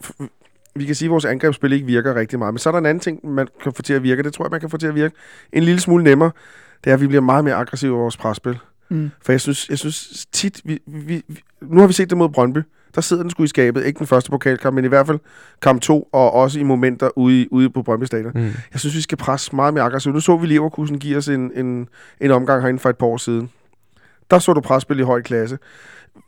vi 0.76 0.84
kan 0.84 0.94
sige, 0.94 1.06
at 1.06 1.10
vores 1.10 1.24
angrebsspil 1.24 1.72
ikke 1.72 1.86
virker 1.86 2.14
rigtig 2.14 2.38
meget. 2.38 2.54
Men 2.54 2.58
så 2.58 2.70
er 2.70 2.72
der 2.72 2.78
en 2.78 2.86
anden 2.86 3.00
ting, 3.00 3.28
man 3.28 3.48
kan 3.62 3.72
få 3.72 3.82
til 3.82 3.94
at 3.94 4.02
virke. 4.02 4.22
Det 4.22 4.32
tror 4.32 4.44
jeg, 4.44 4.50
man 4.50 4.60
kan 4.60 4.70
få 4.70 4.76
til 4.76 4.86
at 4.86 4.94
virke 4.94 5.14
en 5.52 5.62
lille 5.62 5.80
smule 5.80 6.04
nemmere. 6.04 6.30
Det 6.84 6.90
er, 6.90 6.94
at 6.94 7.00
vi 7.00 7.06
bliver 7.06 7.22
meget 7.22 7.44
mere 7.44 7.54
aggressive 7.54 7.96
i 7.96 7.98
vores 7.98 8.16
presspil. 8.16 8.58
Mm. 8.88 9.10
For 9.22 9.32
jeg 9.32 9.40
synes, 9.40 9.68
jeg 9.68 9.78
synes 9.78 10.26
tit, 10.32 10.60
vi, 10.64 10.78
vi, 10.86 11.22
vi, 11.28 11.40
nu 11.62 11.80
har 11.80 11.86
vi 11.86 11.92
set 11.92 12.10
det 12.10 12.18
mod 12.18 12.28
Brøndby 12.28 12.58
der 12.94 13.00
sidder 13.00 13.22
den 13.22 13.30
sgu 13.30 13.42
i 13.42 13.46
skabet. 13.46 13.84
Ikke 13.84 13.98
den 13.98 14.06
første 14.06 14.30
pokalkamp, 14.30 14.74
men 14.74 14.84
i 14.84 14.88
hvert 14.88 15.06
fald 15.06 15.18
kamp 15.62 15.80
2, 15.80 16.08
og 16.12 16.32
også 16.32 16.60
i 16.60 16.62
momenter 16.62 17.18
ude, 17.18 17.52
ude 17.52 17.70
på 17.70 17.82
Brøndby 17.82 18.04
Stadion. 18.04 18.32
Mm. 18.34 18.52
Jeg 18.72 18.80
synes, 18.80 18.96
vi 18.96 19.00
skal 19.00 19.18
presse 19.18 19.56
meget 19.56 19.74
mere 19.74 19.84
aggressivt. 19.84 20.14
Nu 20.14 20.20
så 20.20 20.36
vi 20.36 20.46
Leverkusen 20.46 20.98
give 20.98 21.16
os 21.16 21.28
en, 21.28 21.50
en, 21.54 21.88
en 22.20 22.30
omgang 22.30 22.62
herinde 22.62 22.78
for 22.78 22.90
et 22.90 22.96
par 22.96 23.06
år 23.06 23.16
siden. 23.16 23.50
Der 24.30 24.38
så 24.38 24.52
du 24.52 24.60
presspil 24.60 24.98
i 24.98 25.02
høj 25.02 25.22
klasse. 25.22 25.58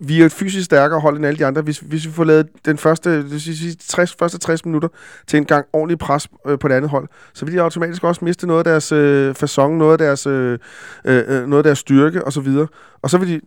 Vi 0.00 0.22
er 0.22 0.26
et 0.26 0.32
fysisk 0.32 0.64
stærkere 0.64 1.00
hold 1.00 1.16
end 1.16 1.26
alle 1.26 1.38
de 1.38 1.46
andre. 1.46 1.62
Hvis, 1.62 1.78
hvis 1.78 2.06
vi 2.06 2.12
får 2.12 2.24
lavet 2.24 2.48
den 2.64 2.78
første, 2.78 3.40
sige, 3.40 3.76
60, 3.88 4.16
første 4.18 4.38
60 4.38 4.64
minutter 4.64 4.88
til 5.26 5.36
en 5.36 5.44
gang 5.44 5.66
ordentlig 5.72 5.98
pres 5.98 6.28
øh, 6.46 6.58
på 6.58 6.68
det 6.68 6.74
andet 6.74 6.90
hold, 6.90 7.08
så 7.34 7.44
vil 7.44 7.54
de 7.54 7.62
automatisk 7.62 8.04
også 8.04 8.24
miste 8.24 8.46
noget 8.46 8.58
af 8.58 8.64
deres 8.64 8.92
øh, 8.92 9.34
fasong, 9.34 9.76
noget 9.76 9.92
af 9.92 9.98
deres, 9.98 10.26
øh, 10.26 10.58
øh, 11.04 11.26
noget 11.26 11.58
af 11.58 11.62
deres 11.62 11.78
styrke 11.78 12.24
osv. 12.26 12.48
Og 13.02 13.10
så 13.10 13.18
vil 13.18 13.28
de 13.28 13.40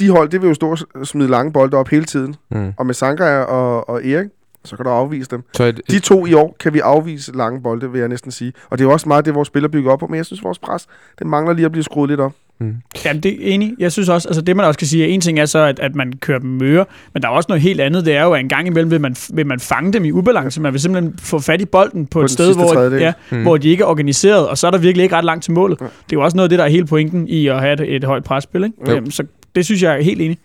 de 0.00 0.10
hold, 0.10 0.28
det 0.28 0.42
vil 0.42 0.48
jo 0.48 0.54
stå 0.54 0.76
og 0.94 1.06
smide 1.06 1.28
lange 1.28 1.52
bolde 1.52 1.76
op 1.76 1.88
hele 1.88 2.04
tiden. 2.04 2.36
Mm. 2.50 2.72
Og 2.76 2.86
med 2.86 2.94
Sanka 2.94 3.38
og, 3.38 3.88
og 3.88 4.06
Erik, 4.06 4.28
så 4.64 4.76
kan 4.76 4.84
du 4.84 4.90
afvise 4.90 5.30
dem. 5.30 5.42
Så 5.54 5.64
et, 5.64 5.80
de 5.90 5.98
to 5.98 6.26
i 6.26 6.34
år 6.34 6.56
kan 6.60 6.74
vi 6.74 6.78
afvise 6.78 7.36
lange 7.36 7.62
bolde, 7.62 7.92
vil 7.92 7.98
jeg 7.98 8.08
næsten 8.08 8.30
sige. 8.30 8.52
Og 8.70 8.78
det 8.78 8.84
er 8.84 8.88
jo 8.88 8.92
også 8.92 9.08
meget 9.08 9.24
det, 9.24 9.34
vores 9.34 9.46
spiller 9.46 9.68
bygger 9.68 9.92
op 9.92 9.98
på, 9.98 10.06
men 10.06 10.16
jeg 10.16 10.26
synes, 10.26 10.44
vores 10.44 10.58
pres, 10.58 10.86
det 11.18 11.26
mangler 11.26 11.54
lige 11.54 11.66
at 11.66 11.72
blive 11.72 11.84
skruet 11.84 12.10
lidt 12.10 12.20
op. 12.20 12.32
Mm. 12.60 12.74
Jamen, 13.04 13.22
det 13.22 13.32
er 13.32 13.54
enig. 13.54 13.74
Jeg 13.78 13.92
synes 13.92 14.08
også, 14.08 14.28
altså 14.28 14.42
det 14.42 14.56
man 14.56 14.66
også 14.66 14.78
kan 14.78 14.86
sige, 14.86 15.04
at 15.04 15.10
en 15.10 15.20
ting 15.20 15.38
er 15.38 15.46
så, 15.46 15.58
at, 15.58 15.78
at 15.78 15.94
man 15.94 16.12
kører 16.12 16.38
dem 16.38 16.50
møre, 16.50 16.84
men 17.14 17.22
der 17.22 17.28
er 17.28 17.32
også 17.32 17.46
noget 17.48 17.62
helt 17.62 17.80
andet. 17.80 18.04
Det 18.04 18.16
er 18.16 18.24
jo, 18.24 18.32
at 18.32 18.40
en 18.40 18.48
gang 18.48 18.66
imellem 18.66 18.90
vil 18.90 19.00
man, 19.00 19.16
vil 19.32 19.46
man 19.46 19.60
fange 19.60 19.92
dem 19.92 20.04
i 20.04 20.12
ubalance. 20.12 20.60
Man 20.60 20.72
vil 20.72 20.80
simpelthen 20.80 21.18
få 21.18 21.38
fat 21.38 21.60
i 21.60 21.64
bolden 21.64 22.06
på, 22.06 22.18
på 22.18 22.24
et 22.24 22.30
sted, 22.30 22.54
hvor, 22.54 22.96
ja, 22.96 23.12
mm. 23.30 23.42
hvor 23.42 23.56
de 23.56 23.68
ikke 23.68 23.82
er 23.82 23.86
organiseret, 23.86 24.48
og 24.48 24.58
så 24.58 24.66
er 24.66 24.70
der 24.70 24.78
virkelig 24.78 25.02
ikke 25.02 25.16
ret 25.16 25.24
langt 25.24 25.44
til 25.44 25.52
målet. 25.52 25.80
Ja. 25.80 25.84
Det 25.84 25.90
er 25.90 26.16
jo 26.16 26.20
også 26.20 26.36
noget 26.36 26.44
af 26.44 26.48
det, 26.48 26.58
der 26.58 26.64
er 26.64 26.68
hele 26.68 26.86
pointen 26.86 27.28
i 27.28 27.46
at 27.46 27.60
have 27.60 27.72
et, 27.72 27.96
et 27.96 28.04
højt 28.04 28.24
presspil. 28.24 28.64
Ikke? 28.64 28.76
Jamen, 28.86 29.10
så 29.10 29.24
det 29.54 29.64
synes 29.64 29.82
jeg 29.82 29.96
er 29.98 30.02
helt 30.02 30.20
enig. 30.20 30.38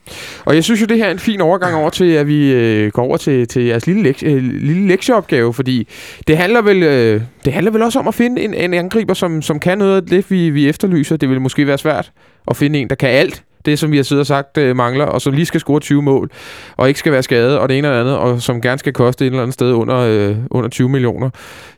Og 0.45 0.55
jeg 0.55 0.63
synes 0.63 0.81
jo, 0.81 0.85
det 0.85 0.97
her 0.97 1.05
er 1.05 1.11
en 1.11 1.19
fin 1.19 1.41
overgang 1.41 1.75
over 1.75 1.89
til, 1.89 2.05
at 2.11 2.27
vi 2.27 2.51
øh, 2.53 2.91
går 2.91 3.03
over 3.03 3.17
til, 3.17 3.47
til 3.47 3.63
jeres 3.63 3.87
lille, 3.87 4.09
lek- 4.09 4.25
øh, 4.25 4.43
lille 4.43 4.87
lektieopgave, 4.87 5.53
fordi 5.53 5.87
det 6.27 6.37
handler 6.37 6.61
vel, 6.61 6.83
øh, 6.83 7.21
det 7.45 7.53
handler 7.53 7.71
vel 7.71 7.81
også 7.81 7.99
om 7.99 8.07
at 8.07 8.15
finde 8.15 8.41
en, 8.41 8.53
en 8.53 8.73
angriber, 8.73 9.13
som, 9.13 9.41
som 9.41 9.59
kan 9.59 9.77
noget 9.77 9.95
af 9.95 10.05
det, 10.07 10.31
vi, 10.31 10.49
vi 10.49 10.69
efterlyser. 10.69 11.17
Det 11.17 11.29
vil 11.29 11.41
måske 11.41 11.67
være 11.67 11.77
svært 11.77 12.11
at 12.47 12.57
finde 12.57 12.79
en, 12.79 12.89
der 12.89 12.95
kan 12.95 13.09
alt 13.09 13.43
det, 13.65 13.79
som 13.79 13.91
vi 13.91 13.97
har 13.97 14.03
siddet 14.03 14.21
og 14.21 14.27
sagt 14.27 14.57
øh, 14.57 14.75
mangler, 14.75 15.05
og 15.05 15.21
som 15.21 15.33
lige 15.33 15.45
skal 15.45 15.59
score 15.59 15.79
20 15.79 16.01
mål, 16.01 16.31
og 16.77 16.87
ikke 16.87 16.99
skal 16.99 17.11
være 17.11 17.23
skadet, 17.23 17.57
og 17.57 17.69
det 17.69 17.77
ene 17.77 17.87
eller 17.87 17.99
andet, 17.99 18.17
og 18.17 18.41
som 18.41 18.61
gerne 18.61 18.79
skal 18.79 18.93
koste 18.93 19.25
et 19.25 19.29
eller 19.29 19.41
andet 19.41 19.53
sted 19.53 19.71
under, 19.71 19.97
øh, 19.97 20.35
under 20.51 20.69
20 20.69 20.89
millioner. 20.89 21.29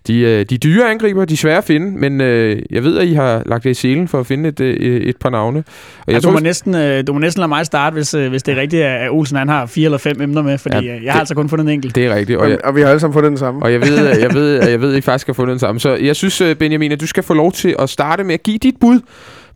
De, 0.08 0.20
øh, 0.20 0.46
de 0.46 0.58
dyre 0.58 0.92
angriber, 0.92 1.26
de 1.26 1.34
er 1.34 1.38
svære 1.38 1.58
at 1.58 1.64
finde, 1.64 2.00
men 2.00 2.22
øh, 2.22 2.62
jeg 2.70 2.84
ved, 2.84 2.98
at 2.98 3.08
I 3.08 3.14
har 3.14 3.44
lagt 3.46 3.64
det 3.64 3.70
i 3.70 3.74
selen 3.74 4.08
for 4.08 4.20
at 4.20 4.26
finde 4.26 4.50
et, 4.50 4.60
et, 4.60 4.82
øh, 4.82 5.02
et 5.02 5.18
par 5.18 5.30
navne. 5.30 5.60
Og 5.60 5.64
jeg 6.08 6.14
ja, 6.14 6.20
tror, 6.20 6.30
du, 6.30 6.34
må 6.34 6.40
næsten, 6.40 6.76
øh, 6.76 7.08
du 7.08 7.14
må 7.14 7.20
næsten 7.20 7.40
lade 7.40 7.48
mig 7.48 7.66
starte, 7.66 7.94
hvis, 7.94 8.14
øh, 8.14 8.30
hvis 8.30 8.44
det 8.44 8.58
er 8.58 8.62
rigtigt, 8.62 8.84
at 8.84 9.10
Olsen 9.10 9.38
han 9.38 9.50
har 9.50 9.66
fire 9.66 9.86
eller 9.86 9.98
fem 9.98 10.22
emner 10.22 10.42
med, 10.42 10.58
fordi 10.58 10.76
ja, 10.76 10.96
øh, 10.96 11.04
jeg 11.04 11.14
har 11.14 11.18
det, 11.18 11.22
altså 11.22 11.36
kun 11.36 11.50
fundet 11.50 11.64
en 11.66 11.70
enkelt. 11.70 11.96
Det 11.96 12.06
er 12.06 12.16
rigtigt. 12.16 12.40
Og, 12.40 12.50
jeg, 12.50 12.58
og 12.64 12.76
vi 12.76 12.82
har 12.82 12.90
alle 12.90 13.00
sammen 13.00 13.14
fundet 13.14 13.30
den 13.30 13.38
samme. 13.38 13.64
Og 13.64 13.72
jeg 13.72 13.82
ved, 13.82 13.96
jeg 13.96 14.06
ved, 14.06 14.20
jeg 14.20 14.34
ved, 14.34 14.70
jeg 14.70 14.82
ved, 14.82 14.92
at 14.92 14.98
I 14.98 15.02
faktisk 15.12 15.28
har 15.28 15.34
fundet 15.34 15.52
den 15.52 15.60
samme. 15.60 15.80
Så 15.80 15.96
jeg 15.96 16.16
synes, 16.16 16.44
Benjamin, 16.60 16.92
at 16.92 17.02
du 17.02 17.08
skal 17.08 17.24
få 17.24 17.34
lov 17.34 17.52
til 17.52 17.76
at 17.80 17.90
starte 17.90 18.24
med 18.24 18.34
at 18.34 18.44
give 18.44 18.58
dit 18.58 18.76
bud 18.82 19.00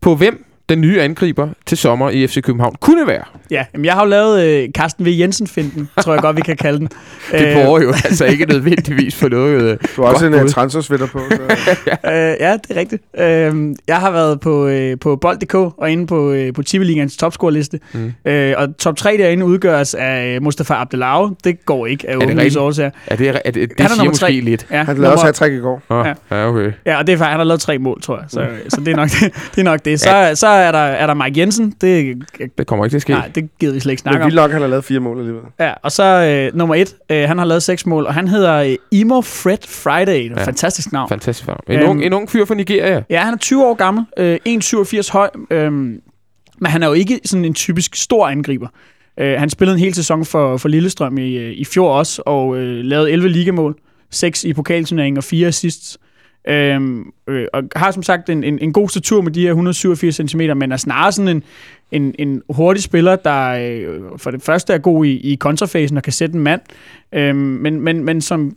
på, 0.01 0.15
hvem 0.15 0.45
den 0.71 0.81
nye 0.81 1.01
angriber 1.01 1.49
til 1.65 1.77
sommer 1.77 2.09
i 2.09 2.27
FC 2.27 2.41
København 2.41 2.75
kunne 2.79 3.07
være? 3.07 3.23
Ja, 3.51 3.65
jamen 3.73 3.85
jeg 3.85 3.93
har 3.93 4.01
jo 4.01 4.09
lavet 4.09 4.43
øh, 4.43 4.69
Carsten 4.69 5.05
V. 5.05 5.09
Jensen-finden, 5.19 5.89
tror 6.01 6.13
jeg 6.13 6.21
godt, 6.21 6.35
vi 6.35 6.41
kan 6.41 6.57
kalde 6.57 6.79
den. 6.79 6.87
det 7.31 7.53
prøver 7.53 7.81
jo 7.81 7.93
altså 8.05 8.25
ikke 8.25 8.45
nødvendigvis 8.45 9.15
for 9.15 9.29
noget. 9.29 9.61
Øh, 9.61 9.77
du 9.95 10.03
har 10.03 10.09
også 10.13 10.25
en 10.25 10.33
uh, 10.33 10.49
transfersvitter 10.49 11.07
på. 11.07 11.19
Så. 11.31 11.77
ja. 12.05 12.31
Øh, 12.31 12.37
ja, 12.39 12.53
det 12.53 12.65
er 12.69 12.75
rigtigt. 12.75 13.03
Øh, 13.17 13.75
jeg 13.87 13.97
har 13.97 14.11
været 14.11 14.39
på, 14.39 14.67
øh, 14.67 14.99
på 14.99 15.15
bold.dk 15.15 15.55
og 15.55 15.91
inde 15.91 16.07
på, 16.07 16.31
øh, 16.31 16.53
på 16.53 16.63
Tivoligaens 16.63 17.17
topscore-liste. 17.17 17.79
Mm. 17.93 18.13
Øh, 18.25 18.53
og 18.57 18.77
top 18.77 18.95
3 18.95 19.17
derinde 19.17 19.45
udgøres 19.45 19.93
af 19.93 20.41
Mustafa 20.41 20.73
Abdelaue. 20.73 21.35
Det 21.43 21.65
går 21.65 21.85
ikke 21.85 22.09
af 22.09 22.15
åbenlyse 22.15 22.59
årsager. 22.59 22.91
Er 23.07 23.15
det, 23.15 23.29
er 23.29 23.33
det, 23.33 23.55
det, 23.55 23.77
det 23.77 23.91
siger 23.91 24.03
måske 24.03 24.19
3. 24.19 24.31
lidt. 24.31 24.67
Ja, 24.71 24.83
han 24.83 24.97
lavede 24.97 25.13
også 25.13 25.43
hat 25.43 25.51
i 25.51 25.57
går. 25.57 25.81
Ja. 25.89 26.13
ja, 26.31 26.47
okay. 26.47 26.71
Ja, 26.85 26.97
og 26.97 27.07
det 27.07 27.13
er 27.13 27.17
faktisk, 27.17 27.29
han 27.29 27.39
har 27.39 27.43
lavet 27.43 27.61
tre 27.61 27.77
mål, 27.77 28.01
tror 28.01 28.17
jeg. 28.17 28.25
Så, 28.27 28.39
mm. 28.39 28.69
så 28.69 28.81
det, 28.81 28.87
er 28.87 28.95
nok 28.95 29.09
det. 29.09 29.33
det, 29.55 29.61
er 29.61 29.63
nok 29.63 29.85
det. 29.85 29.99
Så, 29.99 30.09
ja. 30.09 30.35
så 30.35 30.47
er 30.61 30.71
der, 30.71 30.79
er 30.79 31.07
der 31.07 31.13
Mike 31.13 31.39
Jensen. 31.39 31.73
Det, 31.81 32.17
det 32.57 32.67
kommer 32.67 32.85
ikke 32.85 32.93
til 32.93 32.97
at 32.97 33.01
ske. 33.01 33.13
Nej, 33.13 33.31
det 33.35 33.49
gider 33.59 33.73
vi 33.73 33.79
slet 33.79 33.91
ikke 33.91 34.01
snakke 34.01 34.23
om. 34.23 34.27
Men 34.27 34.35
nok, 34.35 34.51
han 34.51 34.61
har 34.61 34.67
lavet 34.67 34.85
fire 34.85 34.99
mål 34.99 35.17
alligevel. 35.17 35.43
Ja, 35.59 35.73
og 35.83 35.91
så 35.91 36.03
øh, 36.03 36.57
nummer 36.57 36.75
et. 36.75 36.95
Øh, 37.09 37.27
han 37.27 37.37
har 37.37 37.45
lavet 37.45 37.63
seks 37.63 37.85
mål, 37.85 38.05
og 38.05 38.13
han 38.13 38.27
hedder 38.27 38.55
øh, 38.55 38.75
Imo 38.91 39.21
Fred 39.21 39.57
Friday. 39.67 40.23
Det 40.23 40.31
er 40.31 40.35
ja. 40.37 40.45
fantastisk 40.45 40.91
navn. 40.91 41.09
Fantastisk 41.09 41.47
navn. 41.47 41.59
En, 41.67 41.79
øhm, 41.79 41.89
ung, 41.89 42.03
en 42.03 42.13
ung 42.13 42.29
fyr 42.29 42.45
fra 42.45 42.55
Nigeria. 42.55 43.03
Ja, 43.09 43.19
han 43.19 43.33
er 43.33 43.37
20 43.37 43.65
år 43.65 43.73
gammel. 43.73 44.05
Øh, 44.17 44.39
1,87 44.47 45.11
høj. 45.11 45.29
Øh, 45.51 45.71
men 45.71 46.71
han 46.71 46.83
er 46.83 46.87
jo 46.87 46.93
ikke 46.93 47.19
sådan 47.25 47.45
en 47.45 47.53
typisk 47.53 47.95
stor 47.95 48.27
angriber. 48.27 48.67
Øh, 49.19 49.39
han 49.39 49.49
spillede 49.49 49.75
en 49.75 49.83
hel 49.83 49.93
sæson 49.93 50.25
for, 50.25 50.57
for 50.57 50.69
Lillestrøm 50.69 51.17
i, 51.17 51.37
øh, 51.37 51.51
i 51.51 51.65
fjor 51.65 51.93
også, 51.93 52.21
og 52.25 52.57
øh, 52.57 52.83
lavede 52.83 53.11
11 53.11 53.29
ligamål. 53.29 53.75
6 54.11 54.43
i 54.43 54.53
pokalturneringen 54.53 55.17
og 55.17 55.23
4 55.23 55.47
assists. 55.47 55.97
Øhm, 56.47 57.11
øh, 57.27 57.47
og 57.53 57.63
har 57.75 57.91
som 57.91 58.03
sagt 58.03 58.29
en, 58.29 58.43
en, 58.43 58.59
en 58.59 58.73
god 58.73 58.89
statur 58.89 59.21
med 59.21 59.31
de 59.31 59.41
her 59.41 59.49
187 59.49 60.15
cm, 60.15 60.41
men 60.55 60.71
er 60.71 60.77
snarere 60.77 61.11
sådan 61.11 61.27
en, 61.27 61.43
en, 61.91 62.15
en 62.19 62.41
hurtig 62.49 62.83
spiller, 62.83 63.15
der 63.15 63.49
øh, 63.49 64.01
for 64.17 64.31
det 64.31 64.41
første 64.41 64.73
er 64.73 64.77
god 64.77 65.05
i, 65.05 65.31
i 65.31 65.35
kontrafasen 65.35 65.97
og 65.97 66.03
kan 66.03 66.13
sætte 66.13 66.35
en 66.35 66.41
mand, 66.41 66.61
øhm, 67.13 67.37
men, 67.37 67.81
men, 67.81 68.03
men 68.03 68.21
som 68.21 68.55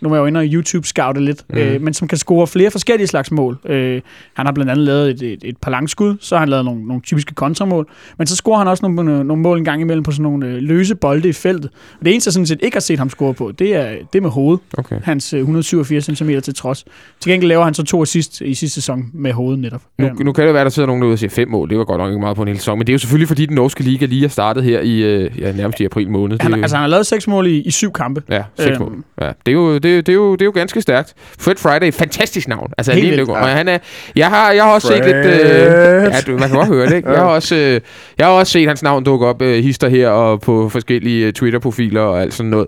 nu 0.00 0.08
er 0.08 0.14
jeg 0.14 0.20
jo 0.20 0.26
inde 0.26 0.40
og 0.40 0.44
YouTube-scoute 0.46 1.20
lidt, 1.20 1.44
mm. 1.50 1.58
øh, 1.58 1.80
men 1.82 1.94
som 1.94 2.08
kan 2.08 2.18
score 2.18 2.46
flere 2.46 2.70
forskellige 2.70 3.06
slags 3.06 3.30
mål. 3.30 3.58
Øh, 3.66 4.00
han 4.34 4.46
har 4.46 4.52
blandt 4.52 4.70
andet 4.70 4.84
lavet 4.86 5.10
et, 5.10 5.22
et, 5.22 5.38
et 5.44 5.56
par 5.56 5.70
langskud, 5.70 6.16
så 6.20 6.34
har 6.34 6.40
han 6.40 6.48
lavet 6.48 6.64
nogle, 6.64 6.86
nogle 6.86 7.02
typiske 7.02 7.34
kontramål, 7.34 7.86
men 8.18 8.26
så 8.26 8.36
scorer 8.36 8.58
han 8.58 8.68
også 8.68 8.88
nogle, 8.88 9.24
nogle 9.24 9.42
mål 9.42 9.58
en 9.58 9.64
gang 9.64 9.80
imellem 9.80 10.02
på 10.02 10.10
sådan 10.12 10.22
nogle 10.22 10.46
øh, 10.46 10.54
løse 10.56 10.94
bolde 10.94 11.28
i 11.28 11.32
feltet. 11.32 11.70
Og 12.00 12.04
det 12.04 12.12
eneste, 12.12 12.28
jeg 12.28 12.32
sådan 12.32 12.46
set 12.46 12.58
ikke 12.62 12.74
har 12.74 12.80
set 12.80 12.98
ham 12.98 13.10
score 13.10 13.34
på, 13.34 13.52
det 13.58 13.76
er, 13.76 13.92
det 14.12 14.22
med 14.22 14.30
hovedet, 14.30 14.60
Okay. 14.78 14.96
hans 15.02 15.32
øh, 15.32 15.38
187 15.40 16.04
cm 16.18 16.30
til 16.42 16.54
trods. 16.54 16.84
Til 17.20 17.32
gengæld 17.32 17.48
laver 17.48 17.64
han 17.64 17.74
så 17.74 17.82
to 17.84 18.02
assist 18.02 18.40
i 18.40 18.54
sidste 18.54 18.74
sæson 18.74 19.10
med 19.14 19.32
hovedet 19.32 19.58
netop. 19.60 19.80
Nu, 19.98 20.06
Øhm, 20.06 20.16
nu 20.24 20.32
kan 20.32 20.46
det 20.46 20.54
være, 20.54 20.64
der 20.64 20.70
sidder 20.70 20.86
nogen 20.86 21.02
derude 21.02 21.14
og 21.14 21.18
siger 21.18 21.30
fem 21.30 21.48
mål. 21.48 21.70
Det 21.70 21.78
var 21.78 21.84
godt 21.84 21.98
nok 21.98 22.08
ikke 22.10 22.20
meget 22.20 22.36
på 22.36 22.42
en 22.42 22.48
hel 22.48 22.56
sæson. 22.58 22.78
Men 22.78 22.86
det 22.86 22.92
er 22.92 22.94
jo 22.94 22.98
selvfølgelig, 22.98 23.28
fordi 23.28 23.46
den 23.46 23.54
norske 23.54 23.82
liga 23.82 24.04
lige 24.06 24.24
er 24.24 24.28
startet 24.28 24.64
her 24.64 24.80
i 24.80 25.02
øh, 25.02 25.30
ja, 25.38 25.52
nærmest 25.52 25.80
i 25.80 25.84
april 25.84 26.10
måned. 26.10 26.32
Det 26.38 26.42
han, 26.42 26.54
jo- 26.54 26.62
altså, 26.62 26.76
han 26.76 26.82
har 26.82 26.88
lavet 26.88 27.06
seks 27.06 27.26
mål 27.28 27.46
i, 27.46 27.60
i 27.60 27.70
syv 27.70 27.92
kampe. 27.92 28.22
Ja, 28.28 28.42
seks 28.58 28.70
Øhm. 28.70 28.80
mål. 28.82 29.04
Ja, 29.20 29.26
det, 29.46 29.48
er 29.48 29.52
jo, 29.52 29.59
det, 29.68 29.84
er- 29.98 30.02
det, 30.02 30.08
er 30.08 30.12
jo, 30.14 30.32
det 30.32 30.40
er 30.42 30.44
jo 30.44 30.52
ganske 30.54 30.80
stærkt. 30.80 31.14
Fred 31.40 31.56
Friday, 31.56 31.92
fantastisk 31.92 32.48
navn. 32.48 32.72
Altså, 32.78 32.92
Helt 32.92 33.10
vildt. 33.10 33.20
det, 33.26 33.28
og 33.36 33.48
han 33.48 33.68
er, 33.68 33.78
jeg, 34.16 34.28
har, 34.28 34.52
jeg 34.52 34.64
har 34.64 34.72
også 34.72 34.88
set 34.88 35.04
lidt... 35.04 35.16
Øh, 35.16 35.22
Fred. 35.24 36.02
ja, 36.10 36.20
du, 36.26 36.30
man 36.38 36.48
kan 36.48 36.56
godt 36.58 36.68
høre 36.68 36.86
det, 36.86 36.96
ikke? 36.96 37.10
Jeg 37.10 37.18
har 37.20 37.26
også, 37.26 37.56
øh, 37.56 37.80
jeg 38.18 38.26
har 38.26 38.32
også 38.32 38.52
set 38.52 38.68
hans 38.68 38.82
navn 38.82 39.04
dukke 39.04 39.26
op 39.26 39.42
øh, 39.42 39.62
hister 39.64 39.88
her 39.88 40.08
og 40.08 40.40
på 40.40 40.68
forskellige 40.68 41.26
øh, 41.26 41.32
Twitter-profiler 41.32 42.00
og 42.00 42.22
alt 42.22 42.34
sådan 42.34 42.50
noget. 42.50 42.66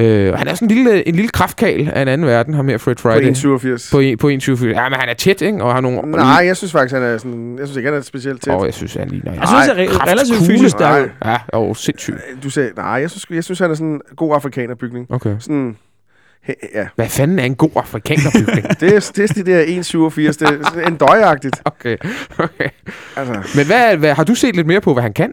Øh, 0.00 0.34
han 0.34 0.48
er 0.48 0.54
sådan 0.54 0.70
en 0.70 0.74
lille, 0.76 1.08
en 1.08 1.14
lille 1.14 1.28
kraftkal 1.28 1.90
af 1.94 2.02
en 2.02 2.08
anden 2.08 2.26
verden, 2.26 2.54
ham 2.54 2.68
her 2.68 2.78
Fred 2.78 2.94
På 2.94 3.00
Friday. 3.02 3.32
1,87. 3.78 3.90
På, 3.92 3.98
en, 4.00 4.18
på 4.18 4.28
21. 4.28 4.68
Ja, 4.68 4.88
men 4.88 4.98
han 4.98 5.08
er 5.08 5.14
tæt, 5.14 5.40
ikke? 5.40 5.62
Og 5.64 5.72
har 5.74 5.80
nogle... 5.80 6.00
Nej, 6.10 6.26
jeg 6.46 6.56
synes 6.56 6.72
faktisk, 6.72 6.94
han 6.94 7.02
er 7.02 7.18
sådan... 7.18 7.56
Jeg 7.58 7.66
synes 7.66 7.76
ikke, 7.76 7.88
han 7.90 7.98
er 7.98 8.02
specielt 8.02 8.42
tæt. 8.42 8.54
Åh, 8.54 8.62
jeg 8.66 8.74
synes, 8.74 8.94
han 8.94 9.08
ligner... 9.08 9.32
Jeg 9.32 9.48
synes, 9.48 9.66
det 9.76 9.84
er 9.84 9.98
re- 9.98 10.10
relativt 10.12 10.38
fysisk 10.46 10.70
stærk. 10.70 11.10
Ja, 11.24 11.36
jo, 11.54 11.74
sindssygt. 11.74 12.16
du 12.42 12.50
sagde... 12.50 12.70
Nej, 12.76 12.86
jeg 12.86 13.10
synes, 13.10 13.26
jeg 13.30 13.44
synes 13.44 13.58
han 13.58 13.70
er 13.70 13.74
sådan 13.74 13.88
en 13.88 14.00
god 14.16 14.34
afrikanerbygning. 14.34 15.06
Okay. 15.10 15.34
Sådan... 15.38 15.76
Ja. 16.74 16.86
Hvad 16.96 17.08
fanden 17.08 17.38
er 17.38 17.44
en 17.44 17.54
god 17.54 17.70
afrikanerbygning? 17.76 18.68
Det 18.80 18.94
er, 18.94 19.10
det 19.16 19.30
er 19.30 19.34
de 19.34 19.42
der 19.50 19.64
1,87. 19.64 20.26
Det 20.26 20.42
er 20.82 20.86
en 20.88 20.96
døjagtigt. 20.96 21.62
okay. 21.64 21.96
okay. 22.38 22.68
Altså, 23.16 23.34
Men 23.56 23.66
hvad, 23.66 23.96
hvad, 23.96 24.14
har 24.14 24.24
du 24.24 24.34
set 24.34 24.56
lidt 24.56 24.66
mere 24.66 24.80
på, 24.80 24.92
hvad 24.92 25.02
han 25.02 25.12
kan? 25.12 25.32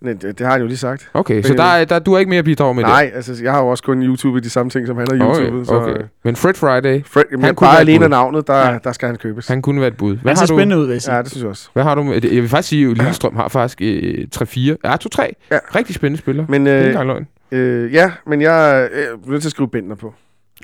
nej, 0.00 0.12
det, 0.12 0.38
det, 0.38 0.46
har 0.46 0.52
han 0.52 0.60
jo 0.60 0.66
lige 0.66 0.76
sagt. 0.76 1.10
Okay, 1.14 1.42
så 1.42 1.54
der, 1.54 1.62
er- 1.62 1.84
der, 1.84 1.98
du 1.98 2.12
har 2.12 2.18
ikke 2.18 2.28
mere 2.28 2.38
at 2.38 2.44
bidrage 2.44 2.74
med 2.74 2.82
Nej, 2.82 3.10
altså, 3.14 3.34
jeg 3.42 3.52
har 3.52 3.60
jo 3.62 3.68
også 3.68 3.82
kun 3.84 4.02
YouTube 4.02 4.40
de 4.40 4.50
samme 4.50 4.70
ting, 4.70 4.86
som 4.86 4.96
han 4.96 5.06
har 5.10 5.32
det? 5.34 5.40
YouTube. 5.40 5.72
Okay, 5.76 5.92
okay. 5.92 6.02
Men 6.24 6.36
Fred 6.36 6.54
Friday, 6.54 7.02
Fred, 7.06 7.22
jamen, 7.30 7.44
Han 7.44 7.54
kunne 7.54 7.66
bare 7.68 7.80
alene 7.80 8.04
af 8.04 8.10
navnet, 8.10 8.46
der, 8.46 8.56
Ja. 8.72 8.78
der 8.84 8.92
skal 8.92 9.06
han 9.06 9.16
købes. 9.16 9.48
han 9.48 9.62
kunne 9.62 9.80
være 9.80 9.88
et 9.88 9.96
bud. 9.96 10.16
Hvad 10.16 10.30
Han 10.30 10.36
har 10.38 10.46
ser 10.46 10.54
du? 10.54 10.58
spændende 10.58 10.78
ud, 10.82 10.86
vil 10.86 10.92
jeg 10.92 11.02
sige. 11.02 11.14
Ja, 11.16 11.22
det 11.22 11.30
synes 11.30 11.42
jeg 11.42 11.50
også. 11.50 11.68
Hvad 11.72 11.82
har 11.82 11.94
du 11.94 12.02
med? 12.02 12.14
Jeg 12.24 12.42
vil 12.42 12.48
faktisk 12.48 12.68
sige, 12.68 12.90
at 12.90 12.96
Lillestrøm 12.96 13.36
har 13.36 13.48
faktisk 13.48 13.78
øh, 13.82 14.26
3-4. 14.36 14.58
Ja, 14.60 14.94
2-3. 14.94 15.32
Ja. 15.50 15.58
Rigtig 15.74 15.94
spændende 15.94 16.18
spiller. 16.18 16.44
Men, 16.48 16.66
Det 16.66 16.94
er 16.96 17.16
øh, 17.52 17.84
øh, 17.84 17.94
ja, 17.94 18.12
men 18.26 18.40
jeg 18.42 18.88
øh, 18.92 19.00
er 19.02 19.30
nødt 19.30 19.42
til 19.42 19.48
at 19.48 19.52
skrive 19.52 19.68
Bentner 19.68 19.94
på. 19.94 20.14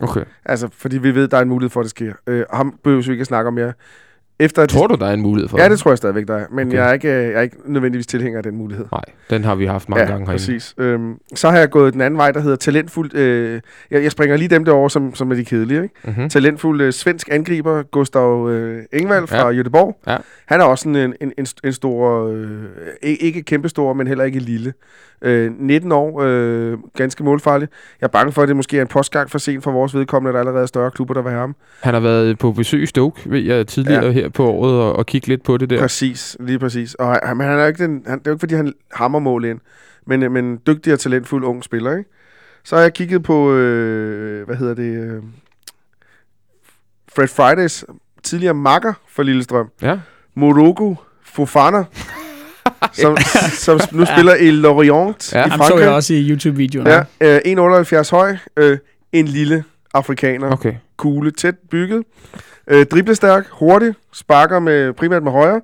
Okay. 0.02 0.22
Altså, 0.44 0.68
fordi 0.78 0.98
vi 0.98 1.14
ved, 1.14 1.28
der 1.28 1.36
er 1.36 1.42
en 1.42 1.48
mulighed 1.48 1.70
for, 1.70 1.80
at 1.80 1.84
det 1.84 1.90
sker. 1.90 2.12
Øh, 2.26 2.44
ham 2.52 2.78
behøver 2.84 3.02
vi 3.02 3.10
ikke 3.10 3.20
at 3.20 3.26
snakke 3.26 3.48
om 3.48 3.54
mere. 3.54 3.72
Efter 4.38 4.66
Tror 4.66 4.86
du, 4.86 4.94
der 4.94 5.06
er 5.06 5.12
en 5.12 5.20
mulighed 5.22 5.48
for 5.48 5.58
Ja, 5.58 5.68
det 5.68 5.78
tror 5.78 5.90
jeg 5.90 5.98
stadigvæk, 5.98 6.28
der 6.28 6.36
er. 6.36 6.46
Men 6.52 6.68
Okay. 6.68 6.76
jeg, 6.78 6.88
er 6.88 6.92
ikke, 6.92 7.08
øh, 7.08 7.24
jeg 7.24 7.32
er 7.32 7.40
ikke 7.40 7.56
nødvendigvis 7.64 8.06
tilhænger 8.06 8.38
af 8.38 8.42
den 8.42 8.56
mulighed. 8.56 8.84
Nej, 8.92 9.00
den 9.30 9.44
har 9.44 9.54
vi 9.54 9.66
haft 9.66 9.88
mange 9.88 10.02
ja, 10.04 10.10
gange 10.10 10.26
herinde. 10.26 10.32
præcis. 10.38 10.74
Øhm, 10.78 11.14
så 11.34 11.50
har 11.50 11.58
jeg 11.58 11.70
gået 11.70 11.92
den 11.92 12.00
anden 12.00 12.18
vej, 12.18 12.30
der 12.32 12.40
hedder 12.40 12.56
talentfuld... 12.56 13.14
Øh, 13.14 13.60
jeg, 13.90 14.02
jeg 14.02 14.10
springer 14.10 14.36
lige 14.36 14.48
dem 14.48 14.64
derovre, 14.64 14.90
som, 14.90 15.14
som 15.14 15.30
er 15.30 15.34
de 15.34 15.44
kedelige. 15.44 15.82
Ikke? 15.82 15.94
Mm-hmm. 16.04 16.28
Talentfuld 16.28 16.80
øh, 16.80 16.92
svensk 16.92 17.28
angriber, 17.32 17.82
Gustav 17.82 18.48
øh, 18.50 18.82
Engvald 18.92 19.26
fra 19.26 19.50
Ja. 19.50 19.62
Göteborg. 19.62 20.02
Ja. 20.06 20.16
Han 20.46 20.60
er 20.60 20.64
også 20.64 20.88
en, 20.88 20.96
en, 20.96 21.14
en, 21.20 21.46
en 21.64 21.72
stor... 21.72 22.28
Øh, 22.28 22.62
ikke 23.02 23.22
ikke 23.24 23.42
kæmpestor, 23.42 23.92
men 23.92 24.06
heller 24.06 24.24
ikke 24.24 24.38
lille. 24.38 24.72
Øh, 25.24 25.52
19 25.58 25.92
år, 25.92 26.22
øh, 26.22 26.78
ganske 26.96 27.24
målfarlig. 27.24 27.68
Jeg 28.00 28.06
er 28.06 28.10
bange 28.10 28.32
for, 28.32 28.42
at 28.42 28.48
det 28.48 28.56
måske 28.56 28.78
er 28.78 28.82
en 28.82 28.88
postgang 28.88 29.30
for 29.30 29.38
sent 29.38 29.64
for 29.64 29.70
vores 29.70 29.94
vedkommende, 29.94 30.28
at 30.28 30.34
der 30.34 30.40
allerede 30.40 30.62
er 30.62 30.66
større 30.66 30.90
klubber, 30.90 31.14
der 31.14 31.22
vil 31.22 31.30
have 31.30 31.40
ham. 31.40 31.56
Han 31.80 31.94
har 31.94 32.00
været 32.00 32.38
på 32.38 32.52
besøg 32.52 32.82
i 32.82 32.86
Stoke, 32.86 33.30
ved 33.30 33.40
jeg, 33.40 33.66
tidligere 33.66 34.04
ja. 34.04 34.10
her 34.10 34.28
på 34.28 34.46
året, 34.46 34.72
og, 34.72 34.96
og 34.96 35.06
kigge 35.06 35.28
lidt 35.28 35.44
på 35.44 35.56
det 35.56 35.70
der. 35.70 35.78
Præcis, 35.80 36.36
lige 36.40 36.58
præcis. 36.58 36.94
Og 36.94 37.18
han, 37.22 37.36
men 37.36 37.46
han 37.46 37.58
er 37.58 37.66
ikke 37.66 37.84
den, 37.84 38.02
han, 38.06 38.18
det 38.18 38.26
er 38.26 38.30
jo 38.30 38.34
ikke, 38.34 38.40
fordi 38.40 38.54
han 38.54 38.72
hammer 38.92 39.18
mål 39.18 39.44
ind, 39.44 39.60
men, 40.06 40.22
øh, 40.22 40.32
men 40.32 40.60
dygtig 40.66 40.92
og 40.92 40.98
talentfuld 41.00 41.44
ung 41.44 41.64
spiller, 41.64 41.96
ikke? 41.96 42.10
Så 42.64 42.76
har 42.76 42.82
jeg 42.82 42.92
kigget 42.92 43.22
på, 43.22 43.52
øh, 43.52 44.46
hvad 44.46 44.56
hedder 44.56 44.74
det, 44.74 44.98
øh, 44.98 45.22
Fred 47.16 47.28
Fridays 47.28 47.84
tidligere 48.22 48.54
makker 48.54 48.92
for 49.08 49.22
Lillestrøm, 49.22 49.68
Ja. 49.82 49.98
Morogo 50.34 50.94
Fofana, 51.22 51.84
som, 52.92 53.16
som 53.52 53.80
nu 53.92 54.04
spiller 54.04 54.34
i 54.34 54.50
Lorient 54.50 55.32
Ja. 55.32 55.46
i 55.46 55.48
Ham 55.48 55.50
så 55.50 55.56
Frankrig. 55.66 55.84
jeg 55.84 55.92
også 55.92 56.14
i 56.14 56.30
YouTube-videoen. 56.30 56.86
Ja, 56.86 57.02
øh, 57.20 57.40
1,78 57.44 58.10
høj, 58.10 58.36
øh, 58.56 58.78
en 59.12 59.28
lille 59.28 59.64
afrikaner. 59.94 60.50
Okay. 60.52 60.74
kugle, 60.96 61.30
tæt 61.30 61.54
bygget, 61.70 62.02
øh, 62.70 62.86
driblestærk, 62.86 63.46
hurtig, 63.50 63.94
sparker 64.12 64.58
med, 64.58 64.92
primært 64.92 65.22
med 65.22 65.32
højre, 65.32 65.60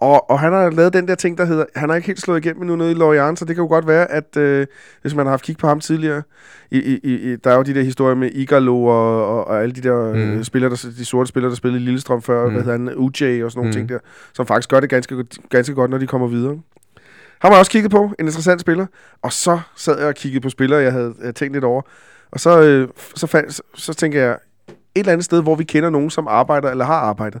og, 0.00 0.30
og 0.30 0.40
han 0.40 0.52
har 0.52 0.70
lavet 0.70 0.92
den 0.92 1.08
der 1.08 1.14
ting, 1.14 1.38
der 1.38 1.44
hedder, 1.44 1.64
han 1.76 1.88
har 1.88 1.96
ikke 1.96 2.06
helt 2.06 2.20
slået 2.20 2.44
igennem 2.44 2.66
nu 2.66 2.76
nede 2.76 2.90
i 2.90 2.94
Lorient, 2.94 3.38
så 3.38 3.44
det 3.44 3.56
kan 3.56 3.62
jo 3.62 3.68
godt 3.68 3.86
være, 3.86 4.10
at 4.10 4.36
øh, 4.36 4.66
hvis 5.02 5.14
man 5.14 5.26
har 5.26 5.30
haft 5.30 5.44
kig 5.44 5.56
på 5.58 5.66
ham 5.66 5.80
tidligere, 5.80 6.22
i, 6.70 6.78
i, 6.78 7.10
i, 7.32 7.36
der 7.36 7.50
er 7.50 7.56
jo 7.56 7.62
de 7.62 7.74
der 7.74 7.82
historier 7.82 8.14
med 8.14 8.30
Igalo 8.32 8.84
og, 8.84 9.26
og, 9.26 9.46
og 9.48 9.62
alle 9.62 9.74
de 9.74 9.80
der 9.88 10.12
Mm. 10.12 10.18
mm. 10.36 10.44
spillere, 10.44 10.70
der, 10.70 10.76
de 10.98 11.04
sorte 11.04 11.28
spillere, 11.28 11.50
der 11.50 11.56
spillede 11.56 11.82
i 11.82 11.84
Lillestrøm 11.86 12.22
før, 12.22 12.46
Mm. 12.46 12.52
hvad 12.52 12.62
hedder 12.62 12.78
han, 12.78 12.94
UJ 12.96 13.42
og 13.44 13.50
sådan 13.50 13.50
nogle 13.56 13.68
Mm. 13.68 13.72
ting 13.72 13.88
der, 13.88 13.98
som 14.34 14.46
faktisk 14.46 14.68
gør 14.70 14.80
det 14.80 14.90
ganske, 14.90 15.14
godt- 15.16 15.38
ganske 15.50 15.74
godt, 15.74 15.90
når 15.90 15.98
de 15.98 16.06
kommer 16.06 16.26
videre. 16.28 16.52
Ham 17.40 17.50
har 17.50 17.50
jeg 17.50 17.58
også 17.58 17.70
kigget 17.72 17.90
på, 17.90 18.04
en 18.18 18.26
interessant 18.26 18.60
spiller, 18.60 18.86
og 19.22 19.32
så 19.32 19.60
sad 19.76 19.98
jeg 19.98 20.08
og 20.08 20.14
kiggede 20.14 20.42
på 20.42 20.48
spillere, 20.50 20.80
jeg 20.80 20.92
havde 20.92 21.14
øh, 21.22 21.34
tænkt 21.34 21.52
lidt 21.54 21.64
over, 21.64 21.82
og 22.32 22.40
så, 22.40 22.62
øh, 22.62 22.88
så, 23.14 23.26
fandt, 23.26 23.54
så, 23.54 23.62
så 23.74 23.94
tænker 23.94 24.20
jeg, 24.20 24.30
et 24.68 24.74
eller 24.94 25.12
andet 25.12 25.24
sted, 25.24 25.42
hvor 25.42 25.54
vi 25.54 25.64
kender 25.64 25.90
nogen, 25.90 26.10
som 26.10 26.28
arbejder 26.28 26.70
eller 26.70 26.84
har 26.84 26.94
arbejdet. 26.94 27.40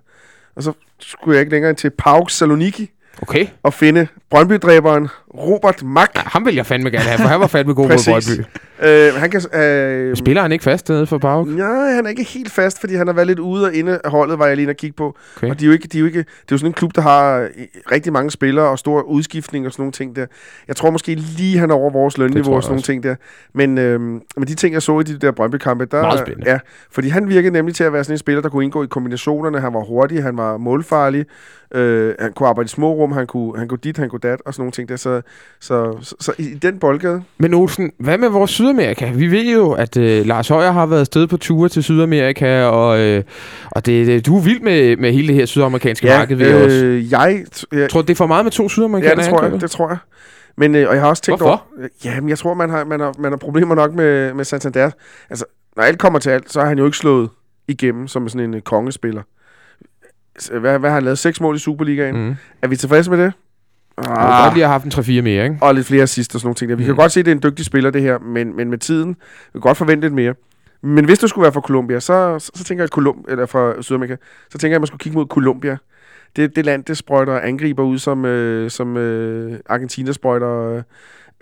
Og 0.60 0.64
så 0.64 0.72
skulle 1.00 1.34
jeg 1.34 1.40
ikke 1.40 1.52
længere 1.52 1.70
end 1.70 1.76
til 1.78 1.90
PAOK 1.90 2.30
Saloniki 2.30 2.90
Okay. 3.22 3.46
og 3.62 3.74
finde 3.74 4.06
Brøndby-dræberen 4.30 5.08
Robert 5.34 5.82
Mack. 5.82 6.16
Ja, 6.16 6.20
ham 6.24 6.46
vil 6.46 6.54
jeg 6.54 6.66
fandme 6.66 6.90
gerne 6.90 7.04
have, 7.04 7.18
for 7.18 7.28
han 7.28 7.40
var 7.40 7.46
fandme 7.46 7.74
god 7.74 7.88
mod. 7.88 8.04
Brøndby. 8.04 8.44
Øh, 8.82 9.14
han 9.14 9.30
kan... 9.30 9.60
Øh, 9.60 10.16
Spiller 10.16 10.42
han 10.42 10.52
ikke 10.52 10.64
fast 10.64 10.88
nede 10.88 11.06
for 11.06 11.18
Pauk? 11.18 11.48
Nej, 11.48 11.92
han 11.92 12.04
er 12.06 12.10
ikke 12.10 12.22
helt 12.22 12.52
fast, 12.52 12.80
fordi 12.80 12.94
han 12.94 13.06
har 13.06 13.14
været 13.14 13.26
lidt 13.26 13.38
ude 13.38 13.66
og 13.66 13.74
inde 13.74 14.00
af 14.04 14.10
holdet, 14.10 14.38
var 14.38 14.46
jeg 14.46 14.56
lige 14.56 14.62
inde 14.62 14.72
og 14.72 14.76
kigge 14.76 14.96
på. 14.96 15.16
Okay. 15.36 15.50
Og 15.50 15.60
de 15.60 15.64
er 15.64 15.66
jo 15.66 15.72
ikke, 15.72 15.88
de 15.88 15.98
er 15.98 16.00
jo 16.00 16.06
ikke, 16.06 16.18
det 16.18 16.26
er 16.26 16.52
jo 16.52 16.58
sådan 16.58 16.70
en 16.70 16.72
klub, 16.72 16.94
der 16.94 17.00
har 17.00 17.40
øh, 17.40 17.48
rigtig 17.92 18.12
mange 18.12 18.30
spillere 18.30 18.68
og 18.68 18.78
stor 18.78 19.02
udskiftning 19.02 19.66
og 19.66 19.72
sådan 19.72 19.82
nogle 19.82 19.92
ting 19.92 20.16
der. 20.16 20.26
Jeg 20.68 20.76
tror 20.76 20.90
måske 20.90 21.14
lige, 21.14 21.58
han 21.58 21.70
er 21.70 21.74
over 21.74 21.90
vores 21.90 22.18
lønniveau 22.18 22.54
og 22.54 22.62
sådan 22.62 22.72
nogle 22.72 22.82
ting 22.82 23.02
der. 23.02 23.14
Men, 23.54 23.78
øh, 23.78 24.00
men 24.00 24.22
de 24.46 24.54
ting, 24.54 24.74
jeg 24.74 24.82
så 24.82 25.00
i 25.00 25.02
de 25.02 25.18
der 25.18 25.30
Brøndby-kampe, 25.30 25.84
der... 25.84 26.02
Meget 26.02 26.18
spændende. 26.18 26.50
Ja, 26.50 26.58
fordi 26.92 27.08
han 27.08 27.28
virkede 27.28 27.52
nemlig 27.52 27.74
til 27.74 27.84
at 27.84 27.92
være 27.92 28.04
sådan 28.04 28.14
en 28.14 28.18
spiller, 28.18 28.42
der 28.42 28.48
kunne 28.48 28.64
indgå 28.64 28.82
i 28.84 28.86
kombinationerne. 28.86 29.60
Han 29.60 29.74
var 29.74 29.80
hurtig, 29.80 30.22
han 30.22 30.36
var 30.36 30.56
målfarlig, 30.56 31.24
øh, 31.74 32.14
han 32.18 32.32
kunne 32.32 32.48
arbejde 32.48 32.66
i 32.66 32.68
små 32.68 32.92
rum, 32.92 33.12
han 33.12 33.26
kunne, 33.26 33.58
han 33.58 33.68
kunne 33.68 33.78
dit, 33.84 33.98
han 33.98 34.08
kunne 34.08 34.20
dat 34.20 34.42
og 34.46 34.54
sådan 34.54 34.62
nogle 34.62 34.72
ting 34.72 34.88
der. 34.88 34.96
Så, 34.96 35.19
så, 35.60 35.96
så, 36.02 36.14
så 36.20 36.32
i, 36.38 36.42
i 36.42 36.54
den 36.54 36.78
boldgade, 36.78 37.22
Men 37.38 37.54
Olsen, 37.54 37.92
hvad 37.98 38.18
med 38.18 38.28
vores 38.28 38.50
Sydamerika? 38.50 39.12
Vi 39.12 39.26
ved 39.30 39.44
jo, 39.44 39.72
at 39.72 39.96
øh, 39.96 40.26
Lars 40.26 40.48
Højer 40.48 40.70
har 40.72 40.86
været 40.86 41.00
afsted 41.00 41.26
på 41.26 41.36
ture 41.36 41.68
til 41.68 41.82
Sydamerika, 41.82 42.64
og, 42.64 43.00
øh, 43.00 43.22
og 43.70 43.86
det, 43.86 44.06
det, 44.06 44.26
du 44.26 44.36
er 44.36 44.40
vild 44.42 44.60
med, 44.60 44.96
med 44.96 45.12
hele 45.12 45.28
det 45.28 45.34
her 45.36 45.46
sydamerikanske 45.46 46.06
marked, 46.06 46.36
ved 46.36 46.48
jeg 46.48 46.64
også. 46.64 46.84
øh, 46.84 47.12
jeg, 47.12 47.44
jeg, 47.72 47.90
Tror 47.90 48.02
det 48.02 48.10
er 48.10 48.14
for 48.14 48.26
meget 48.26 48.44
med 48.44 48.52
to 48.52 48.68
sydamerikanere? 48.68 49.18
Ja, 49.18 49.30
det 49.30 49.30
tror 49.30 49.44
jeg. 49.44 49.60
Det 49.60 49.70
tror 49.70 49.88
jeg. 49.88 49.98
Men, 50.56 50.74
øh, 50.74 50.88
og 50.88 50.94
jeg 50.94 51.02
har 51.02 51.08
også 51.08 51.22
tænkt 51.22 51.40
Hvorfor? 51.40 51.66
over... 51.78 51.88
Ja, 52.04 52.20
men 52.20 52.28
jeg 52.28 52.38
tror, 52.38 52.54
man 52.54 52.70
har, 52.70 52.84
man 52.84 53.00
har, 53.00 53.14
man 53.18 53.32
har 53.32 53.36
problemer 53.36 53.74
nok 53.74 53.94
med, 53.94 54.34
med 54.34 54.44
Santander. 54.44 54.90
Altså, 55.30 55.44
når 55.76 55.82
alt 55.82 55.98
kommer 55.98 56.18
til 56.18 56.30
alt, 56.30 56.52
så 56.52 56.60
har 56.60 56.68
han 56.68 56.78
jo 56.78 56.84
ikke 56.84 56.96
slået 56.96 57.28
igennem 57.68 58.08
som 58.08 58.28
sådan 58.28 58.48
en 58.48 58.54
øh, 58.54 58.60
kongespiller. 58.60 59.22
Hvad, 60.60 60.78
hvad 60.78 60.90
har 60.90 60.94
han 60.94 61.04
lavet? 61.04 61.18
Seks 61.18 61.40
mål 61.40 61.56
i 61.56 61.58
Superligaen. 61.58 62.16
Mm. 62.16 62.34
Er 62.62 62.68
vi 62.68 62.76
tilfredse 62.76 63.10
med 63.10 63.18
det? 63.18 63.32
Jeg 63.98 64.04
kunne 64.06 64.16
godt 64.16 64.28
Ah, 64.28 64.52
lige 64.54 64.64
have 64.66 64.72
haft 64.72 64.84
en 64.84 65.18
3-4 65.18 65.22
mere, 65.22 65.44
ikke? 65.44 65.58
og 65.62 65.74
lidt 65.74 65.86
flere 65.86 66.02
assist 66.02 66.34
og 66.34 66.40
sådan 66.40 66.46
nogle 66.46 66.54
ting. 66.54 66.68
Der. 66.70 66.76
Vi 66.76 66.82
Mm. 66.82 66.86
kan 66.86 66.96
godt 66.96 67.12
se, 67.12 67.20
at 67.20 67.26
det 67.26 67.32
er 67.32 67.36
en 67.36 67.42
dygtig 67.42 67.64
spiller, 67.64 67.90
det 67.90 68.02
her, 68.02 68.18
men, 68.18 68.56
men 68.56 68.70
med 68.70 68.78
tiden, 68.78 69.08
vi 69.08 69.14
kan 69.52 69.60
godt 69.60 69.76
forvente 69.76 70.00
lidt 70.04 70.14
mere. 70.14 70.34
Men 70.82 71.04
hvis 71.04 71.18
du 71.18 71.26
skulle 71.28 71.42
være 71.42 71.52
fra 71.52 71.60
Colombia, 71.60 72.00
så, 72.00 72.38
så, 72.38 72.50
så 72.54 72.64
tænker 72.64 72.84
jeg, 72.84 72.88
Colum, 72.88 73.24
eller 73.28 73.46
fra 73.46 73.82
Sydamerika, 73.82 74.16
så 74.50 74.58
tænker 74.58 74.72
jeg, 74.72 74.76
at 74.76 74.80
man 74.80 74.86
skulle 74.86 74.98
kigge 75.00 75.18
mod 75.18 75.26
Colombia. 75.26 75.76
Det, 76.36 76.56
det 76.56 76.64
land, 76.66 76.84
det 76.84 76.96
sprøjter 76.96 77.40
angriber 77.40 77.82
ud, 77.82 77.98
som, 77.98 78.24
øh, 78.24 78.70
som 78.70 78.96
øh, 78.96 79.58
Argentina 79.68 80.12
sprøjter 80.12 80.76
øh, 80.76 80.82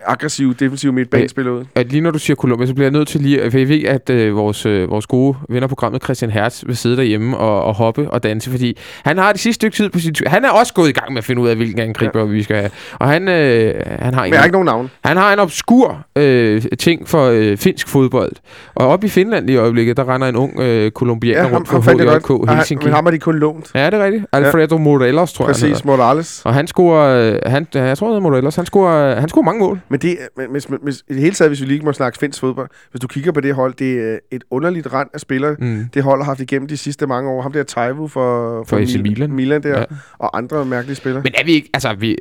aggressiv, 0.07 0.55
defensiv 0.55 0.93
midtbanespiller 0.93 1.53
ud. 1.53 1.65
At 1.75 1.93
lige 1.93 2.01
når 2.01 2.11
du 2.11 2.19
siger 2.19 2.35
Colombia, 2.35 2.67
så 2.67 2.75
bliver 2.75 2.85
jeg 2.87 2.93
nødt 2.93 3.09
til 3.09 3.21
lige... 3.21 3.51
For 3.51 3.59
jeg 3.59 3.69
ved, 3.69 3.85
at 3.85 4.11
øh, 4.11 4.37
vores, 4.37 4.67
øh, 4.67 4.91
vores 4.91 5.07
gode 5.07 5.37
ven 5.49 5.63
af 5.63 5.69
programmet, 5.69 6.03
Christian 6.03 6.31
Hertz, 6.31 6.65
vil 6.67 6.77
sidde 6.77 6.97
derhjemme 6.97 7.37
og, 7.37 7.65
og 7.65 7.75
hoppe 7.75 8.11
og 8.11 8.23
danse, 8.23 8.51
fordi 8.51 8.79
han 9.05 9.19
har 9.19 9.33
det 9.33 9.41
sidste 9.41 9.55
stykke 9.55 9.77
tid 9.77 9.89
på 9.91 9.99
sin. 9.99 10.15
Han 10.27 10.45
er 10.45 10.51
også 10.51 10.75
gået 10.75 10.89
i 10.89 10.93
gang 10.93 11.13
med 11.13 11.19
at 11.19 11.25
finde 11.25 11.43
ud 11.43 11.49
af, 11.49 11.57
hvilken 11.57 11.79
angriber 11.79 12.21
ja. 12.21 12.25
vi 12.25 12.43
skal 12.43 12.57
have. 12.57 12.71
Og 12.95 13.09
han, 13.09 13.29
øh, 13.29 13.75
han, 13.87 14.15
har 14.15 14.25
en, 14.25 14.27
Men 14.27 14.33
jeg 14.33 14.41
har 14.41 14.45
ikke 14.45 14.53
nogen 14.53 14.67
navn. 14.67 14.91
han 15.05 15.17
har 15.17 15.33
en 15.33 15.39
obskur 15.39 16.07
øh, 16.17 16.63
ting 16.79 17.09
for 17.09 17.25
øh, 17.25 17.57
finsk 17.57 17.89
fodbold. 17.89 18.33
Og 18.75 18.89
oppe 18.89 19.07
i 19.07 19.11
Finland 19.11 19.51
i 19.51 19.57
øjeblikket, 19.57 19.97
der 19.97 20.15
render 20.15 20.29
en 20.29 20.37
ung 20.37 20.61
øh, 20.61 20.91
kolumbianer 20.91 21.49
Ja, 21.49 21.55
rundt 21.57 21.69
ham 21.69 21.83
for 21.83 21.93
HJK 21.93 22.23
godt. 22.23 22.51
Ah, 22.51 22.57
Helsinki. 22.57 22.85
Men 22.85 22.95
ham 22.95 23.05
har 23.05 23.11
de 23.11 23.19
kun 23.19 23.39
lånt. 23.39 23.71
Ja, 23.75 23.87
det 23.87 23.95
er 23.95 24.05
rigtigt. 24.05 24.25
Alfredo 24.33 24.77
ja. 24.77 24.83
Morelos, 24.83 25.33
tror 25.33 25.45
jeg, 25.45 25.53
Præcis. 25.53 25.85
Morales. 25.85 26.43
Og 26.45 26.55
han 26.55 26.67
scorer, 26.67 27.33
øh, 27.33 27.39
han, 27.47 27.67
jeg 27.75 27.99
tror, 27.99 28.09
det 28.09 28.17
er 28.17 28.21
Morelos, 28.21 28.57
han 28.57 28.67
scorer, 28.67 29.21
han 29.21 29.29
scorer 29.29 29.45
mange 29.45 29.61
mål. 29.61 29.81
Men 29.91 30.01
det, 30.01 30.19
men, 30.37 30.51
hvis, 30.51 30.69
hvis, 30.83 31.05
i 31.09 31.13
det 31.13 31.23
hele 31.23 31.35
taget, 31.35 31.51
hvis 31.51 31.61
vi 31.61 31.67
lige 31.67 31.81
må 31.85 31.93
snakke 31.93 32.19
finsk 32.19 32.41
fodbold, 32.41 32.69
hvis 32.91 33.01
du 33.01 33.07
kigger 33.07 33.33
på 33.33 33.41
det 33.41 33.55
hold, 33.55 33.75
det 33.75 34.13
er 34.13 34.19
et 34.31 34.45
underligt 34.51 34.93
rand 34.93 35.09
af 35.15 35.21
spillere, 35.21 35.57
Mm. 35.59 35.85
det 35.95 36.03
hold 36.03 36.21
har 36.21 36.25
haft 36.25 36.41
igennem 36.41 36.69
de 36.69 36.77
sidste 36.77 37.07
mange 37.07 37.31
år. 37.31 37.43
Ham 37.43 37.53
der 37.53 37.63
Taivu 37.63 38.09
for, 38.09 38.65
For 38.65 38.77
AC 38.77 38.97
Milan. 39.03 39.33
Milan 39.33 39.63
der, 39.63 39.79
Ja. 39.79 39.85
og 40.19 40.37
andre 40.39 40.65
mærkelige 40.65 40.97
spillere. 40.97 41.23
Men 41.23 41.33
er 41.39 41.45
vi 41.45 41.53
ikke, 41.53 41.71
altså, 41.75 41.95
vi, 41.95 42.17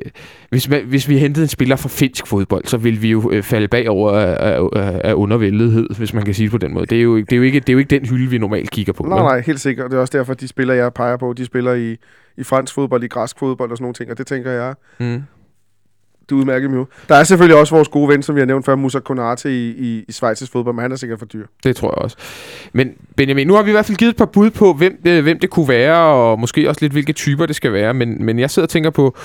hvis, 0.50 0.64
hvis 0.64 1.08
vi 1.08 1.18
hentede 1.18 1.44
en 1.44 1.48
spiller 1.48 1.76
fra 1.76 1.88
finsk 1.88 2.26
fodbold, 2.26 2.64
så 2.64 2.76
ville 2.76 2.98
vi 3.00 3.10
jo 3.10 3.30
øh, 3.30 3.42
falde 3.42 3.68
bagover 3.68 4.12
af, 4.12 4.52
af, 4.76 5.00
af, 5.04 5.14
undervældethed, 5.14 5.88
hvis 5.98 6.14
man 6.14 6.24
kan 6.24 6.34
sige 6.34 6.44
det 6.44 6.50
på 6.50 6.58
den 6.58 6.74
måde. 6.74 6.86
Det 6.86 6.98
er, 6.98 7.02
jo, 7.02 7.16
ikke- 7.16 7.26
det, 7.26 7.32
er 7.32 7.36
jo 7.36 7.42
ikke, 7.42 7.60
det 7.60 7.68
er 7.68 7.72
jo 7.72 7.78
ikke 7.78 7.90
den 8.00 8.06
hylde, 8.06 8.30
vi 8.30 8.38
normalt 8.38 8.70
kigger 8.70 8.92
på. 8.92 9.02
Nej, 9.02 9.18
nej, 9.18 9.40
helt 9.40 9.60
sikkert. 9.60 9.90
Det 9.90 9.96
er 9.96 10.00
også 10.00 10.18
derfor, 10.18 10.34
de 10.34 10.48
spillere, 10.48 10.76
jeg 10.76 10.94
peger 10.94 11.16
på, 11.16 11.32
de 11.32 11.44
spiller 11.44 11.72
i, 11.74 11.96
i 12.36 12.42
fransk 12.42 12.74
fodbold, 12.74 13.04
i 13.04 13.06
græsk 13.06 13.38
fodbold 13.38 13.70
og 13.70 13.76
sådan 13.76 13.84
nogle 13.84 13.94
ting, 13.94 14.10
og 14.10 14.18
det 14.18 14.26
tænker 14.26 14.50
jeg, 14.50 14.74
Mm 15.00 15.22
du 16.30 16.36
er 16.36 16.40
udmærket. 16.40 16.86
Der 17.08 17.14
er 17.14 17.24
selvfølgelig 17.24 17.60
også 17.60 17.74
vores 17.74 17.88
gode 17.88 18.08
ven, 18.08 18.22
som 18.22 18.34
vi 18.34 18.40
har 18.40 18.46
nævnt 18.46 18.64
før, 18.64 18.76
Musa 18.76 18.98
Konate 18.98 19.50
i, 19.50 19.68
i, 19.70 20.04
i 20.08 20.12
schweizisk 20.12 20.52
fodbold, 20.52 20.74
men 20.74 20.82
han 20.82 20.92
er 20.92 20.96
sikkert 20.96 21.18
for 21.18 21.26
dyr. 21.26 21.46
Det 21.64 21.76
tror 21.76 21.88
jeg 21.88 21.98
også. 21.98 22.16
Men 22.72 22.92
Benjamin, 23.16 23.46
nu 23.46 23.54
har 23.54 23.62
vi 23.62 23.70
i 23.70 23.72
hvert 23.72 23.86
fald 23.86 23.98
givet 23.98 24.10
et 24.10 24.16
par 24.16 24.24
bud 24.24 24.50
på, 24.50 24.72
hvem 24.72 25.00
det, 25.04 25.22
hvem 25.22 25.38
det 25.38 25.50
kunne 25.50 25.68
være, 25.68 25.98
og 25.98 26.40
måske 26.40 26.68
også 26.68 26.78
lidt, 26.80 26.92
hvilke 26.92 27.12
typer 27.12 27.46
det 27.46 27.56
skal 27.56 27.72
være. 27.72 27.94
Men, 27.94 28.24
men 28.24 28.38
jeg 28.38 28.50
sidder 28.50 28.66
og 28.66 28.70
tænker 28.70 28.90
på, 28.90 29.16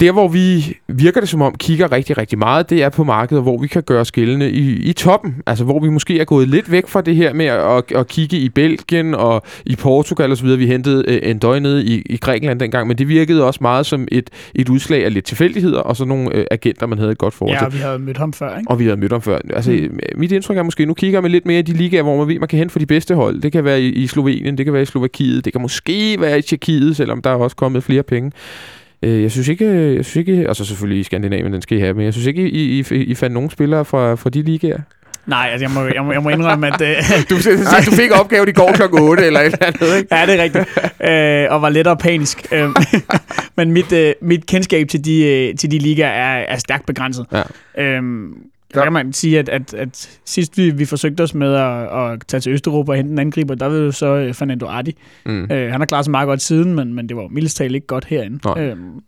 der 0.00 0.12
hvor 0.12 0.28
vi 0.28 0.76
virker 0.88 1.20
det 1.20 1.28
som 1.28 1.42
om 1.42 1.54
kigger 1.54 1.92
rigtig, 1.92 2.18
rigtig 2.18 2.38
meget, 2.38 2.70
det 2.70 2.82
er 2.82 2.88
på 2.88 3.04
markedet, 3.04 3.42
hvor 3.42 3.58
vi 3.58 3.66
kan 3.66 3.82
gøre 3.82 4.04
skillene 4.04 4.50
i, 4.50 4.72
i 4.72 4.92
toppen. 4.92 5.34
Altså 5.46 5.64
hvor 5.64 5.80
vi 5.80 5.88
måske 5.88 6.20
er 6.20 6.24
gået 6.24 6.48
lidt 6.48 6.70
væk 6.70 6.86
fra 6.86 7.00
det 7.00 7.16
her 7.16 7.32
med 7.32 7.46
at, 7.46 7.60
at, 7.60 7.82
at 7.96 8.08
kigge 8.08 8.36
i 8.36 8.48
Belgien 8.48 9.14
og 9.14 9.42
i 9.66 9.76
Portugal 9.76 10.32
osv. 10.32 10.58
Vi 10.58 10.66
hentede 10.66 11.04
øh, 11.08 11.30
en 11.30 11.38
døgn 11.38 11.62
nede 11.62 11.84
i, 11.84 12.02
i 12.06 12.16
Grækenland 12.16 12.60
dengang, 12.60 12.88
men 12.88 12.98
det 12.98 13.08
virkede 13.08 13.44
også 13.44 13.58
meget 13.62 13.86
som 13.86 14.08
et, 14.12 14.30
et 14.54 14.68
udslag 14.68 15.04
af 15.04 15.14
lidt 15.14 15.24
tilfældigheder, 15.24 15.80
og 15.80 15.96
så 15.96 16.04
nogle 16.04 16.34
øh, 16.34 16.46
agenter, 16.50 16.86
man 16.86 16.98
havde 16.98 17.12
et 17.12 17.18
godt 17.18 17.34
forhold 17.34 17.58
til. 17.58 17.64
Ja, 17.64 17.68
vi 17.68 17.78
havde 17.78 17.98
mødt 17.98 18.16
ham 18.16 18.32
før, 18.32 18.58
ikke? 18.58 18.70
Og 18.70 18.78
vi 18.78 18.84
havde 18.84 18.96
mødt 18.96 19.12
ham 19.12 19.22
før. 19.22 19.38
Altså, 19.54 19.70
mm. 19.70 19.98
Mit 20.16 20.32
indtryk 20.32 20.56
er 20.56 20.62
måske, 20.62 20.86
nu 20.86 20.94
kigger 20.94 21.20
man 21.20 21.30
lidt 21.30 21.46
mere 21.46 21.58
i 21.58 21.62
de 21.62 21.72
ligaer, 21.72 22.02
hvor 22.02 22.18
man 22.18 22.28
ved, 22.28 22.38
man 22.38 22.48
kan 22.48 22.58
hente 22.58 22.72
for 22.72 22.78
de 22.78 22.86
bedste 22.86 23.14
hold. 23.14 23.40
Det 23.40 23.52
kan 23.52 23.64
være 23.64 23.80
i, 23.80 23.88
i 23.88 24.06
Slovenien, 24.06 24.58
det 24.58 24.66
kan 24.66 24.72
være 24.72 24.82
i 24.82 24.86
Slovakiet, 24.86 25.44
det 25.44 25.52
kan 25.52 25.62
måske 25.62 26.20
være 26.20 26.38
i 26.38 26.42
Tjekkiet, 26.42 26.96
selvom 26.96 27.22
der 27.22 27.30
er 27.30 27.34
også 27.34 27.56
kommet 27.56 27.84
flere 27.84 28.02
penge. 28.02 28.32
Øh, 29.02 29.22
Jeg 29.22 29.30
synes 29.30 29.48
ikke, 29.48 29.94
jeg 29.96 30.04
synes 30.04 30.16
ikke, 30.16 30.48
altså 30.48 30.64
selvfølgelig 30.64 31.00
i 31.00 31.02
Skandinavien, 31.02 31.52
den 31.52 31.62
skal 31.62 31.78
I 31.78 31.80
have, 31.80 31.94
men 31.94 32.04
jeg 32.04 32.12
synes 32.12 32.26
ikke, 32.26 32.50
I, 32.50 32.84
I, 32.90 32.96
I 32.96 33.14
fandt 33.14 33.34
nogen 33.34 33.50
spillere 33.50 33.84
fra, 33.84 34.14
fra 34.14 34.30
de 34.30 34.42
ligaer. 34.42 34.78
Nej, 35.26 35.48
altså, 35.52 35.64
jeg, 35.66 35.74
må, 35.74 35.94
jeg, 35.94 36.04
må, 36.04 36.12
jeg 36.12 36.22
må 36.22 36.28
indrømme, 36.28 36.66
at... 36.66 36.80
Øh, 36.80 36.96
Du, 37.30 37.34
du 37.90 37.90
fik 37.96 38.10
opgaven 38.20 38.48
i 38.48 38.52
går 38.52 38.72
kl. 38.72 38.82
8 39.00 39.26
eller 39.26 39.40
et 39.40 39.44
eller 39.44 39.66
andet, 39.66 39.96
ikke? 39.98 40.16
ja, 40.16 40.26
det 40.26 40.34
er 40.38 40.42
rigtigt. 40.42 40.68
Øh, 41.10 41.54
og 41.54 41.62
var 41.62 41.68
lettere 41.68 41.96
panisk. 41.96 42.46
Øh, 42.52 42.68
men 43.56 43.72
mit, 43.72 43.92
øh, 43.92 44.12
mit 44.22 44.46
kendskab 44.46 44.88
til 44.88 45.04
de, 45.04 45.24
øh, 45.24 45.56
til 45.56 45.70
de 45.70 45.78
ligaer 45.78 46.08
er, 46.08 46.44
er 46.48 46.56
stærkt 46.56 46.86
begrænset. 46.86 47.26
Ja. 47.32 47.42
Øhm, 47.84 48.32
der 48.74 48.82
kan 48.82 48.92
man 48.92 49.12
sige, 49.12 49.38
at, 49.38 49.48
at, 49.48 49.74
at 49.74 50.20
sidst 50.24 50.58
vi, 50.58 50.70
vi 50.70 50.84
forsøgte 50.84 51.22
os 51.22 51.34
med 51.34 51.54
at, 51.54 52.12
at 52.12 52.22
tage 52.28 52.40
til 52.40 52.52
Østeuropa 52.52 52.92
og 52.92 52.96
hente 52.96 53.12
en 53.12 53.18
angriber, 53.18 53.54
der 53.54 53.66
var 53.66 53.76
jo 53.76 53.92
så 53.92 54.06
øh, 54.06 54.34
Fernando 54.34 54.66
Ardi. 54.66 54.96
Mm. 55.26 55.42
Øh, 55.42 55.70
han 55.70 55.80
har 55.80 55.86
klaret 55.86 56.04
sig 56.04 56.10
meget 56.10 56.26
godt 56.26 56.42
siden, 56.42 56.74
men, 56.74 56.94
men 56.94 57.08
det 57.08 57.16
var 57.16 57.22
jo 57.22 57.28
mildest 57.28 57.56
talt 57.56 57.74
ikke 57.74 57.86
godt 57.86 58.04
herinde. 58.04 58.38
Nej. 58.44 58.64
Øhm, 58.64 59.02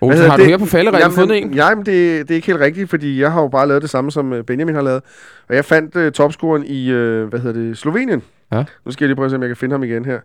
Olsen, 0.00 0.16
hedder 0.16 0.30
har 0.30 0.36
du 0.36 0.42
det? 0.42 0.50
her 0.50 0.58
på 0.58 0.66
falderækken 0.66 1.12
fundet 1.12 1.38
en? 1.38 1.54
Jamen, 1.54 1.86
det, 1.86 2.28
det 2.28 2.30
er 2.30 2.34
ikke 2.34 2.46
helt 2.46 2.60
rigtigt, 2.60 2.90
fordi 2.90 3.20
jeg 3.20 3.32
har 3.32 3.42
jo 3.42 3.48
bare 3.48 3.68
lavet 3.68 3.82
det 3.82 3.90
samme, 3.90 4.10
som 4.10 4.32
øh, 4.32 4.44
Benjamin 4.44 4.74
har 4.74 4.82
lavet. 4.82 5.02
Og 5.48 5.54
jeg 5.54 5.64
fandt 5.64 5.96
uh, 5.96 6.10
topscoren 6.12 6.64
i, 6.66 6.92
uh, 6.92 7.24
hvad 7.24 7.40
hedder 7.40 7.60
det, 7.60 7.78
Slovenien. 7.78 8.22
Ja. 8.52 8.64
Nu 8.84 8.92
skal 8.92 9.04
jeg 9.04 9.08
lige 9.08 9.16
prøve 9.16 9.24
at 9.24 9.30
se, 9.30 9.36
om 9.36 9.42
jeg 9.42 9.48
kan 9.48 9.56
finde 9.56 9.72
ham 9.72 9.82
igen 9.82 10.04
her. 10.04 10.20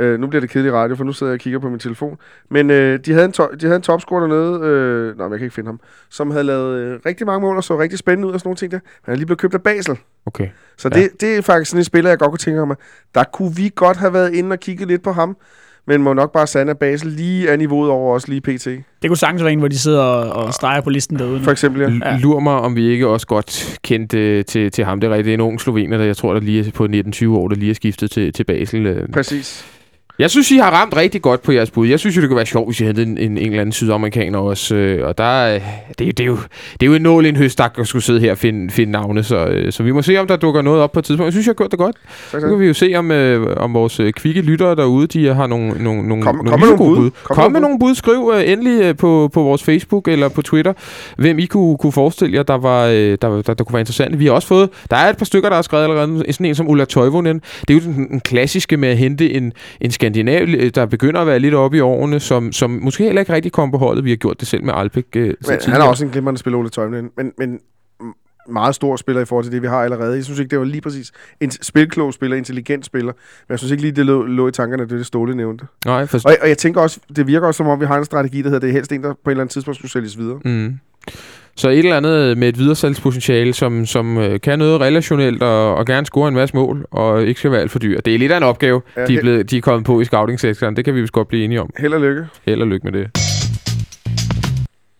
Uh, 0.00 0.20
nu 0.20 0.26
bliver 0.26 0.40
det 0.40 0.50
kedeligt 0.50 0.74
radio, 0.74 0.96
for 0.96 1.04
nu 1.04 1.12
sidder 1.12 1.32
jeg 1.32 1.36
og 1.36 1.40
kigger 1.40 1.58
på 1.58 1.68
min 1.68 1.78
telefon. 1.78 2.18
Men 2.50 2.70
uh, 2.70 2.76
de, 2.76 3.12
havde 3.12 3.24
en 3.24 3.32
to- 3.32 3.54
de 3.60 3.66
havde 3.66 3.76
en 3.76 3.82
topscorer 3.82 4.20
dernede, 4.20 4.50
uh, 5.10 5.18
nej, 5.18 5.26
men 5.26 5.32
jeg 5.32 5.38
kan 5.38 5.44
ikke 5.44 5.54
finde 5.54 5.68
ham, 5.68 5.80
som 6.10 6.30
havde 6.30 6.44
lavet 6.44 6.94
uh, 6.94 7.00
rigtig 7.06 7.26
mange 7.26 7.40
mål 7.40 7.56
og 7.56 7.64
så 7.64 7.78
rigtig 7.78 7.98
spændende 7.98 8.28
ud 8.28 8.32
og 8.32 8.40
sådan 8.40 8.48
nogle 8.48 8.56
ting 8.56 8.72
der. 8.72 8.78
Han 9.02 9.12
er 9.12 9.16
lige 9.16 9.26
blevet 9.26 9.38
købt 9.38 9.54
af 9.54 9.62
Basel. 9.62 9.98
Okay. 10.26 10.48
Så 10.76 10.90
Ja. 10.94 11.00
det, 11.00 11.20
det 11.20 11.36
er 11.36 11.42
faktisk 11.42 11.70
sådan 11.70 11.80
en 11.80 11.84
spiller, 11.84 12.10
jeg 12.10 12.18
godt 12.18 12.30
kunne 12.30 12.38
tænke 12.38 12.66
mig. 12.66 12.76
Der 13.14 13.24
kunne 13.24 13.56
vi 13.56 13.72
godt 13.74 13.96
have 13.96 14.12
været 14.12 14.34
inde 14.34 14.52
og 14.54 14.60
kigge 14.60 14.84
lidt 14.86 15.02
på 15.02 15.12
ham. 15.12 15.36
Men 15.88 16.02
må 16.02 16.12
nok 16.12 16.32
bare 16.32 16.46
sande, 16.46 16.70
at 16.70 16.78
Basel 16.78 17.10
lige 17.12 17.48
er 17.48 17.56
niveauet 17.56 17.90
over 17.90 18.14
os 18.14 18.28
lige 18.28 18.40
pt. 18.40 18.64
det 19.02 19.08
kunne 19.08 19.16
sagtens 19.16 19.42
være 19.42 19.52
en, 19.52 19.58
hvor 19.58 19.68
de 19.68 19.78
sidder 19.78 20.00
og, 20.02 20.44
og 20.46 20.54
streger 20.54 20.80
på 20.80 20.90
listen 20.90 21.18
derude. 21.18 21.38
nu. 21.38 21.44
For 21.44 21.50
eksempel, 21.50 21.80
ja. 21.82 21.88
L- 22.16 22.20
Lur 22.20 22.40
mig, 22.40 22.52
om 22.54 22.76
vi 22.76 22.86
ikke 22.88 23.08
også 23.08 23.26
godt 23.26 23.78
kendte 23.82 24.18
øh, 24.18 24.44
til, 24.44 24.70
til 24.72 24.84
ham. 24.84 25.00
Det 25.00 25.06
er 25.06 25.10
rigtigt. 25.10 25.24
Det 25.24 25.30
er 25.30 25.34
en 25.34 25.40
ung 25.40 25.60
slovener, 25.60 25.98
der 25.98 26.04
jeg 26.04 26.16
tror, 26.16 26.32
der 26.32 26.40
lige 26.40 26.66
er 26.66 26.70
på 26.74 26.84
19-20 27.24 27.28
år, 27.28 27.48
der 27.48 27.56
lige 27.56 27.70
er 27.70 27.74
skiftet 27.74 28.10
til, 28.10 28.32
til 28.32 28.44
Basel. 28.44 28.86
øh. 28.86 29.08
Præcis. 29.12 29.66
Jeg 30.18 30.30
synes, 30.30 30.50
I 30.50 30.56
har 30.56 30.70
ramt 30.70 30.96
rigtig 30.96 31.22
godt 31.22 31.42
på 31.42 31.52
jeres 31.52 31.70
bud. 31.70 31.86
Jeg 31.88 32.00
synes 32.00 32.16
jo, 32.16 32.20
det 32.20 32.28
kunne 32.28 32.36
være 32.36 32.46
sjovt, 32.46 32.68
hvis 32.68 32.80
I 32.80 32.84
hentede 32.84 33.06
en, 33.06 33.18
en, 33.18 33.30
en 33.38 33.46
eller 33.46 33.60
anden 33.60 33.72
sydamerikaner 33.72 34.38
også. 34.38 34.74
øh, 34.74 35.06
Og 35.08 35.18
der, 35.18 35.54
øh, 35.54 35.60
det, 35.98 36.08
er 36.08 36.12
det, 36.12 36.20
er 36.20 36.24
jo, 36.26 36.38
det 36.72 36.82
er 36.82 36.86
jo 36.86 36.94
en 36.94 37.02
nål 37.02 37.26
i 37.26 37.28
en 37.28 37.36
høstak 37.36 37.74
at 37.78 37.86
skulle 37.86 38.02
sidde 38.02 38.20
her 38.20 38.30
og 38.30 38.38
finde, 38.38 38.70
finde 38.70 38.92
navne. 38.92 39.22
Så, 39.22 39.46
øh, 39.46 39.72
så 39.72 39.82
vi 39.82 39.92
må 39.92 40.02
se, 40.02 40.16
om 40.18 40.26
der 40.26 40.36
dukker 40.36 40.62
noget 40.62 40.80
op 40.80 40.92
på 40.92 40.98
et 40.98 41.04
tidspunkt. 41.04 41.24
Jeg 41.26 41.32
synes, 41.32 41.46
jeg 41.46 41.50
har 41.50 41.54
gjort 41.54 41.70
det 41.70 41.78
godt. 41.78 41.96
Tak, 42.32 42.40
Så 42.40 42.48
kan 42.48 42.60
vi 42.60 42.66
jo 42.66 42.74
se, 42.74 42.92
om, 42.96 43.10
øh, 43.10 43.56
om 43.56 43.74
vores 43.74 44.00
øh, 44.00 44.12
kvikke 44.12 44.40
lyttere 44.40 44.74
derude, 44.76 45.06
de 45.06 45.34
har 45.34 45.46
nogle, 45.46 45.84
nogle, 45.84 46.08
nogle, 46.08 46.22
Kom- 46.24 46.34
nogle 46.36 46.50
kom 46.50 46.60
nogle 46.60 46.76
gode 46.76 46.96
bud. 46.96 46.96
bud. 46.96 47.10
Kom 47.24 47.34
Kom, 47.36 47.52
med 47.52 47.60
nogle 47.60 47.78
bud. 47.78 47.94
Skriv 47.94 48.32
øh, 48.36 48.52
endelig 48.52 48.82
øh, 48.82 48.96
på, 48.96 49.30
på 49.32 49.42
vores 49.42 49.62
Facebook 49.62 50.08
eller 50.08 50.28
på 50.28 50.42
Twitter, 50.42 50.72
hvem 51.18 51.38
I 51.38 51.46
kunne, 51.46 51.76
kunne 51.78 51.92
forestille 51.92 52.36
jer, 52.36 52.42
der, 52.42 52.58
var, 52.58 52.84
øh, 52.86 52.94
der, 52.94 53.16
der, 53.42 53.42
der 53.42 53.64
kunne 53.64 53.72
være 53.74 53.80
interessant. 53.80 54.18
Vi 54.20 54.26
har 54.26 54.32
også 54.32 54.48
fået, 54.48 54.68
der 54.90 54.96
er 54.96 55.10
et 55.10 55.16
par 55.16 55.24
stykker, 55.24 55.48
der 55.48 55.56
har 55.56 55.62
skrevet 55.62 55.84
allerede, 55.84 56.32
sådan 56.32 56.46
en 56.46 56.54
som 56.54 56.68
Ulla 56.68 56.84
Toivonen. 56.84 57.40
Det 57.68 57.70
er 57.70 57.74
jo 57.74 57.80
den, 57.80 58.08
den 58.10 58.20
klassiske 58.20 58.76
med 58.76 58.88
at 58.88 58.96
hente 58.96 59.32
en, 59.32 59.52
en 59.80 59.90
skandinav, 60.06 60.48
øh, 60.48 60.70
der 60.74 60.86
begynder 60.86 61.20
at 61.20 61.26
være 61.26 61.38
lidt 61.38 61.54
oppe 61.54 61.76
i 61.76 61.80
årene, 61.80 62.20
som, 62.20 62.52
som 62.52 62.70
måske 62.70 63.04
heller 63.04 63.20
ikke 63.20 63.32
rigtig 63.32 63.52
kom 63.52 63.70
på 63.70 63.78
holdet. 63.78 64.04
Vi 64.04 64.10
har 64.10 64.16
gjort 64.16 64.40
det 64.40 64.48
selv 64.48 64.64
med 64.64 64.74
Alpek. 64.76 65.06
Øh, 65.16 65.34
Men 65.48 65.58
han 65.66 65.80
er 65.80 65.84
også 65.84 66.04
en 66.04 66.10
glimrende 66.10 66.38
spiller, 66.38 66.58
Ole 66.58 66.68
Tøjmen, 66.68 67.10
men, 67.16 67.32
men 67.38 67.60
meget 68.48 68.74
stor 68.74 68.96
spiller 68.96 69.22
i 69.22 69.24
forhold 69.24 69.44
til 69.44 69.52
det, 69.52 69.62
vi 69.62 69.66
har 69.66 69.76
allerede. 69.76 70.16
Jeg 70.16 70.24
synes 70.24 70.40
ikke, 70.40 70.50
det 70.50 70.58
var 70.58 70.64
lige 70.64 70.80
præcis 70.80 71.12
en 71.40 71.50
spilklog 71.50 72.14
spiller, 72.14 72.36
intelligent 72.36 72.86
spiller, 72.86 73.12
men 73.12 73.50
jeg 73.50 73.58
synes 73.58 73.70
ikke 73.70 73.82
lige, 73.82 73.92
det 73.92 74.06
lå, 74.06 74.22
lå 74.22 74.48
i 74.48 74.52
tankerne, 74.52 74.84
det 74.84 74.92
er 74.92 74.96
det 74.96 75.06
Ståle 75.06 75.34
nævnte. 75.34 75.64
Nej, 75.86 76.06
for, 76.06 76.18
Og, 76.24 76.36
og 76.42 76.48
jeg 76.48 76.58
tænker 76.58 76.80
også, 76.80 77.00
det 77.16 77.26
virker 77.26 77.46
også 77.46 77.58
som 77.58 77.66
om, 77.66 77.80
vi 77.80 77.86
har 77.86 77.98
en 77.98 78.04
strategi, 78.04 78.42
der 78.42 78.48
hedder, 78.48 78.58
det 78.58 78.68
er 78.68 78.72
helst 78.72 78.92
en, 78.92 79.02
der 79.02 79.12
på 79.12 79.30
et 79.30 79.32
eller 79.32 79.40
andet 79.40 79.52
tidspunkt 79.52 79.78
skulle 79.78 79.92
sælges 79.92 80.18
videre. 80.18 80.40
Mm. 80.44 80.78
Så 81.58 81.68
et 81.70 81.78
eller 81.78 81.96
andet 81.96 82.38
med 82.38 82.48
et 82.48 82.58
videresalgspotentiale, 82.58 83.52
som, 83.52 83.86
som 83.86 84.18
øh, 84.18 84.40
kan 84.40 84.58
noget 84.58 84.80
relationelt 84.80 85.42
og, 85.42 85.74
og 85.74 85.86
gerne 85.86 86.06
score 86.06 86.28
en 86.28 86.34
masse 86.34 86.56
mål, 86.56 86.86
og 86.90 87.24
ikke 87.26 87.38
skal 87.38 87.50
være 87.50 87.60
alt 87.60 87.70
for 87.70 87.78
dyr. 87.78 88.00
Det 88.00 88.14
er 88.14 88.18
lidt 88.18 88.32
af 88.32 88.36
en 88.36 88.42
opgave, 88.42 88.82
Ja, 88.96 89.06
de, 89.06 89.16
er 89.16 89.20
blevet, 89.20 89.50
de 89.50 89.56
er 89.56 89.60
kommet 89.60 89.84
på 89.84 90.00
i 90.00 90.04
scouting-sektoren. 90.04 90.76
Det 90.76 90.84
kan 90.84 90.94
vi 90.94 91.00
vist 91.00 91.12
godt 91.12 91.28
blive 91.28 91.44
enige 91.44 91.60
om. 91.60 91.70
Held 91.78 91.92
og 91.92 92.00
lykke. 92.00 92.26
Held 92.46 92.60
og 92.60 92.66
lykke 92.66 92.90
med 92.90 92.92
det. 93.00 93.35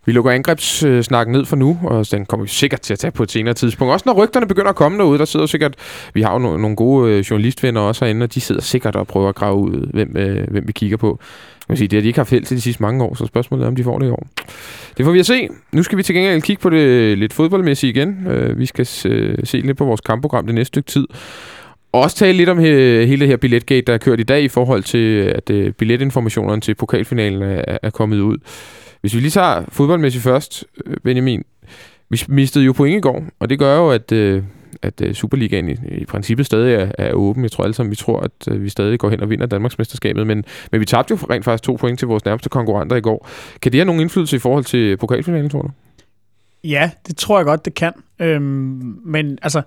Vi 0.06 0.12
lukker 0.12 0.30
angrebssnakken 0.30 1.32
ned 1.32 1.44
for 1.44 1.56
nu, 1.56 1.78
og 1.84 2.06
den 2.10 2.26
kommer 2.26 2.44
vi 2.44 2.50
sikkert 2.50 2.80
til 2.80 2.92
at 2.92 2.98
tage 2.98 3.10
på 3.10 3.22
et 3.22 3.30
senere 3.30 3.54
tidspunkt. 3.54 3.92
Også 3.92 4.02
når 4.06 4.14
rygterne 4.14 4.46
begynder 4.46 4.68
at 4.68 4.76
komme 4.76 4.98
derude, 4.98 5.18
der 5.18 5.24
sidder 5.24 5.46
sikkert... 5.46 5.74
Vi 6.14 6.22
har 6.22 6.32
jo 6.32 6.38
no- 6.38 6.60
nogle 6.60 6.76
gode 6.76 7.12
øh, 7.12 7.20
journalistvenner 7.20 7.80
også 7.80 8.04
herinde, 8.04 8.24
og 8.24 8.34
de 8.34 8.40
sidder 8.40 8.60
sikkert 8.60 8.96
og 8.96 9.06
prøver 9.06 9.28
at 9.28 9.34
grave 9.34 9.56
ud, 9.56 9.90
hvem, 9.92 10.16
øh, 10.16 10.50
hvem 10.50 10.64
vi 10.66 10.72
kigger 10.72 10.96
på. 10.96 11.20
Jeg 11.68 11.72
vil 11.72 11.78
sige, 11.78 11.88
det 11.88 11.96
har 11.96 12.00
de 12.00 12.06
ikke 12.06 12.18
haft 12.18 12.30
held 12.30 12.44
til 12.44 12.56
de 12.56 12.60
sidste 12.60 12.82
mange 12.82 13.04
år, 13.04 13.14
så 13.14 13.26
spørgsmålet 13.26 13.64
er, 13.64 13.68
om 13.68 13.76
de 13.76 13.84
får 13.84 13.98
det 13.98 14.06
i 14.06 14.10
år. 14.10 14.26
Det 14.96 15.04
får 15.04 15.12
vi 15.12 15.18
at 15.18 15.26
se. 15.26 15.48
Nu 15.72 15.82
skal 15.82 15.98
vi 15.98 16.02
til 16.02 16.14
gengæld 16.14 16.42
kigge 16.42 16.62
på 16.62 16.70
det 16.70 16.78
øh, 16.78 17.18
lidt 17.18 17.32
fodboldmæssige 17.32 17.90
igen. 17.90 18.26
Øh, 18.26 18.58
vi 18.58 18.66
skal 18.66 18.86
se, 18.86 19.36
se 19.44 19.60
lidt 19.60 19.76
på 19.76 19.84
vores 19.84 20.00
kampprogram 20.00 20.46
det 20.46 20.54
næste 20.54 20.68
stykke 20.68 20.90
tid. 20.90 21.06
Og 21.92 22.00
også 22.00 22.16
tale 22.16 22.36
lidt 22.36 22.48
om 22.48 22.58
he, 22.58 22.66
hele 23.06 23.20
det 23.20 23.28
her 23.28 23.36
billetgate, 23.36 23.82
der 23.86 23.92
er 23.92 23.98
kørt 23.98 24.20
i 24.20 24.22
dag 24.22 24.42
i 24.42 24.48
forhold 24.48 24.82
til, 24.82 25.32
at 25.36 25.50
øh, 25.50 25.72
billetinformationerne 25.72 26.60
til 26.60 26.74
pokalfinalen 26.74 27.42
er, 27.42 27.78
er 27.82 27.90
kommet 27.90 28.20
ud. 28.20 28.38
Hvis 29.06 29.14
vi 29.14 29.20
lige 29.20 29.30
tager 29.30 29.64
fodboldmæssigt 29.68 30.24
først, 30.24 30.64
øh, 30.86 30.96
Benjamin. 31.04 31.42
Vi 32.08 32.22
mistede 32.28 32.64
jo 32.64 32.72
point 32.72 32.96
i 32.96 33.00
går, 33.00 33.24
og 33.38 33.50
det 33.50 33.58
gør 33.58 33.76
jo, 33.76 33.90
at, 33.90 34.12
øh, 34.12 34.42
at 34.82 35.00
øh, 35.00 35.14
Superligaen 35.14 35.68
i, 35.68 35.76
i 35.88 36.04
princippet 36.04 36.46
stadig 36.46 36.74
er, 36.74 36.92
er 36.98 37.12
åben. 37.12 37.42
Jeg 37.42 37.52
tror 37.52 37.64
alle 37.64 37.74
sammen, 37.74 37.90
vi 37.90 37.96
tror, 37.96 38.20
at 38.20 38.30
øh, 38.50 38.62
vi 38.62 38.68
stadig 38.68 38.98
går 38.98 39.10
hen 39.10 39.20
og 39.20 39.30
vinder 39.30 39.46
Danmarksmesterskabet, 39.46 40.26
men, 40.26 40.44
men 40.72 40.80
vi 40.80 40.84
tabte 40.84 41.12
jo 41.12 41.26
rent 41.30 41.44
faktisk 41.44 41.62
to 41.62 41.74
point 41.74 41.98
til 41.98 42.08
vores 42.08 42.24
nærmeste 42.24 42.48
konkurrenter 42.48 42.96
i 42.96 43.00
går. 43.00 43.28
Kan 43.62 43.72
det 43.72 43.78
have 43.78 43.84
nogen 43.84 44.00
indflydelse 44.00 44.36
i 44.36 44.38
forhold 44.38 44.64
til 44.64 44.96
pokalfinalen, 44.96 45.50
tror 45.50 45.62
du? 45.62 45.70
Ja, 46.64 46.90
det 47.06 47.16
tror 47.16 47.38
jeg 47.38 47.46
godt, 47.46 47.64
det 47.64 47.74
kan. 47.74 47.92
Øhm, 48.18 48.98
men 49.04 49.38
altså, 49.42 49.62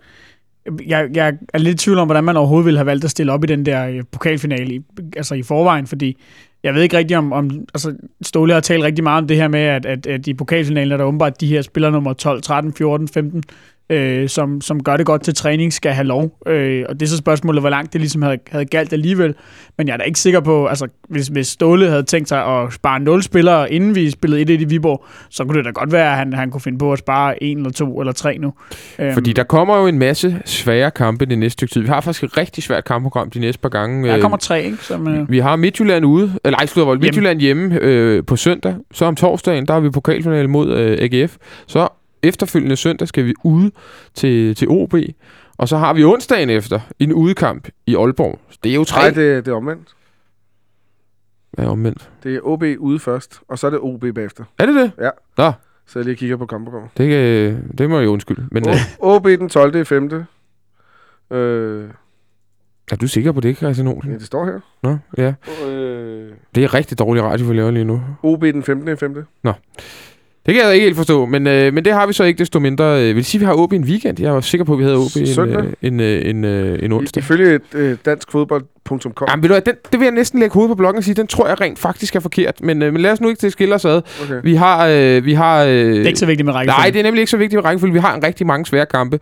jeg, 0.86 1.10
jeg 1.14 1.34
er 1.54 1.58
lidt 1.58 1.82
i 1.82 1.86
tvivl 1.86 2.00
om, 2.00 2.08
hvordan 2.08 2.24
man 2.24 2.38
overhovedet 2.38 2.66
ville 2.66 2.78
have 2.78 2.86
valgt 2.86 3.06
at 3.06 3.12
stille 3.12 3.32
op 3.32 3.44
i 3.44 3.48
den 3.48 3.66
der 3.66 3.88
øh, 3.88 4.04
pokalfinale 4.12 4.74
i, 4.76 4.82
altså 5.18 5.36
i 5.36 5.44
forvejen, 5.44 5.88
fordi 5.88 6.18
jeg 6.64 6.74
ved 6.74 6.82
ikke 6.82 6.98
rigtig 6.98 7.18
om, 7.18 7.34
om 7.34 7.50
altså 7.74 7.96
Ståle 8.22 8.54
har 8.54 8.60
talt 8.60 8.84
rigtig 8.84 9.04
meget 9.04 9.22
om 9.22 9.28
det 9.28 9.38
her 9.38 9.48
med, 9.48 9.60
at, 9.60 9.86
at, 9.86 10.08
at 10.08 10.28
i 10.28 10.34
pokalfinalen 10.34 10.92
er 10.92 10.98
der 10.98 11.04
åbenbart 11.04 11.42
de 11.42 11.48
her 11.48 11.62
spillere 11.62 11.92
nummer 11.92 12.14
12, 12.14 12.42
13, 12.42 12.74
14, 12.74 13.08
15, 13.08 13.44
øh, 13.90 14.30
som, 14.30 14.62
som 14.62 14.84
gør 14.84 14.98
det 14.98 15.06
godt 15.06 15.22
til 15.24 15.36
træning, 15.36 15.74
skal 15.74 15.92
have 15.92 16.08
lov. 16.08 16.38
Øh, 16.48 16.86
og 16.90 17.00
det 17.00 17.06
er 17.06 17.10
så 17.10 17.18
spørgsmålet, 17.18 17.62
hvor 17.62 17.70
langt 17.70 17.94
det 17.94 18.02
ligesom 18.02 18.22
havde, 18.22 18.38
havde 18.52 18.66
galt 18.66 18.94
alligevel. 18.94 19.36
Men 19.78 19.88
jeg 19.88 19.94
er 19.94 19.98
da 19.98 20.04
ikke 20.04 20.20
sikker 20.20 20.40
på, 20.40 20.66
altså 20.66 20.88
hvis, 21.10 21.28
hvis 21.28 21.48
Ståle 21.48 21.90
havde 21.90 22.04
tænkt 22.04 22.30
sig 22.30 22.46
at 22.46 22.74
spare 22.74 23.00
0 23.00 23.24
spillere, 23.24 23.74
inden 23.74 23.96
vi 23.96 24.10
spillede 24.10 24.56
1-1 24.56 24.62
i 24.62 24.66
Viborg, 24.66 25.06
så 25.30 25.44
kunne 25.46 25.58
det 25.58 25.66
da 25.66 25.70
godt 25.70 25.92
være, 25.92 26.12
at 26.12 26.18
han, 26.18 26.34
han 26.34 26.52
kunne 26.52 26.62
finde 26.62 26.78
på 26.78 26.94
at 26.94 27.00
spare 27.00 27.44
en 27.44 27.58
eller 27.58 27.72
to 27.72 28.00
eller 28.00 28.14
tre 28.14 28.38
nu. 28.38 28.54
Øhm, 29.00 29.14
Fordi 29.14 29.34
der 29.34 29.44
kommer 29.44 29.78
jo 29.78 29.88
en 29.88 30.00
masse 30.00 30.42
svære 30.46 30.92
kampe 30.92 31.26
det 31.26 31.38
næste 31.38 31.54
stykke 31.54 31.74
tid. 31.74 31.82
Vi 31.82 31.88
har 31.88 32.02
faktisk 32.02 32.24
et 32.24 32.38
rigtig 32.38 32.64
svært 32.64 32.86
kampprogram 32.86 33.30
de 33.30 33.40
næste 33.40 33.62
par 33.62 33.70
gange. 33.70 34.08
der 34.08 34.16
Øh, 34.16 34.22
kommer 34.22 34.38
tre, 34.38 34.64
ikke? 34.64 34.78
Som, 34.78 35.08
øh, 35.08 35.32
Vi 35.32 35.40
har 35.40 35.56
Midtjylland 35.56 36.06
ude, 36.06 36.34
eller 36.46 36.58
ej, 36.60 36.66
slutter. 36.66 36.94
Midtjylland 36.96 37.40
hjemme 37.40 37.80
øh, 37.82 38.24
på 38.26 38.36
søndag. 38.36 38.76
Så 38.94 39.06
om 39.06 39.16
torsdagen, 39.16 39.66
der 39.68 39.74
har 39.74 39.80
vi 39.80 39.90
pokalfinale 39.90 40.48
mod 40.48 40.74
øh, 40.74 40.98
AGF. 41.02 41.38
Så 41.68 41.88
efterfølgende 42.24 42.76
søndag 42.76 43.08
skal 43.08 43.26
vi 43.26 43.34
ud 43.44 43.72
til, 44.14 44.56
til 44.56 44.68
OB. 44.70 44.94
Og 45.58 45.68
så 45.68 45.78
har 45.78 45.94
vi 45.94 46.04
onsdagen 46.04 46.50
efter 46.50 46.80
en 47.00 47.14
udekamp 47.14 47.68
i 47.86 47.96
Aalborg. 47.96 48.40
Det 48.64 48.70
er 48.72 48.76
jo 48.76 48.84
tre. 48.84 49.02
Nej, 49.02 49.10
det, 49.10 49.46
det 49.46 49.52
er 49.52 49.56
omvendt. 49.56 49.96
Hvad 51.52 51.66
er 51.66 51.70
omvendt? 51.70 52.10
Det 52.24 52.36
er 52.36 52.40
OB 52.44 52.64
ude 52.80 53.00
først, 53.00 53.40
og 53.48 53.60
så 53.60 53.68
er 53.68 53.72
det 53.72 53.80
OB 53.80 54.06
bagefter. 54.16 54.44
Er 54.60 54.66
det 54.66 54.76
det? 54.76 54.92
Ja. 55.00 55.10
Nå, 55.38 55.52
Så 55.88 56.00
jeg 56.00 56.06
lige 56.06 56.16
kigger 56.16 56.38
på 56.38 56.46
kampprogrammet. 56.46 56.92
det, 56.98 57.10
kan, 57.10 57.70
det 57.78 57.90
må 57.90 58.00
jeg 58.00 58.10
undskylde. 58.10 58.48
Men 58.52 58.70
øh, 58.70 58.76
OB 59.00 59.26
den 59.28 59.50
12. 59.50 59.86
5. 59.86 60.12
Øh, 61.32 61.90
er 62.92 62.96
du 62.96 63.08
sikker 63.08 63.32
på 63.32 63.42
det, 63.42 63.58
Christian 63.58 63.88
Olsen? 63.88 64.12
ja, 64.12 64.18
det 64.18 64.26
står 64.26 64.46
her. 64.46 64.60
Nå, 64.84 64.98
ja. 65.18 65.34
Øh, 65.68 66.32
Det 66.56 66.64
er 66.64 66.74
rigtig 66.74 67.00
dårlig 67.00 67.24
radio, 67.24 67.46
vi 67.46 67.54
laver 67.54 67.72
lige 67.72 67.86
nu. 67.86 68.02
OB 68.24 68.42
den 68.42 68.64
15. 68.64 68.98
5. 68.98 69.24
Det 70.46 70.56
kan 70.56 70.64
jeg 70.64 70.74
ikke 70.74 70.84
helt 70.84 70.96
forstå, 70.98 71.26
men, 71.26 71.48
øh, 71.48 71.74
men 71.74 71.86
det 71.86 71.94
har 71.94 72.08
vi 72.08 72.14
så 72.14 72.24
ikke 72.24 72.38
desto 72.40 72.60
mindre. 72.60 72.86
Øh, 73.02 73.08
vil 73.08 73.16
det 73.16 73.26
sige, 73.26 73.40
at 73.40 73.42
vi 73.42 73.46
har 73.46 73.54
OB 73.54 73.74
en 73.74 73.84
weekend? 73.84 74.22
Jeg 74.22 74.34
var 74.34 74.42
sikker 74.42 74.66
på, 74.66 74.74
at 74.74 74.80
vi 74.80 74.84
havde 74.84 74.98
OB 74.98 75.16
en, 75.16 75.50
øh, 75.50 75.66
en, 75.82 76.00
øh, 76.00 76.30
en, 76.30 76.46
øh, 76.46 76.80
en 76.84 76.92
I, 76.92 76.96
onsdag. 76.96 77.24
ifølge 77.24 77.56
et, 77.56 77.62
øh, 77.74 77.98
danskfodbold.com. 78.06 79.28
Jamen, 79.30 79.44
ved 79.44 79.50
du 79.50 79.56
den, 79.66 79.76
det 79.92 80.00
vil 80.00 80.06
jeg 80.06 80.14
næsten 80.14 80.40
lægge 80.40 80.54
hovedet 80.54 80.70
på 80.70 80.76
bloggen 80.76 80.98
og 80.98 81.04
sige, 81.04 81.16
den 81.16 81.28
tror 81.28 81.48
jeg 81.48 81.62
rent 81.62 81.80
faktisk 81.80 82.16
er 82.16 82.20
forkert. 82.20 82.62
Men, 82.62 82.82
øh, 82.82 82.94
men 82.94 83.02
lad 83.02 83.12
os 83.12 83.22
nu 83.22 83.30
ikke 83.30 83.40
til 83.40 83.52
skille 83.52 83.76
os 83.76 83.86
ad. 83.86 84.02
Okay. 84.24 84.40
Vi 84.44 84.56
har... 84.56 84.88
Øh, 84.88 85.26
vi 85.26 85.34
har 85.34 85.64
øh, 85.64 85.70
Det 85.70 86.02
er 86.02 86.08
ikke 86.08 86.20
så 86.20 86.26
vigtigt 86.26 86.46
med 86.46 86.54
rækkefølge. 86.54 86.78
Nej, 86.82 86.90
det 86.90 87.00
er 87.00 87.04
nemlig 87.04 87.22
ikke 87.22 87.32
så 87.32 87.38
vigtigt 87.38 87.58
med 87.58 87.66
rækkefølge. 87.66 87.94
Vi 87.94 88.00
har 88.00 88.16
en 88.16 88.24
rigtig 88.24 88.48
mange 88.48 88.66
svære 88.66 88.86
kampe. 88.86 89.20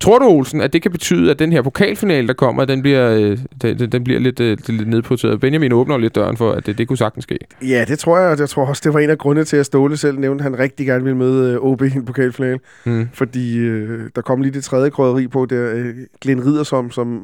Tror 0.00 0.18
du, 0.18 0.24
Olsen, 0.24 0.60
at 0.60 0.72
det 0.72 0.82
kan 0.82 0.90
betyde, 0.90 1.30
at 1.30 1.38
den 1.38 1.52
her 1.52 1.62
pokalfinale, 1.62 2.26
der 2.28 2.32
kommer, 2.34 2.64
den 2.64 2.82
bliver, 2.82 3.10
øh, 3.10 3.38
den, 3.62 3.92
den- 3.92 4.04
bliver 4.04 4.20
lidt, 4.20 4.40
øh, 4.40 4.58
lidt 4.68 4.88
nedprioriteret? 4.88 5.40
Benjamin 5.40 5.72
åbner 5.72 5.98
lidt 5.98 6.14
døren 6.14 6.36
for, 6.36 6.52
at 6.52 6.66
det, 6.66 6.78
det 6.78 6.88
kunne 6.88 6.96
sagtens 6.96 7.22
ske. 7.22 7.38
Ja, 7.62 7.84
det 7.88 7.98
tror 7.98 8.18
jeg, 8.18 8.30
og 8.32 8.38
jeg 8.38 8.48
tror 8.48 8.66
også, 8.66 8.80
det 8.84 8.94
var 8.94 9.00
en 9.00 9.10
af 9.10 9.18
grundene 9.18 9.44
til, 9.44 9.56
at 9.56 9.66
Ståle 9.66 9.96
selv 9.96 10.18
nævnte, 10.18 10.44
at 10.44 10.50
han 10.50 10.58
rigtig 10.58 10.86
gerne 10.86 11.04
ville 11.04 11.16
møde 11.18 11.52
øh, 11.52 11.58
OB 11.60 11.82
i 11.82 11.84
en 11.96 12.04
pokalfinale. 12.04 12.58
Mm. 12.84 13.08
Fordi 13.12 13.56
øh, 13.58 14.00
der 14.16 14.22
kom 14.22 14.40
lige 14.42 14.52
det 14.52 14.64
tredje 14.64 14.90
krydderi 14.90 15.26
på, 15.28 15.46
der 15.46 15.72
øh, 15.74 15.94
Glenn 16.20 16.46
Riddersom, 16.46 16.90
som... 16.90 17.20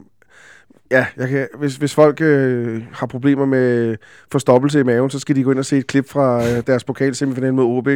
Ja, 0.90 1.06
jeg 1.16 1.28
kan, 1.28 1.48
hvis, 1.58 1.76
hvis 1.76 1.94
folk 1.94 2.20
øh, 2.20 2.82
har 2.92 3.06
problemer 3.06 3.46
med 3.46 3.96
forstoppelse 4.32 4.80
i 4.80 4.82
maven, 4.82 5.10
så 5.10 5.18
skal 5.18 5.36
de 5.36 5.42
gå 5.42 5.50
ind 5.50 5.58
og 5.58 5.64
se 5.64 5.78
et 5.78 5.86
klip 5.86 6.08
fra 6.08 6.48
øh, 6.48 6.62
deres 6.66 6.84
pokalsemifinal 6.84 7.54
mod 7.54 7.64
OB, 7.64 7.88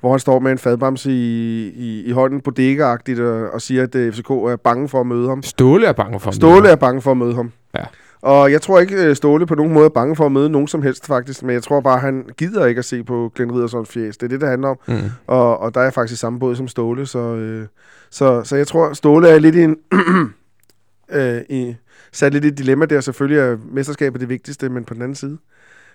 hvor 0.00 0.10
han 0.10 0.20
står 0.20 0.38
med 0.38 0.52
en 0.52 0.58
fadbamse 0.58 1.10
i, 1.10 1.68
i, 1.68 2.04
i 2.04 2.10
hånden 2.10 2.40
på 2.40 2.50
dækkeagtigt 2.50 3.20
og, 3.20 3.50
og 3.50 3.62
siger, 3.62 3.82
at 3.82 3.94
øh, 3.94 4.12
FCK 4.12 4.30
er 4.30 4.56
bange 4.64 4.88
for 4.88 5.00
at 5.00 5.06
møde 5.06 5.28
ham. 5.28 5.42
Ståle 5.42 5.86
er 5.86 5.92
bange 5.92 6.20
for 6.20 6.26
ham. 6.26 6.32
Ståle 6.32 6.68
er 6.68 6.76
bange 6.76 7.02
for 7.02 7.10
at 7.10 7.16
møde 7.16 7.34
ham. 7.34 7.52
Ja. 7.74 7.84
Og 8.22 8.52
jeg 8.52 8.62
tror 8.62 8.80
ikke, 8.80 8.96
øh, 8.96 9.16
Ståle 9.16 9.46
på 9.46 9.54
nogen 9.54 9.72
måde 9.72 9.84
er 9.84 9.88
bange 9.90 10.16
for 10.16 10.26
at 10.26 10.32
møde 10.32 10.50
nogen 10.50 10.68
som 10.68 10.82
helst, 10.82 11.06
faktisk. 11.06 11.42
Men 11.42 11.54
jeg 11.54 11.62
tror 11.62 11.80
bare, 11.80 11.98
han 11.98 12.24
gider 12.36 12.66
ikke 12.66 12.78
at 12.78 12.84
se 12.84 13.04
på 13.04 13.32
Glenn 13.34 13.52
Riddersons 13.54 13.88
fjes. 13.88 14.16
Det 14.16 14.26
er 14.26 14.28
det, 14.28 14.40
det 14.40 14.48
handler 14.48 14.68
om. 14.68 14.78
Mm. 14.88 14.94
Og, 15.26 15.58
og 15.58 15.74
der 15.74 15.80
er 15.80 15.84
jeg 15.84 15.92
faktisk 15.92 16.18
i 16.18 16.20
samme 16.20 16.38
båd 16.38 16.56
som 16.56 16.68
Ståle. 16.68 17.06
Så, 17.06 17.18
øh, 17.18 17.66
så, 18.10 18.44
så 18.44 18.56
jeg 18.56 18.66
tror, 18.66 18.92
Ståle 18.92 19.28
er 19.28 19.38
lidt 19.38 19.54
i 19.54 19.62
en... 19.62 19.76
øh, 21.10 21.40
i, 21.48 21.76
sat 22.12 22.32
lidt 22.32 22.44
i 22.44 22.48
et 22.48 22.58
dilemma 22.58 22.86
der. 22.86 23.00
Selvfølgelig 23.00 23.40
er 23.40 23.56
mesterskabet 23.72 24.20
det 24.20 24.28
vigtigste, 24.28 24.68
men 24.68 24.84
på 24.84 24.94
den 24.94 25.02
anden 25.02 25.14
side, 25.14 25.38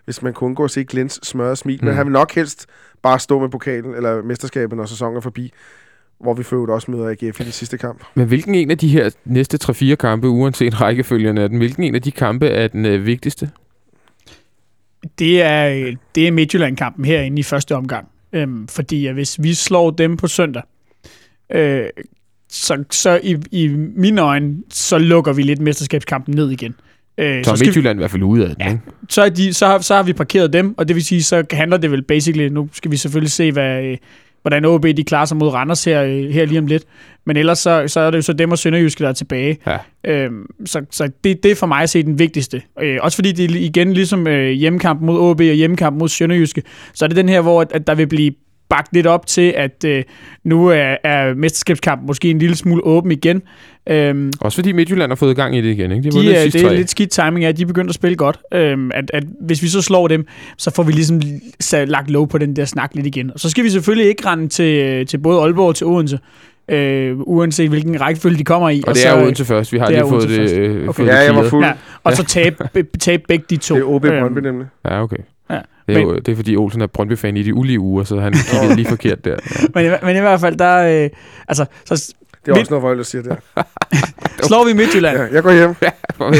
hvis 0.05 0.21
man 0.21 0.33
kun 0.33 0.55
går 0.55 0.63
og 0.63 0.69
se 0.69 0.83
Glens 0.83 1.19
smørre 1.23 1.55
smil. 1.55 1.79
Mm. 1.81 1.85
Men 1.85 1.95
han 1.95 2.05
vil 2.05 2.13
nok 2.13 2.31
helst 2.31 2.65
bare 3.01 3.19
stå 3.19 3.39
med 3.39 3.49
pokalen, 3.49 3.95
eller 3.95 4.21
mesterskabet, 4.21 4.77
når 4.77 4.85
sæsonen 4.85 5.17
er 5.17 5.21
forbi. 5.21 5.53
Hvor 6.19 6.33
vi 6.33 6.43
for 6.43 6.73
også 6.73 6.91
møder 6.91 7.09
AGF 7.09 7.39
i 7.39 7.43
de 7.43 7.51
sidste 7.51 7.77
kamp. 7.77 8.03
Men 8.15 8.27
hvilken 8.27 8.55
en 8.55 8.71
af 8.71 8.77
de 8.77 8.87
her 8.87 9.09
næste 9.25 9.59
3-4 9.63 9.95
kampe, 9.95 10.27
uanset 10.27 10.81
rækkefølgen 10.81 11.37
af 11.37 11.49
den, 11.49 11.57
hvilken 11.57 11.83
en 11.83 11.95
af 11.95 12.01
de 12.01 12.11
kampe 12.11 12.47
er 12.47 12.67
den 12.67 12.85
øh, 12.85 13.05
vigtigste? 13.05 13.51
Det 15.19 15.41
er, 15.41 15.95
det 16.15 16.27
er 16.27 16.31
Midtjylland-kampen 16.31 17.05
herinde 17.05 17.39
i 17.39 17.43
første 17.43 17.75
omgang. 17.75 18.07
Øhm, 18.33 18.67
fordi 18.67 19.07
at 19.07 19.13
hvis 19.13 19.43
vi 19.43 19.53
slår 19.53 19.91
dem 19.91 20.17
på 20.17 20.27
søndag, 20.27 20.63
øh, 21.51 21.85
så, 22.53 22.83
så 22.91 23.19
i, 23.23 23.37
i 23.51 23.67
mine 23.95 24.21
øjne, 24.21 24.55
så 24.69 24.97
lukker 24.97 25.33
vi 25.33 25.41
lidt 25.43 25.61
mesterskabskampen 25.61 26.35
ned 26.35 26.51
igen. 26.51 26.75
Øh, 27.17 27.45
Så 27.45 27.51
er 27.51 27.55
skal 27.55 27.65
vi, 27.65 27.69
Midtjylland 27.69 27.97
i 27.97 28.01
hvert 28.01 28.11
fald 28.11 28.23
ude 28.23 28.43
af 28.43 28.49
den, 28.49 28.57
Ja. 28.59 28.67
ikke? 28.71 28.81
så, 29.09 29.21
er 29.21 29.29
de, 29.29 29.53
så, 29.53 29.65
har, 29.65 29.79
så 29.79 29.95
har 29.95 30.03
vi 30.03 30.13
parkeret 30.13 30.53
dem, 30.53 30.73
og 30.77 30.87
det 30.87 30.95
vil 30.95 31.05
sige, 31.05 31.23
så 31.23 31.43
handler 31.51 31.77
det 31.77 31.91
vel 31.91 32.01
basically, 32.03 32.47
nu 32.47 32.69
skal 32.73 32.91
vi 32.91 32.97
selvfølgelig 32.97 33.31
se, 33.31 33.51
hvad, 33.51 33.83
øh, 33.83 33.97
hvordan 34.41 34.65
OB 34.65 34.83
de 34.83 35.03
klarer 35.03 35.25
sig 35.25 35.37
mod 35.37 35.47
Randers 35.49 35.83
her, 35.83 36.03
øh, 36.03 36.29
her 36.29 36.45
lige 36.45 36.59
om 36.59 36.67
lidt. 36.67 36.83
Men 37.25 37.37
ellers 37.37 37.59
så, 37.59 37.83
så 37.87 37.99
er 37.99 38.11
det 38.11 38.17
jo 38.17 38.21
så 38.21 38.33
dem 38.33 38.51
og 38.51 38.57
Sønderjyske, 38.59 39.03
der 39.03 39.09
er 39.09 39.13
tilbage. 39.13 39.57
Ja. 39.67 39.77
Øhm, 40.11 40.45
så 40.65 40.85
så 40.91 41.09
det, 41.23 41.43
det 41.43 41.51
er 41.51 41.55
for 41.55 41.67
mig 41.67 41.81
at 41.81 41.89
se 41.89 42.03
den 42.03 42.19
vigtigste. 42.19 42.61
Øh, 42.81 42.97
også 43.01 43.15
fordi 43.17 43.31
det 43.31 43.51
igen 43.51 43.93
ligesom 43.93 44.27
øh, 44.27 44.49
hjemmekamp 44.51 45.01
mod 45.01 45.19
OB 45.19 45.39
og 45.39 45.45
hjemmekamp 45.45 45.97
mod 45.99 46.09
Sønderjyske, 46.09 46.63
så 46.93 47.05
er 47.05 47.07
det 47.07 47.17
den 47.17 47.29
her, 47.29 47.41
hvor 47.41 47.61
at, 47.61 47.71
at 47.71 47.87
der 47.87 47.95
vil 47.95 48.07
blive 48.07 48.31
bagt 48.75 48.93
lidt 48.93 49.07
op 49.07 49.25
til, 49.27 49.53
at 49.57 49.83
øh, 49.85 50.03
nu 50.43 50.67
er, 50.67 50.95
er 51.03 51.33
mesterskabskampen 51.33 52.07
måske 52.07 52.29
en 52.29 52.39
lille 52.39 52.55
smule 52.55 52.85
åben 52.85 53.11
igen. 53.11 53.41
Øhm, 53.89 54.31
Også 54.41 54.55
fordi 54.55 54.71
Midtjylland 54.71 55.11
har 55.11 55.15
fået 55.15 55.35
gang 55.35 55.55
i 55.57 55.61
det 55.61 55.69
igen, 55.69 55.91
ikke? 55.91 56.11
De 56.11 56.21
de, 56.21 56.35
er, 56.35 56.41
sidste 56.43 56.59
det 56.59 56.65
er 56.65 56.69
tre. 56.69 56.75
lidt 56.77 56.89
skidt 56.89 57.09
timing, 57.11 57.45
at 57.45 57.57
de 57.57 57.61
er 57.61 57.65
begyndt 57.65 57.89
at 57.89 57.95
spille 57.95 58.17
godt. 58.17 58.39
Øhm, 58.53 58.91
at, 58.93 59.11
at 59.13 59.23
hvis 59.41 59.63
vi 59.63 59.67
så 59.67 59.81
slår 59.81 60.07
dem, 60.07 60.25
så 60.57 60.71
får 60.75 60.83
vi 60.83 60.91
ligesom 60.91 61.21
lagt 61.87 62.09
lov 62.11 62.27
på 62.27 62.37
den 62.37 62.55
der 62.55 62.65
snak 62.65 62.91
lidt 62.95 63.05
igen. 63.07 63.31
Og 63.33 63.39
så 63.39 63.49
skal 63.49 63.63
vi 63.63 63.69
selvfølgelig 63.69 64.07
ikke 64.09 64.25
rende 64.27 64.47
til, 64.47 65.05
til 65.07 65.17
både 65.17 65.39
Aalborg 65.41 65.67
og 65.67 65.75
til 65.75 65.87
Odense, 65.87 66.19
øh, 66.69 67.15
uanset 67.19 67.69
hvilken 67.69 68.01
rækkefølge 68.01 68.37
de 68.37 68.43
kommer 68.43 68.69
i. 68.69 68.83
Og 68.87 68.93
det 68.93 69.01
så, 69.01 69.09
er 69.09 69.23
Odense 69.23 69.45
først. 69.45 69.73
Vi 69.73 69.77
har 69.77 69.85
det 69.85 69.95
lige 69.95 70.09
fået 70.09 70.29
det, 70.29 70.51
øh, 70.57 70.75
Okay. 70.89 70.93
fået 70.93 71.07
Ja, 71.07 71.19
det 71.21 71.25
jeg 71.25 71.35
var 71.35 71.49
fuld. 71.49 71.65
Ja, 71.65 71.73
og 72.03 72.13
så 72.13 72.23
tabe, 72.23 72.57
tabe 72.99 73.23
begge 73.27 73.45
de 73.49 73.57
to. 73.57 73.75
Det 73.75 73.81
er 73.81 73.85
OB 73.87 74.05
Øhm, 74.05 74.19
Brøndby 74.21 74.39
nemlig. 74.39 74.67
Ja, 74.85 75.03
okay. 75.03 75.17
Ja. 75.49 75.59
Det 75.87 75.97
er, 75.97 76.01
jo, 76.01 76.15
det 76.15 76.27
er 76.29 76.35
fordi 76.35 76.55
Olsen 76.55 76.81
er 76.81 76.87
Brøndby-fan 76.87 77.37
i 77.37 77.43
de 77.43 77.53
ulige 77.53 77.79
uger, 77.79 78.03
så 78.03 78.19
han 78.19 78.33
kiggede 78.33 78.75
lige 78.75 78.85
forkert 78.87 79.25
der. 79.25 79.31
Ja. 79.31 79.65
men, 79.75 79.85
i- 79.85 80.05
men 80.05 80.15
i 80.15 80.19
hvert 80.19 80.39
fald, 80.39 80.55
der... 80.57 81.03
Øh, 81.03 81.09
altså, 81.47 81.65
så 81.85 82.13
Det 82.45 82.51
er 82.51 82.55
Midt- 82.55 82.59
også 82.61 82.71
noget, 82.71 82.83
Vøjle 82.83 83.03
siger 83.03 83.21
der. 83.21 83.35
slår 84.47 84.65
vi 84.67 84.73
Midtjylland, 84.73 85.17
Ja, 85.17 85.23
jeg 85.33 85.43
går 85.43 85.51
hjem. 85.51 85.75
Farvel. 86.17 86.35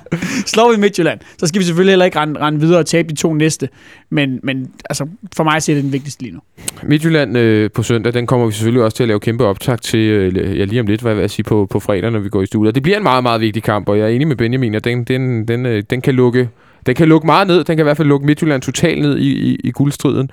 slår 0.54 0.72
vi 0.72 0.80
Midtjylland, 0.80 1.20
så 1.38 1.46
skal 1.46 1.58
vi 1.58 1.64
selvfølgelig 1.64 1.92
heller 1.92 2.04
ikke 2.04 2.18
rende, 2.18 2.40
rende 2.40 2.60
videre 2.60 2.78
og 2.78 2.86
tabe 2.86 3.08
de 3.08 3.14
to 3.14 3.34
næste. 3.34 3.68
Men, 4.10 4.40
men 4.42 4.70
altså, 4.90 5.06
for 5.36 5.44
mig 5.44 5.62
ser 5.62 5.74
det 5.74 5.84
den 5.84 5.92
vigtigste 5.92 6.22
lige 6.22 6.34
nu. 6.34 6.40
Midtjylland 6.82 7.38
øh, 7.38 7.70
på 7.70 7.82
søndag, 7.82 8.14
den 8.14 8.26
kommer 8.26 8.46
vi 8.46 8.52
selvfølgelig 8.52 8.82
også 8.84 8.96
til 8.96 9.04
at 9.04 9.08
lave 9.08 9.20
kæmpe 9.20 9.44
optag 9.44 9.80
til, 9.80 9.98
øh, 10.00 10.58
ja, 10.58 10.64
lige 10.64 10.80
om 10.80 10.86
lidt, 10.86 11.00
hvad 11.00 11.14
vil 11.14 11.20
jeg 11.20 11.30
sige, 11.30 11.44
på, 11.44 11.66
på 11.70 11.80
fredag, 11.80 12.10
når 12.10 12.18
vi 12.18 12.28
går 12.28 12.42
i 12.42 12.46
studiet. 12.46 12.74
Det 12.74 12.82
bliver 12.82 12.96
en 12.96 13.02
meget, 13.02 13.22
meget 13.22 13.40
vigtig 13.40 13.62
kamp, 13.62 13.88
og 13.88 13.98
jeg 13.98 14.04
er 14.04 14.08
enig 14.08 14.28
med 14.28 14.36
Benjamin, 14.36 14.74
at 14.74 14.84
den, 14.84 15.04
den, 15.04 15.48
den, 15.48 15.66
øh, 15.66 15.82
den 15.90 16.00
kan 16.00 16.14
lukke 16.14 16.48
den 16.88 16.96
kan 16.96 17.08
lukke 17.08 17.26
meget 17.26 17.46
ned. 17.46 17.56
Den 17.56 17.76
kan 17.76 17.78
i 17.78 17.82
hvert 17.82 17.96
fald 17.96 18.08
lukke 18.08 18.26
Midtjylland 18.26 18.62
totalt 18.62 19.02
ned 19.02 19.18
i, 19.18 19.50
i, 19.50 19.56
i 19.64 19.70
guldstriden. 19.70 20.30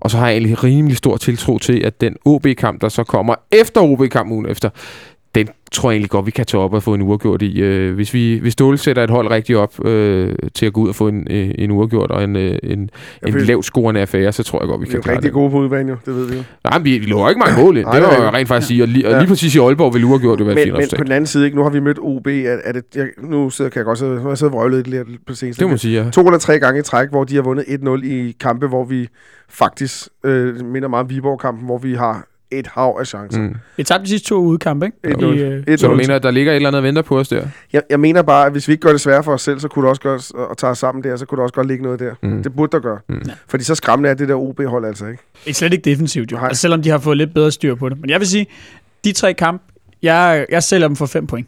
Og 0.00 0.10
så 0.10 0.18
har 0.18 0.26
jeg 0.26 0.36
egentlig 0.36 0.64
rimelig 0.64 0.96
stor 0.96 1.16
tiltro 1.16 1.58
til, 1.58 1.84
at 1.84 2.00
den 2.00 2.16
OB-kamp, 2.24 2.80
der 2.80 2.88
så 2.88 3.04
kommer 3.04 3.34
efter 3.52 3.80
OB-kampen 3.80 4.34
ugen 4.34 4.46
efter, 4.46 4.70
den 5.34 5.48
tror 5.72 5.90
jeg 5.90 5.94
egentlig 5.96 6.10
godt, 6.10 6.26
vi 6.26 6.30
kan 6.30 6.46
tage 6.46 6.60
op 6.60 6.74
og 6.74 6.82
få 6.82 6.94
en 6.94 7.02
uafgjort 7.02 7.42
i. 7.42 7.60
Øh, 7.60 7.94
hvis 7.94 8.14
vi 8.14 8.38
hvis 8.42 8.52
Ståle 8.52 8.78
sætter 8.78 9.04
et 9.04 9.10
hold 9.10 9.30
rigtigt 9.30 9.58
op 9.58 9.86
øh, 9.86 10.34
til 10.54 10.66
at 10.66 10.72
gå 10.72 10.80
ud 10.80 10.88
og 10.88 10.94
få 10.94 11.08
en, 11.08 11.26
øh, 11.30 11.50
en 11.58 11.70
uafgjort 11.70 12.10
og 12.10 12.24
en, 12.24 12.36
øh, 12.36 12.58
en, 12.62 12.90
en 13.26 13.40
lavt 13.40 13.64
scorende 13.64 14.00
affære, 14.00 14.32
så 14.32 14.42
tror 14.42 14.60
jeg 14.62 14.68
godt, 14.68 14.80
vi 14.80 14.84
Vi 14.84 14.90
kan 14.90 14.98
er 14.98 15.02
klare 15.02 15.16
rigtig 15.16 15.28
det. 15.28 15.32
gode 15.32 15.50
på 15.50 15.58
udbanen 15.58 15.88
jo, 15.88 15.96
det 16.06 16.14
ved 16.14 16.26
vi 16.30 16.36
jo. 16.36 16.42
Nej, 16.64 16.78
men 16.78 16.84
vi, 16.84 16.98
vi 16.98 17.06
lover 17.06 17.28
ikke 17.28 17.38
mange 17.38 17.62
mål 17.64 17.76
ind. 17.76 17.86
Det 17.86 17.92
jeg 17.94 18.00
nej. 18.00 18.30
rent 18.30 18.48
faktisk 18.48 18.68
sige. 18.68 18.82
Og 18.82 18.88
lige, 18.88 19.06
og 19.06 19.12
Ja. 19.12 19.18
lige 19.18 19.28
præcis 19.28 19.54
i 19.54 19.58
Aalborg 19.58 19.94
vil 19.94 20.04
uafgjort 20.04 20.38
det 20.38 20.46
være 20.46 20.54
Men, 20.54 20.64
fint 20.64 20.76
men 20.76 20.88
på 20.98 21.04
den 21.04 21.12
anden 21.12 21.26
side, 21.26 21.44
ikke, 21.44 21.56
nu 21.56 21.62
har 21.62 21.70
vi 21.70 21.80
mødt 21.80 21.98
OB, 22.02 22.26
er, 22.26 22.56
er 22.64 22.72
det, 22.72 22.84
jeg, 22.94 23.06
nu 23.22 23.50
sidder, 23.50 23.70
kan 23.70 23.78
jeg 23.78 23.84
godt 23.84 23.98
sidde, 23.98 24.14
nu 24.14 24.20
har 24.20 24.28
jeg 24.28 24.38
siddet 24.38 24.54
og 24.54 24.58
vrøvlet 24.60 24.86
lidt 24.86 25.08
på 25.26 25.34
seneste. 25.34 25.60
Det 25.60 25.66
må 25.66 25.70
man 25.70 25.78
sige, 25.78 26.02
ja. 26.04 26.10
To 26.10 26.20
eller 26.26 26.38
tre 26.38 26.58
gange 26.58 26.80
i 26.80 26.82
træk, 26.82 27.08
hvor 27.10 27.24
de 27.24 27.34
har 27.34 27.42
vundet 27.42 27.64
1-0 27.64 28.04
i 28.06 28.36
kampe, 28.40 28.66
hvor 28.66 28.84
vi 28.84 29.08
faktisk 29.48 30.08
øh, 30.24 30.64
minder 30.64 30.88
meget 30.88 31.04
om 31.04 31.10
Viborg-kampen, 31.10 31.64
hvor 31.66 31.78
vi 31.78 31.94
har 31.94 32.26
et 32.58 32.66
hav 32.66 32.96
af 33.00 33.06
chancer. 33.06 33.40
Mm. 33.40 33.54
Vi 33.76 33.82
tabte 33.82 34.04
de 34.04 34.08
sidste 34.08 34.28
to 34.28 34.38
udekampe, 34.38 34.86
ikke? 34.86 34.98
1-0. 35.18 35.24
I, 35.24 35.38
øh, 35.38 35.62
1-0. 35.68 35.76
Så 35.76 35.86
du 35.88 35.94
mener, 35.94 36.16
at 36.16 36.22
der 36.22 36.30
ligger 36.30 36.52
et 36.52 36.56
eller 36.56 36.68
andet 36.68 36.78
og 36.78 36.82
venter 36.84 37.02
på 37.02 37.18
os 37.18 37.28
der? 37.28 37.46
Jeg, 37.72 37.82
jeg 37.90 38.00
mener 38.00 38.22
bare, 38.22 38.46
at 38.46 38.52
hvis 38.52 38.68
vi 38.68 38.72
ikke 38.72 38.82
gør 38.82 38.90
det 38.92 39.00
svært 39.00 39.24
for 39.24 39.32
os 39.32 39.42
selv, 39.42 39.60
så 39.60 39.68
kunne 39.68 39.82
det 39.82 39.90
også 39.90 40.02
gøre, 40.02 40.20
og 40.48 40.58
tager 40.58 40.70
os 40.70 40.78
sammen 40.78 41.04
der, 41.04 41.16
så 41.16 41.26
kunne 41.26 41.36
der 41.36 41.42
også 41.42 41.54
godt 41.54 41.66
ligge 41.68 41.82
noget 41.84 42.00
der. 42.00 42.14
Mm. 42.22 42.42
Det 42.42 42.56
burde 42.56 42.72
der 42.72 42.78
gøre. 42.80 42.98
Mm. 43.08 43.22
Fordi 43.48 43.64
så 43.64 43.74
skræmmende 43.74 44.10
er 44.10 44.14
det 44.14 44.28
der 44.28 44.34
OB-hold 44.34 44.84
altså 44.86 45.06
ikke. 45.06 45.22
Det 45.44 45.50
er 45.50 45.54
slet 45.54 45.72
ikke 45.72 45.90
defensivt, 45.90 46.32
jo. 46.32 46.36
Nej. 46.36 46.46
Altså, 46.48 46.60
selvom 46.60 46.82
de 46.82 46.88
har 46.90 46.98
fået 46.98 47.16
lidt 47.16 47.34
bedre 47.34 47.50
styr 47.50 47.74
på 47.74 47.88
det. 47.88 48.00
Men 48.00 48.10
jeg 48.10 48.20
vil 48.20 48.28
sige, 48.28 48.46
de 49.04 49.12
tre 49.12 49.34
kampe, 49.34 49.64
jeg, 50.02 50.46
jeg 50.50 50.62
sælger 50.62 50.88
dem 50.88 50.96
for 50.96 51.06
fem 51.06 51.26
point. 51.26 51.46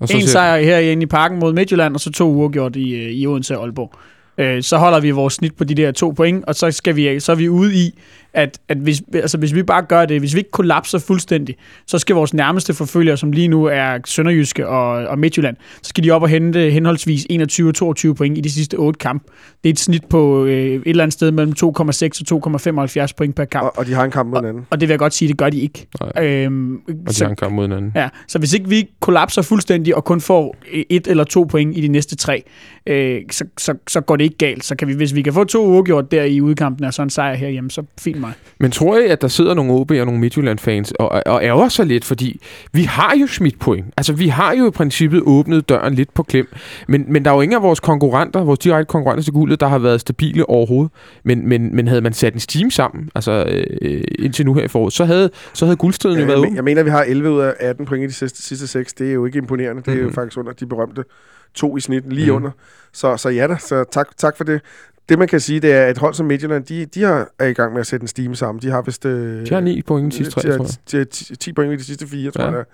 Og 0.00 0.02
En 0.02 0.08
siger- 0.08 0.26
sejr 0.26 0.60
herinde 0.62 1.02
i 1.02 1.06
parken 1.06 1.38
mod 1.38 1.52
Midtjylland, 1.52 1.94
og 1.94 2.00
så 2.00 2.12
to 2.12 2.30
uafgjort 2.30 2.76
i, 2.76 2.94
øh, 2.94 3.10
i 3.10 3.26
Odense 3.26 3.58
og 3.58 3.64
Aalborg. 3.64 3.92
Øh, 4.38 4.62
så 4.62 4.76
holder 4.76 5.00
vi 5.00 5.10
vores 5.10 5.34
snit 5.34 5.54
på 5.56 5.64
de 5.64 5.74
der 5.74 5.92
to 5.92 6.10
point, 6.10 6.44
og 6.44 6.54
så, 6.54 6.70
skal 6.70 6.96
vi, 6.96 7.20
så 7.20 7.32
er 7.32 7.36
vi 7.36 7.48
ude 7.48 7.74
i, 7.74 7.98
at, 8.34 8.58
at 8.68 8.76
hvis, 8.76 9.02
altså 9.14 9.38
hvis 9.38 9.54
vi 9.54 9.62
bare 9.62 9.82
gør 9.82 10.04
det, 10.04 10.20
hvis 10.20 10.34
vi 10.34 10.38
ikke 10.38 10.50
kollapser 10.50 10.98
fuldstændig, 10.98 11.56
så 11.86 11.98
skal 11.98 12.16
vores 12.16 12.34
nærmeste 12.34 12.74
forfølgere, 12.74 13.16
som 13.16 13.32
lige 13.32 13.48
nu 13.48 13.64
er 13.64 13.98
Sønderjyske 14.04 14.68
og, 14.68 14.88
og 14.90 15.18
Midtjylland, 15.18 15.56
så 15.82 15.88
skal 15.88 16.04
de 16.04 16.10
op 16.10 16.22
og 16.22 16.28
hente 16.28 16.70
henholdsvis 16.70 17.26
21 17.30 17.68
og 17.68 17.74
22 17.74 18.14
point 18.14 18.38
i 18.38 18.40
de 18.40 18.50
sidste 18.50 18.74
otte 18.74 18.98
kampe. 18.98 19.24
Det 19.62 19.68
er 19.68 19.72
et 19.72 19.78
snit 19.78 20.04
på 20.04 20.44
øh, 20.44 20.52
et 20.54 20.82
eller 20.86 21.02
andet 21.02 21.12
sted 21.12 21.30
mellem 21.30 21.54
2,6 21.64 21.64
og 21.64 22.60
2,75 23.00 23.06
point 23.16 23.36
per 23.36 23.44
kamp. 23.44 23.64
Og, 23.64 23.78
og 23.78 23.86
de 23.86 23.94
har 23.94 24.04
en 24.04 24.10
kamp 24.10 24.30
mod 24.30 24.38
hinanden. 24.38 24.66
Og 24.70 24.80
det 24.80 24.88
vil 24.88 24.92
jeg 24.92 24.98
godt 24.98 25.14
sige, 25.14 25.28
det 25.28 25.38
gør 25.38 25.50
de 25.50 25.60
ikke. 25.60 25.86
Nej. 26.00 26.26
Øhm, 26.26 26.74
Og 26.74 27.08
de 27.08 27.14
så, 27.14 27.24
har 27.24 27.30
en 27.30 27.36
kamp 27.36 27.54
mod 27.54 27.64
hinanden. 27.64 27.92
Ja, 27.94 28.08
så 28.28 28.38
hvis 28.38 28.54
ikke 28.54 28.68
vi 28.68 28.90
kollapser 29.00 29.42
fuldstændig 29.42 29.96
og 29.96 30.04
kun 30.04 30.20
får 30.20 30.56
et 30.90 31.06
eller 31.06 31.24
to 31.24 31.42
point 31.42 31.76
i 31.76 31.80
de 31.80 31.88
næste 31.88 32.16
tre, 32.16 32.42
øh, 32.86 33.20
så, 33.30 33.44
så, 33.58 33.74
så 33.88 34.00
går 34.00 34.16
det 34.16 34.24
ikke 34.24 34.38
galt. 34.38 34.64
Så 34.64 34.76
kan 34.76 34.88
vi, 34.88 34.94
hvis 34.94 35.14
vi 35.14 35.22
kan 35.22 35.32
få 35.32 35.44
to 35.44 35.66
uafgjort 35.66 36.10
der 36.10 36.24
i 36.24 36.40
udkampen 36.40 36.84
og 36.84 36.94
så 36.94 37.02
en 37.02 37.10
sejr 37.10 37.34
herhjemme, 37.34 37.70
så 37.70 37.82
fint 38.00 38.20
mig. 38.24 38.32
Men 38.58 38.70
tror 38.70 38.98
I, 38.98 39.04
at 39.06 39.22
der 39.22 39.28
sidder 39.28 39.54
nogle 39.54 39.72
OB 39.72 39.90
og 39.90 39.96
nogle 40.06 40.20
Midtjylland-fans 40.20 40.92
og, 40.98 41.22
og 41.26 41.44
ærger 41.44 41.68
sig 41.68 41.86
lidt, 41.86 42.04
fordi 42.04 42.40
vi 42.72 42.82
har 42.82 43.16
jo 43.20 43.26
smidt 43.26 43.58
point. 43.58 43.86
Altså, 43.96 44.12
vi 44.12 44.28
har 44.28 44.54
jo 44.54 44.66
i 44.68 44.70
princippet 44.70 45.22
åbnet 45.26 45.68
døren 45.68 45.94
lidt 45.94 46.14
på 46.14 46.22
klem. 46.22 46.48
Men, 46.88 47.04
men 47.08 47.24
der 47.24 47.30
er 47.30 47.34
jo 47.34 47.40
ingen 47.40 47.56
af 47.56 47.62
vores 47.62 47.80
konkurrenter, 47.80 48.40
vores 48.44 48.58
direkte 48.58 48.90
konkurrenter 48.90 49.22
til 49.24 49.32
guldet, 49.32 49.60
der 49.60 49.66
har 49.68 49.78
været 49.78 50.00
stabile 50.00 50.48
overhovedet. 50.48 50.92
Men, 51.24 51.48
men, 51.48 51.76
men 51.76 51.88
havde 51.88 52.00
man 52.00 52.12
sat 52.12 52.34
en 52.34 52.40
steam 52.40 52.70
sammen, 52.70 53.10
altså 53.14 53.44
øh, 53.82 54.04
indtil 54.18 54.46
nu 54.46 54.54
her 54.54 54.62
i 54.64 54.68
foråret, 54.68 54.92
så 54.92 55.04
havde, 55.04 55.30
så 55.52 55.64
havde 55.64 55.76
guldstriden 55.76 56.16
jo 56.16 56.20
Jeg, 56.20 56.28
været 56.28 56.42
jeg, 56.48 56.56
jeg 56.56 56.64
mener, 56.64 56.82
vi 56.82 56.90
har 56.90 57.02
11 57.02 57.30
ud 57.30 57.40
af 57.40 57.54
18 57.60 57.86
point 57.86 58.04
i 58.04 58.06
de 58.06 58.12
sidste, 58.12 58.42
sidste 58.42 58.66
6. 58.66 58.92
Det 58.92 59.08
er 59.08 59.12
jo 59.12 59.26
ikke 59.26 59.38
imponerende. 59.38 59.82
Det 59.82 59.94
er 59.94 59.98
jo 59.98 60.04
Mhm. 60.04 60.14
faktisk 60.14 60.38
under 60.38 60.52
de 60.52 60.66
berømte 60.66 61.04
to 61.54 61.76
i 61.76 61.80
snit, 61.80 62.12
lige 62.12 62.26
Mhm. 62.26 62.36
under. 62.36 62.50
Så, 62.92 63.16
så 63.16 63.28
ja 63.28 63.46
da, 63.46 63.56
så 63.60 63.84
tak, 63.92 64.08
tak 64.16 64.36
for 64.36 64.44
det. 64.44 64.60
Det 65.08 65.18
man 65.18 65.28
kan 65.28 65.40
sige, 65.40 65.60
det 65.60 65.72
er, 65.72 65.86
at 65.86 65.98
hold 65.98 66.14
som 66.14 66.26
Midtjylland, 66.26 66.64
de, 66.64 66.86
de 66.86 67.02
har, 67.02 67.28
er 67.38 67.46
i 67.46 67.52
gang 67.52 67.72
med 67.72 67.80
at 67.80 67.86
sætte 67.86 68.04
en 68.04 68.08
stime 68.08 68.36
sammen. 68.36 68.62
De 68.62 68.70
har 68.70 68.82
vist... 68.82 69.06
Øh, 69.06 69.46
De 69.46 69.54
har 69.54 69.60
9 69.60 69.82
point 69.82 70.14
i 70.14 70.18
de 70.18 70.24
sidste 70.24 70.40
tre, 70.40 70.56
tror 70.56 70.64
jeg. 70.64 70.76
de 70.92 70.96
har 70.96 71.04
10 71.04 71.36
10 71.36 71.52
point 71.52 71.72
i 71.72 71.76
de 71.76 71.84
sidste 71.84 72.06
fire, 72.06 72.30
tror 72.30 72.44
jeg. 72.44 72.64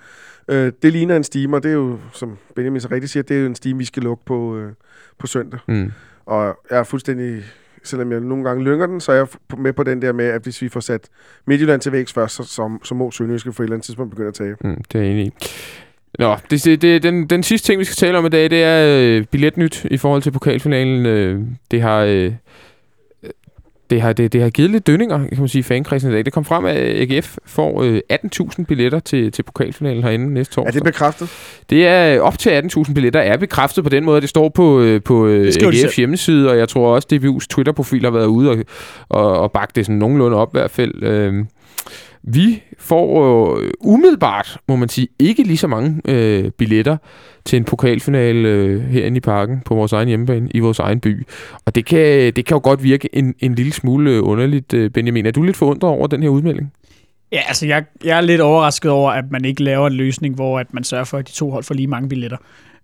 det. 0.49 0.55
Øh, 0.55 0.73
det 0.83 0.93
ligner 0.93 1.17
en 1.17 1.25
stime, 1.25 1.57
og 1.57 1.63
det 1.63 1.69
er 1.69 1.73
jo, 1.75 1.99
som 2.13 2.39
Benjamin 2.57 2.81
så 2.81 2.89
rigtigt 2.91 3.13
siger, 3.13 3.23
det 3.23 3.37
er 3.37 3.41
jo 3.41 3.47
en 3.47 3.55
stime, 3.55 3.79
vi 3.79 3.85
skal 3.85 4.03
lukke 4.03 4.25
på, 4.25 4.57
øh, 4.57 4.73
på 5.19 5.27
søndag. 5.27 5.61
Mm. 5.69 5.93
Og 6.27 6.59
jeg 6.71 6.79
er 6.79 6.85
fuldstændig, 6.85 7.45
selvom 7.85 8.13
jeg 8.13 8.21
nogle 8.21 8.45
gange 8.45 8.65
lynger 8.65 8.87
den, 8.87 9.01
så 9.01 9.13
er 9.13 9.17
jeg 9.17 9.27
med 9.59 9.73
på 9.73 9.83
den 9.83 10.03
der 10.03 10.13
med, 10.13 10.25
at 10.25 10.43
hvis 10.43 10.63
vi 10.63 10.69
får 10.69 10.81
sat 10.81 11.09
Midtjylland 11.47 11.81
til 11.81 11.93
vægs 11.93 12.13
først, 12.13 12.35
så, 12.35 12.43
så, 12.43 12.79
så 12.85 12.95
må 12.95 13.11
Sønderjyske 13.11 13.53
på 13.53 13.63
et 13.63 13.67
eller 13.67 13.75
andet 13.77 13.85
tidspunkt 13.87 14.11
begynde 14.11 14.29
at 14.29 14.35
tage. 14.35 14.57
Mm, 14.65 14.77
det 14.93 14.99
er 15.01 15.03
jeg 15.05 15.13
enig 15.13 15.27
i. 15.27 15.33
Nå, 16.19 16.37
det, 16.51 16.65
det, 16.65 16.83
det, 16.83 17.03
den, 17.03 17.27
den 17.27 17.43
sidste 17.43 17.67
ting, 17.67 17.79
vi 17.79 17.85
skal 17.85 17.97
tale 17.97 18.19
om 18.19 18.27
i 18.27 18.29
dag, 18.29 18.51
det 18.51 18.63
er 18.63 18.99
øh, 18.99 19.25
billetnyt 19.25 19.85
i 19.85 19.97
forhold 19.97 20.23
til 20.23 20.31
pokalfinalen. 20.31 21.07
Øh, 21.07 21.41
det 21.71 21.83
har... 21.83 22.01
Øh, 22.01 22.33
det 23.91 24.03
har, 24.03 24.13
det, 24.13 24.33
det 24.33 24.43
har 24.43 24.51
givet 24.51 24.71
lidt 24.71 24.87
dønninger, 24.87 25.19
kan 25.19 25.39
man 25.39 25.49
sige, 25.49 25.63
fankredsen 25.63 26.11
i 26.11 26.15
dag. 26.15 26.25
Det 26.25 26.33
kom 26.33 26.45
frem, 26.45 26.65
at 26.65 26.77
AGF 26.77 27.39
får 27.47 27.83
øh, 27.83 28.01
18.000 28.13 28.65
billetter 28.65 28.99
til, 28.99 29.33
til 29.33 29.43
pokalfinalen 29.43 30.03
herinde 30.03 30.35
næste 30.35 30.55
torsdag. 30.55 30.69
Er 30.69 30.73
det 30.73 30.85
bekræftet? 30.85 31.31
Det 31.71 31.87
er 31.87 32.15
øh, 32.15 32.21
op 32.21 32.39
til 32.39 32.51
18.000 32.51 32.95
billetter, 32.95 33.21
er 33.21 33.37
bekræftet 33.37 33.85
på 33.85 33.91
den 33.91 34.05
måde, 34.05 34.17
at 34.17 34.23
det 34.23 34.31
står 34.31 34.49
på, 34.49 34.81
øh, 34.81 35.03
på 35.03 35.27
øh, 35.27 35.49
AGF's 35.49 35.97
hjemmeside, 35.97 36.51
og 36.51 36.59
jeg 36.59 36.69
tror 36.69 36.95
også, 36.95 37.09
DBU's 37.13 37.47
Twitter-profil 37.51 38.05
har 38.05 38.11
været 38.11 38.27
ude 38.27 38.51
og, 38.51 38.59
og, 39.09 39.41
og 39.41 39.53
bakke 39.53 39.73
det 39.75 39.87
sådan 39.87 39.99
nogenlunde 39.99 40.37
op 40.37 40.55
i 40.55 40.59
hvert 40.59 40.71
fald. 40.71 41.03
Øh, 41.03 41.45
vi 42.23 42.63
får 42.79 43.57
øh, 43.57 43.71
umiddelbart, 43.81 44.59
må 44.69 44.77
man 44.77 44.89
sige, 44.89 45.09
ikke 45.19 45.43
lige 45.43 45.57
så 45.57 45.67
mange 45.67 46.01
øh, 46.05 46.51
billetter 46.51 46.97
til 47.45 47.57
en 47.57 47.65
pokalfinale 47.65 48.49
øh, 48.49 48.81
herinde 48.81 49.17
i 49.17 49.21
parken 49.21 49.61
på 49.65 49.75
vores 49.75 49.93
egen 49.93 50.09
hjemmebane, 50.09 50.49
i 50.51 50.59
vores 50.59 50.79
egen 50.79 51.01
by. 51.01 51.27
Og 51.65 51.75
det 51.75 51.85
kan, 51.87 52.33
det 52.37 52.47
kan 52.47 52.55
jo 52.55 52.61
godt 52.65 52.83
virke 52.83 53.09
en, 53.13 53.35
en 53.39 53.55
lille 53.55 53.73
smule 53.73 54.11
øh, 54.11 54.29
underligt, 54.29 54.75
øh, 54.75 54.91
Benjamin. 54.91 55.27
Er 55.27 55.31
du 55.31 55.43
lidt 55.43 55.57
forundret 55.57 55.91
over 55.91 56.07
den 56.07 56.23
her 56.23 56.29
udmelding? 56.29 56.73
Ja, 57.33 57.41
altså 57.49 57.67
jeg, 57.67 57.85
jeg 58.05 58.17
er 58.17 58.21
lidt 58.21 58.41
overrasket 58.41 58.91
over, 58.91 59.11
at 59.11 59.25
man 59.31 59.45
ikke 59.45 59.63
laver 59.63 59.87
en 59.87 59.93
løsning, 59.93 60.35
hvor 60.35 60.59
at 60.59 60.75
man 60.75 60.85
sørger 60.85 61.05
for, 61.05 61.19
at 61.19 61.29
de 61.29 61.33
to 61.33 61.51
hold 61.51 61.65
får 61.65 61.75
lige 61.75 61.87
mange 61.87 62.09
billetter. 62.09 62.37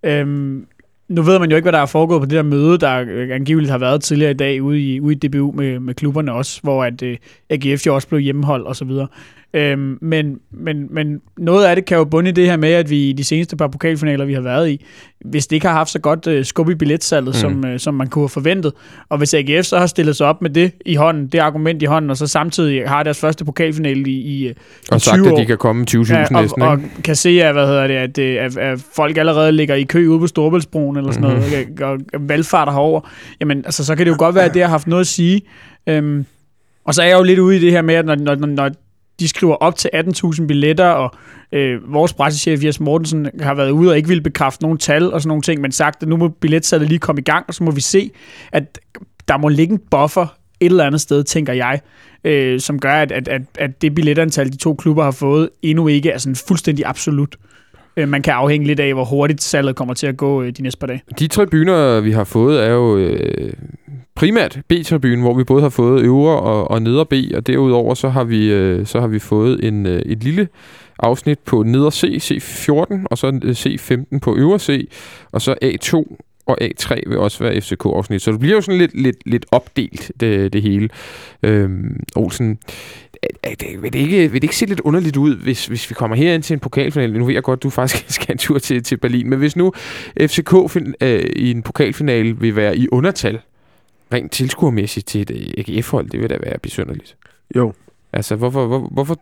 Øhm, 0.02 0.66
nu 1.08 1.22
ved 1.22 1.38
man 1.38 1.50
jo 1.50 1.56
ikke, 1.56 1.64
hvad 1.64 1.72
der 1.72 1.78
er 1.78 1.86
foregået 1.86 2.20
på 2.20 2.26
det 2.26 2.36
der 2.36 2.42
møde, 2.42 2.78
der 2.78 3.04
øh, 3.08 3.30
angiveligt 3.34 3.70
har 3.70 3.78
været 3.78 4.02
tidligere 4.02 4.30
i 4.30 4.34
dag 4.34 4.62
ude 4.62 4.80
i, 4.80 5.00
ude 5.00 5.14
i 5.14 5.28
DBU 5.28 5.52
med, 5.52 5.78
med 5.78 5.94
klubberne 5.94 6.32
også, 6.32 6.60
hvor 6.62 6.84
at 6.84 7.02
øh, 7.02 7.16
AGF 7.50 7.86
jo 7.86 7.94
også 7.94 8.08
blev 8.08 8.20
hjemmehold 8.20 8.62
og 8.62 8.76
så 8.76 8.84
videre. 8.84 9.06
Øhm, 9.54 9.98
men, 10.02 10.38
men, 10.50 10.86
men 10.90 11.20
noget 11.38 11.66
af 11.66 11.76
det 11.76 11.84
kan 11.84 11.96
jo 11.98 12.04
bunde 12.04 12.30
i 12.30 12.32
det 12.32 12.46
her 12.46 12.56
med, 12.56 12.72
at 12.72 12.90
vi 12.90 13.08
i 13.08 13.12
de 13.12 13.24
seneste 13.24 13.56
par 13.56 13.68
pokalfinaler, 13.68 14.24
vi 14.24 14.34
har 14.34 14.40
været 14.40 14.70
i, 14.70 14.84
hvis 15.24 15.46
det 15.46 15.56
ikke 15.56 15.66
har 15.66 15.74
haft 15.74 15.90
så 15.90 15.98
godt 15.98 16.26
øh, 16.26 16.44
skub 16.44 16.70
i 16.70 16.74
billetsalget, 16.74 17.28
mm. 17.28 17.32
som, 17.32 17.66
øh, 17.66 17.78
som 17.80 17.94
man 17.94 18.06
kunne 18.06 18.22
have 18.22 18.28
forventet, 18.28 18.72
og 19.08 19.18
hvis 19.18 19.34
AGF 19.34 19.64
så 19.66 19.78
har 19.78 19.86
stillet 19.86 20.16
sig 20.16 20.26
op 20.26 20.42
med 20.42 20.50
det 20.50 20.72
i 20.86 20.94
hånden, 20.94 21.26
det 21.26 21.38
argument 21.38 21.82
i 21.82 21.84
hånden, 21.84 22.10
og 22.10 22.16
så 22.16 22.26
samtidig 22.26 22.88
har 22.88 23.02
deres 23.02 23.20
første 23.20 23.44
pokalfinale 23.44 24.10
i, 24.10 24.14
i, 24.14 24.48
i 24.48 24.52
Og 24.92 25.00
20 25.00 25.00
sagt, 25.00 25.26
at 25.26 25.32
år, 25.32 25.36
de 25.38 25.46
kan 25.46 25.58
komme 25.58 25.86
20.000 25.90 26.14
ja, 26.14 26.26
næsten, 26.40 26.62
og, 26.62 26.68
og 26.68 26.80
kan 27.04 27.16
se, 27.16 27.42
at, 27.42 27.52
hvad 27.54 27.66
hedder 27.66 27.86
det, 27.86 27.94
at, 27.94 28.18
øh, 28.18 28.44
at, 28.44 28.56
at 28.56 28.84
folk 28.96 29.16
allerede 29.16 29.52
ligger 29.52 29.74
i 29.74 29.82
kø 29.82 30.06
ude 30.08 30.18
på 30.18 30.26
Storbæltsbroen 30.26 30.96
eller 30.96 31.12
sådan 31.12 31.28
Mhm. 31.30 31.38
noget, 31.38 31.52
ikke? 31.58 31.86
og, 31.86 31.98
og 32.14 32.20
valgfarter 32.28 32.72
herover. 32.72 33.00
Jamen, 33.40 33.58
altså, 33.64 33.84
så 33.84 33.96
kan 33.96 34.06
det 34.06 34.12
jo 34.12 34.16
godt 34.18 34.34
være, 34.34 34.44
at 34.44 34.54
det 34.54 34.62
har 34.62 34.68
haft 34.68 34.86
noget 34.86 35.00
at 35.00 35.06
sige. 35.06 35.42
Øhm, 35.86 36.24
og 36.84 36.94
så 36.94 37.02
er 37.02 37.06
jeg 37.06 37.18
jo 37.18 37.22
lidt 37.22 37.38
ude 37.38 37.56
i 37.56 37.60
det 37.60 37.72
her 37.72 37.82
med, 37.82 37.94
at 37.94 38.06
når, 38.06 38.14
når, 38.14 38.34
når 38.34 38.70
de 39.20 39.28
skriver 39.28 39.54
op 39.54 39.76
til 39.76 39.90
18.000 39.94 40.46
billetter, 40.46 40.88
og 40.88 41.14
øh, 41.52 41.92
vores 41.92 42.12
pressechef 42.12 42.64
Jes 42.64 42.80
Mortensen 42.80 43.28
har 43.40 43.54
været 43.54 43.70
ude 43.70 43.90
og 43.90 43.96
ikke 43.96 44.08
ville 44.08 44.22
bekræfte 44.22 44.62
nogen 44.62 44.78
tal 44.78 45.12
og 45.12 45.20
sådan 45.20 45.28
nogle 45.28 45.42
ting, 45.42 45.60
men 45.60 45.72
sagt, 45.72 46.02
at 46.02 46.08
nu 46.08 46.16
må 46.16 46.28
billetsalget 46.28 46.88
lige 46.88 46.98
komme 46.98 47.20
i 47.20 47.24
gang, 47.24 47.44
og 47.48 47.54
så 47.54 47.64
må 47.64 47.70
vi 47.70 47.80
se, 47.80 48.10
at 48.52 48.80
der 49.28 49.36
må 49.36 49.48
ligge 49.48 49.72
en 49.72 49.80
buffer 49.90 50.26
et 50.60 50.66
eller 50.66 50.84
andet 50.84 51.00
sted, 51.00 51.24
tænker 51.24 51.52
jeg, 51.52 51.80
øh, 52.24 52.60
som 52.60 52.78
gør, 52.78 52.92
at, 52.94 53.12
at, 53.12 53.28
at, 53.28 53.42
at 53.58 53.82
det 53.82 53.94
billetantal, 53.94 54.52
de 54.52 54.56
to 54.56 54.74
klubber 54.74 55.04
har 55.04 55.10
fået, 55.10 55.48
endnu 55.62 55.88
ikke 55.88 56.10
er 56.10 56.18
sådan 56.18 56.36
fuldstændig 56.48 56.86
absolut. 56.86 57.36
Øh, 57.96 58.08
man 58.08 58.22
kan 58.22 58.32
afhænge 58.32 58.66
lidt 58.66 58.80
af, 58.80 58.94
hvor 58.94 59.04
hurtigt 59.04 59.42
salget 59.42 59.76
kommer 59.76 59.94
til 59.94 60.06
at 60.06 60.16
gå 60.16 60.42
øh, 60.42 60.52
de 60.52 60.62
næste 60.62 60.78
par 60.78 60.86
dage. 60.86 61.02
De 61.18 61.26
tribuner, 61.28 62.00
vi 62.00 62.12
har 62.12 62.24
fået, 62.24 62.64
er 62.64 62.70
jo 62.70 62.98
øh, 62.98 63.52
primært 64.16 64.60
B-tribunen, 64.68 65.20
hvor 65.20 65.34
vi 65.34 65.44
både 65.44 65.62
har 65.62 65.68
fået 65.68 66.02
øvre 66.02 66.40
og, 66.40 66.70
og 66.70 66.82
nedre 66.82 67.06
B, 67.06 67.12
og 67.34 67.46
derudover 67.46 67.94
så 67.94 68.08
har 68.08 68.24
vi, 68.24 68.52
øh, 68.52 68.86
så 68.86 69.00
har 69.00 69.06
vi 69.06 69.18
fået 69.18 69.64
en, 69.64 69.86
øh, 69.86 70.02
et 70.06 70.24
lille 70.24 70.48
afsnit 70.98 71.38
på 71.38 71.62
nedre 71.62 71.92
C, 71.92 72.04
C14, 72.04 73.04
og 73.10 73.18
så 73.18 73.40
øh, 73.42 73.50
C15 73.50 74.18
på 74.18 74.36
øvre 74.36 74.58
C, 74.58 74.88
og 75.32 75.42
så 75.42 75.54
A2 75.64 76.16
og 76.46 76.58
A3 76.62 77.00
vil 77.06 77.18
også 77.18 77.44
være 77.44 77.60
FCK-afsnit. 77.60 78.22
Så 78.22 78.32
det 78.32 78.40
bliver 78.40 78.54
jo 78.54 78.60
sådan 78.60 78.78
lidt, 78.78 79.00
lidt, 79.00 79.16
lidt 79.26 79.46
opdelt, 79.50 80.12
det, 80.20 80.52
det 80.52 80.62
hele. 80.62 80.88
Øhm, 81.42 82.00
Olsen, 82.16 82.58
det, 83.44 83.82
vil, 83.82 83.92
det 83.92 83.98
ikke, 83.98 84.32
vil 84.32 84.32
det 84.32 84.44
ikke 84.44 84.56
se 84.56 84.66
lidt 84.66 84.80
underligt 84.80 85.16
ud, 85.16 85.36
hvis, 85.36 85.66
hvis 85.66 85.90
vi 85.90 85.94
kommer 85.94 86.16
herind 86.16 86.42
til 86.42 86.54
en 86.54 86.60
pokalfinale? 86.60 87.18
Nu 87.18 87.24
ved 87.24 87.34
jeg 87.34 87.42
godt, 87.42 87.62
du 87.62 87.70
faktisk 87.70 88.10
skal 88.20 88.32
en 88.32 88.38
tur 88.38 88.58
til, 88.58 88.82
til 88.82 88.96
Berlin, 88.96 89.30
men 89.30 89.38
hvis 89.38 89.56
nu 89.56 89.72
FCK 90.20 90.54
fin, 90.68 90.94
øh, 91.00 91.24
i 91.36 91.50
en 91.50 91.62
pokalfinale 91.62 92.40
vil 92.40 92.56
være 92.56 92.78
i 92.78 92.88
undertal, 92.92 93.40
rent 94.12 94.32
tilskuermæssigt 94.32 95.06
til 95.06 95.20
et 95.20 95.30
øh, 95.30 95.76
AGF-hold, 95.76 96.10
det 96.10 96.20
vil 96.20 96.30
da 96.30 96.38
være 96.42 96.58
besynderligt. 96.58 97.16
Jo. 97.56 97.72
Altså, 98.12 98.36
hvorfor... 98.36 98.66
hvor, 98.66 98.78
hvorfor 98.78 99.20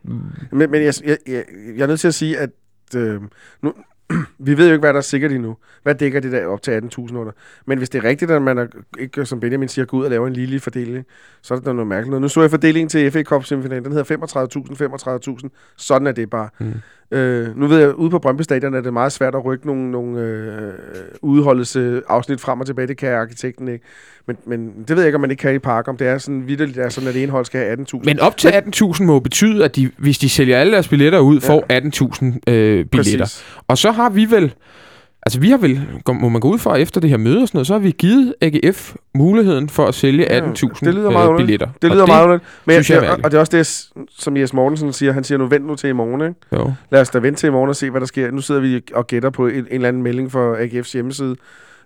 Men, 0.52 0.70
men 0.70 0.82
jeg, 0.82 0.94
jeg, 1.04 1.18
jeg, 1.26 1.44
jeg 1.76 1.82
er 1.82 1.86
nødt 1.86 2.00
til 2.00 2.08
at 2.08 2.14
sige, 2.14 2.38
at 2.38 2.50
øh, 2.96 3.20
nu, 3.62 3.74
vi 4.38 4.56
ved 4.56 4.66
jo 4.66 4.72
ikke, 4.72 4.80
hvad 4.80 4.92
der 4.92 4.98
er 4.98 5.02
sikkert 5.02 5.32
endnu. 5.32 5.56
Hvad 5.82 5.94
dækker 5.94 6.20
det 6.20 6.32
der 6.32 6.46
op 6.46 6.62
til 6.62 6.70
18.000 6.70 7.16
under? 7.16 7.32
Men 7.66 7.78
hvis 7.78 7.88
det 7.90 8.04
er 8.04 8.08
rigtigt, 8.08 8.30
at 8.30 8.42
man 8.42 8.58
er, 8.58 8.66
ikke, 8.98 9.26
som 9.26 9.40
Benjamin 9.40 9.68
siger, 9.68 9.84
går 9.84 9.98
ud 9.98 10.04
og 10.04 10.10
laver 10.10 10.26
en 10.26 10.32
lille 10.32 10.60
fordeling, 10.60 11.04
så 11.42 11.54
er 11.54 11.58
det 11.58 11.66
da 11.66 11.72
noget 11.72 11.88
mærkeligt 11.88 12.10
noget. 12.10 12.22
Nu 12.22 12.28
så 12.28 12.40
jeg 12.40 12.50
fordelingen 12.50 12.88
til 12.88 13.10
FA 13.10 13.22
Cup 13.22 13.44
semifinalen. 13.44 13.84
Den 13.84 13.92
hedder 13.92 14.16
35.000, 15.28 15.40
35.000. 15.42 15.48
Sådan 15.76 16.06
er 16.06 16.12
det 16.12 16.30
bare. 16.30 16.48
Mm. 16.60 16.72
Øh, 17.10 17.56
nu 17.58 17.66
ved 17.66 17.78
jeg, 17.78 17.94
ude 17.94 18.10
på 18.10 18.18
Brøndby 18.18 18.42
Stadion 18.42 18.74
er 18.74 18.80
det 18.80 18.92
meget 18.92 19.12
svært 19.12 19.34
at 19.34 19.44
rykke 19.44 19.66
nogle, 19.66 19.90
nogle 19.90 20.20
øh, 20.20 20.72
udholdelse 21.22 22.02
afsnit 22.08 22.40
frem 22.40 22.60
og 22.60 22.66
tilbage. 22.66 22.86
Det 22.88 22.96
kan 22.96 23.12
arkitekten 23.12 23.68
ikke. 23.68 23.84
Men, 24.26 24.36
men 24.46 24.74
det 24.88 24.96
ved 24.96 24.98
jeg 24.98 25.06
ikke, 25.06 25.14
om 25.14 25.20
man 25.20 25.30
ikke 25.30 25.40
kan 25.40 25.54
i 25.54 25.58
park, 25.58 25.88
om 25.88 25.96
det 25.96 26.06
er 26.06 26.18
sådan 26.18 26.46
vidderligt, 26.48 26.78
er 26.78 26.88
sådan, 26.88 27.08
at 27.08 27.14
det 27.14 27.22
ene 27.22 27.32
hold 27.32 27.44
skal 27.44 27.60
have 27.60 27.78
18.000. 27.94 28.00
Men 28.04 28.20
op 28.20 28.36
til 28.36 28.48
18.000 28.48 29.02
må 29.04 29.18
betyde, 29.18 29.64
at 29.64 29.76
de, 29.76 29.90
hvis 29.98 30.18
de 30.18 30.28
sælger 30.28 30.58
alle 30.58 30.72
deres 30.72 30.88
billetter 30.88 31.18
ud, 31.18 31.40
Ja. 31.40 31.48
får 31.48 31.64
18.000 31.72 32.52
øh, 32.52 32.84
billetter. 32.84 33.24
Præcis. 33.24 33.44
Og 33.68 33.78
så 33.78 33.90
har 33.94 34.10
vi 34.10 34.30
vel... 34.30 34.54
Altså, 35.26 35.40
vi 35.40 35.50
har 35.50 35.56
vel, 35.56 35.88
må 36.08 36.28
man 36.28 36.40
gå 36.40 36.48
ud 36.48 36.58
fra 36.58 36.76
efter 36.76 37.00
det 37.00 37.10
her 37.10 37.16
møde 37.16 37.42
og 37.42 37.48
sådan 37.48 37.56
noget, 37.56 37.66
så 37.66 37.72
har 37.72 37.78
vi 37.80 37.90
givet 37.90 38.34
AGF 38.40 38.94
muligheden 39.14 39.68
for 39.68 39.86
at 39.86 39.94
sælge 39.94 40.26
Ja, 40.30 40.40
18.000 40.40 40.68
det 40.84 40.94
lyder 40.94 41.10
meget 41.10 41.30
øh, 41.30 41.36
billetter. 41.36 41.68
Det 41.82 41.90
Og 41.90 41.96
lyder 41.96 42.06
meget 42.06 42.24
underligt. 42.24 42.48
Men 42.64 42.74
synes 42.74 42.90
jeg, 42.90 43.02
jeg 43.02 43.24
og 43.24 43.30
det 43.30 43.36
er 43.36 43.40
også 43.40 43.56
det, 43.56 43.66
som 44.18 44.36
Jes 44.36 44.52
Mortensen 44.52 44.92
siger. 44.92 45.12
Han 45.12 45.24
siger, 45.24 45.38
nu 45.38 45.46
vent 45.46 45.66
nu 45.66 45.74
til 45.74 45.88
i 45.88 45.92
morgen. 45.92 46.20
Ikke? 46.20 46.34
Jo. 46.52 46.72
Lad 46.90 47.00
os 47.00 47.10
da 47.10 47.18
vente 47.18 47.40
til 47.40 47.46
i 47.46 47.50
morgen 47.50 47.68
og 47.68 47.76
se, 47.76 47.90
hvad 47.90 48.00
der 48.00 48.06
sker. 48.06 48.30
Nu 48.30 48.40
sidder 48.40 48.60
vi 48.60 48.82
og 48.94 49.06
gætter 49.06 49.30
på 49.30 49.46
en, 49.46 49.54
en 49.54 49.66
eller 49.70 49.88
anden 49.88 50.02
melding 50.02 50.32
for 50.32 50.56
AGF's 50.56 50.92
hjemmeside. 50.92 51.36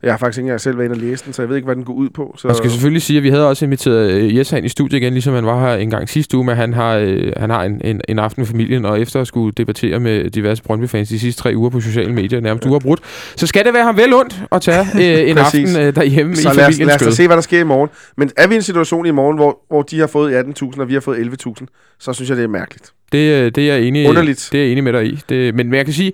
Jeg 0.02 0.12
har 0.12 0.18
faktisk 0.18 0.38
ikke 0.38 0.46
engang 0.46 0.60
selv 0.60 0.78
været 0.78 0.86
inde 0.86 0.94
og 0.94 1.00
læse 1.00 1.24
den, 1.24 1.32
så 1.32 1.42
jeg 1.42 1.48
ved 1.48 1.56
ikke, 1.56 1.66
hvad 1.66 1.76
den 1.76 1.84
går 1.84 1.92
ud 1.92 2.10
på. 2.10 2.34
Så 2.38 2.48
Jeg 2.48 2.56
skal 2.56 2.70
selvfølgelig 2.70 3.02
sige, 3.02 3.16
at 3.16 3.22
vi 3.22 3.30
havde 3.30 3.48
også 3.48 3.64
inviteret 3.64 4.10
øh, 4.10 4.36
Jes 4.36 4.52
ind 4.52 4.66
i 4.66 4.68
studiet 4.68 5.02
igen, 5.02 5.12
ligesom 5.12 5.34
han 5.34 5.46
var 5.46 5.60
her 5.60 5.74
en 5.76 5.90
gang 5.90 6.08
sidste 6.08 6.36
uge, 6.36 6.46
men 6.46 6.56
han 6.56 6.74
har, 6.74 6.96
øh, 6.96 7.32
han 7.36 7.50
har 7.50 7.64
en, 7.64 7.80
en, 7.84 8.00
en 8.08 8.18
aften 8.18 8.40
med 8.40 8.46
familien, 8.46 8.84
og 8.84 9.00
efter 9.00 9.20
at 9.20 9.26
skulle 9.26 9.52
debattere 9.52 10.00
med 10.00 10.30
diverse 10.30 10.62
Brøndby-fans 10.62 11.08
de 11.08 11.18
sidste 11.18 11.42
tre 11.42 11.52
uger 11.56 11.70
på 11.70 11.80
sociale 11.80 12.12
medier, 12.12 12.40
nærmest 12.40 12.64
ja. 12.64 12.70
uafbrudt, 12.70 13.00
så 13.36 13.46
skal 13.46 13.64
det 13.64 13.74
være 13.74 13.84
ham 13.84 13.96
vel 13.96 14.14
ondt 14.14 14.42
at 14.52 14.62
tage 14.62 14.86
øh, 14.94 15.30
en 15.30 15.38
aften 15.46 15.76
øh, 15.76 15.94
derhjemme 15.94 16.32
i 16.32 16.36
så 16.36 16.52
lad 16.52 16.66
os, 16.66 16.78
lad 16.78 16.94
os 16.94 17.00
skød. 17.00 17.12
se, 17.12 17.26
hvad 17.26 17.36
der 17.36 17.42
sker 17.42 17.60
i 17.60 17.64
morgen. 17.64 17.90
Men 18.16 18.30
er 18.36 18.46
vi 18.46 18.54
i 18.54 18.56
en 18.56 18.62
situation 18.62 19.06
i 19.06 19.10
morgen, 19.10 19.36
hvor, 19.36 19.58
hvor 19.68 19.82
de 19.82 20.00
har 20.00 20.06
fået 20.06 20.44
18.000, 20.62 20.80
og 20.80 20.88
vi 20.88 20.92
har 20.94 21.00
fået 21.00 21.16
11.000, 21.46 21.96
så 21.98 22.12
synes 22.12 22.28
jeg, 22.28 22.36
det 22.36 22.44
er 22.44 22.48
mærkeligt. 22.48 22.92
Det, 23.12 23.18
øh, 23.18 23.52
det 23.54 23.70
er 23.70 23.74
jeg 23.74 23.82
enig, 23.82 24.08
Underligt. 24.08 24.48
Det 24.52 24.58
er 24.58 24.62
jeg 24.62 24.72
enig 24.72 24.84
med 24.84 24.92
dig 24.92 25.06
i. 25.06 25.18
Det, 25.28 25.54
men, 25.54 25.68
men 25.68 25.76
jeg 25.76 25.84
kan 25.84 25.94
sige, 25.94 26.12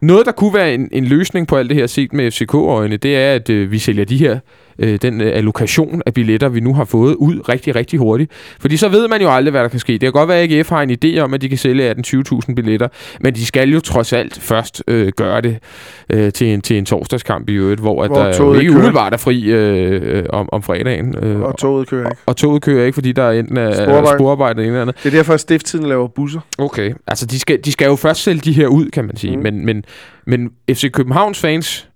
noget 0.00 0.26
der 0.26 0.32
kunne 0.32 0.54
være 0.54 0.74
en, 0.74 0.88
en 0.92 1.04
løsning 1.04 1.46
på 1.46 1.56
alt 1.56 1.70
det 1.70 1.76
her 1.76 1.86
set 1.86 2.12
med 2.12 2.30
FCK-øjne, 2.30 2.96
det 2.96 3.16
er, 3.16 3.34
at 3.34 3.50
øh, 3.50 3.70
vi 3.70 3.78
sælger 3.78 4.04
de 4.04 4.16
her 4.16 4.38
øh, 4.78 4.98
den 5.02 5.20
øh, 5.20 5.36
allokation 5.36 6.02
af 6.06 6.14
billetter, 6.14 6.48
vi 6.48 6.60
nu 6.60 6.74
har 6.74 6.84
fået 6.84 7.14
ud 7.14 7.48
rigtig, 7.48 7.74
rigtig 7.76 7.98
hurtigt. 7.98 8.32
Fordi 8.60 8.76
så 8.76 8.88
ved 8.88 9.08
man 9.08 9.22
jo 9.22 9.30
aldrig, 9.30 9.50
hvad 9.50 9.62
der 9.62 9.68
kan 9.68 9.78
ske. 9.80 9.92
Det 9.92 10.00
kan 10.00 10.12
godt 10.12 10.28
være, 10.28 10.40
at 10.42 10.52
AGF 10.52 10.68
har 10.68 10.82
en 10.82 10.90
idé 11.04 11.18
om, 11.18 11.34
at 11.34 11.40
de 11.40 11.48
kan 11.48 11.58
sælge 11.58 11.90
18-20.000 11.90 12.54
billetter, 12.54 12.88
men 13.20 13.34
de 13.34 13.46
skal 13.46 13.70
jo 13.70 13.80
trods 13.80 14.12
alt 14.12 14.38
først 14.40 14.82
øh, 14.88 15.12
gøre 15.16 15.40
det 15.40 15.58
øh, 16.10 16.32
til, 16.32 16.46
en, 16.46 16.60
til 16.60 16.78
en 16.78 16.84
torsdagskamp 16.84 17.48
i 17.48 17.52
øvrigt, 17.52 17.80
hvor, 17.80 18.02
at 18.04 18.10
Hvor 18.10 18.18
der 18.18 18.26
jo 18.26 18.32
toget 18.32 18.60
ikke 18.60 18.72
umiddelbart 18.72 19.12
er 19.12 19.16
fri 19.16 19.42
øh, 19.44 20.16
øh, 20.18 20.24
om, 20.28 20.48
om 20.52 20.62
fredagen. 20.62 21.14
Øh, 21.22 21.40
Og 21.40 21.58
toget 21.58 21.88
kører 21.88 22.10
ikke. 22.10 22.22
og 22.26 22.36
toget 22.36 22.62
kører 22.62 22.86
ikke, 22.86 22.94
fordi 22.94 23.12
der 23.12 23.22
er 23.22 23.32
enten 23.32 23.56
er 23.56 23.72
Sporarbejde. 23.74 24.18
sporarbejde 24.18 24.64
eller 24.66 24.82
andet. 24.82 24.96
Det 25.02 25.06
er 25.06 25.16
derfor, 25.16 25.34
at 25.34 25.40
stifttiden 25.40 25.86
laver 25.86 26.08
busser. 26.08 26.40
Okay, 26.58 26.92
altså 27.06 27.26
de 27.26 27.38
skal, 27.40 27.58
de 27.64 27.72
skal 27.72 27.86
jo 27.86 27.96
først 27.96 28.22
sælge 28.22 28.40
de 28.40 28.52
her 28.52 28.66
ud, 28.66 28.90
kan 28.90 29.04
man 29.04 29.16
sige. 29.16 29.36
Mm. 29.36 29.42
Men, 29.42 29.66
men, 29.66 29.84
men 30.26 30.50
FC 30.70 30.90
Københavns 30.92 31.40
fans 31.40 31.88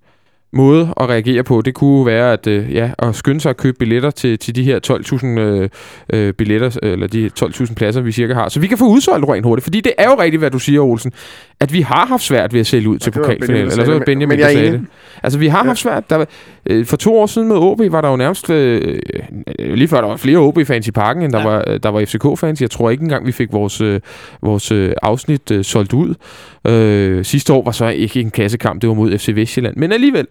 måde 0.53 0.94
at 1.01 1.09
reagere 1.09 1.42
på, 1.44 1.62
det 1.64 1.74
kunne 1.74 2.07
være 2.07 2.32
at, 2.32 2.46
øh, 2.46 2.74
ja, 2.74 2.90
at 2.99 3.14
skynde 3.14 3.40
sig 3.40 3.51
at 3.51 3.57
købe 3.57 3.76
billetter 3.78 4.11
til, 4.11 4.38
til 4.38 4.55
de 4.55 4.62
her 4.62 4.80
12.000 4.86 5.26
øh, 5.26 5.68
øh, 6.12 6.32
billetter, 6.32 6.78
eller 6.82 7.07
de 7.07 7.30
12.000 7.40 7.74
pladser, 7.74 8.01
vi 8.01 8.12
cirka 8.12 8.34
har. 8.34 8.49
Så 8.49 8.61
vi 8.61 8.66
kan 8.66 8.78
få 8.78 8.88
udsolgt 8.88 9.28
rent 9.28 9.44
hurtigt, 9.46 9.64
fordi 9.64 9.80
det 9.80 9.92
er 9.99 10.05
jo 10.05 10.20
rigtigt, 10.20 10.40
hvad 10.40 10.51
du 10.51 10.59
siger, 10.59 10.80
Olsen, 10.80 11.12
at 11.61 11.72
vi 11.72 11.80
har 11.80 12.07
haft 12.07 12.22
svært 12.22 12.53
ved 12.53 12.61
at 12.61 12.66
sælge 12.66 12.88
ud 12.88 12.99
til 12.99 13.11
pokalfinalen. 13.11 13.70
Eller 13.70 13.84
så 13.84 13.92
var 13.92 14.03
Benjamin, 14.07 14.38
der 14.38 14.46
er 14.46 14.53
sagde 14.53 14.72
det. 14.72 14.86
Altså, 15.22 15.38
vi 15.38 15.46
har 15.46 15.59
Ja. 15.59 15.64
haft 15.64 15.78
svært. 15.78 16.11
Der, 16.11 16.24
øh, 16.66 16.86
for 16.86 16.96
to 16.96 17.18
år 17.18 17.26
siden 17.26 17.48
med 17.48 17.56
OB 17.56 17.80
var 17.90 18.00
der 18.00 18.11
jo 18.11 18.16
nærmest... 18.16 18.50
Øh, 18.50 18.98
øh, 19.59 19.74
lige 19.74 19.88
før 19.88 20.00
der 20.00 20.09
var 20.09 20.16
flere 20.16 20.38
OB-fans 20.38 20.88
i 20.88 20.90
parken, 20.90 21.22
end 21.22 21.32
der, 21.32 21.38
Ja. 21.38 21.44
var, 21.48 21.64
øh, 21.66 21.80
der 21.82 21.88
var 21.88 22.04
FCK-fans. 22.04 22.61
Jeg 22.61 22.70
tror 22.70 22.90
ikke 22.90 23.02
engang, 23.02 23.26
vi 23.26 23.32
fik 23.32 23.52
vores, 23.52 23.80
øh, 23.80 24.00
vores 24.42 24.72
øh, 24.72 24.92
afsnit 25.02 25.50
øh, 25.50 25.64
solgt 25.64 25.92
ud. 25.92 26.14
Øh, 26.66 27.24
sidste 27.24 27.52
år 27.52 27.62
var 27.64 27.72
så 27.72 27.88
ikke 27.88 28.20
en 28.20 28.30
kassekamp, 28.30 28.82
det 28.82 28.88
var 28.88 28.94
mod 28.94 29.18
FC 29.18 29.28
Vestjylland. 29.34 29.76
Men 29.76 29.92
alligevel, 29.92 30.26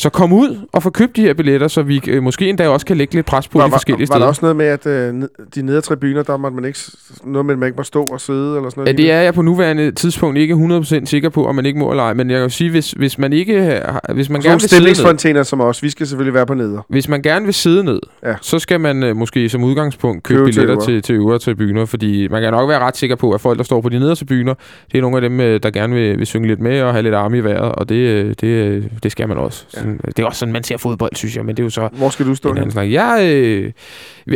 så 0.00 0.10
kom 0.10 0.32
ud 0.32 0.56
og 0.72 0.82
få 0.82 0.90
købt 0.90 1.16
de 1.16 1.22
her 1.22 1.34
billetter, 1.34 1.68
så 1.68 1.82
vi 1.82 2.00
øh, 2.08 2.22
måske 2.22 2.48
endda 2.48 2.68
også 2.68 2.86
kan 2.86 2.96
lægge 2.96 3.14
lidt 3.14 3.26
pres 3.26 3.48
på 3.48 3.58
var, 3.58 3.66
de 3.66 3.70
forskellige 3.72 4.08
var, 4.08 4.14
var 4.14 4.16
steder. 4.16 4.24
der 4.24 4.28
også 4.28 4.40
noget 4.42 4.56
med, 4.56 4.66
at 4.66 4.86
øh, 4.86 5.28
de 5.54 5.62
nedre 5.62 5.80
tribuner, 5.80 6.22
der 6.22 6.36
måtte 6.36 6.54
man 6.54 6.64
ikke, 6.64 6.78
noget 7.24 7.46
med, 7.46 7.54
at 7.54 7.58
man 7.58 7.66
ikke 7.66 7.76
må 7.76 7.82
stå 7.82 8.02
og 8.04 8.20
sidde, 8.20 8.56
eller 8.56 8.70
sådan 8.70 8.80
Ja, 8.80 8.84
noget? 8.84 8.98
det 8.98 9.12
er 9.12 9.20
jeg 9.20 9.34
på 9.34 9.42
nuværende 9.42 9.90
tidspunkt 9.92 10.38
ikke 10.38 10.54
100% 10.54 11.04
sikker 11.06 11.28
på, 11.28 11.46
om 11.46 11.54
man 11.54 11.66
ikke 11.66 11.78
må 11.78 11.90
eller 11.90 12.02
ej. 12.02 12.14
Men 12.14 12.30
jeg 12.30 12.36
kan 12.36 12.42
jo 12.42 12.48
sige, 12.48 12.70
hvis, 12.70 12.90
hvis 12.90 13.18
man 13.18 13.32
ikke 13.32 13.60
har, 13.62 14.12
hvis 14.14 14.30
man 14.30 14.42
Sådan 14.42 14.50
gerne 14.50 14.60
vil 14.60 14.68
sidde 14.68 14.82
ned, 14.82 14.94
stemningsfontæner 14.94 15.42
som 15.42 15.60
os, 15.60 15.82
vi 15.82 15.90
skal 15.90 16.06
selvfølgelig 16.06 16.34
være 16.34 16.46
på 16.46 16.54
neder. 16.54 16.80
hvis 16.88 17.08
man 17.08 17.22
gerne 17.22 17.44
vil 17.44 17.54
sidde 17.54 17.84
ned, 17.84 18.00
Ja. 18.24 18.34
så 18.42 18.58
skal 18.58 18.80
man 18.80 19.02
øh, 19.02 19.16
måske 19.16 19.48
som 19.48 19.64
udgangspunkt 19.64 20.22
købe, 20.22 20.38
Købe 20.38 20.52
til 20.52 20.60
billetter 20.60 20.74
øvre. 20.74 20.84
til, 20.86 21.02
til 21.02 21.14
øvre 21.14 21.38
tribuner, 21.38 21.84
fordi 21.86 22.28
man 22.28 22.42
kan 22.42 22.52
nok 22.52 22.68
være 22.68 22.78
ret 22.78 22.96
sikker 22.96 23.16
på, 23.16 23.32
at 23.32 23.40
folk, 23.40 23.58
der 23.58 23.64
står 23.64 23.80
på 23.80 23.88
de 23.88 23.98
nederste 23.98 24.24
tribuner, 24.24 24.54
det 24.92 24.98
er 24.98 25.02
nogle 25.02 25.16
af 25.16 25.20
dem, 25.22 25.40
øh, 25.40 25.60
der 25.62 25.70
gerne 25.70 25.94
vil, 25.94 26.18
vil 26.18 26.26
synge 26.26 26.48
lidt 26.48 26.60
med 26.60 26.80
og 26.82 26.92
have 26.92 27.02
lidt 27.02 27.14
arme 27.14 27.38
i 27.38 27.44
vejret, 27.44 27.72
og 27.72 27.88
det, 27.88 27.94
øh, 27.94 28.34
det, 28.40 28.46
øh, 28.46 28.84
det 29.02 29.12
skal 29.12 29.28
man 29.28 29.36
også. 29.36 29.64
Ja. 29.76 29.80
Sådan, 29.98 30.12
det 30.16 30.22
er 30.22 30.26
også 30.26 30.38
sådan, 30.38 30.52
man 30.52 30.64
ser 30.64 30.76
fodbold, 30.76 31.16
synes 31.16 31.36
jeg, 31.36 31.44
men 31.44 31.56
det 31.56 31.62
er 31.62 31.64
jo 31.64 31.70
så 31.70 31.88
Hvor 31.92 32.08
skal 32.08 32.26
du 32.26 32.34
stå 32.34 32.54
hen? 32.54 32.70
snak. 32.70 32.90
Jeg, 32.90 33.20
øh, 33.22 33.72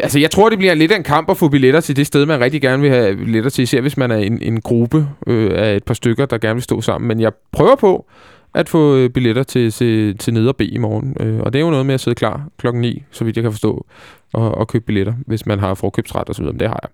altså, 0.02 0.18
jeg 0.18 0.30
tror, 0.30 0.48
det 0.48 0.58
bliver 0.58 0.74
lidt 0.74 0.92
af 0.92 0.96
en 0.96 1.02
kamp 1.02 1.30
at 1.30 1.36
få 1.36 1.48
billetter 1.48 1.80
til 1.80 1.96
det 1.96 2.06
sted, 2.06 2.26
man 2.26 2.40
rigtig 2.40 2.62
gerne 2.62 2.82
vil 2.82 2.90
have 2.90 3.16
billetter 3.16 3.50
til, 3.50 3.62
især 3.62 3.80
hvis 3.80 3.96
man 3.96 4.10
er 4.10 4.16
en, 4.16 4.42
en 4.42 4.60
gruppe 4.60 5.08
øh, 5.26 5.50
af 5.54 5.76
et 5.76 5.84
par 5.84 5.94
stykker, 5.94 6.26
der 6.26 6.38
gerne 6.38 6.54
vil 6.54 6.62
stå 6.62 6.80
sammen. 6.80 7.08
Men 7.08 7.20
jeg 7.20 7.32
prøver 7.52 7.76
på 7.76 8.06
at 8.54 8.68
få 8.68 8.96
øh, 8.96 9.10
billetter 9.10 9.42
til, 9.42 9.70
til, 9.72 10.18
til 10.18 10.34
neder 10.34 10.52
B 10.52 10.60
i 10.60 10.78
morgen. 10.78 11.16
Øh, 11.20 11.40
og 11.40 11.52
det 11.52 11.58
er 11.58 11.64
jo 11.64 11.70
noget 11.70 11.86
med 11.86 11.94
at 11.94 12.00
sidde 12.00 12.14
klar 12.14 12.48
klokken 12.58 12.80
9, 12.80 13.02
så 13.10 13.24
vidt 13.24 13.36
jeg 13.36 13.42
kan 13.42 13.52
forstå, 13.52 13.86
og, 14.32 14.54
og 14.54 14.68
købe 14.68 14.84
billetter, 14.84 15.12
hvis 15.26 15.46
man 15.46 15.58
har 15.58 15.74
forkøbsret 15.74 16.28
og 16.28 16.34
så 16.34 16.42
videre. 16.42 16.52
Men 16.52 16.60
det 16.60 16.68
har 16.68 16.80
jeg. 16.82 16.90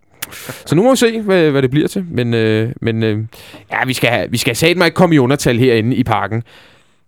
Så 0.67 0.75
nu 0.75 0.83
må 0.83 0.91
vi 0.91 0.97
se, 0.97 1.21
hvad, 1.21 1.51
hvad 1.51 1.63
det 1.63 1.71
bliver 1.71 1.89
til. 1.89 2.05
Men, 2.11 2.35
øh, 2.35 2.73
men 2.81 3.03
øh, 3.03 3.19
ja, 3.73 3.85
vi 3.87 3.93
skal, 3.93 4.33
vi 4.33 4.37
skal 4.37 4.57
satme 4.57 4.85
ikke 4.85 4.95
komme 4.95 5.15
i 5.15 5.19
undertal 5.19 5.59
herinde 5.59 5.97
i 5.97 6.05
parken 6.05 6.43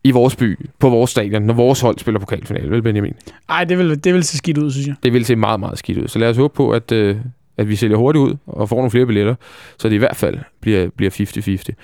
i 0.05 0.11
vores 0.11 0.37
by, 0.37 0.71
på 0.79 0.89
vores 0.89 1.11
stadion, 1.11 1.43
når 1.43 1.55
vores 1.55 1.81
hold 1.81 1.99
spiller 1.99 2.21
pokalfinale, 2.21 2.71
vel 2.71 2.83
Benjamin? 2.83 3.15
Ej, 3.49 3.65
det 3.65 3.79
vil, 3.79 4.05
det 4.05 4.15
vil 4.15 4.23
se 4.23 4.37
skidt 4.37 4.59
ud, 4.59 4.71
synes 4.71 4.87
jeg. 4.87 4.95
Det 5.03 5.13
vil 5.13 5.25
se 5.25 5.37
meget, 5.37 5.61
meget 5.61 5.79
skidt 5.79 5.99
ud. 5.99 6.09
Så 6.09 6.19
lad 6.19 6.29
os 6.29 6.37
håbe 6.37 6.55
på, 6.55 6.71
at, 6.71 6.93
øh, 6.93 7.17
at 7.57 7.69
vi 7.69 7.77
sælger 7.77 7.97
hurtigt 7.97 8.23
ud 8.23 8.37
og 8.47 8.69
får 8.69 8.77
nogle 8.77 8.91
flere 8.91 9.07
billetter, 9.07 9.35
så 9.79 9.89
det 9.89 9.95
i 9.95 9.99
hvert 9.99 10.17
fald 10.17 10.39
bliver, 10.61 10.89
bliver 10.97 11.11
50-50. 11.11 11.75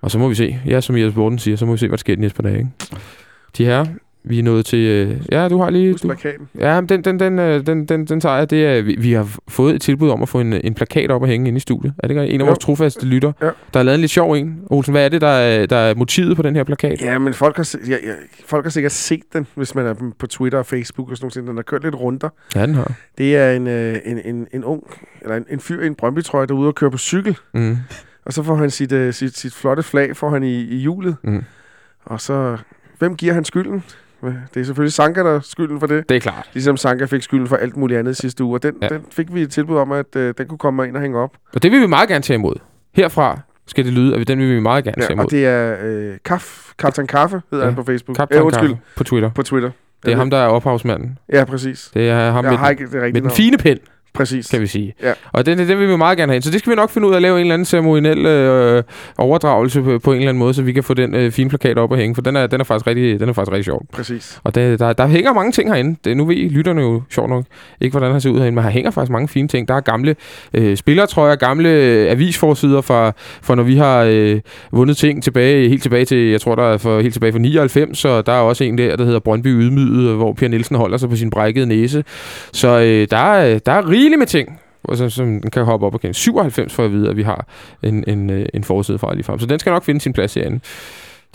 Og 0.00 0.10
så 0.10 0.18
må 0.18 0.28
vi 0.28 0.34
se, 0.34 0.58
ja, 0.66 0.80
som 0.80 0.96
Jes 0.96 1.14
Borten 1.14 1.38
siger, 1.38 1.56
så 1.56 1.66
må 1.66 1.72
vi 1.72 1.78
se, 1.78 1.88
hvad 1.88 1.98
der 1.98 2.00
sker 2.00 2.14
de 2.14 2.20
næste 2.20 2.36
par 2.36 2.42
dage. 2.42 2.58
Ikke? 2.58 2.70
De 3.58 3.64
her, 3.64 3.86
vi 4.24 4.38
er 4.38 4.42
nået 4.42 4.66
til... 4.66 4.78
Øh, 4.78 5.20
ja, 5.32 5.48
du 5.48 5.58
har 5.62 5.70
lige... 5.70 5.92
Husk 5.92 6.02
Du, 6.02 6.08
plakaten. 6.08 6.48
ja, 6.58 6.80
men 6.80 6.88
den, 6.88 7.04
den, 7.04 7.20
den, 7.20 7.38
øh, 7.38 7.66
den, 7.66 7.84
den, 7.86 8.04
den 8.04 8.20
tager 8.20 8.36
jeg. 8.36 8.50
Det 8.50 8.66
er, 8.66 8.82
vi, 8.82 8.96
vi 8.98 9.12
har 9.12 9.36
fået 9.48 9.74
et 9.74 9.80
tilbud 9.82 10.10
om 10.10 10.22
at 10.22 10.28
få 10.28 10.40
en, 10.40 10.52
en 10.52 10.74
plakat 10.74 11.10
op 11.10 11.22
at 11.22 11.28
hænge 11.28 11.48
inde 11.48 11.56
i 11.56 11.60
studiet. 11.60 11.94
Er 11.98 12.08
det 12.08 12.14
ikke 12.20 12.34
en 12.34 12.40
af 12.40 12.44
Jo. 12.44 12.46
vores 12.48 12.58
trofaste 12.58 13.06
lytter, 13.06 13.32
Ja. 13.40 13.46
der 13.46 13.78
har 13.78 13.82
lavet 13.82 13.94
en 13.94 14.00
lidt 14.00 14.10
sjov 14.10 14.32
en? 14.32 14.60
Olsen, 14.66 14.92
hvad 14.92 15.04
er 15.04 15.08
det, 15.08 15.20
der 15.20 15.26
er, 15.28 15.66
der 15.66 15.76
er 15.76 15.94
motivet 15.94 16.36
på 16.36 16.42
den 16.42 16.56
her 16.56 16.64
plakat? 16.64 17.00
Ja, 17.00 17.18
men 17.18 17.34
folk 17.34 17.56
har, 17.56 17.76
ja, 17.88 17.92
ja, 17.92 18.12
folk 18.46 18.64
har 18.64 18.70
sikkert 18.70 18.92
set 18.92 19.22
den, 19.32 19.46
hvis 19.54 19.74
man 19.74 19.86
er 19.86 19.94
på 20.18 20.26
Twitter 20.26 20.58
og 20.58 20.66
Facebook 20.66 21.10
og 21.10 21.16
sådan 21.16 21.30
noget. 21.34 21.48
Den 21.48 21.56
har 21.56 21.62
kørt 21.62 21.82
lidt 21.82 21.94
runder. 21.94 22.28
Ja, 22.54 22.66
den 22.66 22.74
har. 22.74 22.92
Det 23.18 23.36
er 23.36 23.52
en, 23.52 23.66
øh, 23.66 23.96
en, 24.04 24.20
en, 24.24 24.46
en 24.52 24.64
ung, 24.64 24.82
eller 25.22 25.36
en, 25.36 25.44
en 25.50 25.60
fyr 25.60 25.82
i 25.82 25.86
en 25.86 25.94
Brøndby-trøje, 25.94 26.46
der 26.46 26.54
er 26.54 26.58
ude 26.58 26.68
og 26.68 26.74
køre 26.74 26.90
på 26.90 26.98
cykel. 26.98 27.36
Mm. 27.54 27.76
Og 28.26 28.32
så 28.32 28.42
får 28.42 28.54
han 28.54 28.70
sit, 28.70 28.92
øh, 28.92 29.12
sit, 29.12 29.36
sit 29.38 29.54
flotte 29.54 29.82
flag 29.82 30.16
får 30.16 30.30
han 30.30 30.42
i, 30.42 30.62
i 30.62 30.76
hjulet. 30.76 31.16
Mm. 31.24 31.44
Og 32.04 32.20
så, 32.20 32.56
hvem 32.98 33.16
giver 33.16 33.32
han 33.34 33.44
skylden? 33.44 33.82
Det 34.54 34.60
er 34.60 34.64
selvfølgelig 34.64 34.92
Sanka, 34.92 35.20
der 35.20 35.30
er 35.30 35.40
skylden 35.40 35.80
for 35.80 35.86
det. 35.86 36.08
Det 36.08 36.16
er 36.16 36.20
klart. 36.20 36.50
Ligesom 36.52 36.76
Sanka 36.76 37.04
fik 37.04 37.22
skylden 37.22 37.46
for 37.46 37.56
alt 37.56 37.76
muligt 37.76 37.98
andet 37.98 38.16
sidste 38.16 38.44
uge. 38.44 38.56
Og 38.56 38.62
den, 38.62 38.74
Ja. 38.82 38.88
den 38.88 39.00
fik 39.10 39.34
vi 39.34 39.42
et 39.42 39.50
tilbud 39.50 39.76
om, 39.76 39.92
at 39.92 40.16
øh, 40.16 40.34
den 40.38 40.46
kunne 40.46 40.58
komme 40.58 40.88
ind 40.88 40.96
og 40.96 41.02
hænge 41.02 41.18
op. 41.18 41.30
Og 41.54 41.62
det 41.62 41.72
vil 41.72 41.80
vi 41.80 41.86
meget 41.86 42.08
gerne 42.08 42.22
tage 42.22 42.34
imod. 42.34 42.54
Herfra 42.94 43.40
skal 43.66 43.84
det 43.84 43.92
lyde, 43.92 44.16
at 44.16 44.28
den 44.28 44.38
vil 44.38 44.54
vi 44.54 44.60
meget 44.60 44.84
gerne 44.84 44.94
tage 44.94 45.06
Ja, 45.08 45.12
imod. 45.12 45.24
og 45.24 45.30
det 45.30 45.46
er 45.46 45.76
øh, 45.82 46.16
Kaf, 46.24 46.72
Kaptajn 46.78 47.06
Kaffe, 47.06 47.42
hedder 47.50 47.64
Ja. 47.64 47.70
han 47.70 47.76
på 47.76 47.84
Facebook. 47.84 48.16
Kaptajn 48.16 48.38
ja, 48.40 48.44
undskyld, 48.44 48.68
Kaffe 48.68 48.82
på 48.96 49.04
Twitter. 49.04 49.30
på 49.30 49.42
Twitter. 49.42 49.70
Det 50.04 50.12
er 50.12 50.16
ham, 50.16 50.30
der 50.30 50.36
er 50.38 50.46
ophavsmanden. 50.46 51.18
Ja, 51.32 51.44
præcis. 51.44 51.90
Det 51.94 52.08
er 52.08 52.30
ham 52.30 52.44
Jeg 52.44 52.52
med, 52.52 52.58
den, 52.90 53.04
ikke 53.06 53.12
med 53.12 53.22
den 53.22 53.30
fine 53.30 53.58
pen, 53.58 53.78
Præcis. 54.14 54.46
kan 54.48 54.60
vi 54.60 54.66
sige. 54.66 54.94
Ja. 55.02 55.12
Og 55.32 55.46
den, 55.46 55.58
den, 55.58 55.68
den 55.68 55.78
vil 55.78 55.88
vi 55.88 55.96
meget 55.96 56.18
gerne 56.18 56.30
have 56.30 56.36
ind. 56.36 56.42
Så 56.42 56.50
det 56.50 56.58
skal 56.58 56.70
vi 56.70 56.76
nok 56.76 56.90
finde 56.90 57.08
ud 57.08 57.12
af 57.12 57.16
at 57.16 57.22
lave 57.22 57.36
en 57.36 57.40
eller 57.40 57.54
anden 57.54 57.66
ceremoniel 57.66 58.26
øh, 58.26 58.82
overdragelse 59.18 59.82
på, 59.82 59.98
på 59.98 60.12
en 60.12 60.16
eller 60.16 60.28
anden 60.28 60.38
måde, 60.38 60.54
så 60.54 60.62
vi 60.62 60.72
kan 60.72 60.84
få 60.84 60.94
den 60.94 61.14
øh, 61.14 61.32
fine 61.32 61.48
plakat 61.48 61.78
op 61.78 61.90
og 61.90 61.96
hænge. 61.96 62.14
For 62.14 62.22
den 62.22 62.36
er, 62.36 62.46
den 62.46 62.60
er, 62.60 62.64
faktisk, 62.64 62.86
rigtig, 62.86 63.20
den 63.20 63.28
er 63.28 63.32
faktisk 63.32 63.52
rigtig 63.52 63.64
sjov. 63.64 63.82
Præcis. 63.92 64.40
Og 64.44 64.54
der, 64.54 64.76
der, 64.76 64.92
der 64.92 65.06
hænger 65.06 65.32
mange 65.32 65.52
ting 65.52 65.70
herinde. 65.72 65.96
Det, 66.04 66.16
nu 66.16 66.24
ved 66.24 66.36
I, 66.36 66.48
lytterne 66.48 66.80
jo 66.80 67.02
sjovt 67.10 67.30
nok 67.30 67.44
ikke, 67.80 67.92
hvordan 67.98 68.12
han 68.12 68.20
ser 68.20 68.30
ud 68.30 68.38
herinde, 68.38 68.54
men 68.54 68.64
her 68.64 68.70
hænger 68.70 68.90
faktisk 68.90 69.12
mange 69.12 69.28
fine 69.28 69.48
ting. 69.48 69.68
Der 69.68 69.74
er 69.74 69.80
gamle 69.80 70.16
øh, 70.54 70.76
spillertrøjer, 70.76 71.36
gamle 71.36 71.68
øh, 71.68 72.10
avisforsider 72.10 72.80
fra, 72.80 73.12
fra 73.42 73.54
når 73.54 73.62
vi 73.62 73.76
har 73.76 74.02
øh, 74.08 74.40
vundet 74.72 74.96
ting 74.96 75.22
tilbage, 75.22 75.68
helt 75.68 75.82
tilbage 75.82 76.04
til, 76.04 76.18
jeg 76.18 76.40
tror, 76.40 76.54
der 76.54 76.64
er 76.64 76.78
for, 76.78 77.00
helt 77.00 77.12
tilbage 77.12 77.32
fra 77.32 77.38
99, 77.38 78.04
og 78.04 78.26
der 78.26 78.32
er 78.32 78.40
også 78.40 78.64
en 78.64 78.78
der, 78.78 78.96
der 78.96 79.04
hedder 79.04 79.20
Brøndby 79.20 79.46
Ydmyget, 79.46 80.16
hvor 80.16 80.32
Per 80.32 80.48
Nielsen 80.48 80.76
holder 80.76 80.96
sig 80.96 81.08
på 81.08 81.16
sin 81.16 81.30
brækkede 81.30 81.66
næse. 81.66 82.04
Så 82.52 82.68
øh, 82.68 83.06
der, 83.10 83.16
er, 83.16 83.58
der 83.58 83.72
er 83.72 83.82
rigeligt 84.04 84.18
med 84.18 84.26
ting, 84.26 84.60
som, 84.94 85.10
som 85.10 85.26
den 85.40 85.50
kan 85.50 85.64
hoppe 85.64 85.86
op 85.86 85.94
og 85.94 86.00
kende. 86.00 86.14
97 86.14 86.74
for 86.74 86.84
at 86.84 86.92
vide, 86.92 87.10
at 87.10 87.16
vi 87.16 87.22
har 87.22 87.46
en, 87.82 88.04
en, 88.06 88.30
øh, 88.30 88.46
en 88.54 88.64
forside 88.64 88.98
fra 88.98 89.14
lige 89.14 89.24
frem. 89.24 89.38
Så 89.38 89.46
den 89.46 89.58
skal 89.58 89.70
nok 89.70 89.84
finde 89.84 90.00
sin 90.00 90.12
plads 90.12 90.34
herinde. 90.34 90.60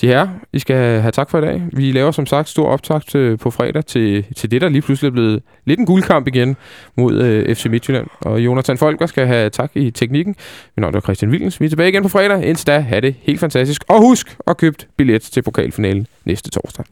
De 0.02 0.08
her, 0.08 0.28
I 0.54 0.60
skal 0.60 1.02
have 1.02 1.12
tak 1.12 1.30
for 1.30 1.38
i 1.38 1.42
dag. 1.42 1.64
Vi 1.72 1.92
laver 1.92 2.12
som 2.12 2.26
sagt 2.26 2.50
stor 2.50 2.68
optakt 2.68 3.10
til, 3.10 3.38
på 3.38 3.52
fredag 3.52 3.86
til, 3.86 4.26
til 4.36 4.52
det, 4.52 4.62
der 4.62 4.70
lige 4.70 4.82
pludselig 4.82 5.08
er 5.08 5.12
blevet 5.12 5.44
lidt 5.66 5.80
en 5.80 5.86
guldkamp 5.86 6.28
igen 6.28 6.58
mod 6.98 7.22
øh, 7.22 7.56
FC 7.56 7.66
Midtjylland. 7.66 8.08
Og 8.22 8.40
Jonathan 8.40 8.78
Folker 8.78 9.06
skal 9.06 9.28
have 9.28 9.50
tak 9.50 9.72
i 9.76 9.92
teknikken. 9.92 10.36
Mit 10.76 10.82
navn 10.82 10.96
er 10.96 11.00
Christian 11.00 11.32
Wilkens. 11.32 11.60
Vi 11.60 11.66
er 11.66 11.70
tilbage 11.70 11.90
igen 11.90 12.04
på 12.04 12.10
fredag. 12.10 12.46
Indtil 12.46 12.68
da, 12.68 12.80
have 12.80 13.02
det 13.02 13.16
helt 13.22 13.40
fantastisk. 13.40 13.84
Og 13.88 14.02
husk 14.02 14.38
at 14.48 14.58
købe 14.58 14.78
billet 14.98 15.22
til 15.22 15.42
pokalfinalen 15.42 16.08
næste 16.26 16.50
torsdag. 16.50 16.86